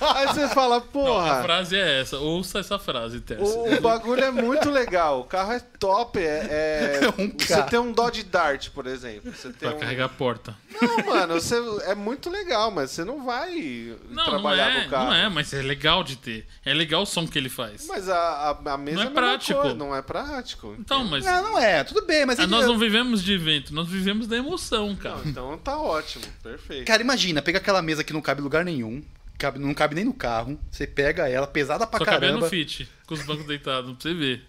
[0.00, 1.42] Aí você fala, A porra.
[1.42, 2.18] frase é essa.
[2.18, 3.46] Ouça essa frase, Tércio.
[3.46, 5.20] O, o bagulho é muito legal.
[5.20, 6.18] O carro é top.
[6.18, 9.32] É, é- Um você tem um Dodge Dart, por exemplo.
[9.32, 9.80] Você tem Pra um...
[9.80, 10.56] carregar a porta.
[10.80, 11.56] Não, mano, você...
[11.84, 15.04] é muito legal, mas você não vai Não, não trabalhar é, com o carro.
[15.06, 16.46] não é, mas é legal de ter.
[16.64, 17.86] É legal o som que ele faz.
[17.86, 19.60] Mas a, a, a mesa Não é a mesma prático.
[19.60, 20.74] coisa, não é prático.
[20.78, 22.38] Então, mas Não, não é, tudo bem, mas...
[22.40, 25.16] ah, nós não vivemos de evento, nós vivemos da emoção, cara.
[25.16, 26.86] Não, então tá ótimo, perfeito.
[26.86, 29.02] Cara, imagina, pega aquela mesa que não cabe em lugar nenhum,
[29.40, 32.88] cabe- não cabe nem no carro, você pega ela, pesada pra Só caramba, no fit,
[33.06, 34.42] com os bancos deitados, pra você ver.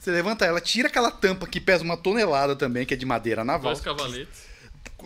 [0.00, 3.44] você levanta ela, tira aquela tampa que pesa uma tonelada também, que é de madeira
[3.44, 4.42] naval, Dois cavaletes.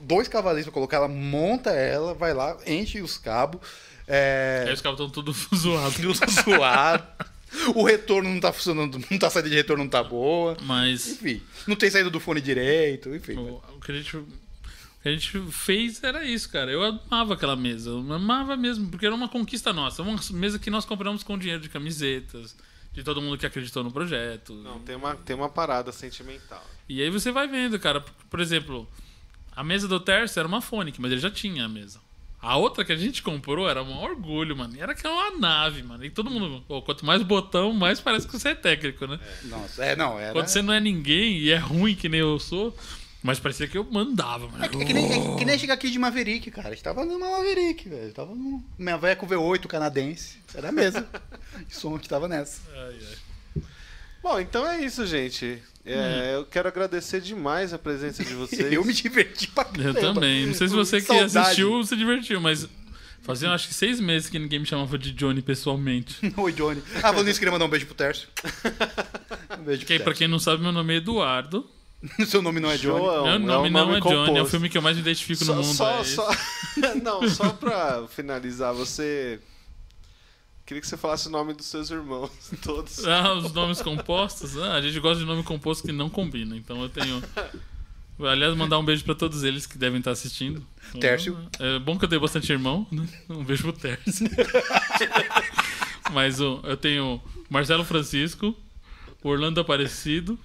[0.03, 3.61] dois cavaletes pra colocar ela, monta ela, vai lá, enche os cabos,
[4.07, 4.65] é...
[4.69, 5.99] Aí os cabos estão tudo zoados.
[6.05, 7.05] Usa suado.
[7.75, 10.57] O retorno não tá funcionando, não tá saindo de retorno, não tá boa.
[10.63, 13.37] Mas Enfim, não tem saída do fone direito, enfim.
[13.39, 14.19] o, o que a gente,
[15.05, 16.71] que a gente fez era isso, cara.
[16.73, 17.91] Eu amava aquela mesa.
[17.91, 20.03] Eu amava mesmo, porque era uma conquista nossa.
[20.03, 22.57] Uma mesa que nós compramos com dinheiro de camisetas,
[22.93, 24.55] de todo mundo que acreditou no projeto.
[24.55, 26.65] Não, tem uma, tem uma parada sentimental.
[26.89, 28.01] E aí você vai vendo, cara.
[28.01, 28.89] Por- Por exemplo,
[29.55, 32.01] a mesa do Terço era uma Phonic, mas ele já tinha a mesa.
[32.41, 34.75] A outra que a gente comprou era um orgulho, mano.
[34.77, 36.05] E Era que era uma nave, mano.
[36.05, 36.63] E todo mundo.
[36.67, 39.19] pô, quanto mais botão, mais parece que você é técnico, né?
[39.45, 40.33] Nossa, é, não, era...
[40.33, 42.75] Quando você não é ninguém e é ruim que nem eu sou,
[43.25, 44.63] mas parecia que eu mandava, mano.
[44.63, 46.69] É que, é que nem, é que nem chegar aqui de Maverick, cara.
[46.69, 48.13] A gente tava numa Maverick, velho.
[48.13, 48.63] Tava num...
[48.79, 50.37] Minha velha com V8 canadense.
[50.55, 51.09] Era a mesa.
[51.71, 52.61] o som que tava nessa.
[52.71, 53.63] Ai, ai.
[54.23, 55.63] Bom, então é isso, gente.
[55.87, 58.71] É, Eu quero agradecer demais a presença de vocês.
[58.71, 60.01] Eu me diverti pra Eu caramba.
[60.01, 60.47] também.
[60.47, 61.39] Não sei se você que Saudade.
[61.39, 62.69] assistiu se divertiu, mas
[63.23, 66.17] fazia acho que seis meses que ninguém me chamava de Johnny pessoalmente.
[66.37, 66.83] Oi, Johnny.
[66.97, 68.29] Ah, falando nisso, queria mandar um beijo pro Tércio.
[69.59, 71.67] Um beijo Que, pro pra quem não sabe, meu nome é Eduardo.
[72.27, 72.99] Seu nome não é Johnny.
[73.03, 74.51] João, meu é nome um não nome é Johnny, é o composto.
[74.51, 75.75] filme que eu mais me identifico no Só, mundo.
[75.77, 76.31] só, é só...
[77.03, 79.41] Não, só pra finalizar, você.
[80.67, 82.31] Queria que você falasse o nome dos seus irmãos,
[82.63, 83.05] todos.
[83.07, 84.57] Ah, os nomes compostos?
[84.59, 86.57] Ah, a gente gosta de nome composto que não combina.
[86.57, 87.23] Então eu tenho.
[88.19, 90.65] Aliás, mandar um beijo pra todos eles que devem estar assistindo.
[91.01, 91.37] Tércio.
[91.59, 93.07] É bom que eu tenho bastante irmão, né?
[93.29, 94.27] Um beijo pro Tércio.
[96.13, 98.57] Mas eu tenho Marcelo Francisco,
[99.23, 100.39] Orlando Aparecido,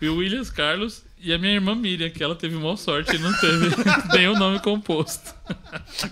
[0.00, 3.18] e o Williams Carlos e a minha irmã Miriam, que ela teve maior sorte e
[3.18, 3.70] não teve
[4.16, 5.34] nenhum nome composto.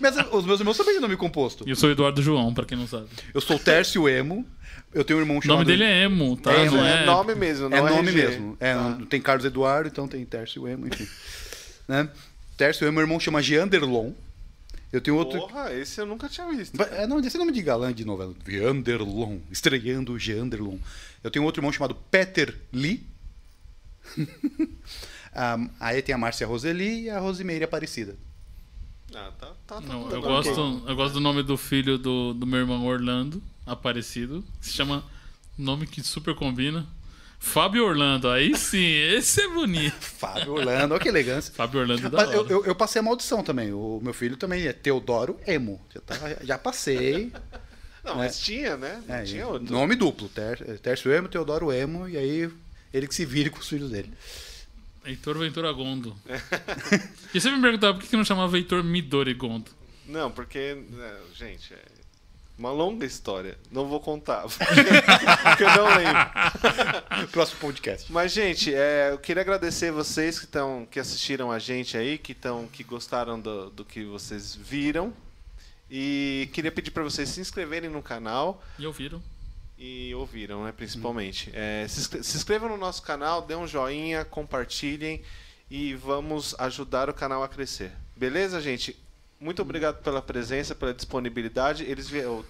[0.01, 1.65] Mas os meus irmãos também têm nome composto.
[1.67, 3.07] E eu sou Eduardo João, pra quem não sabe.
[3.33, 4.45] Eu sou o Tércio Emo.
[4.93, 5.59] Eu tenho um irmão O chamado...
[5.59, 6.53] nome dele é Emo, tá?
[6.53, 8.17] É, não é, é, nome mesmo, não É é nome RG.
[8.17, 8.57] mesmo.
[8.59, 11.07] É, não tem Carlos Eduardo, então tem Tércio Emo, enfim.
[11.87, 12.09] né?
[12.57, 14.13] Tércio Emo, meu irmão chama Gianderlon.
[14.93, 15.39] Eu tenho outro...
[15.41, 16.81] Porra, esse eu nunca tinha visto.
[16.83, 18.35] É, não, esse é nome de galã de novela.
[18.49, 19.39] Gianderlon.
[19.51, 20.79] Estreando o Gianderlon.
[21.23, 23.05] Eu tenho outro irmão chamado Peter Lee.
[25.39, 28.17] Ah, aí tem a Márcia Roseli e a Rosimeire Aparecida.
[29.15, 32.33] Ah, tá, tá, tá Não, tudo eu gosto, eu gosto do nome do filho do,
[32.33, 35.05] do meu irmão Orlando, Aparecido, se chama
[35.59, 36.87] nome que super combina.
[37.39, 39.95] Fábio Orlando, aí sim, esse é bonito.
[40.01, 41.53] Fábio Orlando, olha que elegância.
[41.53, 43.75] Fábio Orlando é da eu, eu, eu passei a maldição também.
[43.75, 45.79] O meu filho também é Teodoro Emo.
[45.95, 47.31] Já, tá- já passei.
[48.03, 49.03] Não, mas tinha, né?
[49.07, 49.71] Não É, tinha outro.
[49.71, 50.29] nome duplo.
[50.31, 52.09] Ter- Tércio Emo, Teodoro Emo.
[52.09, 52.51] E aí
[52.93, 54.13] ele que se vire com os filhos dele.
[55.05, 56.17] Heitor Ventura Gondo.
[57.33, 59.71] e você me perguntava por que que não chamava Heitor Midori Gondo?
[60.07, 60.75] Não, porque.
[60.91, 61.83] né, gente, é...
[62.59, 63.59] Uma longa história.
[63.71, 64.45] Não vou contar.
[64.49, 67.29] Porque eu não lembro.
[67.31, 68.11] Próximo podcast.
[68.11, 72.33] Mas, gente, é, eu queria agradecer vocês que, tão, que assistiram a gente aí, que,
[72.33, 75.13] tão, que gostaram do, do que vocês viram.
[75.91, 79.23] E queria pedir para vocês se inscreverem no canal E ouviram?
[79.79, 81.51] E ouviram, né, principalmente.
[81.53, 85.23] É, se, se inscrevam no nosso canal, dê um joinha, compartilhem
[85.71, 87.93] e vamos ajudar o canal a crescer.
[88.17, 88.97] Beleza, gente?
[89.39, 91.85] Muito obrigado pela presença, pela disponibilidade.
[91.85, 92.45] Eles vieram, o,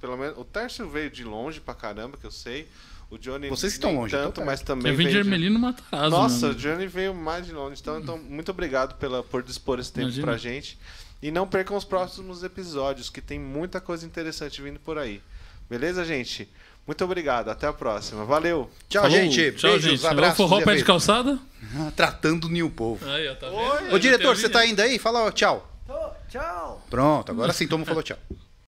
[0.00, 2.66] pelo menos o Tércio veio de longe pra caramba, que eu sei.
[3.10, 6.10] O Johnny Vocês estão longe, eu tô tanto, mas também Eu vim de Ermelino Matarazzo.
[6.10, 6.52] nossa, né?
[6.52, 7.78] o Johnny veio mais de longe.
[7.80, 10.26] Então, então muito obrigado pela, por dispor esse tempo Imagina.
[10.26, 10.78] pra gente.
[11.22, 15.20] E não percam os próximos episódios, que tem muita coisa interessante vindo por aí.
[15.68, 16.48] Beleza, gente?
[16.86, 17.48] Muito obrigado.
[17.50, 18.24] Até a próxima.
[18.24, 18.70] Valeu!
[18.88, 19.16] Tchau, Falou.
[19.16, 19.52] gente.
[19.52, 20.06] Tchau, Beijos, gente.
[20.06, 20.34] abraços.
[20.34, 21.38] O forró pé de calçada?
[21.96, 23.04] Tratando o povo.
[23.08, 23.94] Aí, ó, tá Oi.
[23.94, 24.98] Ô, diretor, você tá indo aí?
[24.98, 25.70] Fala ó, tchau.
[25.86, 26.84] Tô, tchau.
[26.90, 28.18] Pronto, agora sim, mundo falou tchau.